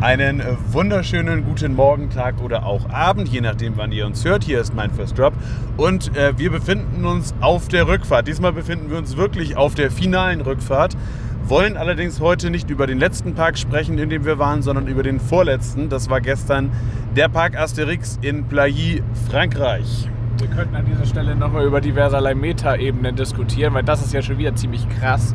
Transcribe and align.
Einen 0.00 0.42
wunderschönen 0.72 1.44
guten 1.44 1.74
Morgen, 1.74 2.08
Tag 2.08 2.40
oder 2.40 2.64
auch 2.64 2.88
Abend, 2.88 3.28
je 3.28 3.42
nachdem, 3.42 3.76
wann 3.76 3.92
ihr 3.92 4.06
uns 4.06 4.24
hört. 4.24 4.44
Hier 4.44 4.58
ist 4.58 4.74
mein 4.74 4.90
First 4.90 5.18
Drop 5.18 5.34
und 5.76 6.16
äh, 6.16 6.32
wir 6.38 6.50
befinden 6.50 7.04
uns 7.04 7.34
auf 7.42 7.68
der 7.68 7.86
Rückfahrt. 7.86 8.26
Diesmal 8.26 8.54
befinden 8.54 8.90
wir 8.90 8.96
uns 8.96 9.18
wirklich 9.18 9.58
auf 9.58 9.74
der 9.74 9.90
finalen 9.90 10.40
Rückfahrt, 10.40 10.96
wollen 11.44 11.76
allerdings 11.76 12.18
heute 12.18 12.48
nicht 12.48 12.70
über 12.70 12.86
den 12.86 12.98
letzten 12.98 13.34
Park 13.34 13.58
sprechen, 13.58 13.98
in 13.98 14.08
dem 14.08 14.24
wir 14.24 14.38
waren, 14.38 14.62
sondern 14.62 14.86
über 14.86 15.02
den 15.02 15.20
vorletzten. 15.20 15.90
Das 15.90 16.08
war 16.08 16.22
gestern 16.22 16.70
der 17.14 17.28
Park 17.28 17.58
Asterix 17.58 18.18
in 18.22 18.44
Plailly, 18.44 19.02
Frankreich. 19.28 20.08
Wir 20.38 20.48
könnten 20.48 20.76
an 20.76 20.86
dieser 20.86 21.04
Stelle 21.04 21.36
nochmal 21.36 21.66
über 21.66 21.82
diverserlei 21.82 22.34
Meta-Ebenen 22.34 23.16
diskutieren, 23.16 23.74
weil 23.74 23.84
das 23.84 24.00
ist 24.00 24.14
ja 24.14 24.22
schon 24.22 24.38
wieder 24.38 24.54
ziemlich 24.54 24.88
krass. 24.98 25.34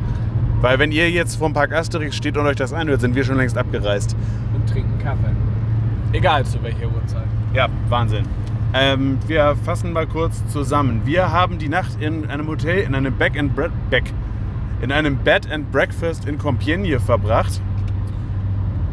Weil 0.61 0.79
wenn 0.79 0.91
ihr 0.91 1.11
jetzt 1.11 1.35
vom 1.35 1.53
Park 1.53 1.73
Asterix 1.73 2.15
steht 2.15 2.37
und 2.37 2.47
euch 2.47 2.55
das 2.55 2.73
anhört, 2.73 3.01
sind 3.01 3.13
wir 3.13 3.23
schon 3.23 3.37
längst 3.37 3.55
abgereist. 3.55 4.15
Kaffee. 5.05 5.31
Egal 6.13 6.45
zu 6.45 6.61
welcher 6.63 6.87
Uhrzeit. 6.87 7.23
Ja, 7.53 7.67
Wahnsinn. 7.89 8.25
Ähm, 8.73 9.17
wir 9.27 9.55
fassen 9.63 9.93
mal 9.93 10.07
kurz 10.07 10.45
zusammen. 10.47 11.01
Wir 11.05 11.31
haben 11.31 11.59
die 11.59 11.69
Nacht 11.69 12.01
in 12.01 12.29
einem 12.29 12.47
Hotel, 12.47 12.79
in 12.79 12.95
einem 12.95 13.13
Back 13.15 13.37
and 13.39 13.55
Bre 13.55 13.69
Back, 13.89 14.11
in 14.81 14.91
einem 14.91 15.17
Bed 15.17 15.49
and 15.51 15.71
Breakfast 15.71 16.25
in 16.27 16.37
Compiègne 16.37 16.99
verbracht, 16.99 17.61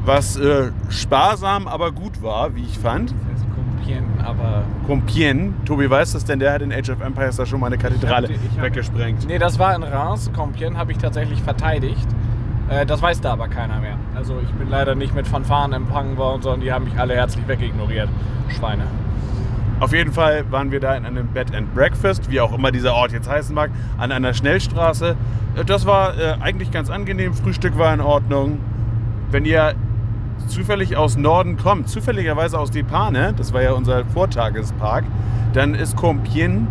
was 0.05 0.37
äh, 0.37 0.71
sparsam, 0.89 1.67
aber 1.67 1.91
gut 1.93 2.23
war, 2.23 2.55
wie 2.55 2.63
ich 2.63 2.79
fand. 2.79 3.11
Das 3.11 3.19
heißt 3.43 3.47
Compiègne, 3.57 4.25
aber... 4.25 4.63
Compiègne, 4.87 5.53
Tobi 5.65 5.89
weiß 5.91 6.13
das, 6.13 6.25
denn 6.25 6.39
der 6.39 6.53
hat 6.53 6.63
in 6.63 6.73
Age 6.73 6.91
of 6.91 7.01
Empires 7.01 7.37
da 7.37 7.47
schon 7.47 7.59
mal 7.61 7.67
eine 7.69 7.79
Kathedrale 7.79 8.29
Ich 8.29 8.35
hab 8.37 8.45
ich 8.45 8.59
hab- 8.59 8.65
weggesprengt. 8.65 9.27
Nee, 9.27 9.39
das 9.39 9.59
war 9.59 9.75
in 9.75 9.83
Reims. 9.83 10.31
Compiègne 10.33 10.77
habe 10.77 10.93
ich 10.93 10.99
tatsächlich 10.99 11.43
verteidigt. 11.43 12.07
Äh, 12.73 12.87
das 12.87 13.03
weiß 13.03 13.21
da 13.21 13.33
aber 13.33 13.49
keiner 13.49 13.81
mehr. 13.81 13.97
Also 14.15 14.39
ich 14.43 14.51
bin 14.53 14.69
leider 14.69 14.95
nicht 14.95 15.15
mit 15.15 15.27
Fanfaren 15.27 15.73
empfangen 15.73 16.17
worden, 16.17 16.43
sondern 16.43 16.61
die 16.61 16.73
haben 16.73 16.85
mich 16.85 16.99
alle 16.99 17.15
herzlich 17.15 17.47
wegignoriert. 17.47 18.09
Schweine. 18.49 18.85
Auf 19.81 19.93
jeden 19.93 20.13
Fall 20.13 20.45
waren 20.51 20.71
wir 20.71 20.81
da 20.81 20.95
in 20.95 21.05
einem 21.05 21.27
Bed 21.29 21.55
and 21.55 21.75
Breakfast, 21.75 22.31
wie 22.31 22.41
auch 22.41 22.53
immer 22.53 22.71
dieser 22.71 22.95
Ort 22.95 23.13
jetzt 23.13 23.29
heißen 23.29 23.55
mag, 23.55 23.71
an 23.99 24.13
einer 24.13 24.33
Schnellstraße. 24.33 25.17
Äh, 25.57 25.65
Das 25.65 25.87
war 25.87 26.19
äh, 26.19 26.37
eigentlich 26.41 26.71
ganz 26.71 26.89
angenehm. 26.89 27.35
Frühstück 27.35 27.77
war 27.79 27.93
in 27.93 28.01
Ordnung. 28.01 28.59
Wenn 29.31 29.45
ihr 29.45 29.75
zufällig 30.47 30.97
aus 30.97 31.17
Norden 31.17 31.57
kommt, 31.57 31.89
zufälligerweise 31.89 32.59
aus 32.59 32.71
Depane, 32.71 33.33
das 33.37 33.53
war 33.53 33.63
ja 33.63 33.73
unser 33.73 34.05
Vortagespark, 34.07 35.05
dann 35.53 35.75
ist 35.75 35.97
Compiègne 35.97 36.67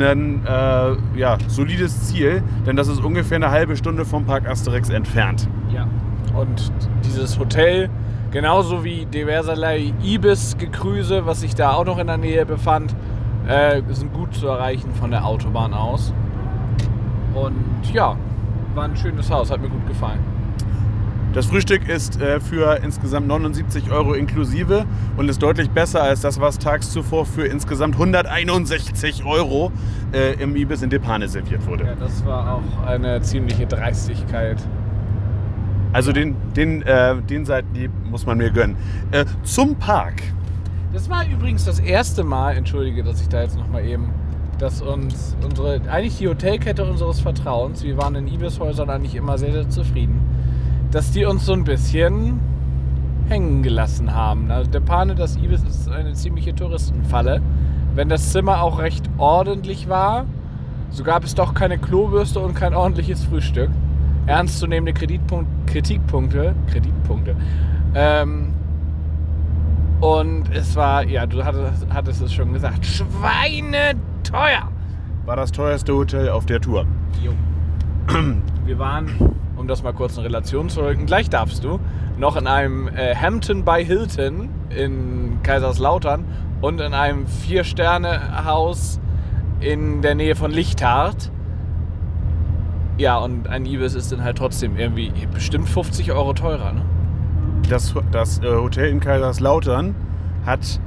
ein 0.00 0.44
äh, 0.46 1.18
ja, 1.18 1.38
solides 1.48 2.08
Ziel, 2.08 2.42
denn 2.66 2.76
das 2.76 2.88
ist 2.88 3.02
ungefähr 3.02 3.36
eine 3.36 3.50
halbe 3.50 3.76
Stunde 3.76 4.04
vom 4.04 4.24
Park 4.24 4.48
Asterix 4.48 4.88
entfernt. 4.88 5.48
Ja. 5.72 5.86
Und 6.34 6.72
dieses 7.04 7.38
Hotel, 7.38 7.90
genauso 8.30 8.84
wie 8.84 9.06
diverserlei 9.06 9.92
Ibis-Gekrüse, 10.02 11.26
was 11.26 11.40
sich 11.40 11.54
da 11.54 11.72
auch 11.72 11.84
noch 11.84 11.98
in 11.98 12.06
der 12.06 12.16
Nähe 12.16 12.46
befand, 12.46 12.94
äh, 13.46 13.82
sind 13.90 14.12
gut 14.12 14.34
zu 14.34 14.46
erreichen 14.46 14.92
von 14.94 15.10
der 15.10 15.24
Autobahn 15.24 15.74
aus. 15.74 16.14
Und 17.34 17.92
ja, 17.92 18.16
war 18.74 18.84
ein 18.84 18.96
schönes 18.96 19.30
Haus, 19.30 19.50
hat 19.50 19.60
mir 19.60 19.68
gut 19.68 19.86
gefallen. 19.86 20.31
Das 21.32 21.46
Frühstück 21.46 21.88
ist 21.88 22.20
äh, 22.20 22.40
für 22.40 22.80
insgesamt 22.84 23.26
79 23.26 23.90
Euro 23.90 24.12
inklusive 24.12 24.84
und 25.16 25.30
ist 25.30 25.42
deutlich 25.42 25.70
besser 25.70 26.02
als 26.02 26.20
das, 26.20 26.38
was 26.42 26.58
tags 26.58 26.90
zuvor 26.90 27.24
für 27.24 27.46
insgesamt 27.46 27.94
161 27.94 29.24
Euro 29.24 29.72
äh, 30.12 30.34
im 30.34 30.54
Ibis 30.56 30.82
in 30.82 30.90
Depane 30.90 31.28
serviert 31.28 31.66
wurde. 31.66 31.84
Ja, 31.84 31.94
das 31.94 32.26
war 32.26 32.56
auch 32.56 32.86
eine 32.86 33.22
ziemliche 33.22 33.66
Dreistigkeit. 33.66 34.58
Also 35.94 36.12
den, 36.12 36.36
den, 36.54 36.82
äh, 36.82 37.16
den 37.22 37.46
Seitenhieb 37.46 37.90
muss 38.10 38.26
man 38.26 38.36
mir 38.36 38.50
gönnen. 38.50 38.76
Äh, 39.10 39.24
zum 39.42 39.76
Park. 39.76 40.22
Das 40.92 41.08
war 41.08 41.26
übrigens 41.26 41.64
das 41.64 41.78
erste 41.78 42.24
Mal, 42.24 42.56
entschuldige, 42.56 43.02
dass 43.02 43.22
ich 43.22 43.28
da 43.30 43.40
jetzt 43.40 43.56
nochmal 43.56 43.86
eben, 43.86 44.10
dass 44.58 44.82
uns 44.82 45.34
unsere, 45.42 45.80
eigentlich 45.90 46.18
die 46.18 46.28
Hotelkette 46.28 46.84
unseres 46.84 47.20
Vertrauens, 47.20 47.82
wir 47.82 47.96
waren 47.96 48.16
in 48.16 48.28
Ibishäusern 48.28 48.90
eigentlich 48.90 49.14
immer 49.14 49.38
sehr, 49.38 49.52
sehr 49.52 49.70
zufrieden, 49.70 50.20
dass 50.92 51.10
die 51.10 51.24
uns 51.24 51.46
so 51.46 51.54
ein 51.54 51.64
bisschen 51.64 52.38
hängen 53.28 53.62
gelassen 53.62 54.14
haben. 54.14 54.50
Also 54.50 54.70
der 54.70 54.80
Pane, 54.80 55.14
das 55.14 55.36
Ibis 55.36 55.62
ist 55.62 55.90
eine 55.90 56.12
ziemliche 56.12 56.54
Touristenfalle. 56.54 57.40
Wenn 57.94 58.08
das 58.08 58.30
Zimmer 58.30 58.62
auch 58.62 58.78
recht 58.78 59.08
ordentlich 59.18 59.88
war, 59.88 60.26
so 60.90 61.02
gab 61.02 61.24
es 61.24 61.34
doch 61.34 61.54
keine 61.54 61.78
Klobürste 61.78 62.40
und 62.40 62.54
kein 62.54 62.74
ordentliches 62.74 63.24
Frühstück. 63.24 63.70
Ernstzunehmende 64.26 64.92
Kreditpunkt, 64.92 65.48
Kritikpunkte, 65.66 66.54
Kreditpunkte. 66.70 67.34
Ähm, 67.94 68.52
und 70.00 70.44
es 70.52 70.76
war, 70.76 71.06
ja, 71.06 71.24
du 71.26 71.44
hattest, 71.44 71.86
hattest 71.90 72.22
es 72.22 72.32
schon 72.32 72.52
gesagt, 72.52 72.84
schweineteuer. 72.84 74.68
War 75.24 75.36
das 75.36 75.52
teuerste 75.52 75.94
Hotel 75.94 76.28
auf 76.28 76.44
der 76.44 76.60
Tour. 76.60 76.86
Wir 78.66 78.78
waren, 78.78 79.08
um 79.62 79.68
das 79.68 79.84
mal 79.84 79.92
kurz 79.92 80.16
in 80.16 80.24
Relation 80.24 80.68
zu 80.68 80.80
rücken, 80.80 81.06
gleich 81.06 81.30
darfst 81.30 81.62
du, 81.62 81.78
noch 82.18 82.36
in 82.36 82.48
einem 82.48 82.88
äh, 82.88 83.14
Hampton 83.14 83.64
by 83.64 83.84
Hilton 83.84 84.48
in 84.70 85.38
Kaiserslautern 85.44 86.24
und 86.60 86.80
in 86.80 86.92
einem 86.94 87.28
Vier-Sterne-Haus 87.28 89.00
in 89.60 90.02
der 90.02 90.16
Nähe 90.16 90.34
von 90.34 90.50
Lichthart. 90.50 91.30
Ja, 92.98 93.18
und 93.18 93.46
ein 93.46 93.64
Ibis 93.64 93.94
ist 93.94 94.10
dann 94.10 94.24
halt 94.24 94.36
trotzdem 94.36 94.76
irgendwie 94.76 95.12
bestimmt 95.32 95.68
50 95.68 96.10
Euro 96.10 96.32
teurer, 96.32 96.72
ne? 96.72 96.82
Das, 97.68 97.94
das 98.10 98.40
äh, 98.40 98.52
Hotel 98.52 98.88
in 98.88 98.98
Kaiserslautern 98.98 99.94
hat 100.44 100.80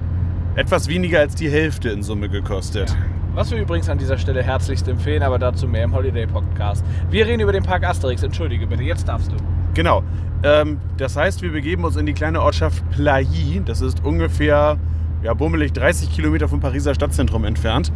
etwas 0.56 0.90
weniger 0.90 1.19
als 1.19 1.35
die 1.35 1.50
Hälfte 1.50 1.90
in 1.91 2.03
Summe 2.03 2.28
gekostet. 2.28 2.94
Was 3.35 3.51
wir 3.51 3.57
übrigens 3.57 3.90
an 3.90 3.97
dieser 3.97 4.18
Stelle 4.18 4.41
herzlichst 4.41 4.88
empfehlen, 4.88 5.22
aber 5.22 5.38
dazu 5.38 5.68
mehr 5.68 5.84
im 5.84 5.94
Holiday 5.94 6.25
Podcast. 6.25 6.85
Wir 7.09 7.25
reden 7.25 7.41
über 7.41 7.51
den 7.51 7.63
Park 7.63 7.84
Asterix. 7.84 8.23
Entschuldige 8.23 8.66
bitte, 8.66 8.81
jetzt 8.84 9.09
darfst 9.09 9.29
du. 9.29 9.35
Genau. 9.73 10.03
Ähm, 10.41 10.79
das 10.96 11.18
heißt, 11.18 11.41
wir 11.41 11.51
begeben 11.51 11.84
uns 11.84 11.97
in 11.97 12.06
die 12.06 12.13
kleine 12.13 12.41
Ortschaft 12.41 12.90
Plailly. 12.91 13.62
Das 13.66 13.81
ist 13.81 14.06
ungefähr 14.06 14.78
ja, 15.22 15.34
bummelig 15.34 15.73
30 15.73 16.12
Kilometer 16.12 16.47
vom 16.47 16.62
Pariser 16.62 16.96
Stadtzentrum 16.96 17.44
entfernt. 17.44 17.91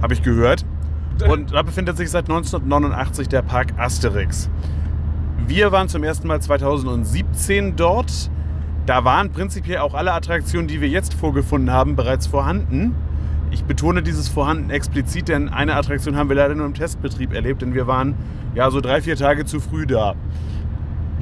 Habe 0.00 0.14
ich 0.14 0.22
gehört. 0.22 0.64
Und 1.28 1.52
da 1.52 1.62
befindet 1.62 1.96
sich 1.96 2.12
seit 2.12 2.30
1989 2.30 3.28
der 3.28 3.42
Park 3.42 3.72
Asterix. 3.76 4.48
Wir 5.48 5.72
waren 5.72 5.88
zum 5.88 6.04
ersten 6.04 6.28
Mal 6.28 6.40
2017 6.40 7.74
dort. 7.74 8.30
Da 8.86 9.04
waren 9.04 9.30
prinzipiell 9.30 9.78
auch 9.78 9.94
alle 9.94 10.12
Attraktionen, 10.12 10.66
die 10.66 10.80
wir 10.80 10.88
jetzt 10.88 11.14
vorgefunden 11.14 11.70
haben, 11.70 11.96
bereits 11.96 12.26
vorhanden. 12.26 12.94
Ich 13.50 13.64
betone 13.64 14.02
dieses 14.02 14.28
Vorhanden 14.28 14.70
explizit, 14.70 15.28
denn 15.28 15.48
eine 15.48 15.74
Attraktion 15.74 16.16
haben 16.16 16.28
wir 16.28 16.36
leider 16.36 16.54
nur 16.54 16.66
im 16.66 16.74
Testbetrieb 16.74 17.32
erlebt, 17.32 17.62
denn 17.62 17.74
wir 17.74 17.86
waren 17.86 18.14
ja 18.54 18.70
so 18.70 18.80
drei, 18.80 19.00
vier 19.02 19.16
Tage 19.16 19.44
zu 19.44 19.60
früh 19.60 19.86
da. 19.86 20.14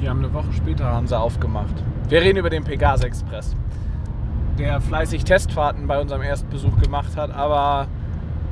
Die 0.01 0.07
haben 0.07 0.19
eine 0.19 0.33
Woche 0.33 0.53
später 0.53 0.85
haben 0.85 1.07
sie 1.07 1.17
aufgemacht. 1.17 1.83
Wir 2.07 2.21
reden 2.21 2.37
über 2.37 2.49
den 2.49 2.63
Pegasus 2.63 3.03
Express, 3.03 3.55
der 4.57 4.79
fleißig 4.79 5.23
Testfahrten 5.23 5.87
bei 5.87 5.99
unserem 5.99 6.21
Erstbesuch 6.21 6.79
gemacht 6.81 7.17
hat, 7.17 7.31
aber 7.31 7.87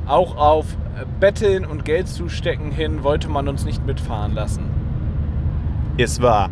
auch 0.06 0.36
auf 0.36 0.76
Betteln 1.20 1.64
und 1.64 1.84
Geld 1.84 2.08
zustecken 2.08 2.72
hin 2.72 3.02
wollte 3.04 3.28
man 3.28 3.48
uns 3.48 3.64
nicht 3.64 3.86
mitfahren 3.86 4.34
lassen. 4.34 4.64
Es 5.96 6.20
war. 6.20 6.50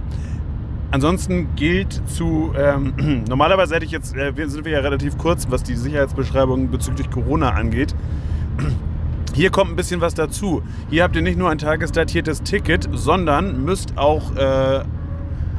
Ansonsten 0.91 1.55
gilt 1.57 2.01
zu, 2.09 2.53
ähm, 2.57 3.25
normalerweise 3.29 3.75
hätte 3.75 3.85
ich 3.85 3.91
jetzt, 3.91 4.17
äh, 4.17 4.33
sind 4.47 4.65
wir 4.65 4.73
ja 4.73 4.81
relativ 4.81 5.19
kurz, 5.19 5.47
was 5.51 5.63
die 5.63 5.75
Sicherheitsbeschreibung 5.75 6.71
bezüglich 6.71 7.11
Corona 7.11 7.51
angeht. 7.51 7.95
Hier 9.35 9.51
kommt 9.51 9.71
ein 9.73 9.77
bisschen 9.77 10.01
was 10.01 10.15
dazu. 10.15 10.63
Hier 10.89 11.03
habt 11.03 11.15
ihr 11.15 11.23
nicht 11.23 11.39
nur 11.39 11.51
ein 11.51 11.59
tagesdatiertes 11.59 12.43
Ticket, 12.43 12.89
sondern 12.93 13.65
müsst 13.65 13.99
auch 13.99 14.35
äh, 14.35 14.85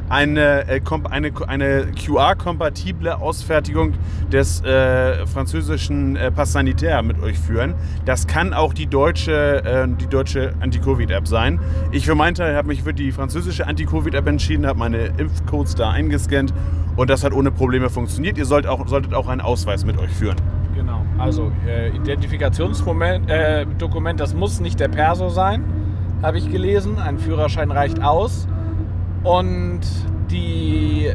eine, 0.10 0.68
äh, 0.70 0.80
kom- 0.84 1.06
eine, 1.06 1.32
eine 1.48 1.88
QR-kompatible 1.92 3.20
Ausfertigung 3.20 3.94
des 4.32 4.62
äh, 4.62 5.26
französischen 5.26 6.16
äh, 6.16 6.32
Pass 6.32 6.54
Sanitaire 6.54 7.04
mit 7.04 7.22
euch 7.22 7.38
führen. 7.38 7.76
Das 8.06 8.28
kann 8.28 8.54
auch 8.54 8.74
die 8.74 8.88
deutsche, 8.88 9.64
äh, 9.66 9.88
deutsche 10.10 10.54
Anti-Covid-App 10.60 11.28
sein. 11.28 11.60
Ich 11.92 12.06
für 12.06 12.16
meinen 12.16 12.36
Teil 12.36 12.56
habe 12.56 12.68
mich 12.70 12.84
für 12.84 12.94
die 12.94 13.12
französische 13.12 13.68
Anti-Covid-App 13.68 14.28
entschieden, 14.28 14.66
habe 14.66 14.80
meine 14.80 15.08
Impfcodes 15.18 15.76
da 15.76 15.90
eingescannt 15.92 16.54
und 16.96 17.10
das 17.10 17.24
hat 17.24 17.34
ohne 17.34 17.52
Probleme 17.52 17.90
funktioniert. 17.90 18.38
Ihr 18.38 18.46
sollt 18.46 18.66
auch, 18.68 18.88
solltet 18.88 19.14
auch 19.14 19.28
einen 19.28 19.42
Ausweis 19.42 19.86
mit 19.86 19.98
euch 20.00 20.12
führen. 20.12 20.38
Genau. 20.76 21.02
Also 21.18 21.52
äh, 21.68 21.90
Identifikationsdokument, 21.96 23.30
äh, 23.30 23.66
das 24.16 24.34
muss 24.36 24.60
nicht 24.60 24.80
der 24.80 24.88
Perso 24.88 25.30
sein, 25.30 25.64
habe 26.22 26.38
ich 26.38 26.52
gelesen. 26.52 27.00
Ein 27.00 27.18
Führerschein 27.18 27.72
reicht 27.72 28.02
aus. 28.02 28.48
Und 29.24 29.82
die, 30.32 31.12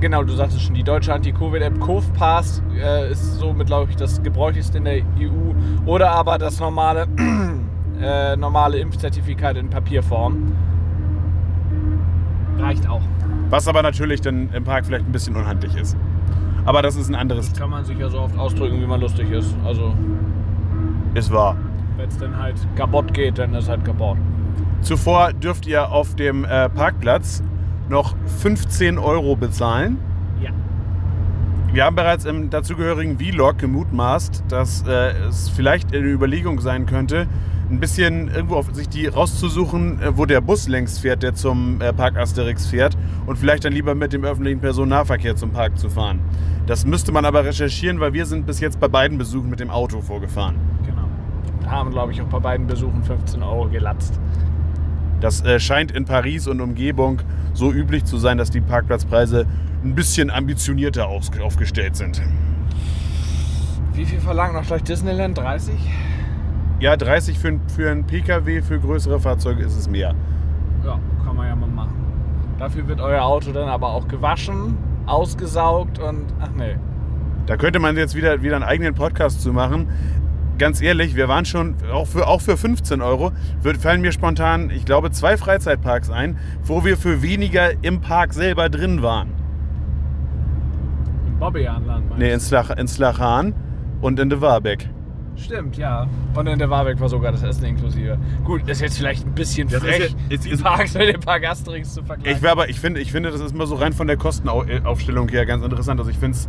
genau, 0.00 0.22
du 0.22 0.32
sagtest 0.34 0.62
schon, 0.62 0.74
die 0.74 0.82
deutsche 0.84 1.12
Anti-Covid-App 1.12 1.80
CoVPass 1.80 2.62
äh, 2.76 3.10
ist 3.10 3.38
somit, 3.38 3.66
glaube 3.66 3.90
ich, 3.90 3.96
das 3.96 4.22
gebräuchlichste 4.22 4.78
in 4.78 4.84
der 4.84 4.96
EU. 5.18 5.52
Oder 5.86 6.10
aber 6.10 6.38
das 6.38 6.60
normale, 6.60 7.06
äh, 8.00 8.36
normale 8.36 8.78
Impfzertifikat 8.78 9.56
in 9.56 9.68
Papierform. 9.68 10.52
Was 13.50 13.68
aber 13.68 13.82
natürlich 13.82 14.20
dann 14.20 14.50
im 14.52 14.64
Park 14.64 14.86
vielleicht 14.86 15.06
ein 15.06 15.12
bisschen 15.12 15.36
unhandlich 15.36 15.74
ist. 15.76 15.96
Aber 16.64 16.82
das 16.82 16.96
ist 16.96 17.08
ein 17.08 17.14
anderes. 17.14 17.50
Das 17.50 17.58
kann 17.58 17.70
man 17.70 17.84
sich 17.84 17.98
ja 17.98 18.08
so 18.10 18.18
oft 18.20 18.36
ausdrücken, 18.36 18.80
wie 18.80 18.86
man 18.86 19.00
lustig 19.00 19.30
ist. 19.30 19.54
Also, 19.64 19.94
Ist 21.14 21.32
wahr. 21.32 21.56
wenn 21.96 22.08
es 22.08 22.18
dann 22.18 22.36
halt 22.36 22.56
kaputt 22.76 23.14
geht, 23.14 23.38
dann 23.38 23.54
ist 23.54 23.68
halt 23.68 23.84
kaputt. 23.84 24.18
Zuvor 24.80 25.32
dürft 25.32 25.66
ihr 25.66 25.90
auf 25.90 26.14
dem 26.14 26.44
äh, 26.44 26.68
Parkplatz 26.68 27.42
noch 27.88 28.14
15 28.40 28.98
Euro 28.98 29.36
bezahlen. 29.36 29.98
Ja. 30.40 30.50
Wir 31.72 31.84
haben 31.84 31.96
bereits 31.96 32.24
im 32.24 32.50
dazugehörigen 32.50 33.18
Vlog 33.18 33.58
gemutmaßt, 33.58 34.44
dass 34.48 34.86
äh, 34.86 35.12
es 35.28 35.48
vielleicht 35.48 35.94
eine 35.94 36.06
Überlegung 36.06 36.60
sein 36.60 36.86
könnte, 36.86 37.26
ein 37.70 37.80
bisschen 37.80 38.28
irgendwo 38.28 38.56
auf 38.56 38.74
sich 38.74 38.88
die 38.88 39.06
rauszusuchen, 39.06 40.00
äh, 40.00 40.16
wo 40.16 40.24
der 40.24 40.40
Bus 40.40 40.68
längs 40.68 40.98
fährt, 40.98 41.22
der 41.22 41.34
zum 41.34 41.80
äh, 41.80 41.92
Park 41.92 42.16
Asterix 42.16 42.66
fährt 42.66 42.96
und 43.26 43.36
vielleicht 43.36 43.64
dann 43.64 43.72
lieber 43.72 43.94
mit 43.94 44.12
dem 44.12 44.24
öffentlichen 44.24 44.60
Personennahverkehr 44.60 45.36
zum 45.36 45.50
Park 45.50 45.78
zu 45.78 45.90
fahren. 45.90 46.20
Das 46.66 46.86
müsste 46.86 47.12
man 47.12 47.24
aber 47.24 47.44
recherchieren, 47.44 48.00
weil 48.00 48.12
wir 48.12 48.26
sind 48.26 48.46
bis 48.46 48.60
jetzt 48.60 48.80
bei 48.80 48.88
beiden 48.88 49.18
Besuchen 49.18 49.50
mit 49.50 49.60
dem 49.60 49.70
Auto 49.70 50.00
vorgefahren. 50.00 50.56
Genau. 50.86 51.08
Da 51.62 51.70
haben, 51.70 51.90
glaube 51.90 52.12
ich, 52.12 52.22
auch 52.22 52.26
bei 52.26 52.38
beiden 52.38 52.66
Besuchen 52.66 53.02
15 53.02 53.42
Euro 53.42 53.68
gelatzt. 53.68 54.18
Das 55.20 55.44
äh, 55.44 55.58
scheint 55.58 55.90
in 55.90 56.04
Paris 56.04 56.46
und 56.46 56.60
Umgebung 56.60 57.20
so 57.54 57.72
üblich 57.72 58.04
zu 58.04 58.18
sein, 58.18 58.38
dass 58.38 58.50
die 58.50 58.60
Parkplatzpreise 58.60 59.46
ein 59.84 59.94
bisschen 59.94 60.30
ambitionierter 60.30 61.06
aufgestellt 61.08 61.96
sind. 61.96 62.20
Wie 63.94 64.04
viel 64.04 64.20
verlangt 64.20 64.54
noch 64.54 64.64
gleich 64.66 64.82
Disneyland? 64.84 65.36
30? 65.38 65.74
Ja, 66.80 66.96
30 66.96 67.38
für, 67.38 67.48
ein- 67.48 67.60
für 67.74 67.90
einen 67.90 68.04
Pkw, 68.06 68.62
für 68.62 68.78
größere 68.78 69.18
Fahrzeuge 69.18 69.64
ist 69.64 69.76
es 69.76 69.88
mehr. 69.90 70.14
Ja, 70.84 70.98
kann 71.24 71.34
man 71.36 71.48
ja 71.48 71.56
mal 71.56 71.68
machen. 71.68 71.94
Dafür 72.58 72.86
wird 72.86 73.00
euer 73.00 73.22
Auto 73.22 73.50
dann 73.52 73.68
aber 73.68 73.88
auch 73.88 74.06
gewaschen, 74.06 74.76
ausgesaugt 75.06 75.98
und. 75.98 76.24
Ach 76.40 76.50
nee. 76.56 76.76
Da 77.46 77.56
könnte 77.56 77.78
man 77.80 77.96
jetzt 77.96 78.14
wieder, 78.14 78.42
wieder 78.42 78.56
einen 78.56 78.64
eigenen 78.64 78.94
Podcast 78.94 79.40
zu 79.40 79.52
machen. 79.52 79.88
Ganz 80.58 80.80
ehrlich, 80.82 81.14
wir 81.14 81.28
waren 81.28 81.44
schon, 81.44 81.76
auch 81.92 82.06
für, 82.08 82.26
auch 82.26 82.40
für 82.40 82.56
15 82.56 83.00
Euro, 83.00 83.30
wird, 83.62 83.76
fallen 83.78 84.00
mir 84.00 84.10
spontan, 84.10 84.70
ich 84.70 84.84
glaube, 84.84 85.10
zwei 85.12 85.36
Freizeitparks 85.36 86.10
ein, 86.10 86.36
wo 86.64 86.84
wir 86.84 86.96
für 86.96 87.22
weniger 87.22 87.70
im 87.82 88.00
Park 88.00 88.34
selber 88.34 88.68
drin 88.68 89.00
waren. 89.02 89.28
Im 91.28 91.38
Bobbejahnland 91.38 92.08
meinst 92.08 92.18
Nee, 92.18 92.32
in, 92.32 92.40
Slach, 92.40 92.70
in 92.70 92.88
Slachan 92.88 93.54
und 94.00 94.18
in 94.18 94.28
de 94.30 94.40
Warbeck. 94.40 94.88
Stimmt, 95.36 95.76
ja. 95.76 96.08
Und 96.34 96.48
in 96.48 96.58
der 96.58 96.68
Warbeck 96.68 96.98
war 96.98 97.08
sogar 97.08 97.30
das 97.30 97.44
Essen 97.44 97.64
inklusive. 97.64 98.18
Gut, 98.42 98.68
ist 98.68 98.80
jetzt 98.80 98.98
vielleicht 98.98 99.24
ein 99.24 99.34
bisschen 99.34 99.68
Das 99.68 99.80
frech, 99.80 100.10
ja- 100.10 100.34
ist- 100.34 100.44
die 100.44 100.50
ist- 100.50 100.64
Parks 100.64 100.94
mit 100.94 101.14
dem 101.14 101.20
Park 101.20 101.46
Asterix 101.46 101.94
zu 101.94 102.02
vergleichen. 102.02 102.42
Ich, 102.42 102.50
aber, 102.50 102.68
ich, 102.68 102.80
finde, 102.80 102.98
ich 103.00 103.12
finde, 103.12 103.30
das 103.30 103.40
ist 103.40 103.52
immer 103.54 103.66
so 103.68 103.76
rein 103.76 103.92
von 103.92 104.08
der 104.08 104.16
Kostenaufstellung 104.16 105.28
her 105.28 105.46
ganz 105.46 105.64
interessant. 105.64 106.00
Also 106.00 106.10
ich 106.10 106.18
finde 106.18 106.36
es 106.36 106.46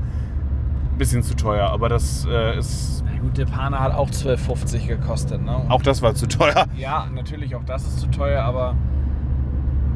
ein 0.92 0.98
bisschen 0.98 1.22
zu 1.22 1.36
teuer, 1.36 1.70
aber 1.70 1.88
das 1.88 2.26
äh, 2.28 2.58
ist, 2.58 3.04
gut, 3.19 3.38
der 3.38 3.45
Pana 3.45 3.80
hat 3.80 3.94
auch 3.94 4.10
12,50 4.10 4.88
gekostet, 4.88 5.44
ne? 5.44 5.66
auch 5.69 5.81
das 5.81 6.01
war 6.01 6.16
zu 6.16 6.27
teuer. 6.27 6.66
Ja, 6.77 7.07
natürlich, 7.13 7.56
auch 7.56 7.63
das 7.66 7.83
ist 7.86 8.00
zu 8.00 8.07
teuer, 8.07 8.44
aber 8.44 8.75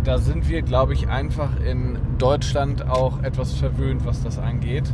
da 0.03 0.17
sind 0.17 0.49
wir, 0.49 0.61
glaube 0.61 0.93
ich, 0.93 1.07
einfach 1.07 1.49
in 1.65 1.97
Deutschland 2.17 2.87
auch 2.89 3.23
etwas 3.23 3.53
verwöhnt, 3.53 4.05
was 4.05 4.21
das 4.21 4.37
angeht. 4.37 4.93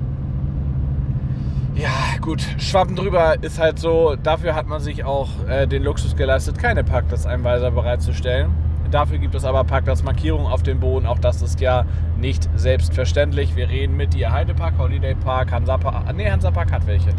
Ja, 1.75 2.17
gut, 2.21 2.45
Schwappen 2.57 2.95
drüber 2.95 3.41
ist 3.41 3.59
halt 3.59 3.79
so, 3.79 4.15
dafür 4.21 4.53
hat 4.53 4.67
man 4.67 4.81
sich 4.81 5.03
auch 5.03 5.29
äh, 5.47 5.65
den 5.65 5.83
Luxus 5.83 6.15
geleistet, 6.15 6.57
keine 6.57 6.83
Parkplatzeinweiser 6.83 7.71
bereitzustellen. 7.71 8.51
Dafür 8.91 9.19
gibt 9.19 9.35
es 9.35 9.45
aber 9.45 9.63
Parkplatzmarkierungen 9.63 10.51
auf 10.51 10.63
dem 10.63 10.79
Boden. 10.79 11.05
Auch 11.05 11.19
das 11.19 11.43
ist 11.43 11.61
ja 11.61 11.85
nicht 12.17 12.49
selbstverständlich. 12.55 13.55
Wir 13.55 13.69
reden 13.69 13.95
mit 13.95 14.13
dir 14.13 14.31
Heidepark, 14.31 14.79
Holiday 14.79 15.13
Park, 15.13 15.51
Hansapark. 15.51 16.11
Nee, 16.15 16.29
Hansapark 16.29 16.71
hat 16.71 16.87
welche. 16.87 17.09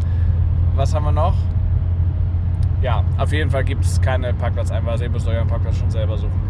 Was 0.81 0.95
haben 0.95 1.05
wir 1.05 1.11
noch? 1.11 1.35
Ja, 2.81 3.03
auf 3.19 3.31
jeden 3.31 3.51
Fall 3.51 3.63
gibt 3.63 3.85
es 3.85 4.01
keine 4.01 4.33
Parkplatzeinweise. 4.33 5.03
Ihr 5.03 5.09
müsst 5.11 5.27
euren 5.27 5.47
Parkplatz 5.47 5.77
schon 5.77 5.91
selber 5.91 6.17
suchen. 6.17 6.41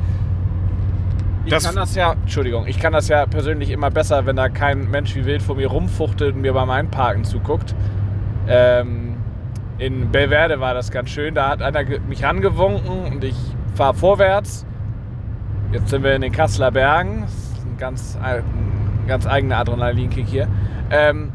Ich 1.44 1.52
Das- 1.52 1.66
kann 1.66 1.76
das 1.76 1.96
ja, 1.96 2.14
Entschuldigung, 2.14 2.66
ich 2.66 2.80
kann 2.80 2.94
das 2.94 3.10
ja 3.10 3.26
persönlich 3.26 3.72
immer 3.72 3.90
besser, 3.90 4.26
wenn 4.26 4.38
da 4.38 4.48
kein 4.48 4.90
Mensch 4.90 5.16
wie 5.18 5.26
wild 5.26 5.42
vor 5.42 5.58
mir 5.58 5.68
rumfuchtelt 5.68 6.34
und 6.34 6.40
mir 6.44 6.54
beim 6.54 6.70
Einparken 6.70 7.26
zuguckt. 7.26 7.76
Ähm, 8.48 9.18
in 9.80 10.12
Belverde 10.12 10.62
war 10.62 10.74
das 10.76 10.92
ganz 10.92 11.10
schön. 11.10 11.36
Da 11.36 11.50
hat 11.50 11.62
einer 11.62 11.84
mich 12.08 12.26
angewunken 12.26 13.12
und 13.12 13.26
ich 13.26 13.36
fahre 13.76 13.96
vorwärts. 13.96 14.66
Jetzt 15.74 15.90
sind 15.90 16.04
wir 16.06 16.16
in 16.16 16.22
den 16.22 16.32
Kasseler 16.32 16.72
Bergen. 16.72 17.24
Das 17.24 17.34
ist 17.34 17.66
ein 17.66 17.78
ganz, 17.78 18.18
ein 18.24 18.44
ganz 19.08 19.28
eigener 19.28 19.58
Adrenalinkick 19.58 20.26
hier. 20.26 20.48
Ähm, 20.90 21.34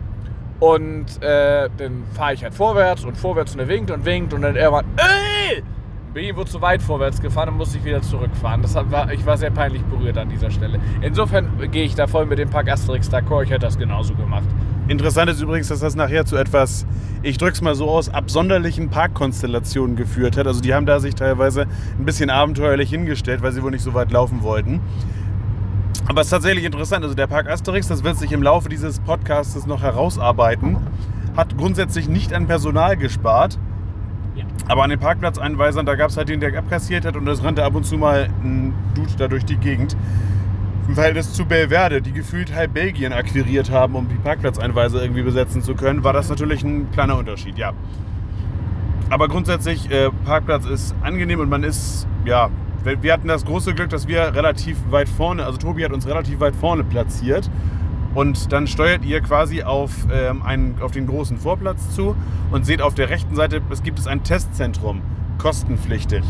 und 0.61 1.23
äh, 1.23 1.69
dann 1.77 2.05
fahre 2.15 2.35
ich 2.35 2.43
halt 2.43 2.55
vorwärts 2.55 3.05
und 3.05 3.17
vorwärts 3.17 3.55
und 3.55 3.61
er 3.61 3.69
winkt 3.69 3.91
und 3.91 4.05
winkt 4.05 4.33
und 4.33 4.43
dann 4.43 4.57
irgendwann, 4.57 4.87
ey! 4.97 5.63
Bin 6.15 6.25
ich 6.25 6.35
wohl 6.35 6.47
zu 6.47 6.63
weit 6.63 6.81
vorwärts 6.81 7.21
gefahren 7.21 7.51
und 7.51 7.59
musste 7.59 7.77
ich 7.77 7.85
wieder 7.85 8.01
zurückfahren. 8.01 8.63
Das 8.63 8.75
war, 8.75 9.13
ich 9.13 9.27
war 9.27 9.37
sehr 9.37 9.51
peinlich 9.51 9.83
berührt 9.83 10.17
an 10.17 10.31
dieser 10.31 10.51
Stelle. 10.51 10.81
Insofern 11.03 11.71
gehe 11.71 11.85
ich 11.85 11.95
da 11.95 12.07
voll 12.07 12.25
mit 12.25 12.39
dem 12.39 12.49
Park 12.49 12.71
Asterix 12.71 13.11
d'accord. 13.11 13.43
Ich 13.43 13.51
hätte 13.51 13.67
das 13.67 13.77
genauso 13.77 14.15
gemacht. 14.15 14.47
Interessant 14.89 15.31
ist 15.31 15.43
übrigens, 15.43 15.69
dass 15.69 15.81
das 15.81 15.95
nachher 15.95 16.25
zu 16.25 16.37
etwas, 16.37 16.87
ich 17.23 17.37
drück's 17.37 17.61
mal 17.61 17.75
so 17.75 17.91
aus, 17.91 18.09
absonderlichen 18.09 18.89
Parkkonstellationen 18.89 19.95
geführt 19.95 20.39
hat. 20.39 20.47
Also 20.47 20.63
die 20.63 20.73
haben 20.73 20.87
da 20.87 21.01
sich 21.01 21.17
teilweise 21.17 21.67
ein 21.99 22.07
bisschen 22.07 22.31
abenteuerlich 22.31 22.89
hingestellt, 22.89 23.43
weil 23.43 23.53
sie 23.53 23.63
wohl 23.63 23.73
nicht 23.73 23.83
so 23.83 23.93
weit 23.93 24.11
laufen 24.11 24.43
wollten. 24.43 24.81
Aber 26.09 26.21
es 26.21 26.29
ist 26.29 26.31
tatsächlich 26.31 26.65
interessant. 26.65 27.03
Also 27.03 27.17
der 27.17 27.27
Park 27.27 27.49
Asterix, 27.49 27.89
das 27.89 28.05
wird 28.05 28.17
sich 28.17 28.33
im 28.33 28.43
Laufe 28.43 28.69
dieses 28.69 29.01
Podcasts 29.01 29.67
noch 29.67 29.83
herausarbeiten, 29.83 30.77
hat 31.37 31.57
grundsätzlich 31.57 32.09
nicht 32.09 32.33
an 32.33 32.47
Personal 32.47 32.97
gespart. 32.97 33.59
Ja. 34.37 34.45
Aber 34.69 34.85
an 34.85 34.91
den 34.91 35.01
Parkplatzeinweisern, 35.01 35.85
da 35.85 35.97
gab 35.97 36.11
es 36.11 36.17
halt 36.17 36.29
den, 36.29 36.41
der 36.41 36.57
abkassiert 36.57 37.05
hat 37.05 37.17
und 37.17 37.27
es 37.27 37.43
rannte 37.43 37.65
ab 37.65 37.75
und 37.75 37.85
zu 37.85 37.97
mal 37.99 38.29
ein 38.43 38.73
Dude 38.95 39.17
da 39.19 39.27
durch 39.27 39.45
die 39.45 39.57
Gegend. 39.57 39.97
Im 40.87 40.95
Verhältnis 40.95 41.33
zu 41.33 41.45
Belverde, 41.45 42.01
die 42.01 42.13
gefühlt 42.13 42.55
halb 42.55 42.75
Belgien 42.75 43.13
akquiriert 43.13 43.73
haben, 43.73 43.97
um 43.97 44.09
die 44.09 44.15
Parkplatzeinweiser 44.15 45.03
irgendwie 45.03 45.23
besetzen 45.23 45.61
zu 45.61 45.75
können, 45.75 46.05
war 46.05 46.13
das 46.13 46.29
natürlich 46.29 46.63
ein 46.63 46.89
kleiner 46.93 47.19
Unterschied, 47.19 47.59
ja. 47.59 47.73
Aber 49.11 49.27
grundsätzlich, 49.27 49.91
äh, 49.91 50.11
Parkplatz 50.25 50.65
ist 50.67 50.95
angenehm 51.03 51.41
und 51.41 51.49
man 51.49 51.65
ist, 51.65 52.07
ja, 52.25 52.51
wir 52.87 53.13
hatten 53.13 53.29
das 53.29 53.45
große 53.45 53.75
Glück, 53.75 53.91
dass 53.91 54.07
wir 54.07 54.35
relativ 54.35 54.79
weit 54.91 55.09
vorne, 55.09 55.45
also 55.45 55.59
Tobi 55.59 55.85
hat 55.85 55.93
uns 55.93 56.07
relativ 56.07 56.41
weit 56.41 56.55
vorne 56.55 56.85
platziert. 56.85 57.51
Und 58.15 58.51
dann 58.53 58.67
steuert 58.67 59.05
ihr 59.05 59.21
quasi 59.21 59.63
auf, 59.63 59.93
ähm, 60.11 60.43
einen, 60.43 60.81
auf 60.81 60.93
den 60.93 61.07
großen 61.07 61.37
Vorplatz 61.37 61.95
zu 61.95 62.17
und 62.51 62.65
seht 62.65 62.81
auf 62.81 62.95
der 62.95 63.11
rechten 63.11 63.35
Seite, 63.35 63.61
es 63.69 63.83
gibt 63.83 63.99
es 63.99 64.07
ein 64.07 64.23
Testzentrum, 64.23 65.03
kostenpflichtig. 65.37 66.23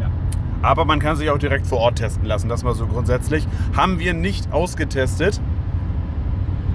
Ja. 0.00 0.08
Aber 0.62 0.84
man 0.84 1.00
kann 1.00 1.16
sich 1.16 1.28
auch 1.30 1.38
direkt 1.38 1.66
vor 1.66 1.78
Ort 1.78 1.96
testen 1.96 2.26
lassen, 2.26 2.48
das 2.48 2.62
mal 2.62 2.74
so 2.74 2.86
grundsätzlich. 2.86 3.48
Haben 3.76 3.98
wir 3.98 4.14
nicht 4.14 4.52
ausgetestet, 4.52 5.40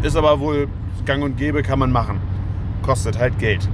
ist 0.01 0.17
aber 0.17 0.41
wohl 0.41 0.67
gang 1.05 1.23
und 1.23 1.37
gäbe, 1.37 1.63
kann 1.63 1.79
man 1.79 1.91
machen. 1.91 2.19
Kostet 2.81 3.17
halt 3.17 3.39
Geld. 3.39 3.69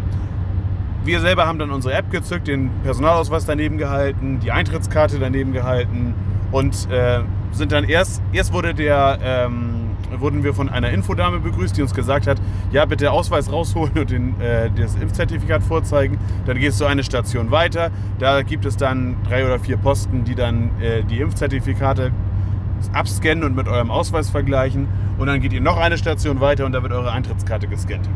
Wir 1.08 1.22
selber 1.22 1.48
haben 1.48 1.58
dann 1.58 1.72
unsere 1.72 1.94
App 1.94 2.12
gezückt, 2.12 2.50
den 2.50 2.70
Personalausweis 2.84 3.46
daneben 3.46 3.78
gehalten, 3.78 4.42
die 4.42 4.52
Eintrittskarte 4.52 5.20
daneben 5.20 5.54
gehalten 5.54 6.14
und 6.52 6.92
äh, 6.92 7.22
sind 7.52 7.72
dann 7.72 7.86
erst, 7.86 8.22
erst 8.34 8.52
wurde 8.52 8.74
der, 8.74 9.18
ähm, 9.24 9.92
wurden 10.18 10.44
wir 10.44 10.54
von 10.54 10.68
einer 10.68 10.90
Infodame 10.90 11.40
begrüßt, 11.40 11.78
die 11.78 11.82
uns 11.82 11.94
gesagt 11.94 12.28
hat, 12.28 12.42
ja 12.72 12.84
bitte 12.84 13.10
Ausweis 13.10 13.50
rausholen 13.50 13.98
und 13.98 14.10
den, 14.10 14.42
äh, 14.42 14.70
das 14.70 14.96
Impfzertifikat 14.96 15.64
vorzeigen. 15.64 16.18
Dann 16.46 16.60
gehst 16.60 16.82
du 16.82 16.86
eine 16.86 17.06
Station 17.06 17.52
weiter, 17.52 17.90
da 18.20 18.42
gibt 18.42 18.66
es 18.66 18.76
dann 18.76 19.16
drei 19.24 19.46
oder 19.46 19.60
vier 19.60 19.78
Posten, 19.78 20.26
die 20.26 20.36
dann 20.36 20.72
äh, 20.82 21.04
die 21.04 21.22
Impfzertifikate 21.22 22.12
abscannen 22.92 23.46
und 23.46 23.56
mit 23.56 23.70
eurem 23.70 23.92
Ausweis 23.92 24.30
vergleichen. 24.30 24.90
Und 25.18 25.28
dann 25.28 25.40
geht 25.40 25.54
ihr 25.54 25.62
noch 25.62 25.78
eine 25.78 25.98
Station 25.98 26.42
weiter 26.42 26.66
und 26.66 26.74
da 26.74 26.84
wird 26.84 26.92
eure 26.92 27.14
Eintrittskarte 27.14 27.70
gescannt. 27.70 28.10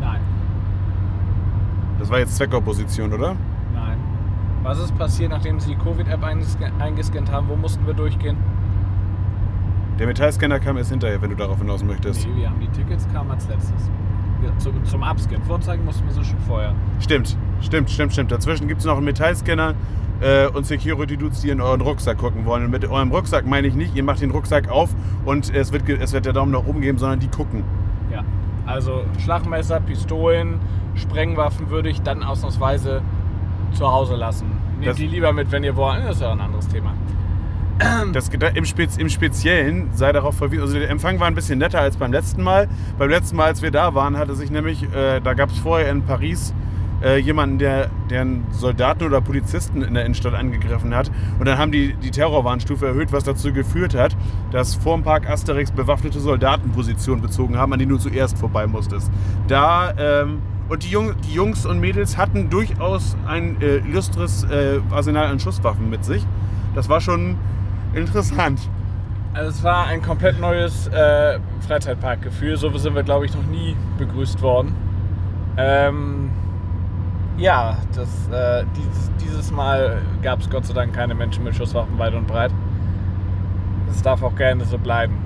Nein. 0.00 0.20
Das 2.04 2.10
war 2.10 2.18
jetzt 2.18 2.36
Zweckopposition, 2.36 3.14
oder? 3.14 3.34
Nein. 3.72 3.96
Was 4.62 4.78
ist 4.78 4.94
passiert, 4.98 5.30
nachdem 5.30 5.58
sie 5.58 5.70
die 5.70 5.76
Covid-App 5.76 6.22
eingesca- 6.22 6.78
eingescannt 6.78 7.32
haben? 7.32 7.48
Wo 7.48 7.56
mussten 7.56 7.86
wir 7.86 7.94
durchgehen? 7.94 8.36
Der 9.98 10.06
Metallscanner 10.06 10.60
kam 10.60 10.76
erst 10.76 10.90
hinterher, 10.90 11.22
wenn 11.22 11.30
du 11.30 11.36
darauf 11.36 11.56
hinaus 11.56 11.82
möchtest. 11.82 12.28
Nee, 12.28 12.42
wir 12.42 12.50
haben 12.50 12.60
die 12.60 12.68
Tickets, 12.68 13.08
kam 13.10 13.30
als 13.30 13.48
letztes. 13.48 13.90
Wir, 14.42 14.52
zum, 14.58 14.84
zum 14.84 15.02
Abscannen. 15.02 15.42
Vorzeigen 15.44 15.86
mussten 15.86 16.04
wir 16.04 16.12
so 16.12 16.22
schon 16.22 16.38
vorher. 16.40 16.74
Stimmt, 17.00 17.38
stimmt, 17.62 17.88
stimmt, 17.88 18.12
stimmt. 18.12 18.30
Dazwischen 18.30 18.68
gibt 18.68 18.80
es 18.80 18.86
noch 18.86 18.98
einen 18.98 19.06
Metallscanner 19.06 19.72
äh, 20.20 20.48
und 20.48 20.66
Security-Dudes, 20.66 21.40
die 21.40 21.48
in 21.48 21.62
euren 21.62 21.80
Rucksack 21.80 22.18
gucken 22.18 22.44
wollen. 22.44 22.66
Und 22.66 22.70
mit 22.70 22.84
eurem 22.84 23.12
Rucksack 23.12 23.46
meine 23.46 23.66
ich 23.66 23.74
nicht, 23.74 23.96
ihr 23.96 24.04
macht 24.04 24.20
den 24.20 24.30
Rucksack 24.30 24.68
auf 24.68 24.90
und 25.24 25.54
es 25.54 25.72
wird, 25.72 25.88
es 25.88 26.12
wird 26.12 26.26
der 26.26 26.34
Daumen 26.34 26.52
nach 26.52 26.66
oben 26.66 26.82
geben, 26.82 26.98
sondern 26.98 27.18
die 27.18 27.28
gucken. 27.28 27.64
Ja. 28.12 28.22
Also 28.66 29.04
Schlagmesser, 29.20 29.80
Pistolen, 29.80 30.58
Sprengwaffen 30.96 31.70
würde 31.70 31.88
ich 31.88 32.02
dann 32.02 32.22
ausnahmsweise 32.22 33.02
zu 33.72 33.90
Hause 33.90 34.16
lassen. 34.16 34.46
Nehmt 34.78 34.86
Das- 34.90 34.96
die 34.96 35.06
lieber 35.06 35.32
mit, 35.32 35.50
wenn 35.52 35.64
ihr 35.64 35.76
wollt. 35.76 36.04
Das 36.04 36.16
ist 36.16 36.22
ja 36.22 36.32
ein 36.32 36.40
anderes 36.40 36.68
Thema. 36.68 36.92
Das, 38.12 38.28
im, 38.28 38.64
Spez, 38.64 38.96
Im 38.98 39.08
Speziellen 39.08 39.88
sei 39.94 40.12
darauf 40.12 40.36
verwiesen, 40.36 40.62
also 40.62 40.78
der 40.78 40.88
Empfang 40.90 41.18
war 41.18 41.26
ein 41.26 41.34
bisschen 41.34 41.58
netter 41.58 41.80
als 41.80 41.96
beim 41.96 42.12
letzten 42.12 42.42
Mal. 42.44 42.68
Beim 42.98 43.10
letzten 43.10 43.36
Mal, 43.36 43.46
als 43.46 43.62
wir 43.62 43.72
da 43.72 43.94
waren, 43.96 44.16
hatte 44.16 44.36
sich 44.36 44.48
nämlich, 44.50 44.84
äh, 44.94 45.20
da 45.20 45.34
gab 45.34 45.50
es 45.50 45.58
vorher 45.58 45.90
in 45.90 46.02
Paris 46.02 46.54
äh, 47.02 47.18
jemanden, 47.18 47.58
der, 47.58 47.90
der 48.10 48.20
einen 48.20 48.46
Soldaten 48.52 49.02
oder 49.04 49.20
Polizisten 49.20 49.82
in 49.82 49.94
der 49.94 50.04
Innenstadt 50.04 50.34
angegriffen 50.34 50.94
hat. 50.94 51.10
Und 51.40 51.46
dann 51.46 51.58
haben 51.58 51.72
die 51.72 51.94
die 51.94 52.12
Terrorwarnstufe 52.12 52.86
erhöht, 52.86 53.12
was 53.12 53.24
dazu 53.24 53.52
geführt 53.52 53.94
hat, 53.96 54.16
dass 54.52 54.76
vor 54.76 54.96
dem 54.96 55.02
Park 55.02 55.28
Asterix 55.28 55.72
bewaffnete 55.72 56.20
Soldaten 56.20 56.70
Position 56.70 57.20
bezogen 57.20 57.58
haben, 57.58 57.72
an 57.72 57.80
die 57.80 57.86
du 57.86 57.96
zuerst 57.98 58.38
vorbei 58.38 58.68
musstest. 58.68 59.10
Da, 59.48 59.92
ähm, 59.98 60.38
und 60.68 60.82
die, 60.82 60.90
Jung, 60.90 61.14
die, 61.26 61.34
Jungs 61.34 61.66
und 61.66 61.80
Mädels 61.80 62.16
hatten 62.16 62.50
durchaus 62.50 63.16
ein 63.26 63.60
äh, 63.60 63.76
illustres 63.76 64.44
äh, 64.44 64.80
Arsenal 64.90 65.26
an 65.26 65.38
Schusswaffen 65.38 65.90
mit 65.90 66.04
sich. 66.04 66.24
Das 66.74 66.88
war 66.88 67.00
schon 67.00 67.36
interessant. 67.94 68.60
Also 69.34 69.50
es 69.50 69.64
war 69.64 69.86
ein 69.86 70.00
komplett 70.00 70.40
neues 70.40 70.86
äh, 70.88 71.38
Freizeitparkgefühl. 71.66 72.56
So 72.56 72.76
sind 72.78 72.94
wir, 72.94 73.02
glaube 73.02 73.26
ich, 73.26 73.34
noch 73.34 73.44
nie 73.44 73.76
begrüßt 73.98 74.40
worden. 74.42 74.74
Ähm, 75.56 76.30
ja, 77.36 77.76
das, 77.94 78.28
äh, 78.28 78.64
dieses, 78.76 79.10
dieses 79.20 79.50
Mal 79.50 80.02
gab 80.22 80.40
es 80.40 80.48
Gott 80.48 80.66
sei 80.66 80.72
Dank 80.72 80.94
keine 80.94 81.14
Menschen 81.14 81.44
mit 81.44 81.56
Schusswaffen 81.56 81.98
weit 81.98 82.14
und 82.14 82.26
breit. 82.26 82.52
Das 83.88 84.02
darf 84.02 84.22
auch 84.22 84.36
gerne 84.36 84.64
so 84.64 84.78
bleiben. 84.78 85.23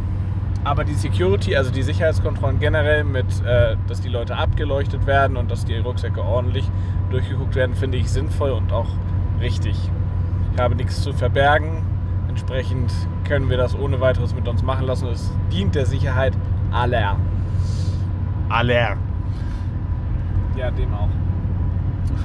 Aber 0.68 0.84
die 0.84 0.92
Security, 0.92 1.56
also 1.56 1.70
die 1.70 1.82
Sicherheitskontrollen 1.82 2.60
generell 2.60 3.02
mit, 3.02 3.24
äh, 3.42 3.76
dass 3.86 4.02
die 4.02 4.10
Leute 4.10 4.36
abgeleuchtet 4.36 5.06
werden 5.06 5.38
und 5.38 5.50
dass 5.50 5.64
die 5.64 5.78
Rucksäcke 5.78 6.22
ordentlich 6.22 6.70
durchgeguckt 7.08 7.54
werden, 7.54 7.74
finde 7.74 7.96
ich 7.96 8.10
sinnvoll 8.10 8.50
und 8.50 8.70
auch 8.70 8.88
richtig. 9.40 9.74
Ich 10.52 10.60
habe 10.60 10.74
nichts 10.74 11.00
zu 11.00 11.14
verbergen. 11.14 11.86
Entsprechend 12.28 12.92
können 13.26 13.48
wir 13.48 13.56
das 13.56 13.74
ohne 13.78 14.02
weiteres 14.02 14.34
mit 14.34 14.46
uns 14.46 14.62
machen 14.62 14.84
lassen. 14.84 15.08
Es 15.08 15.32
dient 15.50 15.74
der 15.74 15.86
Sicherheit 15.86 16.34
aller. 16.70 17.16
Aller. 18.50 18.98
Ja, 20.54 20.70
dem 20.70 20.92
auch. 20.92 21.08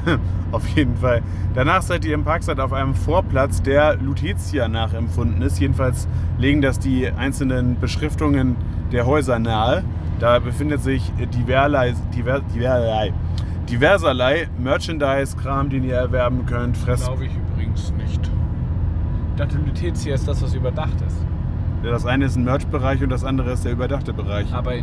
auf 0.51 0.67
jeden 0.69 0.95
Fall. 0.97 1.21
Danach 1.53 1.81
seid 1.81 2.05
ihr 2.05 2.13
im 2.13 2.23
Parkstadt 2.23 2.59
auf 2.59 2.73
einem 2.73 2.95
Vorplatz, 2.95 3.61
der 3.61 3.95
Lutetia 3.97 4.67
nachempfunden 4.67 5.41
ist. 5.41 5.59
Jedenfalls 5.59 6.07
legen 6.37 6.61
das 6.61 6.79
die 6.79 7.07
einzelnen 7.07 7.79
Beschriftungen 7.79 8.55
der 8.91 9.05
Häuser 9.05 9.39
nahe. 9.39 9.83
Da 10.19 10.39
befindet 10.39 10.81
sich 10.81 11.11
diverlei, 11.33 11.93
diver, 12.15 12.41
diverlei, 12.53 13.13
diverserlei 13.69 14.47
Merchandise-Kram, 14.57 15.69
den 15.69 15.83
ihr 15.83 15.95
erwerben 15.95 16.45
könnt. 16.45 16.77
Fress 16.77 17.05
Glaube 17.05 17.25
ich 17.25 17.31
übrigens 17.35 17.91
nicht. 17.93 18.31
Ich 19.31 19.37
dachte, 19.37 19.57
Lutetia 19.57 20.13
ist 20.13 20.27
das, 20.27 20.41
was 20.41 20.53
überdacht 20.53 21.01
ist. 21.05 21.17
Das 21.83 22.05
eine 22.05 22.25
ist 22.25 22.37
ein 22.37 22.45
Merch-Bereich 22.45 23.03
und 23.03 23.09
das 23.09 23.25
andere 23.25 23.51
ist 23.51 23.65
der 23.65 23.73
überdachte 23.73 24.13
Bereich. 24.13 24.53
Aber 24.53 24.73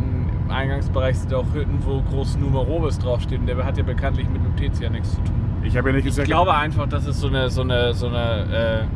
im 0.51 0.57
Eingangsbereich 0.57 1.17
sind 1.17 1.33
auch 1.33 1.45
Hütten, 1.53 1.79
wo 1.85 2.01
groß 2.01 2.37
Numerobis 2.37 2.99
draufsteht. 2.99 3.39
Und 3.39 3.47
der 3.47 3.63
hat 3.63 3.77
ja 3.77 3.83
bekanntlich 3.83 4.27
mit 4.29 4.43
Lutetia 4.43 4.89
nichts 4.89 5.11
zu 5.11 5.21
tun. 5.21 5.35
Ich 5.63 5.77
habe 5.77 5.89
ja 5.89 5.95
nicht 5.95 6.05
gesagt. 6.05 6.27
Ich 6.27 6.31
glaube 6.31 6.53
einfach, 6.53 6.87
das 6.87 7.07
ist 7.07 7.21
so 7.21 7.27
eine, 7.27 7.49
so 7.49 7.61
eine, 7.61 7.93
so 7.93 8.07
eine 8.07 8.87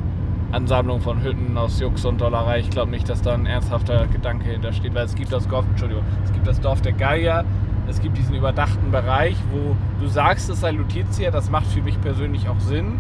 äh, 0.52 0.56
Ansammlung 0.56 1.00
von 1.00 1.24
Hütten 1.24 1.58
aus 1.58 1.80
Jux 1.80 2.04
und 2.06 2.20
Dollerei. 2.20 2.60
Ich 2.60 2.70
glaube 2.70 2.92
nicht, 2.92 3.08
dass 3.08 3.22
da 3.22 3.34
ein 3.34 3.46
ernsthafter 3.46 4.06
Gedanke 4.08 4.50
hintersteht, 4.50 4.94
weil 4.94 5.06
es 5.06 5.16
gibt 5.16 5.32
das 5.32 5.48
Dorf, 5.48 5.66
Entschuldigung, 5.70 6.04
es 6.26 6.34
gibt 6.34 6.46
das 6.46 6.60
Dorf 6.60 6.82
der 6.82 6.94
Geier, 6.94 7.46
es 7.88 8.02
gibt 8.02 8.18
diesen 8.18 8.36
überdachten 8.36 8.92
Bereich, 8.92 9.38
wo 9.52 9.76
du 10.04 10.08
sagst, 10.10 10.50
es 10.50 10.60
sei 10.60 10.72
Lutetia, 10.72 11.32
das 11.32 11.50
macht 11.50 11.68
für 11.68 11.82
mich 11.82 12.00
persönlich 12.02 12.50
auch 12.50 12.60
Sinn. 12.60 13.00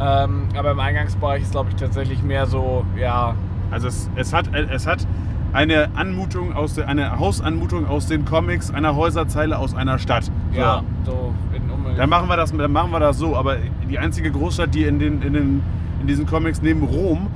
Ähm, 0.00 0.48
aber 0.56 0.70
im 0.70 0.80
Eingangsbereich 0.80 1.42
ist, 1.42 1.52
glaube 1.52 1.70
ich, 1.70 1.76
tatsächlich 1.76 2.22
mehr 2.22 2.46
so, 2.46 2.84
ja, 2.96 3.34
also 3.70 3.88
es, 3.88 4.10
es, 4.14 4.32
hat, 4.32 4.54
es 4.54 4.86
hat 4.86 5.06
eine 5.56 5.88
Anmutung 5.94 6.54
aus 6.54 6.74
der, 6.74 6.86
eine 6.86 7.18
Hausanmutung 7.18 7.88
aus 7.88 8.06
den 8.06 8.26
Comics 8.26 8.70
einer 8.70 8.94
Häuserzeile 8.94 9.58
aus 9.58 9.74
einer 9.74 9.98
Stadt. 9.98 10.30
Ja, 10.52 10.82
so 11.04 11.32
in 11.54 11.96
dann 11.96 12.10
machen 12.10 12.28
wir 12.28 12.36
das, 12.36 12.52
dann 12.52 12.72
machen 12.72 12.90
wir 12.90 13.00
das 13.00 13.18
so. 13.18 13.34
Aber 13.34 13.56
die 13.88 13.98
einzige 13.98 14.30
Großstadt, 14.30 14.74
die 14.74 14.84
in, 14.84 14.98
den, 14.98 15.22
in, 15.22 15.32
den, 15.32 15.62
in 16.02 16.06
diesen 16.06 16.26
Comics 16.26 16.60
neben 16.60 16.82
Rom 16.82 17.28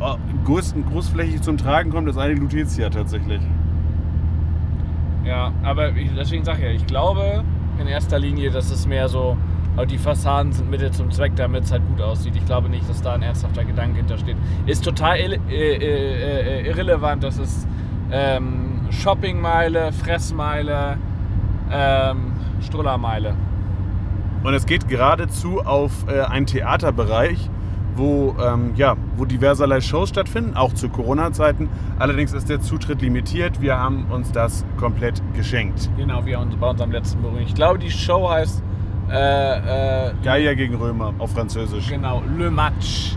äh, 0.00 0.16
größten, 0.44 0.84
großflächig 0.90 1.42
zum 1.42 1.56
Tragen 1.56 1.90
kommt, 1.90 2.08
ist 2.08 2.18
eine 2.18 2.34
Lutetia 2.34 2.90
tatsächlich. 2.90 3.40
Ja, 5.24 5.52
aber 5.62 5.90
ich, 5.90 6.10
deswegen 6.16 6.44
sage 6.44 6.58
ich 6.58 6.64
ja, 6.64 6.70
ich 6.70 6.86
glaube 6.86 7.44
in 7.78 7.86
erster 7.86 8.18
Linie, 8.18 8.50
dass 8.50 8.72
es 8.72 8.88
mehr 8.88 9.08
so 9.08 9.36
aber 9.76 9.84
die 9.84 9.98
Fassaden 9.98 10.52
sind 10.52 10.70
Mittel 10.70 10.90
zum 10.90 11.10
Zweck, 11.10 11.36
damit 11.36 11.64
es 11.64 11.72
halt 11.72 11.86
gut 11.86 12.00
aussieht. 12.00 12.34
Ich 12.34 12.46
glaube 12.46 12.68
nicht, 12.70 12.88
dass 12.88 13.02
da 13.02 13.12
ein 13.12 13.22
ernsthafter 13.22 13.62
Gedanke 13.64 13.98
hintersteht. 13.98 14.36
Ist 14.64 14.82
total 14.82 15.16
äh, 15.18 15.36
äh, 15.50 16.60
äh, 16.62 16.66
irrelevant. 16.66 17.22
Das 17.22 17.36
ist 17.38 17.68
ähm, 18.10 18.86
Shoppingmeile, 18.90 19.92
Fressmeile, 19.92 20.96
ähm, 21.70 22.32
Strullermeile. 22.62 23.34
Und 24.42 24.54
es 24.54 24.64
geht 24.64 24.88
geradezu 24.88 25.60
auf 25.60 26.06
äh, 26.08 26.22
einen 26.22 26.46
Theaterbereich, 26.46 27.50
wo, 27.96 28.34
ähm, 28.40 28.72
ja, 28.76 28.96
wo 29.16 29.26
diverserlei 29.26 29.82
Shows 29.82 30.08
stattfinden, 30.08 30.56
auch 30.56 30.72
zu 30.72 30.88
Corona-Zeiten. 30.88 31.68
Allerdings 31.98 32.32
ist 32.32 32.48
der 32.48 32.60
Zutritt 32.60 33.02
limitiert. 33.02 33.60
Wir 33.60 33.78
haben 33.78 34.06
uns 34.10 34.32
das 34.32 34.64
komplett 34.78 35.20
geschenkt. 35.34 35.90
Genau, 35.98 36.24
wie 36.24 36.34
bei 36.34 36.70
unserem 36.70 36.92
letzten 36.92 37.20
Berührung. 37.20 37.42
Ich 37.42 37.54
glaube, 37.54 37.78
die 37.78 37.90
Show 37.90 38.30
heißt 38.30 38.62
äh, 39.10 40.08
äh, 40.08 40.12
Geier 40.24 40.54
gegen 40.54 40.74
Römer 40.74 41.14
auf 41.18 41.32
Französisch. 41.32 41.88
Genau, 41.88 42.22
Le 42.36 42.50
Match. 42.50 43.16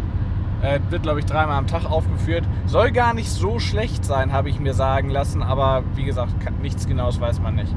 Äh, 0.62 0.80
wird, 0.90 1.04
glaube 1.04 1.20
ich, 1.20 1.26
dreimal 1.26 1.58
am 1.58 1.68
Tag 1.68 1.90
aufgeführt. 1.90 2.44
Soll 2.66 2.92
gar 2.92 3.14
nicht 3.14 3.30
so 3.30 3.60
schlecht 3.60 4.04
sein, 4.04 4.34
habe 4.34 4.50
ich 4.50 4.60
mir 4.60 4.74
sagen 4.74 5.10
lassen, 5.10 5.42
aber 5.42 5.84
wie 5.96 6.04
gesagt, 6.04 6.34
nichts 6.62 6.86
Genaues 6.86 7.22
weiß 7.22 7.40
man 7.40 7.56
nicht. 7.56 7.74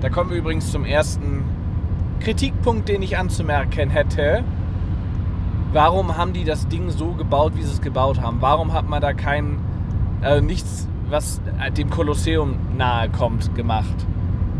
Da 0.00 0.08
kommen 0.08 0.30
wir 0.30 0.36
übrigens 0.36 0.70
zum 0.70 0.84
ersten 0.84 1.42
Kritikpunkt, 2.20 2.88
den 2.88 3.02
ich 3.02 3.18
anzumerken 3.18 3.90
hätte. 3.90 4.44
Warum 5.72 6.16
haben 6.16 6.32
die 6.32 6.44
das 6.44 6.68
Ding 6.68 6.90
so 6.90 7.12
gebaut, 7.12 7.54
wie 7.56 7.62
sie 7.62 7.72
es 7.72 7.80
gebaut 7.80 8.20
haben? 8.20 8.36
Warum 8.40 8.72
hat 8.72 8.88
man 8.88 9.00
da 9.00 9.14
kein, 9.14 9.58
äh, 10.22 10.40
nichts, 10.40 10.88
was 11.08 11.40
dem 11.76 11.90
Kolosseum 11.90 12.54
nahe 12.76 13.08
kommt, 13.08 13.54
gemacht? 13.56 14.06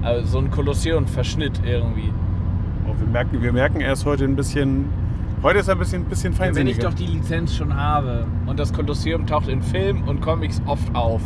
Also 0.02 0.26
so 0.26 0.38
ein 0.38 0.50
Kolosseum-Verschnitt 0.50 1.60
irgendwie. 1.64 2.12
Oh, 2.92 3.00
wir, 3.00 3.06
merken, 3.06 3.42
wir 3.42 3.52
merken 3.52 3.80
erst 3.80 4.04
heute 4.04 4.24
ein 4.24 4.36
bisschen. 4.36 4.86
Heute 5.42 5.58
ist 5.58 5.68
er 5.68 5.74
ein 5.74 5.78
bisschen, 5.78 6.04
bisschen 6.04 6.32
feinsinniger. 6.32 6.76
Wenn 6.76 6.78
ich 6.78 6.84
doch 6.84 6.94
die 6.94 7.06
Lizenz 7.06 7.54
schon 7.54 7.74
habe 7.74 8.26
und 8.46 8.60
das 8.60 8.72
Kolosseum 8.72 9.26
taucht 9.26 9.48
in 9.48 9.62
Film 9.62 10.02
und 10.06 10.20
Comics 10.20 10.60
oft 10.66 10.94
auf, 10.94 11.22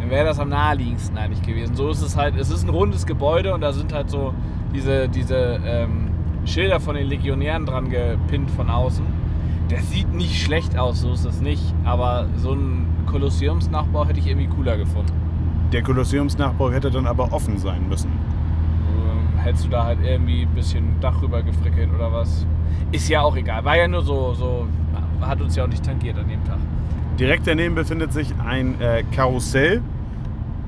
dann 0.00 0.10
wäre 0.10 0.24
das 0.24 0.40
am 0.40 0.48
naheliegendsten 0.48 1.16
eigentlich 1.18 1.42
gewesen. 1.42 1.74
So 1.74 1.90
ist 1.90 2.02
es 2.02 2.16
halt. 2.16 2.36
Es 2.36 2.50
ist 2.50 2.64
ein 2.64 2.70
rundes 2.70 3.06
Gebäude 3.06 3.54
und 3.54 3.60
da 3.60 3.72
sind 3.72 3.92
halt 3.92 4.10
so 4.10 4.34
diese, 4.74 5.08
diese 5.08 5.60
ähm, 5.64 6.08
Schilder 6.44 6.80
von 6.80 6.96
den 6.96 7.08
Legionären 7.08 7.66
dran 7.66 7.90
gepinnt 7.90 8.50
von 8.50 8.70
außen. 8.70 9.04
Der 9.70 9.80
sieht 9.80 10.12
nicht 10.14 10.42
schlecht 10.42 10.78
aus, 10.78 11.00
so 11.02 11.12
ist 11.12 11.24
es 11.24 11.40
nicht. 11.40 11.74
Aber 11.84 12.26
so 12.36 12.52
ein 12.52 12.86
Kolosseumsnachbau 13.06 14.06
hätte 14.06 14.18
ich 14.18 14.26
irgendwie 14.26 14.48
cooler 14.48 14.76
gefunden. 14.76 15.12
Der 15.72 15.82
Kolosseumsnachbau 15.82 16.70
hätte 16.70 16.90
dann 16.90 17.06
aber 17.06 17.32
offen 17.32 17.58
sein 17.58 17.88
müssen 17.88 18.10
hättest 19.46 19.64
du 19.64 19.68
da 19.70 19.84
halt 19.84 19.98
irgendwie 20.04 20.42
ein 20.42 20.54
bisschen 20.54 21.00
Dach 21.00 21.22
rüber 21.22 21.42
gefrickelt 21.42 21.88
oder 21.94 22.12
was. 22.12 22.44
Ist 22.92 23.08
ja 23.08 23.22
auch 23.22 23.36
egal. 23.36 23.64
War 23.64 23.76
ja 23.76 23.88
nur 23.88 24.02
so, 24.02 24.34
so 24.34 24.66
hat 25.20 25.40
uns 25.40 25.56
ja 25.56 25.64
auch 25.64 25.68
nicht 25.68 25.84
tangiert 25.84 26.18
an 26.18 26.28
dem 26.28 26.44
Tag. 26.44 26.58
Direkt 27.18 27.46
daneben 27.46 27.74
befindet 27.74 28.12
sich 28.12 28.28
ein 28.44 28.80
äh, 28.80 29.02
Karussell. 29.14 29.80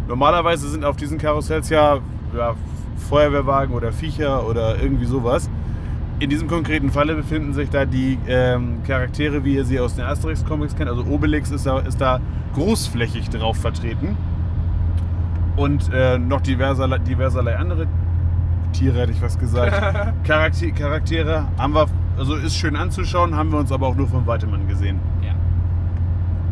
Normalerweise 0.08 0.68
sind 0.68 0.84
auf 0.84 0.96
diesen 0.96 1.18
Karussells 1.18 1.68
ja, 1.68 1.98
ja 2.36 2.54
Feuerwehrwagen 3.08 3.74
oder 3.74 3.92
Viecher 3.92 4.48
oder 4.48 4.80
irgendwie 4.80 5.04
sowas. 5.04 5.50
In 6.20 6.30
diesem 6.30 6.48
konkreten 6.48 6.90
Falle 6.90 7.14
befinden 7.14 7.52
sich 7.52 7.70
da 7.70 7.84
die 7.84 8.18
ähm, 8.26 8.82
Charaktere, 8.86 9.44
wie 9.44 9.54
ihr 9.54 9.64
sie 9.64 9.78
aus 9.78 9.94
den 9.94 10.04
Asterix-Comics 10.04 10.74
kennt. 10.74 10.88
Also 10.88 11.04
Obelix 11.04 11.50
ist 11.50 11.66
da, 11.66 11.78
ist 11.80 12.00
da 12.00 12.20
großflächig 12.54 13.28
drauf 13.30 13.58
vertreten. 13.58 14.16
Und 15.56 15.92
äh, 15.92 16.18
noch 16.18 16.40
diverserlei, 16.40 16.98
diverserlei 16.98 17.56
andere 17.56 17.86
Tiere 18.72 19.00
hätte 19.00 19.12
ich 19.12 19.22
was 19.22 19.38
gesagt. 19.38 19.72
Charakter, 20.24 20.70
Charaktere 20.70 21.46
haben 21.56 21.74
wir, 21.74 21.86
also 22.18 22.34
ist 22.36 22.56
schön 22.56 22.76
anzuschauen, 22.76 23.34
haben 23.36 23.50
wir 23.50 23.58
uns 23.58 23.72
aber 23.72 23.86
auch 23.86 23.94
nur 23.94 24.08
von 24.08 24.26
weitem 24.26 24.52
angesehen. 24.54 24.98
Ja. 25.22 25.34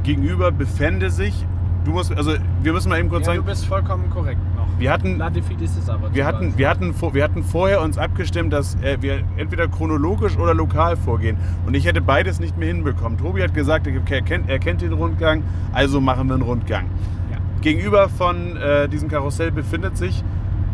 Gegenüber 0.03 0.53
befände 0.53 1.11
sich, 1.11 1.47
du 1.85 1.93
musst, 1.93 2.17
also 2.17 2.33
wir 2.63 2.73
müssen 2.73 2.89
mal 2.89 2.99
eben 2.99 3.09
kurz 3.09 3.27
ja, 3.27 3.33
sagen. 3.33 3.39
Du 3.39 3.51
bist 3.51 3.67
vollkommen 3.67 4.11
korrekt 4.11 4.41
noch. 4.57 4.67
Wir 4.79 4.93
hatten, 4.93 5.19
wir 5.19 6.27
hatten, 6.27 6.57
wir 6.59 6.67
hatten, 6.69 6.95
wir 7.15 7.25
hatten 7.25 7.43
vorher 7.43 7.81
uns 7.81 7.97
abgestimmt, 7.97 8.53
dass 8.53 8.75
äh, 8.83 8.99
wir 9.01 9.23
entweder 9.39 9.69
chronologisch 9.69 10.37
oder 10.37 10.53
lokal 10.53 10.97
vorgehen. 10.97 11.39
Und 11.67 11.75
ich 11.75 11.87
hätte 11.87 12.03
beides 12.03 12.41
nicht 12.41 12.59
mehr 12.59 12.69
hinbekommen. 12.69 13.17
Tobi 13.17 13.43
hat 13.43 13.55
gesagt, 13.55 13.87
er 13.87 14.23
kennt, 14.23 14.51
er 14.51 14.59
kennt 14.59 14.83
den 14.83 14.93
Rundgang, 14.93 15.43
also 15.73 16.01
machen 16.01 16.29
wir 16.29 16.35
einen 16.35 16.43
Rundgang. 16.43 16.85
Ja. 17.31 17.39
Gegenüber 17.63 18.11
von 18.11 18.57
äh, 18.59 18.87
diesem 18.89 19.09
Karussell 19.09 19.51
befindet 19.51 19.97
sich 19.97 20.23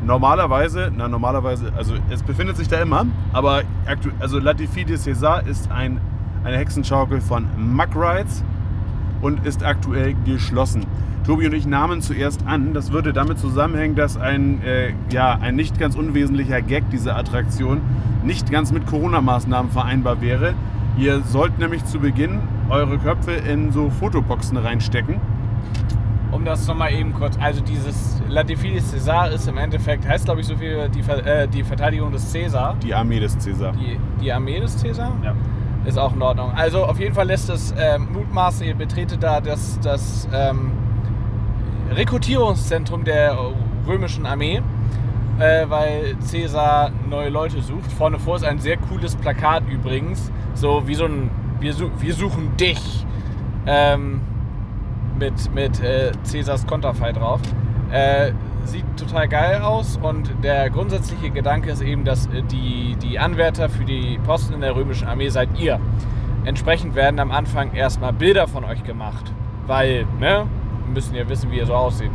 Normalerweise, 0.05 0.91
na 0.97 1.09
normalerweise, 1.09 1.73
also 1.77 1.95
es 2.11 2.23
befindet 2.23 2.57
sich 2.57 2.69
da 2.69 2.81
immer, 2.81 3.07
aber 3.33 3.63
also 4.19 4.39
Latifi 4.39 4.85
de 4.85 4.97
César 4.97 5.47
ist 5.47 5.71
ein 5.71 6.01
eine 6.45 6.57
Hexenschaukel 6.59 7.21
von 7.21 7.47
Muck 7.57 7.95
Rides 7.95 8.43
und 9.21 9.47
ist 9.47 9.65
aktuell 9.65 10.15
geschlossen. 10.25 10.87
Tobi 11.25 11.47
und 11.47 11.55
ich 11.55 11.67
nahmen 11.67 12.03
zuerst 12.03 12.45
an, 12.47 12.75
das 12.75 12.91
würde 12.91 13.13
damit 13.13 13.39
zusammenhängen, 13.39 13.95
dass 13.95 14.17
ein, 14.17 14.61
äh, 14.65 14.93
ja, 15.11 15.39
ein 15.41 15.55
nicht 15.55 15.79
ganz 15.79 15.95
unwesentlicher 15.95 16.61
Gag 16.61 16.91
dieser 16.91 17.17
Attraktion 17.17 17.81
nicht 18.25 18.51
ganz 18.51 18.73
mit 18.73 18.87
Corona-Maßnahmen 18.87 19.71
vereinbar 19.71 20.21
wäre. 20.21 20.55
Ihr 20.99 21.23
sollt 21.23 21.59
nämlich 21.59 21.85
zu 21.85 22.01
Beginn 22.01 22.41
eure 22.69 22.99
Köpfe 22.99 23.33
in 23.33 23.71
so 23.71 23.89
Fotoboxen 23.89 24.57
reinstecken. 24.57 25.21
Um 26.33 26.47
das 26.47 26.67
nochmal 26.67 26.95
eben 26.95 27.13
kurz, 27.13 27.37
also 27.39 27.61
dieses 27.61 28.21
La 28.29 28.41
Défi 28.41 28.73
des 28.73 28.93
César 28.93 29.29
ist 29.29 29.47
im 29.47 29.59
Endeffekt, 29.59 30.09
heißt 30.09 30.25
glaube 30.25 30.41
ich 30.41 30.47
so 30.47 30.57
viel 30.57 30.89
die, 30.89 31.01
äh, 31.01 31.47
die 31.47 31.63
Verteidigung 31.63 32.11
des 32.11 32.31
Cäsar. 32.31 32.75
Die 32.83 32.95
Armee 32.95 33.21
des 33.21 33.39
Cäsar. 33.39 33.73
Die, 33.73 33.99
die 34.21 34.33
Armee 34.33 34.59
des 34.59 34.79
Cäsar? 34.79 35.13
Ja. 35.23 35.35
Ist 35.85 35.99
auch 35.99 36.15
in 36.15 36.23
Ordnung. 36.23 36.53
Also 36.55 36.85
auf 36.85 36.99
jeden 36.99 37.15
Fall 37.15 37.27
lässt 37.27 37.51
es 37.51 37.75
ähm, 37.79 38.09
mutmaßen, 38.13 38.67
ihr 38.67 38.75
betretet 38.75 39.23
da 39.23 39.41
das, 39.41 39.79
das 39.81 40.27
ähm, 40.33 40.73
Rekrutierungszentrum 41.91 43.05
der 43.05 43.37
römischen 43.87 44.25
Armee, 44.25 44.63
äh, 45.39 45.69
weil 45.69 46.17
Caesar 46.31 46.93
neue 47.11 47.29
Leute 47.29 47.61
sucht. 47.61 47.93
Vorne 47.93 48.19
vor 48.19 48.37
ist 48.37 48.45
ein 48.45 48.59
sehr 48.59 48.79
cooles 48.79 49.17
Plakat 49.17 49.65
übrigens, 49.69 50.33
so 50.55 50.87
wie 50.87 50.95
so 50.95 51.05
ein 51.05 51.31
Wir, 51.61 51.75
su 51.75 51.91
wir 51.99 52.15
suchen 52.15 52.57
dich 52.57 53.05
ähm, 53.67 54.21
mit, 55.23 55.55
mit 55.55 55.81
äh, 55.81 56.11
Caesars 56.31 56.67
Konterfei 56.67 57.13
drauf. 57.13 57.41
Äh, 57.93 58.33
sieht 58.65 58.85
total 58.97 59.29
geil 59.29 59.61
aus 59.61 59.99
und 60.01 60.31
der 60.43 60.71
grundsätzliche 60.71 61.31
Gedanke 61.31 61.71
ist 61.71 61.81
eben, 61.81 62.05
dass 62.05 62.27
äh, 62.27 62.43
die, 62.43 62.97
die 63.01 63.19
Anwärter 63.19 63.69
für 63.69 63.85
die 63.85 64.19
Posten 64.25 64.55
in 64.55 64.61
der 64.61 64.75
römischen 64.75 65.07
Armee 65.07 65.29
seid 65.29 65.49
ihr. 65.59 65.79
Entsprechend 66.45 66.97
werden 66.97 67.21
am 67.21 67.31
Anfang 67.31 67.73
erstmal 67.73 68.13
Bilder 68.13 68.49
von 68.49 68.65
euch 68.65 68.83
gemacht, 68.83 69.33
weil, 69.67 70.07
ne, 70.19 70.47
müssen 70.93 71.15
ja 71.15 71.29
wissen, 71.29 71.53
wie 71.53 71.59
ihr 71.59 71.67
so 71.67 71.75
aussieht. 71.75 72.11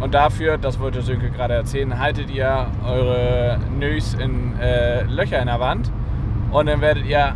Und 0.00 0.14
dafür, 0.14 0.56
das 0.56 0.78
wollte 0.80 1.02
Sönke 1.02 1.30
gerade 1.30 1.54
erzählen, 1.54 1.98
haltet 1.98 2.30
ihr 2.30 2.66
eure 2.86 3.58
Nös 3.78 4.14
in 4.14 4.58
äh, 4.58 5.02
Löcher 5.02 5.40
in 5.40 5.46
der 5.46 5.60
Wand 5.60 5.90
und 6.50 6.66
dann 6.66 6.80
werdet 6.80 7.04
ihr 7.04 7.34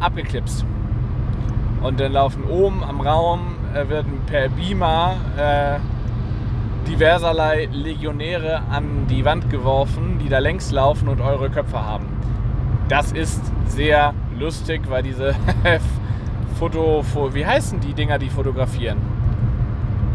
abgeklipst. 0.00 0.64
Und 1.82 2.00
dann 2.00 2.12
laufen 2.12 2.44
oben 2.44 2.82
am 2.82 3.00
Raum, 3.00 3.56
werden 3.84 4.20
per 4.26 4.48
Beamer 4.48 5.16
äh, 5.36 5.78
diverserlei 6.88 7.68
Legionäre 7.72 8.62
an 8.70 9.06
die 9.08 9.24
Wand 9.24 9.50
geworfen, 9.50 10.18
die 10.22 10.28
da 10.28 10.38
längs 10.38 10.70
laufen 10.70 11.08
und 11.08 11.20
eure 11.20 11.50
Köpfe 11.50 11.84
haben. 11.84 12.06
Das 12.88 13.12
ist 13.12 13.40
sehr 13.66 14.14
lustig, 14.38 14.82
weil 14.88 15.02
diese 15.02 15.34
Foto, 16.58 17.04
wie 17.32 17.44
heißen 17.44 17.80
die 17.80 17.92
Dinger, 17.92 18.18
die 18.18 18.30
fotografieren? 18.30 18.98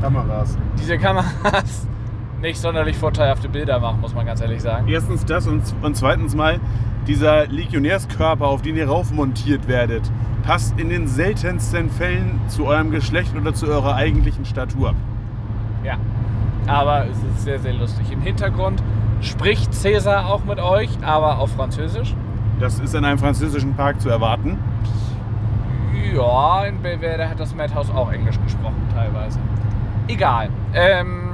Kameras. 0.02 0.58
Diese 0.80 0.98
Kameras 0.98 1.88
nicht 2.42 2.60
sonderlich 2.60 2.98
vorteilhafte 2.98 3.50
Bilder 3.50 3.80
machen, 3.80 4.02
muss 4.02 4.16
man 4.16 4.26
ganz 4.26 4.42
ehrlich 4.42 4.62
sagen. 4.62 4.88
Erstens 4.88 5.26
das 5.26 5.46
und, 5.48 5.62
und 5.82 5.96
zweitens 5.96 6.34
mal, 6.34 6.60
dieser 7.08 7.48
Legionärskörper, 7.48 8.48
auf 8.48 8.62
den 8.62 8.76
ihr 8.76 8.88
raufmontiert 8.88 9.68
werdet, 9.68 10.10
passt 10.44 10.80
in 10.80 10.90
den 10.90 11.08
seltensten 11.08 11.90
Fällen 11.90 12.40
zu 12.48 12.66
eurem 12.66 12.92
Geschlecht 12.92 13.36
oder 13.36 13.54
zu 13.54 13.68
eurer 13.68 13.96
eigentlichen 13.96 14.46
Statur. 14.46 14.94
Ja, 15.84 15.98
aber 16.68 17.06
es 17.06 17.18
ist 17.18 17.44
sehr, 17.44 17.60
sehr 17.60 17.74
lustig. 17.74 18.12
Im 18.12 18.22
Hintergrund 18.22 18.82
spricht 19.22 19.74
Cäsar 19.74 20.28
auch 20.28 20.44
mit 20.44 20.60
euch, 20.60 20.90
aber 21.04 21.40
auf 21.40 21.52
Französisch. 21.52 22.16
Das 22.60 22.80
ist 22.80 22.94
in 22.94 23.06
einem 23.06 23.18
französischen 23.18 23.76
Park 23.76 24.02
zu 24.02 24.10
erwarten. 24.10 24.58
Ja, 26.14 26.66
in 26.66 26.82
Belvedere 26.82 27.30
hat 27.30 27.40
das 27.40 27.56
Madhouse 27.56 27.90
auch 27.92 28.12
Englisch 28.12 28.40
gesprochen, 28.44 28.82
teilweise. 28.94 29.40
Egal. 30.08 30.50
Ähm, 30.74 31.32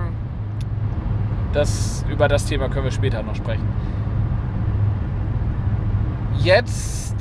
das, 1.53 2.05
über 2.09 2.27
das 2.27 2.45
Thema 2.45 2.69
können 2.69 2.85
wir 2.85 2.91
später 2.91 3.23
noch 3.23 3.35
sprechen. 3.35 3.67
Jetzt 6.37 7.15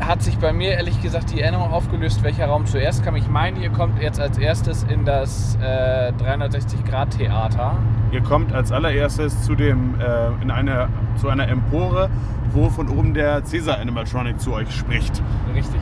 hat 0.00 0.22
sich 0.22 0.38
bei 0.38 0.52
mir 0.52 0.72
ehrlich 0.72 1.00
gesagt 1.02 1.32
die 1.32 1.40
Erinnerung 1.40 1.72
aufgelöst, 1.72 2.22
welcher 2.22 2.46
Raum 2.46 2.66
zuerst 2.66 3.04
kam. 3.04 3.16
Ich 3.16 3.28
meine, 3.28 3.58
ihr 3.60 3.70
kommt 3.70 4.00
jetzt 4.00 4.20
als 4.20 4.38
erstes 4.38 4.84
in 4.84 5.04
das 5.04 5.56
äh, 5.62 6.12
360-Grad-Theater. 6.12 7.78
Ihr 8.12 8.20
kommt 8.22 8.52
als 8.52 8.70
allererstes 8.70 9.42
zu, 9.42 9.54
dem, 9.54 9.94
äh, 9.98 10.42
in 10.42 10.50
eine, 10.50 10.88
zu 11.16 11.28
einer 11.28 11.48
Empore, 11.48 12.10
wo 12.52 12.68
von 12.70 12.88
oben 12.88 13.14
der 13.14 13.42
Caesar 13.42 13.78
Animatronic 13.78 14.40
zu 14.40 14.52
euch 14.52 14.70
spricht. 14.74 15.22
Richtig. 15.54 15.80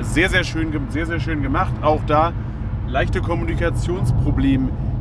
Sehr, 0.00 0.28
sehr 0.28 0.44
schön, 0.44 0.72
sehr, 0.88 1.06
sehr 1.06 1.20
schön 1.20 1.42
gemacht. 1.42 1.72
Auch 1.82 2.00
da 2.06 2.32
leichte 2.86 3.20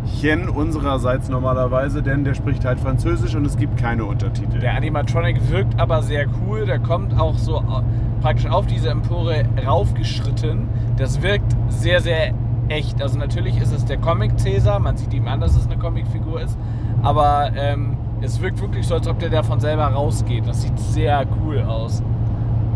Kommunikationsproblemchen 0.08 0.50
unsererseits 0.50 1.30
normalerweise, 1.30 2.02
denn 2.02 2.24
der 2.24 2.34
spricht 2.34 2.65
halt 2.65 2.80
Französisch 2.80 3.36
und 3.36 3.46
es 3.46 3.58
gibt 3.58 3.78
keine 3.78 4.06
Untertitel. 4.06 4.60
Der 4.60 4.74
Animatronic 4.76 5.50
wirkt 5.50 5.80
aber 5.80 6.02
sehr 6.02 6.26
cool. 6.41 6.65
Der 6.65 6.80
kommt 6.80 7.17
auch 7.20 7.38
so 7.38 7.58
au- 7.58 7.84
praktisch 8.22 8.48
auf 8.50 8.65
diese 8.67 8.89
Empore 8.89 9.43
raufgeschritten. 9.65 10.67
Das 10.98 11.22
wirkt 11.22 11.56
sehr, 11.70 12.02
sehr 12.02 12.34
echt. 12.70 13.02
Also 13.02 13.17
natürlich 13.20 13.60
ist 13.62 13.74
es 13.74 13.86
der 13.86 13.98
Comic 13.98 14.38
Cäsar. 14.39 14.80
Man 14.80 14.98
sieht 14.98 15.13
ihm 15.13 15.28
an, 15.28 15.39
dass 15.39 15.56
es 15.56 15.65
eine 15.67 15.78
Comicfigur 15.78 16.41
ist. 16.41 16.58
Aber 17.04 17.52
ähm, 17.56 17.98
es 18.22 18.41
wirkt 18.41 18.60
wirklich 18.62 18.88
so, 18.88 18.96
als 18.96 19.08
ob 19.08 19.20
der 19.20 19.30
davon 19.30 19.60
selber 19.60 19.86
rausgeht. 19.86 20.48
Das 20.48 20.62
sieht 20.63 20.78
sehr 20.80 21.26
cool 21.43 21.62
aus. 21.62 22.02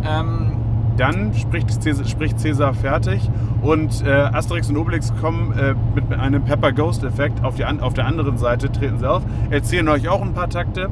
Ähm, 0.07 0.57
Dann 1.01 1.33
spricht 1.33 1.81
Cäsar, 1.81 2.05
spricht 2.05 2.39
Cäsar 2.39 2.75
fertig 2.75 3.27
und 3.63 4.05
äh, 4.05 4.11
Asterix 4.11 4.69
und 4.69 4.77
Obelix 4.77 5.11
kommen 5.19 5.51
äh, 5.57 5.73
mit 5.95 6.13
einem 6.13 6.43
Pepper 6.43 6.71
Ghost 6.71 7.03
Effekt 7.03 7.43
auf, 7.43 7.55
die 7.55 7.65
auf 7.65 7.95
der 7.95 8.05
anderen 8.05 8.37
Seite, 8.37 8.71
treten 8.71 8.99
sie 8.99 9.09
auf, 9.09 9.23
erzählen 9.49 9.89
euch 9.89 10.07
auch 10.09 10.21
ein 10.21 10.35
paar 10.35 10.47
Takte 10.47 10.91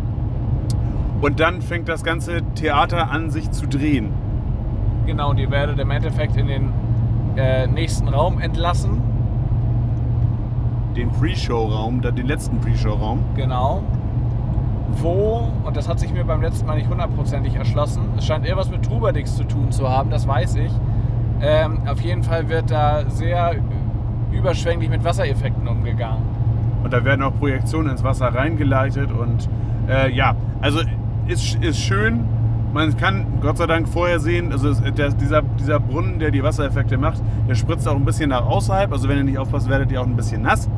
und 1.22 1.40
dann 1.40 1.62
fängt 1.62 1.88
das 1.90 2.04
ganze 2.04 2.42
Theater 2.56 3.12
an 3.12 3.30
sich 3.30 3.52
zu 3.52 3.68
drehen. 3.68 4.10
genau, 5.06 5.30
und 5.30 5.38
ihr 5.38 5.52
werdet 5.52 5.78
im 5.78 5.92
Endeffekt 5.92 6.38
in 6.38 6.48
den 6.48 6.74
äh, 7.36 7.68
nächsten 7.68 8.08
Raum 8.08 8.42
entlassen. 8.42 9.04
Den 10.98 11.12
Pre-Show-Raum, 11.12 12.02
den 12.02 12.26
letzten 12.26 12.60
Pre-Show-Raum. 12.60 13.20
Genau. 13.36 13.84
Wo, 14.98 15.52
und 15.64 15.78
das 15.78 15.88
hat 15.88 16.00
sich 16.00 16.12
mir 16.12 16.26
beim 16.26 16.42
letzten 16.42 16.66
Mal 16.66 16.76
nicht 16.76 16.90
hundertprozentig 16.90 17.56
erschlossen, 17.56 18.02
es 18.18 18.26
scheint 18.26 18.46
eher 18.46 18.58
was 18.58 18.70
mit 18.70 18.84
Trubadix 18.84 19.36
zu 19.36 19.44
tun 19.44 19.72
zu 19.72 19.90
haben, 19.90 20.10
das 20.10 20.28
weiß 20.28 20.56
ich. 20.56 20.72
Ähm, 21.42 21.80
auf 21.88 22.02
jeden 22.02 22.24
Fall 22.24 22.50
wird 22.50 22.70
da 22.70 23.10
sehr 23.10 23.56
überschwänglich 24.32 24.90
mit 24.90 25.04
Wassereffekten 25.04 25.68
umgegangen. 25.68 26.24
Und 26.84 26.94
da 26.94 27.04
werden 27.04 27.24
auch 27.24 27.34
Projektionen 27.38 27.92
ins 27.92 28.04
Wasser 28.04 28.28
reingeleitet 28.34 29.12
und 29.12 29.50
äh, 29.88 30.12
ja, 30.12 30.36
also 30.62 30.80
ist, 31.28 31.56
ist 31.56 31.80
schön. 31.80 32.26
Man 32.74 32.96
kann 32.98 33.26
Gott 33.42 33.58
sei 33.58 33.66
Dank 33.66 33.88
vorher 33.88 34.20
sehen, 34.20 34.52
also 34.52 34.74
der, 34.74 35.10
dieser, 35.10 35.42
dieser 35.42 35.80
Brunnen, 35.80 36.20
der 36.20 36.30
die 36.30 36.44
Wassereffekte 36.44 36.98
macht, 36.98 37.22
der 37.48 37.56
spritzt 37.56 37.88
auch 37.88 37.96
ein 37.96 38.06
bisschen 38.06 38.30
nach 38.30 38.46
außerhalb. 38.46 38.92
Also 38.92 39.10
wenn 39.10 39.18
ihr 39.18 39.24
nicht 39.24 39.38
aufpasst, 39.40 39.70
werdet 39.70 39.92
ihr 39.92 40.00
auch 40.02 40.06
ein 40.06 40.16
bisschen 40.16 40.44
nass. 40.44 40.70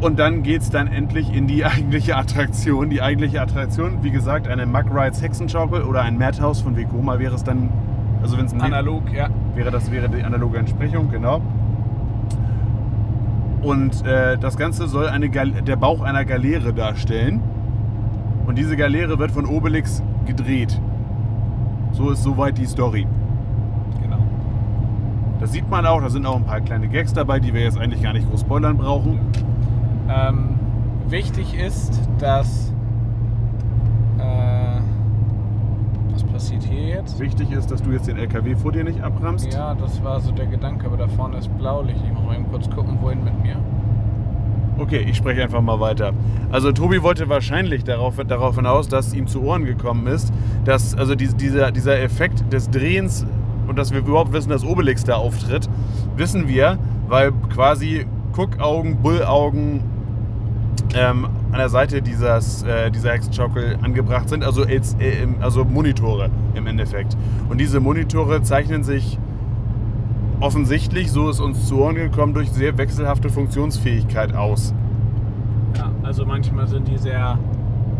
Und 0.00 0.18
dann 0.18 0.42
geht 0.42 0.62
es 0.62 0.70
dann 0.70 0.86
endlich 0.86 1.34
in 1.34 1.46
die 1.46 1.64
eigentliche 1.64 2.16
Attraktion. 2.16 2.88
Die 2.90 3.02
eigentliche 3.02 3.40
Attraktion, 3.40 4.02
wie 4.02 4.10
gesagt, 4.10 4.48
eine 4.48 4.66
Muck 4.66 4.86
Rides 4.90 5.22
Hexenschaukel 5.22 5.82
oder 5.82 6.02
ein 6.02 6.16
Madhouse 6.18 6.60
von 6.60 6.76
Vekoma 6.76 7.18
wäre 7.18 7.34
es 7.34 7.44
dann, 7.44 7.68
also 8.22 8.38
wenn 8.38 8.46
es 8.46 8.54
ein 8.54 8.60
Analog, 8.62 9.12
ja. 9.12 9.28
wäre 9.54 9.70
das 9.70 9.90
wäre 9.90 10.08
die 10.08 10.22
analoge 10.22 10.58
Entsprechung, 10.58 11.10
genau. 11.10 11.42
Und 13.62 14.06
äh, 14.06 14.38
das 14.38 14.56
Ganze 14.56 14.88
soll 14.88 15.08
eine 15.08 15.28
Gal 15.28 15.50
der 15.50 15.76
Bauch 15.76 16.00
einer 16.00 16.24
Galeere 16.24 16.72
darstellen. 16.72 17.42
Und 18.46 18.56
diese 18.56 18.74
Galeere 18.74 19.18
wird 19.18 19.30
von 19.32 19.44
Obelix 19.44 20.02
gedreht. 20.24 20.80
So 21.92 22.10
ist 22.10 22.22
soweit 22.22 22.56
die 22.56 22.64
Story. 22.64 23.06
Genau. 24.02 24.18
Das 25.40 25.52
sieht 25.52 25.68
man 25.68 25.84
auch, 25.84 26.00
da 26.00 26.08
sind 26.08 26.24
auch 26.24 26.36
ein 26.36 26.44
paar 26.44 26.62
kleine 26.62 26.88
Gags 26.88 27.12
dabei, 27.12 27.38
die 27.38 27.52
wir 27.52 27.60
jetzt 27.60 27.78
eigentlich 27.78 28.02
gar 28.02 28.14
nicht 28.14 28.30
groß 28.30 28.40
spoilern 28.40 28.78
brauchen. 28.78 29.20
Ähm, 30.10 30.48
wichtig 31.08 31.54
ist, 31.54 32.00
dass. 32.18 32.72
Äh, 34.18 34.80
was 36.12 36.24
passiert 36.24 36.64
hier 36.64 36.82
jetzt? 36.88 37.18
Wichtig 37.20 37.52
ist, 37.52 37.70
dass 37.70 37.82
du 37.82 37.92
jetzt 37.92 38.08
den 38.08 38.16
LKW 38.18 38.56
vor 38.56 38.72
dir 38.72 38.84
nicht 38.84 39.00
abrammst. 39.02 39.52
Ja, 39.52 39.74
das 39.74 40.02
war 40.02 40.20
so 40.20 40.32
der 40.32 40.46
Gedanke, 40.46 40.86
aber 40.86 40.96
da 40.96 41.08
vorne 41.08 41.36
ist 41.38 41.48
Blaulicht. 41.58 42.00
Ich 42.04 42.12
muss 42.12 42.24
mal 42.24 42.34
eben 42.34 42.48
kurz 42.50 42.68
gucken, 42.70 42.98
wohin 43.00 43.22
mit 43.24 43.40
mir. 43.42 43.56
Okay, 44.78 45.04
ich 45.08 45.16
spreche 45.16 45.42
einfach 45.42 45.60
mal 45.60 45.78
weiter. 45.78 46.12
Also 46.50 46.72
Tobi 46.72 47.02
wollte 47.02 47.28
wahrscheinlich 47.28 47.84
darauf, 47.84 48.16
darauf 48.26 48.56
hinaus, 48.56 48.88
dass 48.88 49.12
ihm 49.12 49.26
zu 49.26 49.42
Ohren 49.42 49.64
gekommen 49.66 50.06
ist, 50.06 50.32
dass 50.64 50.94
also 50.96 51.14
dies- 51.14 51.36
dieser, 51.36 51.70
dieser 51.70 52.00
Effekt 52.00 52.50
des 52.52 52.70
Drehens 52.70 53.26
und 53.68 53.78
dass 53.78 53.92
wir 53.92 54.00
überhaupt 54.00 54.32
wissen, 54.32 54.48
dass 54.48 54.64
Obelix 54.64 55.04
da 55.04 55.16
auftritt, 55.16 55.68
wissen 56.16 56.48
wir, 56.48 56.78
weil 57.08 57.30
quasi 57.52 58.06
Guckaugen, 58.32 58.96
Bullaugen 58.96 59.82
ähm, 60.94 61.26
an 61.52 61.58
der 61.58 61.68
Seite 61.68 62.02
dieses, 62.02 62.62
äh, 62.62 62.90
dieser 62.90 63.12
Hexenschaukel 63.12 63.78
angebracht 63.82 64.28
sind, 64.28 64.44
also, 64.44 64.64
äh, 64.64 64.80
also 65.40 65.64
Monitore 65.64 66.30
im 66.54 66.66
Endeffekt. 66.66 67.16
Und 67.48 67.58
diese 67.58 67.80
Monitore 67.80 68.42
zeichnen 68.42 68.82
sich 68.84 69.18
offensichtlich, 70.40 71.12
so 71.12 71.28
ist 71.28 71.40
uns 71.40 71.66
zu 71.66 71.80
Ohren 71.80 71.94
gekommen, 71.94 72.34
durch 72.34 72.50
sehr 72.50 72.76
wechselhafte 72.78 73.28
Funktionsfähigkeit 73.28 74.34
aus. 74.34 74.74
Ja, 75.76 75.90
also 76.02 76.24
manchmal 76.24 76.66
sind 76.66 76.88
die 76.88 76.96
sehr 76.96 77.38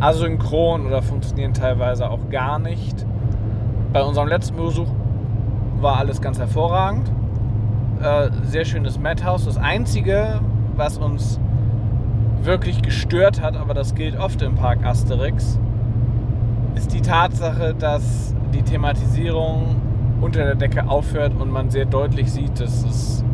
asynchron 0.01 0.87
oder 0.87 1.03
funktionieren 1.03 1.53
teilweise 1.53 2.11
auch 2.11 2.31
gar 2.31 2.59
nicht. 2.59 3.07
Bei 3.93 4.03
unserem 4.03 4.29
letzten 4.29 4.57
Besuch 4.57 4.89
war 5.81 5.99
alles 5.99 6.21
ganz 6.21 6.39
hervorragend. 6.39 7.11
Äh, 8.03 8.31
sehr 8.45 8.65
schönes 8.65 8.99
Madhouse. 8.99 9.45
Das 9.45 9.59
Einzige, 9.59 10.41
was 10.77 10.97
uns 10.97 11.39
wirklich 12.45 12.83
gestört 12.83 13.41
hat, 13.41 13.57
aber 13.57 13.75
das 13.75 13.95
gilt 13.95 14.19
oft 14.19 14.43
im 14.43 14.55
Park 14.55 14.85
Asterix, 14.85 15.59
ist 16.75 16.93
die 16.93 17.01
Tatsache, 17.01 17.75
dass 17.75 18.35
die 18.55 18.63
Thematisierung 18.63 19.77
unter 20.21 20.45
der 20.45 20.55
Decke 20.55 20.89
aufhört 20.89 21.33
und 21.39 21.51
man 21.51 21.71
sehr 21.71 21.85
deutlich 21.85 22.31
sieht, 22.33 22.61
dass 22.61 22.85
es 22.85 23.25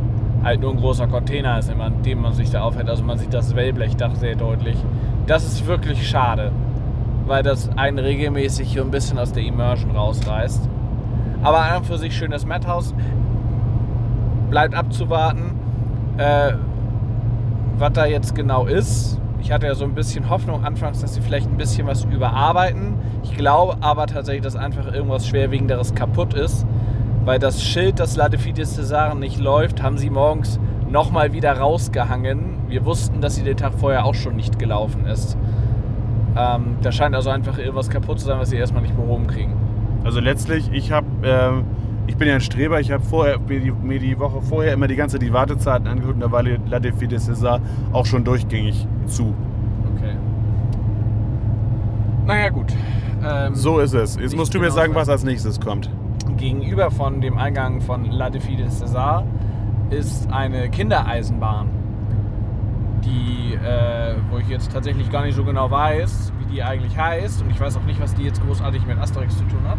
halt 0.42 0.60
nur 0.60 0.70
ein 0.70 0.76
großer 0.76 1.06
Container 1.08 1.58
ist, 1.58 1.70
in 1.70 2.02
dem 2.02 2.22
man 2.22 2.32
sich 2.32 2.50
da 2.50 2.62
aufhält. 2.62 2.88
Also 2.88 3.02
man 3.02 3.18
sieht 3.18 3.34
das 3.34 3.56
Wellblechdach 3.56 4.14
sehr 4.14 4.36
deutlich. 4.36 4.76
Das 5.26 5.44
ist 5.44 5.66
wirklich 5.66 6.08
schade, 6.08 6.52
weil 7.26 7.42
das 7.42 7.68
einen 7.76 7.98
regelmäßig 7.98 8.72
hier 8.72 8.82
ein 8.82 8.90
bisschen 8.90 9.18
aus 9.18 9.32
der 9.32 9.42
Immersion 9.42 9.90
rausreißt. 9.90 10.68
Aber 11.42 11.62
an 11.62 11.78
und 11.78 11.86
für 11.86 11.98
sich 11.98 12.16
schönes 12.16 12.46
Madhouse. 12.46 12.94
Bleibt 14.50 14.74
abzuwarten, 14.74 15.58
äh, 16.18 16.52
was 17.78 17.92
da 17.92 18.06
jetzt 18.06 18.34
genau 18.34 18.66
ist. 18.66 19.20
Ich 19.40 19.52
hatte 19.52 19.66
ja 19.66 19.74
so 19.74 19.84
ein 19.84 19.94
bisschen 19.94 20.28
Hoffnung 20.28 20.64
anfangs, 20.64 21.00
dass 21.00 21.14
sie 21.14 21.20
vielleicht 21.20 21.46
ein 21.46 21.56
bisschen 21.56 21.86
was 21.86 22.04
überarbeiten. 22.04 22.94
Ich 23.22 23.36
glaube 23.36 23.76
aber 23.80 24.06
tatsächlich, 24.06 24.42
dass 24.42 24.56
einfach 24.56 24.92
irgendwas 24.92 25.26
Schwerwiegenderes 25.26 25.94
kaputt 25.94 26.34
ist. 26.34 26.66
Weil 27.24 27.38
das 27.38 27.62
Schild, 27.62 27.98
das 27.98 28.16
La 28.16 28.28
Defie 28.28 28.52
des 28.52 28.78
César 28.78 29.14
nicht 29.14 29.38
läuft, 29.40 29.82
haben 29.82 29.98
sie 29.98 30.10
morgens 30.10 30.60
nochmal 30.88 31.32
wieder 31.32 31.58
rausgehangen. 31.58 32.68
Wir 32.68 32.84
wussten, 32.84 33.20
dass 33.20 33.34
sie 33.34 33.42
den 33.42 33.56
Tag 33.56 33.74
vorher 33.74 34.04
auch 34.04 34.14
schon 34.14 34.36
nicht 34.36 34.58
gelaufen 34.58 35.06
ist. 35.06 35.36
Ähm, 36.36 36.76
da 36.82 36.92
scheint 36.92 37.14
also 37.14 37.30
einfach 37.30 37.58
irgendwas 37.58 37.90
kaputt 37.90 38.20
zu 38.20 38.26
sein, 38.26 38.38
was 38.38 38.50
sie 38.50 38.56
erstmal 38.56 38.82
nicht 38.82 38.96
behoben 38.96 39.26
kriegen. 39.26 39.54
Also 40.04 40.20
letztlich, 40.20 40.70
ich 40.72 40.92
habe, 40.92 41.06
äh, 41.22 41.62
ich 42.06 42.16
bin 42.16 42.28
ja 42.28 42.34
ein 42.34 42.40
Streber, 42.40 42.80
ich 42.80 42.90
habe 42.90 43.02
vorher 43.02 43.38
mir 43.38 43.60
die, 43.60 43.70
mir 43.70 43.98
die, 43.98 44.18
Woche 44.18 44.40
vorher 44.42 44.72
immer 44.72 44.86
die 44.86 44.96
ganze 44.96 45.18
die 45.18 45.32
Wartezeiten 45.32 45.86
angeguckt 45.86 46.14
und 46.14 46.20
da 46.20 46.30
war 46.30 46.42
La 46.42 46.78
Defie 46.78 47.08
des 47.08 47.28
César 47.28 47.60
auch 47.92 48.06
schon 48.06 48.24
durchgängig 48.24 48.86
zu. 49.06 49.34
Okay. 49.94 50.14
Naja, 52.26 52.48
gut. 52.48 52.72
Ähm, 53.24 53.54
so 53.54 53.78
ist 53.78 53.94
es. 53.94 54.16
Jetzt 54.16 54.36
musst 54.36 54.54
du 54.54 54.60
mir 54.60 54.70
sagen, 54.70 54.94
was 54.94 55.08
als 55.08 55.24
nächstes 55.24 55.60
kommt. 55.60 55.90
Gegenüber 56.36 56.90
von 56.90 57.20
dem 57.20 57.38
Eingang 57.38 57.80
von 57.80 58.04
La 58.10 58.30
Defie 58.30 58.56
des 58.56 58.82
César 58.82 59.24
ist 59.90 60.30
eine 60.30 60.68
Kindereisenbahn, 60.68 61.68
die, 63.04 63.54
äh, 63.54 64.14
wo 64.30 64.38
ich 64.38 64.48
jetzt 64.48 64.72
tatsächlich 64.72 65.10
gar 65.10 65.24
nicht 65.24 65.34
so 65.34 65.44
genau 65.44 65.70
weiß, 65.70 66.32
wie 66.38 66.54
die 66.54 66.62
eigentlich 66.62 66.96
heißt 66.96 67.42
und 67.42 67.50
ich 67.50 67.60
weiß 67.60 67.76
auch 67.76 67.84
nicht, 67.84 68.00
was 68.00 68.14
die 68.14 68.24
jetzt 68.24 68.44
großartig 68.44 68.86
mit 68.86 68.98
Asterix 68.98 69.36
zu 69.36 69.44
tun 69.44 69.62
hat. 69.68 69.78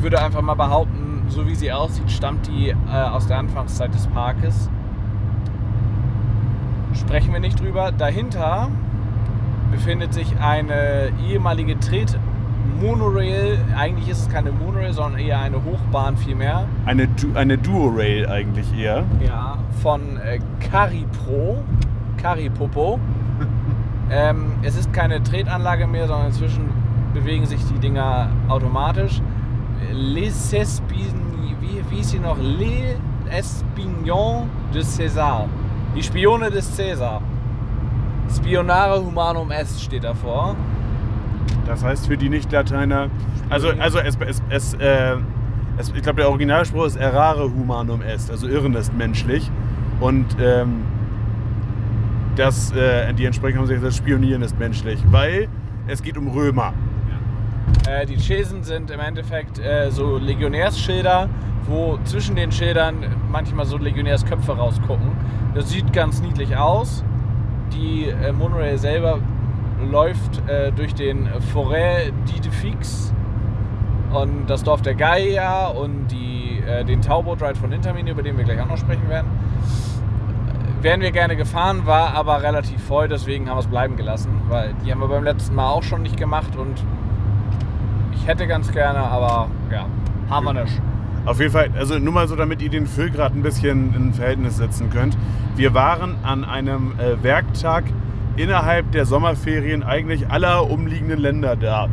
Ich 0.00 0.04
würde 0.04 0.18
einfach 0.24 0.40
mal 0.40 0.54
behaupten, 0.54 1.24
so 1.28 1.46
wie 1.46 1.54
sie 1.54 1.70
aussieht, 1.70 2.10
stammt 2.10 2.46
die 2.46 2.70
äh, 2.70 2.74
aus 2.90 3.26
der 3.26 3.36
Anfangszeit 3.36 3.92
des 3.92 4.06
Parkes. 4.06 4.70
Sprechen 6.94 7.34
wir 7.34 7.40
nicht 7.40 7.60
drüber. 7.60 7.92
Dahinter 7.92 8.70
befindet 9.70 10.14
sich 10.14 10.40
eine 10.40 11.10
ehemalige 11.28 11.78
Tret 11.80 12.18
Monorail. 12.80 13.58
Eigentlich 13.76 14.08
ist 14.08 14.22
es 14.22 14.30
keine 14.30 14.52
Monorail, 14.52 14.94
sondern 14.94 15.20
eher 15.20 15.38
eine 15.38 15.62
Hochbahn 15.62 16.16
vielmehr. 16.16 16.64
Eine, 16.86 17.06
du 17.06 17.34
eine 17.34 17.58
Duo-Rail 17.58 18.26
eigentlich 18.26 18.74
eher. 18.74 19.04
Ja, 19.22 19.58
von 19.82 20.16
äh, 20.16 20.38
Caripro. 20.60 21.62
Caripopo. 22.16 22.98
ähm, 24.10 24.52
es 24.62 24.78
ist 24.78 24.94
keine 24.94 25.22
Tretanlage 25.22 25.86
mehr, 25.86 26.08
sondern 26.08 26.28
inzwischen 26.28 26.70
bewegen 27.12 27.44
sich 27.44 27.62
die 27.66 27.78
Dinger 27.78 28.30
automatisch. 28.48 29.20
Les 29.92 30.52
Espignes, 30.52 31.14
wie, 31.60 31.82
wie 31.90 32.00
ist 32.00 32.10
sie 32.10 32.18
noch? 32.18 32.38
Les 32.38 32.96
Espignons 33.30 34.46
de 34.72 34.82
César. 34.82 35.48
Die 35.96 36.02
Spione 36.02 36.50
des 36.50 36.76
Cäsar. 36.76 37.22
Spionare 38.28 39.04
Humanum 39.04 39.50
Est 39.50 39.80
steht 39.80 40.04
davor. 40.04 40.56
Das 41.66 41.84
heißt 41.84 42.06
für 42.06 42.16
die 42.16 42.28
Nicht-Lateiner, 42.28 43.08
also, 43.48 43.68
also 43.78 43.98
es, 43.98 44.16
es, 44.26 44.42
es, 44.48 44.74
äh, 44.74 45.16
es 45.76 45.92
ich 45.94 46.02
glaube 46.02 46.20
der 46.20 46.28
Originalspruch 46.28 46.86
ist 46.86 46.96
errare 46.96 47.50
humanum 47.52 48.02
est, 48.02 48.30
also 48.30 48.46
irren 48.46 48.74
ist 48.74 48.96
menschlich. 48.96 49.50
Und 50.00 50.26
ähm, 50.40 50.82
das, 52.36 52.72
äh, 52.72 53.12
die 53.12 53.24
entsprechend 53.24 53.58
haben 53.58 53.66
sie 53.66 53.74
gesagt, 53.74 53.94
Spionieren 53.94 54.42
ist 54.42 54.58
menschlich, 54.58 55.00
weil 55.10 55.48
es 55.88 56.02
geht 56.02 56.16
um 56.16 56.28
Römer. 56.28 56.72
Äh, 57.88 58.06
die 58.06 58.16
Chesen 58.16 58.62
sind 58.62 58.90
im 58.90 59.00
Endeffekt 59.00 59.58
äh, 59.58 59.90
so 59.90 60.18
Legionärsschilder, 60.18 61.28
wo 61.66 61.98
zwischen 62.04 62.36
den 62.36 62.52
Schildern 62.52 63.04
manchmal 63.30 63.66
so 63.66 63.76
Legionärsköpfe 63.76 64.52
rausgucken. 64.52 65.12
Das 65.54 65.70
sieht 65.70 65.92
ganz 65.92 66.20
niedlich 66.20 66.56
aus 66.56 67.04
die 67.72 68.08
äh, 68.08 68.32
Monorail 68.32 68.78
selber 68.78 69.18
läuft 69.90 70.46
äh, 70.48 70.72
durch 70.72 70.94
den 70.94 71.28
Forêt 71.54 72.12
d'Idefix 72.26 73.12
und 74.12 74.48
das 74.48 74.62
Dorf 74.62 74.82
der 74.82 74.94
Gaia 74.94 75.68
und 75.68 76.08
die, 76.08 76.62
äh, 76.66 76.84
den 76.84 77.00
Tauboat 77.00 77.42
Ride 77.42 77.54
von 77.54 77.72
Intermini, 77.72 78.10
über 78.10 78.22
den 78.22 78.36
wir 78.36 78.44
gleich 78.44 78.60
auch 78.60 78.68
noch 78.68 78.76
sprechen 78.76 79.08
werden. 79.08 79.28
Wären 80.82 81.00
wir 81.00 81.10
gerne 81.12 81.36
gefahren, 81.36 81.86
war 81.86 82.14
aber 82.14 82.42
relativ 82.42 82.82
voll, 82.82 83.08
deswegen 83.08 83.48
haben 83.48 83.56
wir 83.56 83.60
es 83.60 83.66
bleiben 83.66 83.96
gelassen, 83.96 84.30
weil 84.48 84.74
die 84.84 84.90
haben 84.90 85.00
wir 85.00 85.08
beim 85.08 85.24
letzten 85.24 85.54
Mal 85.54 85.70
auch 85.70 85.82
schon 85.82 86.02
nicht 86.02 86.16
gemacht 86.16 86.56
und 86.56 86.82
ich 88.20 88.26
hätte 88.26 88.46
ganz 88.46 88.70
gerne, 88.70 88.98
aber 88.98 89.48
ja, 89.70 89.86
haben 90.28 90.44
wir 90.44 90.52
nicht. 90.52 90.80
Auf 91.26 91.38
jeden 91.38 91.52
Fall, 91.52 91.70
also 91.76 91.98
nur 91.98 92.12
mal 92.12 92.28
so, 92.28 92.36
damit 92.36 92.62
ihr 92.62 92.70
den 92.70 92.86
Füllgrad 92.86 93.34
ein 93.34 93.42
bisschen 93.42 93.94
in 93.94 94.14
Verhältnis 94.14 94.56
setzen 94.56 94.90
könnt. 94.90 95.16
Wir 95.56 95.74
waren 95.74 96.16
an 96.22 96.44
einem 96.44 96.92
äh, 96.98 97.22
Werktag 97.22 97.84
innerhalb 98.36 98.90
der 98.92 99.04
Sommerferien 99.04 99.82
eigentlich 99.82 100.30
aller 100.30 100.70
umliegenden 100.70 101.18
Länder 101.18 101.56
da. 101.56 101.84
Ja. 101.84 101.88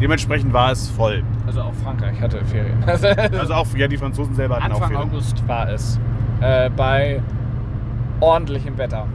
Dementsprechend 0.00 0.52
war 0.52 0.72
es 0.72 0.88
voll. 0.90 1.22
Also 1.46 1.62
auch 1.62 1.74
Frankreich 1.82 2.20
hatte 2.20 2.44
Ferien. 2.44 2.82
also 3.38 3.54
auch, 3.54 3.66
ja, 3.76 3.88
die 3.88 3.96
Franzosen 3.96 4.34
selber 4.34 4.56
hatten 4.56 4.72
Anfang 4.72 4.82
auch 4.82 4.88
Ferien. 4.88 5.10
August 5.10 5.48
war 5.48 5.68
es. 5.70 5.98
Äh, 6.40 6.70
bei 6.70 7.22
ordentlichem 8.20 8.76
Wetter. 8.76 9.06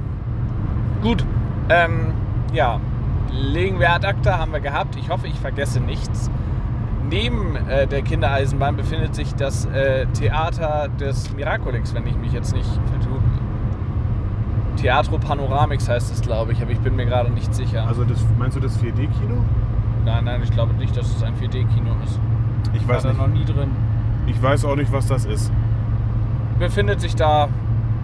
Gut, 1.01 1.23
ähm, 1.69 2.13
ja, 2.53 2.79
legen 3.31 3.79
wir 3.79 3.91
ad 3.91 4.05
acta, 4.05 4.37
haben 4.37 4.53
wir 4.53 4.59
gehabt. 4.59 4.95
Ich 4.95 5.09
hoffe, 5.09 5.27
ich 5.27 5.39
vergesse 5.39 5.79
nichts. 5.79 6.29
Neben 7.09 7.55
äh, 7.55 7.87
der 7.87 8.01
Kindereisenbahn 8.01 8.75
befindet 8.75 9.15
sich 9.15 9.33
das 9.35 9.65
äh, 9.65 10.05
Theater 10.07 10.89
des 10.99 11.33
Miraculix, 11.33 11.93
wenn 11.93 12.05
ich 12.05 12.15
mich 12.17 12.33
jetzt 12.33 12.53
nicht 12.53 12.69
vertue. 12.91 13.19
Teatro 14.75 15.17
Panoramix 15.17 15.89
heißt 15.89 16.13
es, 16.13 16.21
glaube 16.21 16.51
ich, 16.51 16.61
aber 16.61 16.71
ich 16.71 16.79
bin 16.79 16.95
mir 16.95 17.05
gerade 17.05 17.31
nicht 17.31 17.53
sicher. 17.53 17.87
Also 17.87 18.03
das, 18.03 18.23
meinst 18.37 18.57
du 18.57 18.59
das 18.59 18.77
4D-Kino? 18.79 19.43
Nein, 20.05 20.25
nein, 20.25 20.41
ich 20.43 20.51
glaube 20.51 20.73
nicht, 20.75 20.95
dass 20.95 21.15
es 21.15 21.23
ein 21.23 21.33
4D-Kino 21.35 21.95
ist. 22.03 22.19
Ich 22.73 22.87
weiß 22.87 23.03
War 23.03 23.13
da 23.13 23.17
noch 23.17 23.27
nie 23.27 23.45
drin. 23.45 23.71
Ich 24.27 24.41
weiß 24.41 24.65
auch 24.65 24.75
nicht, 24.75 24.91
was 24.91 25.07
das 25.07 25.25
ist. 25.25 25.51
Befindet 26.59 27.01
sich 27.01 27.15
da, 27.15 27.47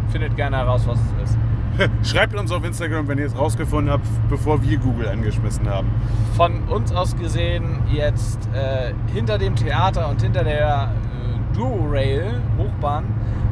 findet 0.10 0.36
gerne 0.36 0.58
heraus, 0.58 0.88
was 0.88 1.00
es 1.00 1.32
ist. 1.32 1.38
Schreibt 2.04 2.36
uns 2.36 2.52
auf 2.52 2.64
Instagram, 2.64 3.08
wenn 3.08 3.18
ihr 3.18 3.26
es 3.26 3.38
rausgefunden 3.38 3.92
habt, 3.92 4.06
bevor 4.30 4.62
wir 4.64 4.78
Google 4.78 5.08
angeschmissen 5.08 5.70
haben. 5.70 5.90
Von 6.36 6.64
uns 6.64 6.92
aus 6.92 7.16
gesehen 7.18 7.80
jetzt 7.92 8.48
äh, 8.54 8.94
hinter 9.14 9.38
dem 9.38 9.56
Theater 9.56 10.10
und 10.10 10.22
hinter 10.22 10.44
der 10.44 10.92
äh, 10.92 11.56
Duo-Rail, 11.56 12.42
Hochbahn, 12.58 13.06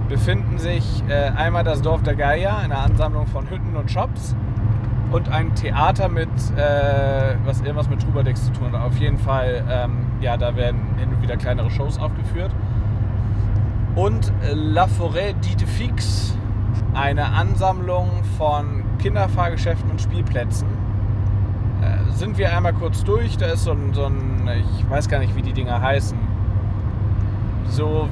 befinden 0.09 0.57
sich 0.57 1.03
äh, 1.07 1.29
einmal 1.29 1.63
das 1.63 1.81
Dorf 1.81 2.03
der 2.03 2.15
Geier, 2.15 2.57
eine 2.57 2.77
Ansammlung 2.77 3.27
von 3.27 3.49
Hütten 3.49 3.75
und 3.75 3.89
Shops 3.89 4.35
und 5.11 5.29
ein 5.29 5.55
Theater 5.55 6.09
mit, 6.09 6.29
äh, 6.55 7.35
was 7.45 7.61
irgendwas 7.61 7.89
mit 7.89 8.01
Trubadex 8.01 8.45
zu 8.45 8.51
tun 8.53 8.71
hat. 8.71 8.81
Auf 8.81 8.97
jeden 8.97 9.17
Fall, 9.17 9.63
ähm, 9.69 10.07
ja, 10.21 10.37
da 10.37 10.55
werden 10.55 10.79
hin 10.97 11.09
und 11.09 11.21
wieder 11.21 11.37
kleinere 11.37 11.69
Shows 11.69 11.99
aufgeführt. 11.99 12.51
Und 13.95 14.31
La 14.53 14.85
Forêt 14.85 15.33
d'Idefix, 15.43 16.33
eine 16.93 17.25
Ansammlung 17.33 18.09
von 18.37 18.83
Kinderfahrgeschäften 18.99 19.89
und 19.91 20.01
Spielplätzen. 20.01 20.67
Äh, 21.81 22.11
sind 22.13 22.37
wir 22.37 22.55
einmal 22.55 22.73
kurz 22.73 23.03
durch, 23.03 23.37
da 23.37 23.47
ist 23.47 23.63
so 23.63 23.71
ein, 23.71 23.93
so 23.93 24.05
ein, 24.05 24.49
ich 24.77 24.89
weiß 24.89 25.07
gar 25.09 25.19
nicht, 25.19 25.35
wie 25.35 25.41
die 25.41 25.53
Dinger 25.53 25.81
heißen, 25.81 26.17
so 27.67 28.07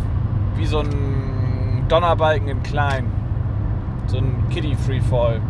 wie 0.56 0.65
so 0.65 0.80
ein 0.80 1.84
Donnerbalken 1.88 2.48
in 2.48 2.63
klein, 2.63 3.06
so 4.08 4.17
ein 4.17 4.43
Kiddie 4.50 4.76
Freefall. 4.76 5.41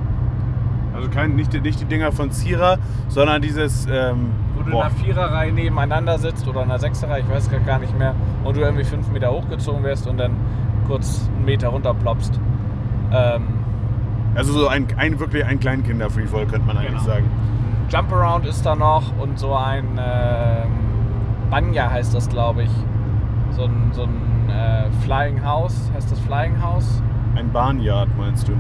Also 0.96 1.10
kein, 1.10 1.36
nicht, 1.36 1.54
die- 1.54 1.62
nicht 1.62 1.80
die 1.80 1.86
Dinger 1.86 2.12
von 2.12 2.32
Zierer, 2.32 2.78
sondern 3.08 3.42
dieses. 3.42 3.86
Ähm, 3.90 4.32
Wo 4.56 4.62
du 4.62 4.66
in 4.68 4.72
boah, 4.72 4.86
einer 4.86 4.94
Viererreihe 4.96 5.52
nebeneinander 5.54 6.18
sitzt 6.18 6.48
oder 6.48 6.64
in 6.64 6.70
einer 6.70 6.80
Sechserreihe, 6.80 7.22
ich 7.22 7.30
weiß 7.30 7.50
gar 7.66 7.80
nicht 7.80 7.98
mehr, 7.98 8.16
und 8.44 8.58
du 8.58 8.62
irgendwie 8.62 8.84
fünf 8.84 9.08
Meter 9.10 9.32
hochgezogen 9.32 9.84
wirst 9.84 10.08
und 10.08 10.18
dann 10.18 10.32
kurz 10.88 11.30
einen 11.36 11.46
Meter 11.46 11.70
runterploppst. 11.70 12.40
Ähm, 13.12 13.44
also 14.36 14.54
so 14.54 14.68
ein, 14.68 14.88
ein 14.98 15.20
wirklich 15.20 15.44
ein 15.46 15.60
Kleinkinder-Freefall, 15.60 16.46
könnte 16.46 16.68
man 16.68 16.78
eigentlich 16.78 16.92
Genau. 16.92 17.04
sagen. 17.04 17.26
Jumparound 17.90 18.46
ist 18.46 18.66
da 18.66 18.76
noch 18.76 19.04
und 19.20 19.40
so 19.40 19.56
ein 19.56 19.86
ähm, 20.00 20.70
Banya 21.50 21.90
heißt 21.90 22.14
das, 22.14 22.30
glaube 22.30 22.64
ich. 22.64 22.70
So 23.52 23.64
ein, 23.64 23.90
so 23.92 24.04
ein 24.04 24.50
äh, 24.50 24.92
Flying 25.04 25.44
House. 25.44 25.90
Heißt 25.96 26.12
das 26.12 26.20
Flying 26.20 26.62
House? 26.62 27.02
Ein 27.36 27.52
Barnyard, 27.52 28.10
meinst 28.18 28.48
du? 28.48 28.54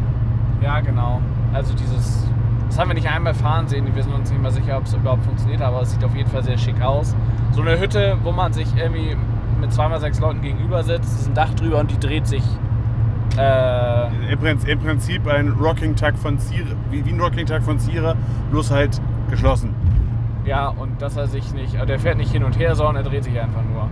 Ja, 0.61 0.79
genau. 0.79 1.21
Also 1.53 1.73
dieses. 1.75 2.27
Das 2.67 2.77
haben 2.79 2.89
wir 2.89 2.95
nicht 2.95 3.09
einmal 3.09 3.33
fahren 3.33 3.67
sehen. 3.67 3.87
Wir 3.95 4.03
sind 4.03 4.13
uns 4.13 4.29
nicht 4.31 4.41
mal 4.41 4.51
sicher, 4.51 4.77
ob 4.77 4.85
es 4.85 4.93
überhaupt 4.93 5.23
funktioniert, 5.25 5.61
aber 5.61 5.81
es 5.81 5.91
sieht 5.91 6.03
auf 6.03 6.15
jeden 6.15 6.29
Fall 6.29 6.43
sehr 6.43 6.57
schick 6.57 6.79
aus. 6.81 7.15
So 7.51 7.61
eine 7.61 7.79
Hütte, 7.79 8.17
wo 8.23 8.31
man 8.31 8.53
sich 8.53 8.67
irgendwie 8.77 9.15
mit 9.59 9.73
zweimal 9.73 9.99
sechs 9.99 10.19
Leuten 10.19 10.41
gegenüber 10.41 10.83
sitzt, 10.83 11.19
ist 11.19 11.27
ein 11.29 11.33
Dach 11.33 11.53
drüber 11.55 11.79
und 11.79 11.89
die 11.91 11.99
dreht 11.99 12.27
sich. 12.27 12.43
Äh, 13.37 14.33
Im, 14.33 14.79
Prinzip, 14.79 15.27
ein 15.27 15.49
Rocking 15.49 15.95
Tag 15.95 16.17
von 16.17 16.39
Zierer, 16.39 16.75
wie, 16.89 17.01
ein 17.01 17.19
Rocking 17.19 17.45
Tag 17.45 17.63
von 17.63 17.79
Zierer, 17.79 18.15
bloß 18.51 18.71
halt 18.71 18.99
geschlossen. 19.29 19.73
Ja, 20.45 20.69
und 20.69 21.01
dass 21.01 21.15
er 21.15 21.27
sich 21.27 21.53
nicht, 21.53 21.75
äh, 21.75 21.85
der 21.85 21.99
fährt 21.99 22.17
nicht 22.17 22.31
hin 22.31 22.43
und 22.43 22.57
her, 22.57 22.75
sondern 22.75 22.97
er 22.97 23.03
dreht 23.03 23.23
sich 23.23 23.39
einfach 23.39 23.61
nur. 23.63 23.87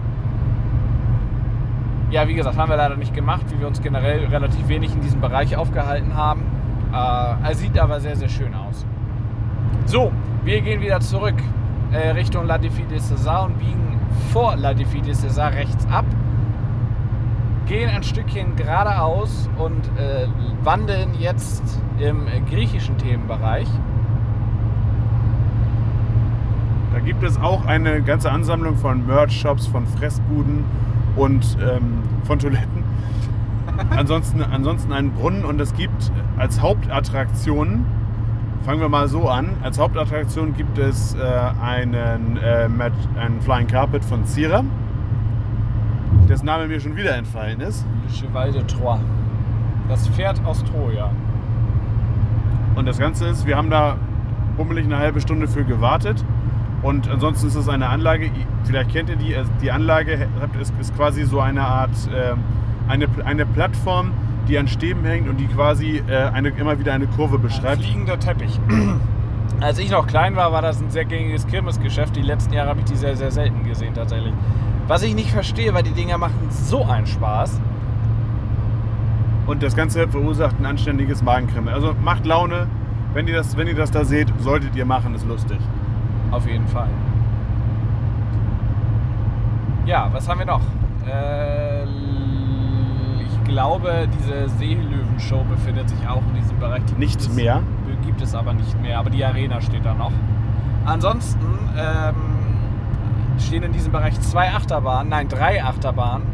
Ja, 2.10 2.28
wie 2.28 2.34
gesagt, 2.34 2.58
haben 2.58 2.70
wir 2.70 2.78
leider 2.78 2.96
nicht 2.96 3.14
gemacht, 3.14 3.46
wie 3.52 3.60
wir 3.60 3.68
uns 3.68 3.82
generell 3.82 4.26
relativ 4.26 4.68
wenig 4.68 4.94
in 4.94 5.02
diesem 5.02 5.22
Bereich 5.22 5.56
aufgehalten 5.56 6.16
haben. 6.16 6.42
Äh, 6.92 7.48
er 7.48 7.56
sieht 7.56 7.78
aber 7.78 8.00
sehr, 8.00 8.16
sehr 8.16 8.30
schön 8.30 8.54
aus. 8.56 8.86
So, 9.86 10.12
wir 10.44 10.62
gehen 10.62 10.82
wieder 10.82 11.00
zurück 11.00 11.36
äh, 11.92 12.10
Richtung 12.10 12.48
La 12.48 12.56
Défi 12.56 12.86
des 12.88 13.12
César 13.12 13.46
und 13.46 13.60
biegen 13.60 14.00
vor 14.32 14.56
La 14.56 14.72
Défi 14.72 15.02
des 15.02 15.24
César 15.24 15.54
rechts 15.54 15.86
ab. 15.92 16.06
Gehen 17.68 17.90
ein 17.90 18.04
Stückchen 18.04 18.56
geradeaus 18.56 19.50
und 19.58 19.86
äh, 20.00 20.28
wandeln 20.64 21.14
jetzt 21.20 21.64
im 22.00 22.26
griechischen 22.50 22.98
Themenbereich. 22.98 23.68
Da 26.94 27.00
gibt 27.00 27.24
es 27.24 27.38
auch 27.40 27.66
eine 27.66 28.02
ganze 28.02 28.32
Ansammlung 28.32 28.78
von 28.78 29.06
Merch-Shops, 29.06 29.68
von 29.68 29.86
Fressbuden 29.86 30.64
und 31.18 31.58
ähm, 31.62 32.04
von 32.24 32.40
Toiletten. 32.40 32.84
ansonsten, 33.90 34.42
ansonsten 34.42 34.94
einen 34.94 35.12
Brunnen 35.12 35.46
und 35.46 35.60
es 35.60 35.74
gibt 35.76 36.12
als 36.38 36.62
Hauptattraktion, 36.62 37.86
fangen 38.66 38.82
wir 38.82 38.90
mal 38.90 39.08
so 39.08 39.28
an, 39.28 39.50
als 39.62 39.78
Hauptattraktion 39.78 40.56
gibt 40.56 40.78
es 40.78 41.16
äh, 41.16 41.20
einen, 41.62 42.38
äh, 42.38 42.68
einen 43.20 43.42
Flying 43.42 43.68
Carpet 43.68 44.04
von 44.04 44.26
Zierer, 44.26 44.64
dessen 46.30 46.46
Name 46.46 46.68
mir 46.68 46.80
schon 46.80 46.96
wieder 46.96 47.16
entfallen 47.16 47.62
ist. 47.62 47.86
Cheval 48.10 48.52
de 48.52 48.64
Troyes. 48.66 49.02
Das 49.90 50.08
Pferd 50.10 50.42
aus 50.46 50.64
Troja. 50.66 51.12
Und 52.76 52.86
das 52.86 53.00
Ganze 53.00 53.28
ist, 53.28 53.46
wir 53.48 53.56
haben 53.56 53.70
da 53.70 53.96
bummelig 54.58 54.86
eine 54.86 54.98
halbe 54.98 55.22
Stunde 55.22 55.48
für 55.48 55.64
gewartet. 55.64 56.24
Und 56.84 57.10
ansonsten 57.10 57.48
ist 57.48 57.56
es 57.56 57.70
eine 57.70 57.88
Anlage, 57.88 58.30
vielleicht 58.66 58.92
kennt 58.92 59.10
ihr 59.10 59.16
die, 59.16 59.36
also 59.36 59.50
die 59.62 59.72
Anlage 59.72 60.28
ist, 60.60 60.74
ist 60.80 60.96
quasi 60.96 61.24
so 61.24 61.40
eine 61.40 61.62
Art, 61.62 61.90
ähm, 62.16 62.40
eine, 62.88 63.08
eine 63.26 63.46
Plattform, 63.46 64.12
die 64.48 64.58
an 64.58 64.68
Stäben 64.68 65.04
hängt 65.04 65.28
und 65.28 65.38
die 65.38 65.48
quasi 65.48 66.04
äh, 66.08 66.16
eine, 66.16 66.50
immer 66.50 66.78
wieder 66.80 66.94
eine 66.94 67.08
Kurve 67.08 67.38
Ein 67.38 67.42
beschreibt. 67.42 67.82
fliegender 67.84 68.20
Teppich. 68.20 68.60
Als 69.60 69.80
ich 69.80 69.90
noch 69.90 70.06
klein 70.06 70.36
war, 70.36 70.52
war 70.52 70.62
das 70.62 70.80
ein 70.80 70.92
sehr 70.92 71.06
gängiges 71.06 71.48
Kirmesgeschäft. 71.48 72.16
Die 72.16 72.22
letzten 72.22 72.54
Jahre 72.54 72.70
habe 72.70 72.80
ich 72.80 72.86
die 72.86 72.96
sehr, 72.96 73.16
sehr 73.16 73.32
selten 73.32 73.64
gesehen 73.64 73.96
tatsächlich. 73.96 74.34
Was 74.88 75.04
ich 75.04 75.14
nicht 75.16 75.32
verstehe, 75.32 75.74
weil 75.74 75.84
die 75.84 75.92
Dinger 75.92 76.18
machen 76.18 76.36
so 76.50 76.84
einen 76.86 77.06
Spaß. 77.08 77.60
Und 79.46 79.64
das 79.64 79.76
Ganze 79.76 80.08
verursacht 80.08 80.60
ein 80.60 80.66
anständiges 80.66 81.22
Magenkribbeln. 81.24 81.74
Also 81.74 81.94
macht 82.02 82.26
Laune. 82.26 82.68
Wenn 83.14 83.28
ihr, 83.28 83.36
das, 83.36 83.56
wenn 83.58 83.68
ihr 83.68 83.76
das 83.76 83.92
da 83.92 84.04
seht, 84.06 84.32
solltet 84.40 84.76
ihr 84.76 84.86
machen, 84.86 85.16
ist 85.16 85.26
lustig. 85.26 85.58
Auf 86.32 86.46
jeden 86.48 86.68
Fall. 86.68 86.90
Ja, 89.86 90.10
was 90.12 90.28
haben 90.28 90.40
wir 90.40 90.46
noch? 90.46 90.62
Äh, 91.10 91.84
ich 91.86 93.44
glaube, 93.46 94.08
diese 94.20 94.50
Seelöwen-Show 94.50 95.44
befindet 95.50 95.90
sich 95.90 96.08
auch 96.08 96.22
in 96.34 96.42
diesem 96.42 96.60
Bereich. 96.60 96.84
Die 96.86 96.96
Nicht 97.00 97.20
gibt 97.20 97.30
es- 97.32 97.36
mehr. 97.36 97.62
Gibt 98.06 98.22
es 98.22 98.36
aber 98.36 98.54
nicht 98.54 98.82
mehr, 98.82 99.00
aber 99.00 99.10
die 99.10 99.24
Arena 99.24 99.60
steht 99.62 99.86
da 99.86 99.94
noch. 99.94 100.12
Ansonsten 100.86 101.46
ähm, 101.78 102.16
stehen 103.40 103.64
in 103.64 103.72
diesem 103.72 103.92
Bereich 103.92 104.20
zwei 104.22 104.54
Achterbahnen, 104.54 105.10
nein, 105.10 105.28
drei 105.28 105.64
Achterbahnen. 105.64 106.28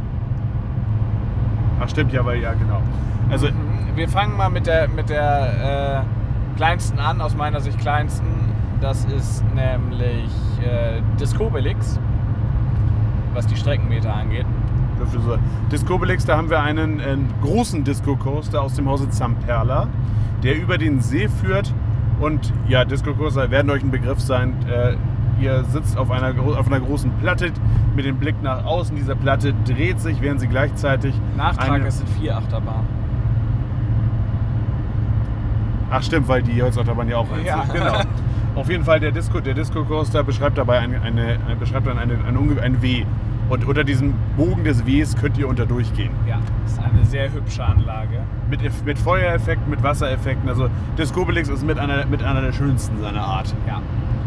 Ach 1.79 1.89
stimmt, 1.89 2.13
ja, 2.13 2.23
weil 2.25 2.39
ja, 2.41 2.53
genau. 2.53 2.81
Also 3.29 3.47
Mhm. 3.47 3.73
Wir 3.95 4.09
fangen 4.09 4.35
mal 4.35 4.49
mit 4.49 4.65
der, 4.65 4.87
mit 4.87 5.09
der 5.09 6.03
äh, 6.03 6.57
kleinsten 6.57 6.97
an, 6.99 7.21
aus 7.21 7.35
meiner 7.35 7.61
Sicht 7.61 7.77
kleinsten. 7.77 8.25
Das 8.81 9.05
ist 9.05 9.43
nämlich 9.53 10.31
äh, 10.61 11.01
Discobelix, 11.19 11.99
was 13.35 13.45
die 13.45 13.55
Streckenmeter 13.55 14.13
angeht. 14.13 14.47
Discobelix, 15.71 16.25
da 16.25 16.37
haben 16.37 16.49
wir 16.49 16.61
einen, 16.61 16.99
äh, 16.99 17.17
großen 17.41 17.83
Disco-Coaster 17.83 18.61
aus 18.61 18.73
dem 18.73 18.89
Hause 18.89 19.09
Zamperla, 19.09 19.87
der 20.41 20.57
über 20.57 20.77
den 20.79 21.01
See 21.01 21.27
führt. 21.27 21.71
Und 22.19 22.51
ja, 22.67 22.85
Disco-Coaster 22.85 23.51
werden 23.51 23.69
euch 23.69 23.83
ein 23.83 23.91
Begriff 23.91 24.19
sein. 24.19 24.55
Äh, 24.67 24.95
ihr 25.39 25.63
sitzt 25.65 25.97
auf 25.97 26.09
einer, 26.11 26.33
auf 26.57 26.67
einer 26.67 26.79
großen 26.79 27.11
Platte 27.21 27.51
mit 27.95 28.05
dem 28.05 28.17
Blick 28.17 28.35
nach 28.41 28.65
außen. 28.65 28.95
Diese 28.95 29.15
Platte 29.15 29.53
dreht 29.65 29.99
sich, 29.99 30.21
während 30.21 30.39
sie 30.39 30.47
gleichzeitig. 30.47 31.13
Nachtrag, 31.37 31.69
eine- 31.71 31.87
es 31.87 31.97
sind 31.99 32.09
vier 32.09 32.37
Achterbahnen. 32.37 32.85
Ach 35.91 36.01
stimmt, 36.01 36.27
weil 36.27 36.41
die 36.41 36.61
Holzachterbahn 36.61 37.07
ja 37.07 37.17
auch 37.17 37.31
eins 37.31 37.45
Ja. 37.45 37.63
Genau. 37.71 37.99
Auf 38.55 38.69
jeden 38.69 38.83
Fall, 38.83 38.99
der 38.99 39.11
Disco, 39.11 39.39
der 39.39 39.53
Disco 39.55 39.83
Coaster 39.83 40.23
beschreibt 40.23 40.57
dabei 40.59 40.79
eine, 40.79 41.01
eine, 41.01 41.37
eine, 41.45 41.55
beschreibt 41.55 41.87
dann 41.87 41.97
eine, 41.97 42.13
ein, 42.27 42.37
unge- 42.37 42.59
ein 42.59 42.81
W. 42.81 43.03
Und 43.49 43.65
unter 43.67 43.83
diesem 43.83 44.13
Bogen 44.37 44.63
des 44.63 44.85
Ws 44.85 45.15
könnt 45.15 45.37
ihr 45.37 45.47
unter 45.47 45.65
durchgehen. 45.65 46.11
Ja, 46.27 46.37
ist 46.65 46.79
eine 46.79 47.03
sehr 47.05 47.31
hübsche 47.31 47.63
Anlage. 47.65 48.19
Mit, 48.49 48.61
mit 48.85 48.97
Feuereffekten, 48.97 49.69
mit 49.69 49.83
Wassereffekten. 49.83 50.47
Also 50.47 50.69
Discobelix 50.97 51.49
ist 51.49 51.65
mit 51.65 51.77
einer, 51.77 52.05
mit 52.05 52.23
einer 52.23 52.41
der 52.41 52.53
schönsten 52.53 53.01
seiner 53.01 53.21
Art. 53.23 53.53
Ja. 53.67 53.81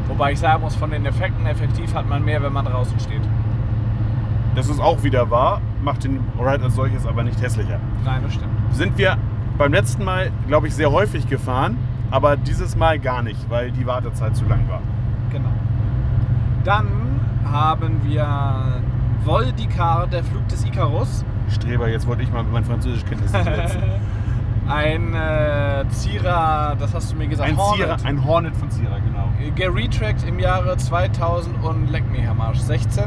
Wobei 0.08 0.32
ich 0.32 0.38
sagen 0.38 0.62
muss, 0.62 0.74
von 0.76 0.90
den 0.90 1.04
Effekten 1.04 1.46
effektiv 1.46 1.94
hat 1.94 2.08
man 2.08 2.24
mehr, 2.24 2.42
wenn 2.42 2.52
man 2.52 2.64
draußen 2.64 2.98
steht. 3.00 3.22
Das 4.54 4.68
ist 4.68 4.80
auch 4.80 5.02
wieder 5.02 5.30
wahr, 5.30 5.60
macht 5.82 6.04
den 6.04 6.20
Ride 6.38 6.64
als 6.64 6.74
solches 6.76 7.06
aber 7.06 7.22
nicht 7.24 7.40
hässlicher. 7.42 7.78
Nein, 8.04 8.22
das 8.22 8.34
stimmt. 8.34 8.50
Sind 8.70 8.96
wir 8.96 9.18
beim 9.58 9.72
letzten 9.72 10.04
Mal, 10.04 10.30
glaube 10.46 10.68
ich, 10.68 10.74
sehr 10.74 10.90
häufig 10.92 11.28
gefahren, 11.28 11.76
aber 12.10 12.36
dieses 12.36 12.76
Mal 12.76 12.98
gar 12.98 13.22
nicht, 13.22 13.50
weil 13.50 13.70
die 13.72 13.86
Wartezeit 13.86 14.36
zu 14.36 14.44
lang 14.46 14.68
war. 14.68 14.80
Genau. 15.30 15.50
Dann 16.64 17.20
haben 17.50 18.00
wir 18.04 18.80
Voldicar, 19.24 20.06
der 20.06 20.22
Flug 20.24 20.46
des 20.48 20.64
Icarus. 20.64 21.24
Streber, 21.50 21.88
jetzt 21.88 22.06
wollte 22.06 22.22
ich 22.22 22.32
mal 22.32 22.42
mit 22.42 22.52
meinen 22.52 22.64
Französischkenntnissen 22.64 23.44
setzen. 23.44 23.82
Ein 24.68 25.14
äh, 25.14 25.88
Zierer, 25.90 26.76
das 26.78 26.92
hast 26.92 27.12
du 27.12 27.16
mir 27.16 27.28
gesagt, 27.28 27.48
Ein, 27.48 27.56
Hornet. 27.56 27.76
Zierer, 27.76 27.96
ein 28.04 28.24
Hornet 28.24 28.56
von 28.56 28.70
Zierer, 28.70 28.98
genau. 29.00 29.28
Geretrackt 29.54 30.26
im 30.26 30.40
Jahre 30.40 30.76
2000 30.76 31.62
und 31.62 31.90
leck 31.90 32.10
mich 32.10 32.28
am 32.28 32.40
Arsch. 32.40 32.58
16. 32.58 33.04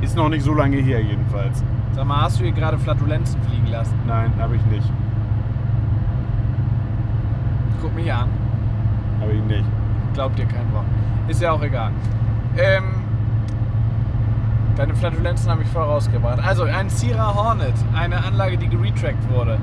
Ist 0.00 0.16
noch 0.16 0.28
nicht 0.28 0.42
so 0.42 0.54
lange 0.54 0.78
her 0.78 1.02
jedenfalls. 1.02 1.62
Sag 1.92 2.06
mal, 2.06 2.22
hast 2.22 2.40
du 2.40 2.44
hier 2.44 2.52
gerade 2.52 2.78
Flatulenzen 2.78 3.40
fliegen 3.42 3.66
lassen? 3.66 3.94
Nein, 4.06 4.32
habe 4.38 4.56
ich 4.56 4.64
nicht. 4.66 4.90
Guck 7.82 7.94
mich 7.94 8.12
an. 8.12 8.28
Habe 9.20 9.32
ich 9.32 9.42
nicht. 9.44 9.64
Glaubt 10.14 10.38
dir 10.38 10.46
kein 10.46 10.72
Wort. 10.72 10.86
Ist 11.28 11.40
ja 11.42 11.52
auch 11.52 11.62
egal. 11.62 11.90
Ähm, 12.56 12.84
deine 14.76 14.94
Flatulenzen 14.94 15.50
habe 15.50 15.62
ich 15.62 15.68
voll 15.68 15.82
rausgebracht. 15.82 16.38
Also, 16.42 16.64
ein 16.64 16.88
Sierra 16.88 17.34
Hornet, 17.34 17.74
eine 17.94 18.24
Anlage, 18.24 18.56
die 18.56 18.68
geretrackt 18.68 19.30
wurde. 19.30 19.58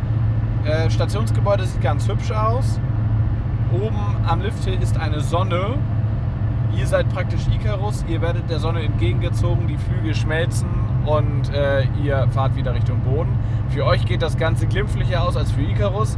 Äh, 0.66 0.90
Stationsgebäude 0.90 1.66
sieht 1.66 1.82
ganz 1.82 2.08
hübsch 2.08 2.32
aus. 2.32 2.80
Oben 3.72 3.98
am 4.28 4.42
Lifthill 4.42 4.82
ist 4.82 4.98
eine 4.98 5.22
Sonne. 5.22 5.78
Ihr 6.78 6.88
seid 6.88 7.10
praktisch 7.10 7.42
Icarus, 7.48 8.06
ihr 8.08 8.22
werdet 8.22 8.50
der 8.50 8.60
Sonne 8.60 8.82
entgegengezogen, 8.84 9.68
die 9.68 9.78
Flügel 9.78 10.16
schmelzen 10.16 10.70
und 11.06 11.54
äh, 11.54 11.84
ihr 12.04 12.28
fahrt 12.30 12.56
wieder 12.56 12.74
Richtung 12.74 13.00
Boden. 13.02 13.38
Für 13.70 13.86
euch 13.86 14.06
geht 14.06 14.22
das 14.22 14.38
Ganze 14.38 14.68
glimpflicher 14.68 15.24
aus 15.24 15.36
als 15.36 15.52
für 15.52 15.62
Icarus. 15.62 16.18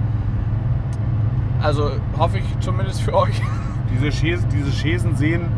Also 1.62 1.92
hoffe 2.18 2.40
ich 2.40 2.60
zumindest 2.60 3.02
für 3.02 3.16
euch. 3.16 3.42
Diese, 3.94 4.12
Schäsen, 4.12 4.50
diese 4.50 4.72
Schäsen 4.72 5.16
sehen, 5.16 5.50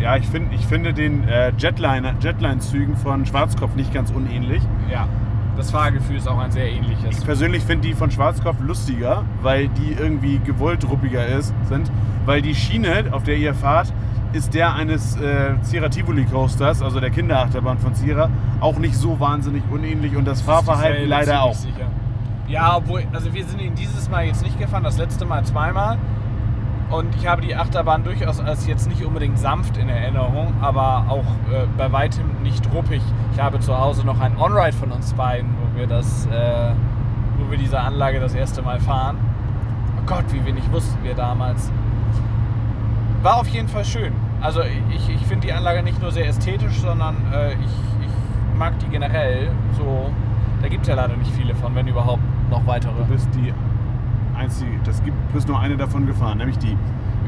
ja, 0.00 0.16
ich, 0.16 0.26
find, 0.26 0.54
ich 0.54 0.66
finde 0.66 0.94
den 0.94 1.28
äh, 1.28 1.52
Jetliner, 1.58 2.14
Jetline-Zügen 2.18 2.96
von 2.96 3.26
Schwarzkopf 3.26 3.74
nicht 3.74 3.92
ganz 3.92 4.10
unähnlich. 4.10 4.62
Ja. 4.90 5.06
Das 5.56 5.70
Fahrgefühl 5.70 6.16
ist 6.16 6.28
auch 6.28 6.38
ein 6.38 6.50
sehr 6.50 6.68
ähnliches. 6.68 7.18
Ich 7.18 7.24
persönlich 7.24 7.62
finde 7.62 7.88
die 7.88 7.94
von 7.94 8.10
Schwarzkopf 8.10 8.56
lustiger, 8.60 9.24
weil 9.42 9.68
die 9.68 9.92
irgendwie 9.92 10.38
gewollt 10.38 10.88
ruppiger 10.88 11.26
ist, 11.26 11.54
sind. 11.68 11.90
Weil 12.26 12.42
die 12.42 12.54
Schiene, 12.54 13.04
auf 13.12 13.22
der 13.22 13.36
ihr 13.36 13.54
fahrt, 13.54 13.92
ist 14.32 14.52
der 14.54 14.74
eines 14.74 15.16
äh, 15.16 15.54
Zira 15.62 15.88
Tivoli 15.88 16.24
Coasters, 16.24 16.82
also 16.82 16.98
der 16.98 17.10
Kinderachterbahn 17.10 17.78
von 17.78 17.94
Zira, 17.94 18.28
auch 18.60 18.78
nicht 18.78 18.96
so 18.96 19.20
wahnsinnig 19.20 19.62
unähnlich 19.70 20.16
und 20.16 20.24
das 20.24 20.40
Fahrverhalten 20.40 21.04
Dieselbe, 21.04 21.08
leider 21.08 21.42
auch. 21.42 21.54
Sicher. 21.54 21.86
Ja, 22.48 22.76
obwohl, 22.76 23.04
also 23.12 23.32
wir 23.32 23.44
sind 23.44 23.60
ihn 23.60 23.74
dieses 23.74 24.10
Mal 24.10 24.26
jetzt 24.26 24.42
nicht 24.42 24.58
gefahren, 24.58 24.82
das 24.82 24.98
letzte 24.98 25.24
Mal 25.24 25.44
zweimal. 25.44 25.98
Und 26.94 27.12
ich 27.16 27.26
habe 27.26 27.42
die 27.42 27.56
Achterbahn 27.56 28.04
durchaus 28.04 28.38
als 28.38 28.68
jetzt 28.68 28.88
nicht 28.88 29.04
unbedingt 29.04 29.36
sanft 29.36 29.76
in 29.78 29.88
Erinnerung, 29.88 30.54
aber 30.60 31.06
auch 31.08 31.24
äh, 31.52 31.66
bei 31.76 31.90
weitem 31.90 32.24
nicht 32.44 32.72
ruppig. 32.72 33.02
Ich 33.32 33.40
habe 33.40 33.58
zu 33.58 33.76
Hause 33.76 34.06
noch 34.06 34.20
ein 34.20 34.38
On-Ride 34.38 34.76
von 34.76 34.92
uns 34.92 35.12
beiden, 35.12 35.50
wo 35.58 35.76
wir 35.76 35.88
das, 35.88 36.26
äh, 36.26 36.70
wo 37.36 37.50
wir 37.50 37.58
diese 37.58 37.80
Anlage 37.80 38.20
das 38.20 38.34
erste 38.34 38.62
Mal 38.62 38.78
fahren. 38.78 39.16
Oh 39.98 40.02
Gott, 40.06 40.24
wie 40.30 40.44
wenig 40.44 40.70
wussten 40.70 41.02
wir 41.02 41.14
damals. 41.14 41.72
War 43.24 43.40
auf 43.40 43.48
jeden 43.48 43.66
Fall 43.66 43.84
schön. 43.84 44.12
Also 44.40 44.60
ich, 44.62 45.08
ich 45.08 45.26
finde 45.26 45.48
die 45.48 45.52
Anlage 45.52 45.82
nicht 45.82 46.00
nur 46.00 46.12
sehr 46.12 46.28
ästhetisch, 46.28 46.78
sondern 46.78 47.16
äh, 47.32 47.54
ich, 47.54 48.06
ich 48.06 48.56
mag 48.56 48.78
die 48.78 48.86
generell. 48.86 49.50
So, 49.76 50.12
da 50.62 50.68
gibt 50.68 50.82
es 50.82 50.88
ja 50.88 50.94
leider 50.94 51.16
nicht 51.16 51.32
viele 51.32 51.56
von, 51.56 51.74
wenn 51.74 51.88
überhaupt 51.88 52.22
noch 52.50 52.64
weitere. 52.68 52.92
Du 52.92 53.04
bist 53.06 53.28
die 53.34 53.52
einzige, 54.36 54.70
das 54.84 55.02
gibt, 55.02 55.16
du 55.30 55.34
bist 55.34 55.48
nur 55.48 55.58
eine 55.60 55.76
davon 55.76 56.06
gefahren, 56.06 56.38
nämlich 56.38 56.58
die. 56.58 56.76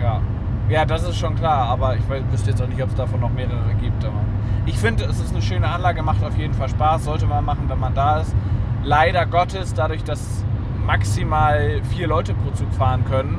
Ja. 0.00 0.20
Ja, 0.68 0.84
das 0.84 1.04
ist 1.08 1.16
schon 1.16 1.36
klar, 1.36 1.68
aber 1.68 1.94
ich 1.96 2.02
weiß- 2.06 2.24
wüsste 2.32 2.50
jetzt 2.50 2.60
auch 2.60 2.66
nicht, 2.66 2.82
ob 2.82 2.88
es 2.88 2.96
davon 2.96 3.20
noch 3.20 3.30
mehrere 3.32 3.72
gibt. 3.80 4.04
Aber 4.04 4.20
ich 4.66 4.76
finde, 4.76 5.04
es 5.04 5.20
ist 5.20 5.32
eine 5.32 5.40
schöne 5.40 5.68
Anlage, 5.68 6.02
macht 6.02 6.24
auf 6.24 6.36
jeden 6.36 6.54
Fall 6.54 6.68
Spaß, 6.68 7.04
sollte 7.04 7.26
man 7.26 7.44
machen, 7.44 7.64
wenn 7.68 7.78
man 7.78 7.94
da 7.94 8.18
ist. 8.20 8.34
Leider 8.82 9.26
Gottes, 9.26 9.74
dadurch, 9.74 10.02
dass 10.02 10.44
maximal 10.84 11.80
vier 11.90 12.08
Leute 12.08 12.34
pro 12.34 12.50
Zug 12.50 12.72
fahren 12.74 13.04
können, 13.04 13.38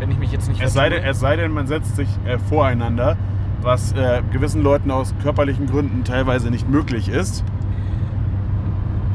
wenn 0.00 0.10
ich 0.10 0.18
mich 0.18 0.32
jetzt 0.32 0.48
nicht 0.48 0.60
Es 0.62 0.72
sei, 0.74 0.88
denn, 0.90 1.02
es 1.04 1.20
sei 1.20 1.36
denn, 1.36 1.52
man 1.52 1.66
setzt 1.66 1.96
sich 1.96 2.08
äh, 2.26 2.38
voreinander, 2.38 3.16
was 3.62 3.92
äh, 3.92 4.22
gewissen 4.30 4.62
Leuten 4.62 4.90
aus 4.90 5.14
körperlichen 5.22 5.66
Gründen 5.66 6.04
teilweise 6.04 6.50
nicht 6.50 6.68
möglich 6.68 7.08
ist. 7.08 7.44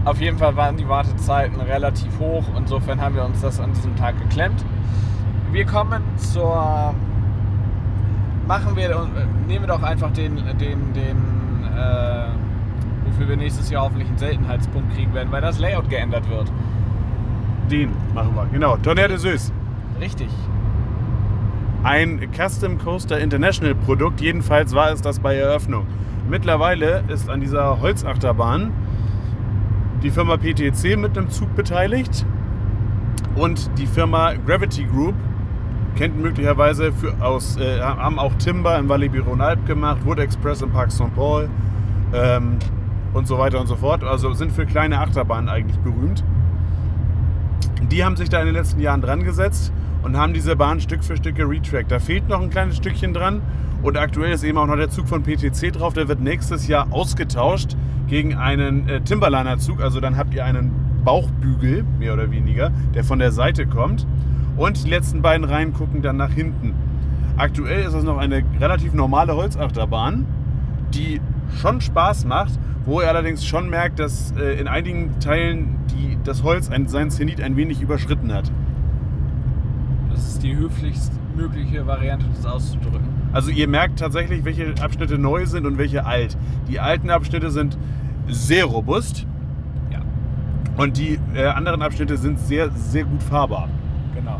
Auf 0.05 0.21
jeden 0.21 0.37
Fall 0.37 0.55
waren 0.55 0.77
die 0.77 0.87
Wartezeiten 0.87 1.59
relativ 1.59 2.19
hoch. 2.19 2.43
Insofern 2.55 3.01
haben 3.01 3.15
wir 3.15 3.25
uns 3.25 3.41
das 3.41 3.59
an 3.59 3.73
diesem 3.73 3.95
Tag 3.95 4.19
geklemmt. 4.19 4.63
Wir 5.51 5.65
kommen 5.65 6.03
zur. 6.17 6.93
Machen 8.47 8.75
wir. 8.75 9.07
Nehmen 9.47 9.63
wir 9.63 9.67
doch 9.67 9.81
einfach 9.81 10.11
den. 10.11 10.35
den, 10.59 10.93
den 10.93 11.17
äh, 11.75 12.27
wofür 13.05 13.29
wir 13.29 13.37
nächstes 13.37 13.69
Jahr 13.71 13.83
hoffentlich 13.83 14.07
einen 14.07 14.17
Seltenheitspunkt 14.17 14.93
kriegen 14.95 15.13
werden, 15.13 15.31
weil 15.31 15.41
das 15.41 15.59
Layout 15.59 15.89
geändert 15.89 16.29
wird. 16.29 16.51
Den 17.71 17.91
machen 18.13 18.35
wir. 18.35 18.45
Genau, 18.51 18.77
Tonnerre 18.77 19.09
de 19.09 19.17
Süß. 19.17 19.51
Richtig. 19.99 20.29
Ein 21.83 22.29
Custom 22.35 22.77
Coaster 22.77 23.19
International 23.19 23.75
Produkt, 23.75 24.21
jedenfalls 24.21 24.73
war 24.73 24.91
es 24.91 25.01
das 25.01 25.19
bei 25.19 25.35
Eröffnung. 25.35 25.85
Mittlerweile 26.27 27.03
ist 27.07 27.29
an 27.29 27.41
dieser 27.41 27.79
Holzachterbahn 27.79 28.71
die 30.03 30.11
Firma 30.11 30.37
PTC 30.37 30.97
mit 30.97 31.17
einem 31.17 31.29
Zug 31.29 31.55
beteiligt 31.55 32.25
und 33.35 33.69
die 33.77 33.87
Firma 33.87 34.33
Gravity 34.33 34.85
Group 34.85 35.15
kennt 35.95 36.21
möglicherweise 36.21 36.91
für, 36.91 37.13
aus, 37.21 37.57
äh, 37.57 37.79
haben 37.81 38.19
auch 38.19 38.33
Timber 38.35 38.77
im 38.77 38.89
Valley 38.89 39.09
Biron 39.09 39.41
Alp 39.41 39.65
gemacht, 39.65 40.05
Wood 40.05 40.19
Express 40.19 40.61
im 40.61 40.71
Parc 40.71 40.91
St. 40.91 41.13
Paul 41.15 41.49
ähm, 42.13 42.57
und 43.13 43.27
so 43.27 43.37
weiter 43.37 43.59
und 43.59 43.67
so 43.67 43.75
fort. 43.75 44.03
Also 44.03 44.33
sind 44.33 44.51
für 44.51 44.65
kleine 44.65 44.99
Achterbahnen 44.99 45.49
eigentlich 45.49 45.79
berühmt. 45.79 46.23
Die 47.91 48.03
haben 48.03 48.15
sich 48.15 48.29
da 48.29 48.39
in 48.39 48.47
den 48.47 48.55
letzten 48.55 48.79
Jahren 48.81 49.01
dran 49.01 49.23
gesetzt 49.23 49.71
und 50.03 50.17
haben 50.17 50.33
diese 50.33 50.55
Bahn 50.55 50.79
Stück 50.79 51.03
für 51.03 51.15
Stück 51.15 51.35
geretrackt. 51.35 51.91
Da 51.91 51.99
fehlt 51.99 52.27
noch 52.27 52.41
ein 52.41 52.49
kleines 52.49 52.77
Stückchen 52.77 53.13
dran 53.13 53.41
und 53.81 53.97
aktuell 53.97 54.33
ist 54.33 54.43
eben 54.43 54.57
auch 54.57 54.67
noch 54.67 54.75
der 54.75 54.89
Zug 54.89 55.07
von 55.07 55.23
PTC 55.23 55.71
drauf. 55.71 55.93
Der 55.93 56.07
wird 56.07 56.19
nächstes 56.19 56.67
Jahr 56.67 56.87
ausgetauscht 56.91 57.75
gegen 58.07 58.35
einen 58.35 58.87
äh, 58.87 59.01
Timberliner-Zug. 59.01 59.81
Also 59.81 59.99
dann 59.99 60.17
habt 60.17 60.33
ihr 60.33 60.45
einen 60.45 60.71
Bauchbügel, 61.03 61.83
mehr 61.99 62.13
oder 62.13 62.31
weniger, 62.31 62.71
der 62.93 63.03
von 63.03 63.19
der 63.19 63.31
Seite 63.31 63.65
kommt. 63.67 64.05
Und 64.57 64.85
die 64.85 64.89
letzten 64.89 65.21
beiden 65.21 65.45
Reihen 65.45 65.73
gucken 65.73 66.01
dann 66.01 66.17
nach 66.17 66.31
hinten. 66.31 66.73
Aktuell 67.37 67.85
ist 67.85 67.93
es 67.93 68.03
noch 68.03 68.17
eine 68.17 68.43
relativ 68.59 68.93
normale 68.93 69.35
Holzachterbahn, 69.35 70.25
die 70.93 71.19
schon 71.57 71.81
Spaß 71.81 72.25
macht, 72.25 72.53
wo 72.85 73.01
ihr 73.01 73.09
allerdings 73.09 73.45
schon 73.45 73.69
merkt, 73.69 73.99
dass 73.99 74.33
äh, 74.37 74.59
in 74.59 74.67
einigen 74.67 75.19
Teilen 75.19 75.75
die, 75.89 76.17
das 76.23 76.43
Holz 76.43 76.69
ein, 76.69 76.87
sein 76.87 77.09
Zenit 77.09 77.41
ein 77.41 77.57
wenig 77.57 77.81
überschritten 77.81 78.33
hat. 78.33 78.51
Das 80.11 80.27
ist 80.27 80.43
die 80.43 80.55
höflichst 80.55 81.11
mögliche 81.35 81.85
Variante, 81.85 82.25
das 82.33 82.45
auszudrücken. 82.45 83.05
Also 83.33 83.51
ihr 83.51 83.67
merkt 83.67 83.99
tatsächlich, 83.99 84.45
welche 84.45 84.73
Abschnitte 84.81 85.17
neu 85.17 85.45
sind 85.45 85.65
und 85.65 85.77
welche 85.77 86.05
alt. 86.05 86.37
Die 86.69 86.79
alten 86.79 87.09
Abschnitte 87.09 87.51
sind 87.51 87.77
sehr 88.27 88.65
robust 88.65 89.25
Ja, 89.91 89.99
und 90.77 90.97
die 90.97 91.19
äh, 91.33 91.45
anderen 91.47 91.81
Abschnitte 91.81 92.17
sind 92.17 92.39
sehr, 92.39 92.69
sehr 92.71 93.03
gut 93.05 93.21
fahrbar. 93.23 93.69
genau. 94.13 94.39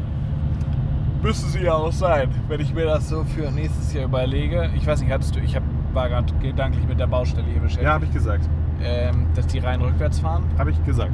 Müsste 1.22 1.48
sie 1.50 1.64
ja 1.64 1.74
auch 1.74 1.92
sein, 1.92 2.30
wenn 2.48 2.60
ich 2.62 2.74
mir 2.74 2.86
das 2.86 3.10
so 3.10 3.24
für 3.24 3.50
nächstes 3.52 3.94
Jahr 3.94 4.06
überlege. 4.06 4.70
Ich 4.76 4.86
weiß 4.86 5.02
nicht, 5.02 5.12
hattest 5.12 5.36
du, 5.36 5.40
ich 5.40 5.56
hab, 5.56 5.64
war 5.94 6.08
gerade 6.10 6.32
gedanklich 6.36 6.86
mit 6.88 7.00
der 7.00 7.08
Baustelle 7.08 7.48
hier 7.48 7.62
beschäftigt. 7.62 7.84
Ja, 7.86 7.94
habe 7.94 8.06
ich 8.06 8.14
gesagt. 8.14 8.48
ähm, 8.84 9.26
dass 9.34 9.48
die 9.48 9.58
rein 9.60 9.82
rückwärts 9.82 10.20
fahren. 10.20 10.44
Habe 10.60 10.70
ich 10.72 10.86
gesagt. 10.86 11.14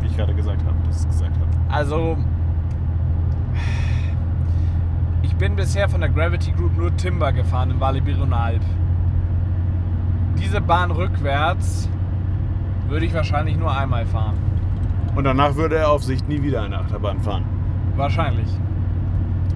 Wie 0.00 0.06
ich 0.06 0.16
gerade 0.16 0.32
gesagt 0.34 0.62
habe, 0.64 0.76
dass 0.86 1.00
ich 1.00 1.08
es 1.08 1.08
gesagt 1.08 1.32
habe. 1.36 1.50
Also, 1.74 2.16
ich 5.22 5.34
bin 5.36 5.56
bisher 5.56 5.88
von 5.88 6.00
der 6.00 6.10
Gravity 6.10 6.52
Group 6.52 6.76
nur 6.76 6.96
Timber 6.96 7.32
gefahren 7.32 7.70
im 7.70 7.80
Valle 7.80 8.00
Bironalp. 8.00 8.62
Diese 10.38 10.60
Bahn 10.60 10.90
rückwärts 10.90 11.88
würde 12.88 13.06
ich 13.06 13.14
wahrscheinlich 13.14 13.56
nur 13.56 13.76
einmal 13.76 14.06
fahren. 14.06 14.36
Und 15.14 15.24
danach 15.24 15.56
würde 15.56 15.76
er 15.76 15.90
auf 15.90 16.04
Sicht 16.04 16.28
nie 16.28 16.42
wieder 16.42 16.62
eine 16.62 16.78
Achterbahn 16.78 17.20
fahren. 17.20 17.44
Wahrscheinlich. 17.96 18.48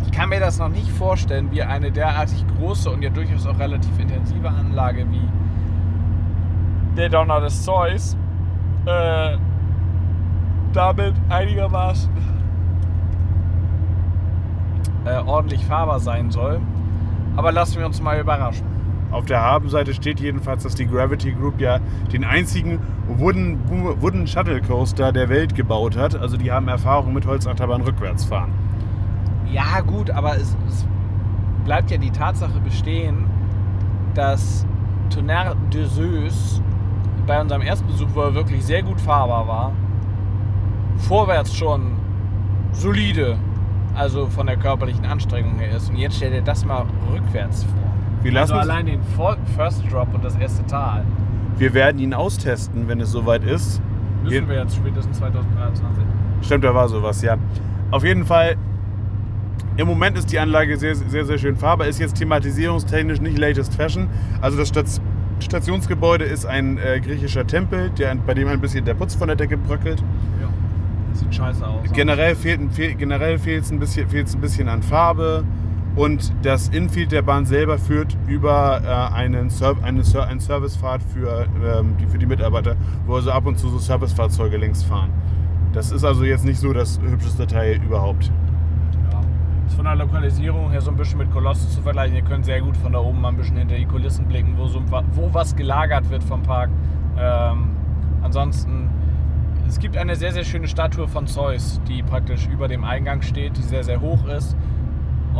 Ich 0.07 0.13
kann 0.13 0.31
mir 0.31 0.41
das 0.41 0.59
noch 0.59 0.71
nicht 0.71 0.91
vorstellen, 0.91 1.51
wie 1.51 1.63
eine 1.63 1.93
derartig 1.93 2.45
große 2.57 2.91
und 2.91 3.03
ja 3.03 3.11
durchaus 3.11 3.47
auch 3.47 3.59
relativ 3.59 3.99
intensive 3.99 4.49
Anlage 4.49 5.07
wie 5.11 5.29
der 6.97 7.09
Donner 7.09 7.41
des 7.41 7.63
Zeus 7.63 8.17
äh, 8.87 9.37
damit 10.73 11.15
einigermaßen 11.29 12.11
äh, 15.05 15.19
ordentlich 15.19 15.65
fahrbar 15.65 16.01
sein 16.01 16.31
soll. 16.31 16.61
Aber 17.37 17.53
lassen 17.53 17.79
wir 17.79 17.87
uns 17.87 18.01
mal 18.01 18.19
überraschen. 18.19 18.70
Auf 19.11 19.25
der 19.27 19.41
Habenseite 19.41 19.93
steht 19.93 20.21
jedenfalls, 20.21 20.63
dass 20.63 20.75
die 20.75 20.87
Gravity 20.87 21.33
Group 21.33 21.61
ja 21.61 21.81
den 22.13 22.25
einzigen 22.25 22.81
Wooden, 23.09 23.59
Wooden 24.01 24.27
Shuttle 24.27 24.61
Coaster 24.61 25.13
der 25.13 25.29
Welt 25.29 25.55
gebaut 25.55 25.97
hat. 25.97 26.15
Also 26.15 26.37
die 26.37 26.53
haben 26.53 26.69
Erfahrung 26.69 27.13
mit 27.13 27.27
Holzachterbahn 27.27 27.83
rückwärts 27.83 28.25
fahren. 28.25 28.53
Ja, 29.51 29.81
gut, 29.81 30.11
aber 30.11 30.37
es, 30.37 30.57
es 30.69 30.87
bleibt 31.65 31.91
ja 31.91 31.99
die 31.99 32.11
Tatsache 32.11 32.61
bestehen, 32.61 33.25
dass 34.15 34.65
Tonnerre 35.09 35.57
de 35.73 35.87
Zeus 35.89 36.63
bei 37.27 37.41
unserem 37.41 37.63
Erstbesuch, 37.63 38.09
wo 38.15 38.23
er 38.23 38.35
wirklich 38.35 38.65
sehr 38.65 38.83
gut 38.83 39.01
fahrbar 39.01 39.47
war, 39.47 39.73
vorwärts 40.97 41.55
schon 41.57 41.93
solide, 42.73 43.39
also 43.95 44.27
von 44.27 44.47
der 44.47 44.57
körperlichen 44.57 45.05
Anstrengung 45.05 45.59
her 45.59 45.77
ist. 45.77 45.91
Und 45.91 45.97
jetzt 45.97 46.17
stellt 46.17 46.35
er 46.35 46.43
das 46.43 46.65
mal 46.65 46.87
rückwärts 47.13 47.65
vor. 47.65 47.91
Wir, 48.23 48.39
Also 48.41 48.55
lassen 48.55 48.71
allein 48.71 48.87
den 48.87 49.01
First 49.57 49.83
Drop 49.91 50.13
und 50.15 50.25
das 50.25 50.37
erste 50.37 50.65
Tal 50.67 51.05
wir 51.57 51.75
werden 51.75 51.99
ihn 51.99 52.15
austesten, 52.15 52.89
wenn 52.89 53.01
es 53.03 53.11
soweit 53.13 53.45
ist. 53.45 53.83
müssen 54.25 54.49
wir 54.49 54.57
jetzt 54.57 54.77
spätestens 54.77 55.19
2023. 55.19 56.03
Stimmt, 56.41 56.65
da 56.65 56.75
war 56.75 56.89
sowas, 56.89 57.21
ja. 57.21 57.37
Auf 57.91 58.03
jeden 58.03 58.25
Fall, 58.25 58.57
im 59.77 59.87
Moment 59.87 60.17
ist 60.17 60.33
die 60.33 60.39
Anlage 60.39 60.79
sehr, 60.79 60.95
sehr, 60.95 61.27
sehr 61.27 61.37
schön 61.37 61.57
fahrbar. 61.57 61.87
Ist 61.87 62.01
jetzt 62.01 62.17
thematisierungstechnisch 62.17 63.21
nicht 63.21 63.37
latest 63.37 63.75
fashion. 63.75 64.09
Also 64.41 64.57
das 64.57 64.69
Stat- 64.69 65.03
Stationsgebäude 65.41 66.25
ist 66.25 66.47
ein 66.47 66.79
äh, 66.79 67.01
griechischer 67.01 67.47
Tempel, 67.47 67.91
der, 67.91 68.15
bei 68.15 68.33
dem 68.33 68.49
ein 68.49 68.61
bisschen 68.61 68.87
der 68.87 68.95
Putz 68.95 69.15
von 69.15 69.27
der 69.29 69.37
Decke 69.37 69.59
bröckelt. 69.59 70.03
Ja. 70.41 70.49
Sieht 71.13 71.35
scheiße 71.35 71.67
aus. 71.67 71.83
Generell 71.93 72.37
fehlt 72.37 72.73
fehl, 72.73 72.95
generell 72.95 73.39
fehlt's 73.39 73.71
ein 73.71 73.79
bisschen, 73.79 74.09
fehlt's 74.09 74.35
ein 74.35 74.41
bisschen 74.41 74.69
an 74.69 74.83
Farbe. 74.83 75.45
Und 75.97 76.33
das 76.43 76.69
Infield 76.69 77.11
der 77.11 77.23
Bahn 77.23 77.47
selber 77.47 77.79
führt 77.79 78.17
über 78.29 78.81
äh, 78.85 79.15
einen, 79.15 79.51
Ser 79.51 79.77
eine 79.83 80.05
Ser 80.05 80.27
einen 80.27 80.41
Servicefahrt 80.41 81.03
für, 81.03 81.47
ähm, 81.65 81.97
die, 82.01 82.07
für 82.07 82.19
die 82.19 82.27
Mitarbeiter, 82.27 82.77
wo 83.07 83.17
also 83.17 83.33
ab 83.33 83.47
und 83.47 83.59
zu 83.59 83.69
so 83.69 83.79
Servicefahrzeuge 83.79 84.57
längs 84.57 84.85
fahren. 84.85 85.11
Das 85.73 85.91
ist 85.91 86.05
also 86.05 86.25
jetzt 86.25 86.45
nicht 86.45 86.59
so 86.59 86.73
das 86.73 87.01
hübscheste 87.01 87.47
Teil 87.47 87.81
überhaupt. 87.83 88.31
Von 89.77 89.85
der 89.85 89.97
Lokalisierung 89.97 90.71
her 90.71 90.81
so 90.81 90.91
ein 90.91 90.97
bisschen 90.97 91.19
mit 91.19 91.31
Kolossus 91.31 91.75
zu 91.75 91.83
vergleichen. 91.83 92.17
Ihr 92.17 92.23
könnt 92.23 92.45
sehr 92.45 92.61
gut 92.61 92.77
von 92.77 92.93
da 92.93 92.99
oben 92.99 93.21
mal 93.21 93.29
ein 93.29 93.37
bisschen 93.37 93.57
hinter 93.57 93.77
die 93.77 93.87
Kulissen 93.87 94.27
blicken, 94.27 94.55
wo, 94.57 94.67
so, 94.67 94.83
wo 95.13 95.33
was 95.33 95.55
gelagert 95.57 96.09
wird 96.11 96.23
vom 96.25 96.43
Park. 96.43 96.71
Ähm, 97.19 97.71
ansonsten 98.23 98.91
es 99.67 99.79
gibt 99.79 99.97
eine 99.97 100.17
sehr, 100.17 100.33
sehr 100.33 100.43
schöne 100.45 100.67
Statue 100.67 101.07
von 101.07 101.29
Zeus, 101.29 101.81
die 101.87 102.03
praktisch 102.03 102.49
über 102.49 102.67
dem 102.67 102.83
Eingang 102.83 103.23
steht, 103.23 103.57
die 103.57 103.63
sehr, 103.63 103.85
sehr 103.85 104.01
hoch 104.01 104.27
ist 104.27 104.57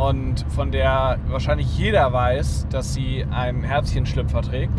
und 0.09 0.45
von 0.49 0.71
der 0.71 1.17
wahrscheinlich 1.29 1.77
jeder 1.77 2.11
weiß, 2.11 2.67
dass 2.69 2.93
sie 2.93 3.25
einen 3.29 3.63
Herzchenschlüpfer 3.63 4.41
trägt. 4.41 4.73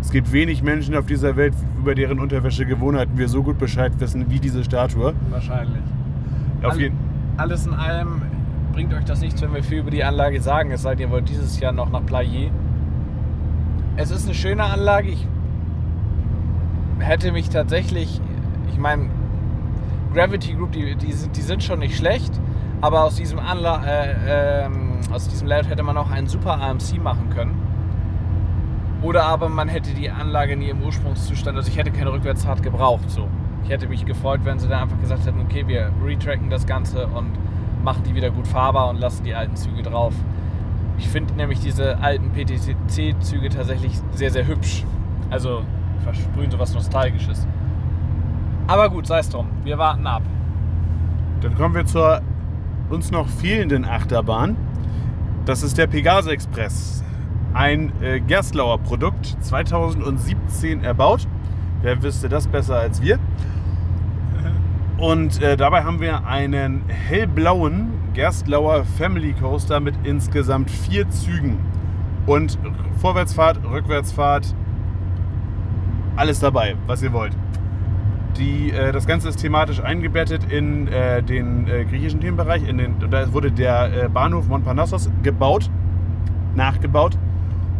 Es 0.00 0.10
gibt 0.10 0.32
wenig 0.32 0.62
Menschen 0.62 0.96
auf 0.96 1.04
dieser 1.04 1.36
Welt, 1.36 1.54
über 1.78 1.94
deren 1.94 2.18
Unterwäschegewohnheiten 2.18 3.18
wir 3.18 3.28
so 3.28 3.42
gut 3.42 3.58
Bescheid 3.58 3.92
wissen 3.98 4.30
wie 4.30 4.38
diese 4.38 4.64
Statue. 4.64 5.12
Wahrscheinlich. 5.30 5.82
Auf 6.62 6.72
All- 6.72 6.80
jeden 6.80 6.96
Alles 7.36 7.66
in 7.66 7.74
allem 7.74 8.22
bringt 8.72 8.94
euch 8.94 9.04
das 9.04 9.20
nichts, 9.20 9.42
wenn 9.42 9.52
wir 9.52 9.62
viel 9.62 9.80
über 9.80 9.90
die 9.90 10.02
Anlage 10.02 10.40
sagen, 10.40 10.70
es 10.70 10.82
sei 10.82 10.94
denn, 10.94 11.08
ihr 11.08 11.10
wollt 11.12 11.28
dieses 11.28 11.60
Jahr 11.60 11.72
noch 11.72 11.90
nach 11.90 12.02
Playé. 12.02 12.50
Es 13.96 14.10
ist 14.10 14.24
eine 14.24 14.34
schöne 14.34 14.64
Anlage. 14.64 15.10
Ich 15.10 15.26
hätte 17.00 17.32
mich 17.32 17.50
tatsächlich, 17.50 18.20
ich 18.72 18.78
meine, 18.78 19.10
Gravity 20.14 20.54
Group, 20.54 20.72
die, 20.72 20.96
die, 20.96 21.12
die 21.12 21.42
sind 21.42 21.62
schon 21.62 21.80
nicht 21.80 21.96
schlecht, 21.96 22.40
aber 22.80 23.04
aus 23.04 23.16
diesem, 23.16 23.38
Anla 23.38 23.82
äh, 23.84 24.64
ähm, 24.64 25.00
aus 25.12 25.28
diesem 25.28 25.48
Layout 25.48 25.68
hätte 25.68 25.82
man 25.82 25.96
auch 25.96 26.10
einen 26.10 26.26
super 26.26 26.60
AMC 26.60 27.02
machen 27.02 27.30
können. 27.30 27.60
Oder 29.02 29.24
aber 29.24 29.48
man 29.48 29.68
hätte 29.68 29.92
die 29.92 30.10
Anlage 30.10 30.56
nie 30.56 30.70
im 30.70 30.82
Ursprungszustand, 30.82 31.56
also 31.56 31.70
ich 31.70 31.76
hätte 31.76 31.90
keine 31.90 32.12
Rückwärtsfahrt 32.12 32.62
gebraucht. 32.62 33.10
So. 33.10 33.28
Ich 33.64 33.70
hätte 33.70 33.86
mich 33.88 34.04
gefreut, 34.06 34.40
wenn 34.44 34.58
sie 34.58 34.68
dann 34.68 34.82
einfach 34.82 35.00
gesagt 35.00 35.26
hätten, 35.26 35.40
okay, 35.40 35.66
wir 35.66 35.90
retracken 36.02 36.50
das 36.50 36.66
Ganze 36.66 37.06
und 37.06 37.32
machen 37.82 38.02
die 38.04 38.14
wieder 38.14 38.30
gut 38.30 38.46
fahrbar 38.46 38.88
und 38.88 38.98
lassen 38.98 39.24
die 39.24 39.34
alten 39.34 39.56
Züge 39.56 39.82
drauf. 39.82 40.14
Ich 40.96 41.08
finde 41.08 41.34
nämlich 41.34 41.60
diese 41.60 41.98
alten 41.98 42.30
PTC-Züge 42.32 43.50
tatsächlich 43.50 43.92
sehr, 44.12 44.30
sehr 44.30 44.46
hübsch. 44.46 44.84
Also 45.30 45.62
versprühen 46.02 46.50
so 46.50 46.58
was 46.58 46.74
Nostalgisches. 46.74 47.46
Aber 48.66 48.88
gut, 48.88 49.06
sei 49.06 49.18
es 49.18 49.28
drum. 49.28 49.48
Wir 49.64 49.76
warten 49.76 50.06
ab. 50.06 50.22
Dann 51.40 51.54
kommen 51.56 51.74
wir 51.74 51.84
zur 51.84 52.22
uns 52.94 53.10
noch 53.10 53.28
fehlenden 53.28 53.84
Achterbahn. 53.84 54.56
Das 55.44 55.62
ist 55.62 55.76
der 55.76 55.86
Pegase 55.86 56.30
Express. 56.30 57.04
Ein 57.52 57.92
äh, 58.00 58.20
Gerstlauer 58.20 58.78
Produkt, 58.78 59.36
2017 59.40 60.82
erbaut. 60.82 61.26
Wer 61.82 62.02
wüsste 62.02 62.28
das 62.28 62.46
besser 62.46 62.76
als 62.76 63.02
wir? 63.02 63.18
Und 64.96 65.42
äh, 65.42 65.56
dabei 65.56 65.84
haben 65.84 66.00
wir 66.00 66.26
einen 66.26 66.88
hellblauen 66.88 67.92
Gerstlauer 68.14 68.84
Family 68.84 69.34
Coaster 69.34 69.80
mit 69.80 69.94
insgesamt 70.04 70.70
vier 70.70 71.10
Zügen. 71.10 71.58
Und 72.26 72.58
Vorwärtsfahrt, 73.00 73.58
Rückwärtsfahrt, 73.64 74.54
alles 76.16 76.38
dabei, 76.38 76.76
was 76.86 77.02
ihr 77.02 77.12
wollt. 77.12 77.32
Die, 78.38 78.72
äh, 78.72 78.92
das 78.92 79.06
Ganze 79.06 79.28
ist 79.28 79.36
thematisch 79.36 79.80
eingebettet 79.80 80.50
in 80.50 80.88
äh, 80.88 81.22
den 81.22 81.68
äh, 81.68 81.84
griechischen 81.84 82.20
Themenbereich. 82.20 82.68
In 82.68 82.78
den, 82.78 82.94
da 83.10 83.32
wurde 83.32 83.52
der 83.52 84.04
äh, 84.04 84.08
Bahnhof 84.08 84.48
Montparnassos 84.48 85.10
gebaut, 85.22 85.70
nachgebaut. 86.54 87.16